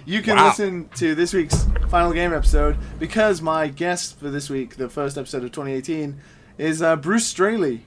you 0.07 0.23
can 0.23 0.37
Wow. 0.37 0.47
listen 0.49 0.89
to 0.97 1.15
this 1.15 1.33
week's 1.33 1.67
final 1.89 2.13
game 2.13 2.33
episode 2.33 2.77
because 2.99 3.41
my 3.41 3.69
guest 3.69 4.19
for 4.19 4.31
this 4.31 4.51
week, 4.51 4.77
the 4.77 4.89
first 4.89 5.17
episode 5.17 5.45
of 5.45 5.53
2018, 5.53 6.21
is 6.59 6.83
uh, 6.83 6.97
Bruce 6.97 7.27
Straley. 7.27 7.87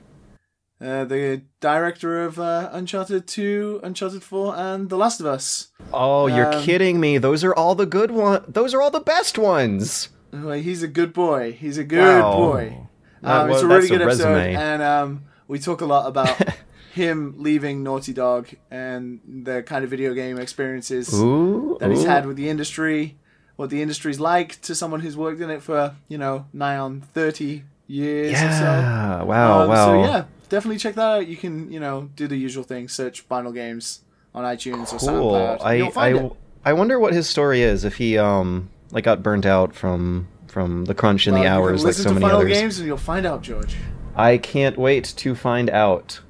Uh, 0.80 1.04
the 1.04 1.42
director 1.60 2.22
of 2.24 2.38
uh, 2.38 2.68
Uncharted 2.72 3.26
2, 3.26 3.80
Uncharted 3.82 4.22
4, 4.22 4.54
and 4.56 4.88
The 4.88 4.96
Last 4.96 5.18
of 5.18 5.26
Us. 5.26 5.68
Oh, 5.92 6.28
you're 6.28 6.54
Um, 6.54 6.62
kidding 6.62 7.00
me! 7.00 7.18
Those 7.18 7.42
are 7.42 7.52
all 7.52 7.74
the 7.74 7.84
good 7.86 8.12
ones. 8.12 8.44
Those 8.46 8.74
are 8.74 8.80
all 8.80 8.90
the 8.92 9.00
best 9.00 9.38
ones. 9.38 10.08
Well, 10.32 10.52
he's 10.58 10.82
a 10.82 10.88
good 10.88 11.12
boy. 11.12 11.52
He's 11.52 11.78
a 11.78 11.84
good 11.84 12.20
Wow. 12.20 12.36
boy. 12.36 12.78
That- 13.22 13.40
Um, 13.44 13.50
it's 13.50 13.62
a 13.62 13.66
really 13.66 13.80
that's 13.80 13.90
a 13.90 13.94
good 13.98 14.02
episode, 14.02 14.34
resume. 14.34 14.56
and 14.56 14.82
um, 14.82 15.22
we 15.48 15.58
talk 15.58 15.80
a 15.80 15.86
lot 15.86 16.06
about 16.06 16.36
him 16.92 17.34
leaving 17.38 17.82
Naughty 17.82 18.12
Dog 18.12 18.48
and 18.70 19.20
the 19.26 19.62
kind 19.62 19.84
of 19.84 19.90
video 19.90 20.14
game 20.14 20.38
experiences 20.38 21.12
Ooh, 21.14 21.76
that 21.80 21.90
he's 21.90 22.04
had 22.04 22.26
with 22.26 22.36
the 22.36 22.48
industry, 22.48 23.16
what 23.56 23.70
the 23.70 23.82
industry's 23.82 24.20
like 24.20 24.60
to 24.62 24.74
someone 24.74 25.00
who's 25.00 25.16
worked 25.16 25.40
in 25.40 25.50
it 25.50 25.62
for 25.62 25.94
you 26.08 26.18
know 26.18 26.46
nigh 26.52 26.76
on 26.76 27.00
thirty 27.00 27.64
years 27.88 28.34
or 28.34 28.36
so. 28.36 28.64
Yeah! 28.64 29.22
Wow! 29.22 29.62
Um, 29.62 29.68
wow! 29.68 29.86
So 29.86 30.02
yeah, 30.04 30.24
definitely 30.48 30.78
check 30.78 30.94
that 30.94 31.02
out. 31.18 31.26
You 31.26 31.36
can 31.36 31.72
you 31.72 31.80
know 31.80 32.10
do 32.14 32.28
the 32.28 32.36
usual 32.36 32.62
thing: 32.64 32.88
search 32.88 33.22
Final 33.22 33.50
Games 33.52 34.02
on 34.34 34.44
iTunes 34.44 34.92
or 34.92 34.98
cool. 34.98 35.32
SoundCloud. 35.32 35.58
I 35.62 35.80
I, 36.00 36.14
it. 36.14 36.32
I 36.64 36.72
wonder 36.74 36.98
what 37.00 37.14
his 37.14 37.28
story 37.28 37.62
is. 37.62 37.84
If 37.84 37.96
he 37.96 38.16
um 38.18 38.70
like 38.90 39.04
got 39.04 39.22
burnt 39.22 39.46
out 39.46 39.74
from 39.74 40.28
from 40.46 40.84
the 40.86 40.94
crunch 40.94 41.26
in 41.26 41.34
Well, 41.34 41.42
the 41.42 41.48
hours 41.48 41.82
like 41.82 41.88
listen 41.88 42.02
so 42.04 42.08
to 42.10 42.14
many 42.14 42.24
Final 42.24 42.40
others. 42.40 42.52
Games, 42.52 42.78
and 42.78 42.86
you'll 42.86 42.96
find 42.96 43.26
out, 43.26 43.42
George. 43.42 43.76
I 44.16 44.38
can't 44.38 44.76
wait 44.78 45.04
to 45.18 45.34
find 45.34 45.70
out. 45.70 46.20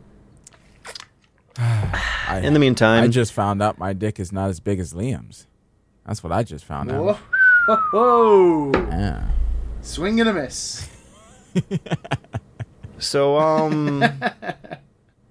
I, 1.59 2.41
In 2.43 2.53
the 2.53 2.59
meantime, 2.61 3.05
I 3.05 3.09
just 3.09 3.33
found 3.33 3.63
out 3.63 3.79
my 3.79 3.93
dick 3.93 4.21
is 4.21 4.33
not 4.33 4.51
as 4.51 4.61
big 4.61 4.79
as 4.81 4.93
Liam's. 4.93 5.47
That's 6.07 6.23
what 6.23 6.33
I 6.33 6.43
just 6.43 6.65
found 6.65 6.91
Whoa. 6.91 7.11
out. 7.11 7.19
Ho, 7.67 7.77
ho. 7.93 8.71
Yeah. 8.75 9.29
Swing 9.83 10.21
and 10.21 10.29
a 10.29 10.33
miss. 10.35 10.89
So, 13.01 13.39
um, 13.39 14.01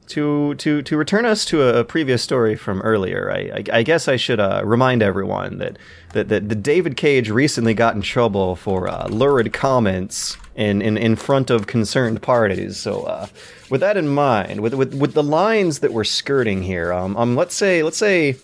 to 0.07 0.55
to 0.55 0.81
to 0.81 0.97
return 0.97 1.25
us 1.25 1.45
to 1.45 1.61
a, 1.61 1.83
previous 1.83 2.21
story 2.21 2.55
from 2.55 2.81
earlier, 2.81 3.31
I, 3.31 3.37
I, 3.37 3.63
I 3.79 3.83
guess 3.83 4.07
I 4.07 4.15
should 4.15 4.39
uh, 4.39 4.61
remind 4.63 5.01
everyone 5.03 5.57
that, 5.59 5.77
that 6.13 6.29
that 6.29 6.49
that 6.49 6.63
David 6.63 6.97
Cage 6.97 7.29
recently 7.29 7.73
got 7.73 7.95
in 7.95 8.01
trouble 8.01 8.55
for 8.55 8.87
uh, 8.87 9.07
lurid 9.07 9.53
comments 9.53 10.37
in, 10.55 10.81
in 10.81 10.97
in 10.97 11.15
front 11.15 11.49
of 11.49 11.67
concerned 11.67 12.21
parties. 12.21 12.77
So, 12.77 13.03
uh, 13.03 13.27
with 13.69 13.81
that 13.81 13.97
in 13.97 14.07
mind, 14.07 14.61
with 14.61 14.73
with 14.73 14.93
with 14.93 15.13
the 15.13 15.23
lines 15.23 15.79
that 15.79 15.93
we're 15.93 16.03
skirting 16.03 16.63
here, 16.63 16.93
um, 16.93 17.15
um, 17.17 17.35
let's 17.35 17.55
say 17.55 17.83
let's 17.83 17.97
say 17.97 18.35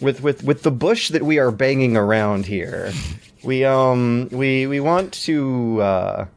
with 0.00 0.22
with 0.22 0.42
with 0.44 0.62
the 0.62 0.70
bush 0.70 1.08
that 1.08 1.22
we 1.22 1.38
are 1.38 1.50
banging 1.50 1.96
around 1.96 2.46
here, 2.46 2.92
we 3.42 3.64
um 3.64 4.28
we 4.30 4.66
we 4.66 4.80
want 4.80 5.12
to. 5.12 6.28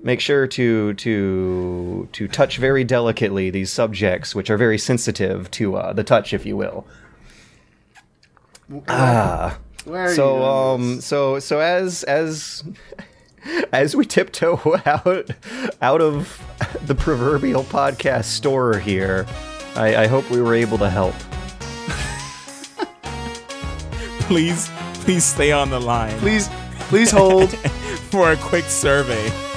Make 0.00 0.20
sure 0.20 0.46
to 0.46 0.94
to 0.94 2.08
to 2.12 2.28
touch 2.28 2.58
very 2.58 2.84
delicately 2.84 3.50
these 3.50 3.70
subjects 3.70 4.34
which 4.34 4.48
are 4.48 4.56
very 4.56 4.78
sensitive 4.78 5.50
to 5.52 5.76
uh, 5.76 5.92
the 5.92 6.04
touch 6.04 6.32
if 6.32 6.46
you 6.46 6.56
will. 6.56 6.86
Ah. 8.86 9.58
Where 9.84 10.04
are 10.04 10.14
so 10.14 10.36
you 10.36 10.44
um 10.44 11.00
so 11.00 11.38
so 11.38 11.60
as 11.60 12.04
as 12.04 12.62
as 13.72 13.96
we 13.96 14.04
tiptoe 14.04 14.80
out 14.86 15.30
out 15.80 16.00
of 16.00 16.44
the 16.86 16.94
proverbial 16.94 17.64
podcast 17.64 18.24
store 18.24 18.78
here 18.78 19.26
i 19.76 20.04
i 20.04 20.06
hope 20.06 20.28
we 20.30 20.42
were 20.42 20.54
able 20.54 20.78
to 20.78 20.90
help. 20.90 21.14
Please, 24.28 24.68
please 25.04 25.24
stay 25.24 25.52
on 25.52 25.70
the 25.70 25.80
line. 25.80 26.14
Please, 26.18 26.50
please 26.90 27.10
hold. 27.10 27.50
for 28.10 28.32
a 28.32 28.36
quick 28.36 28.64
survey. 28.64 29.47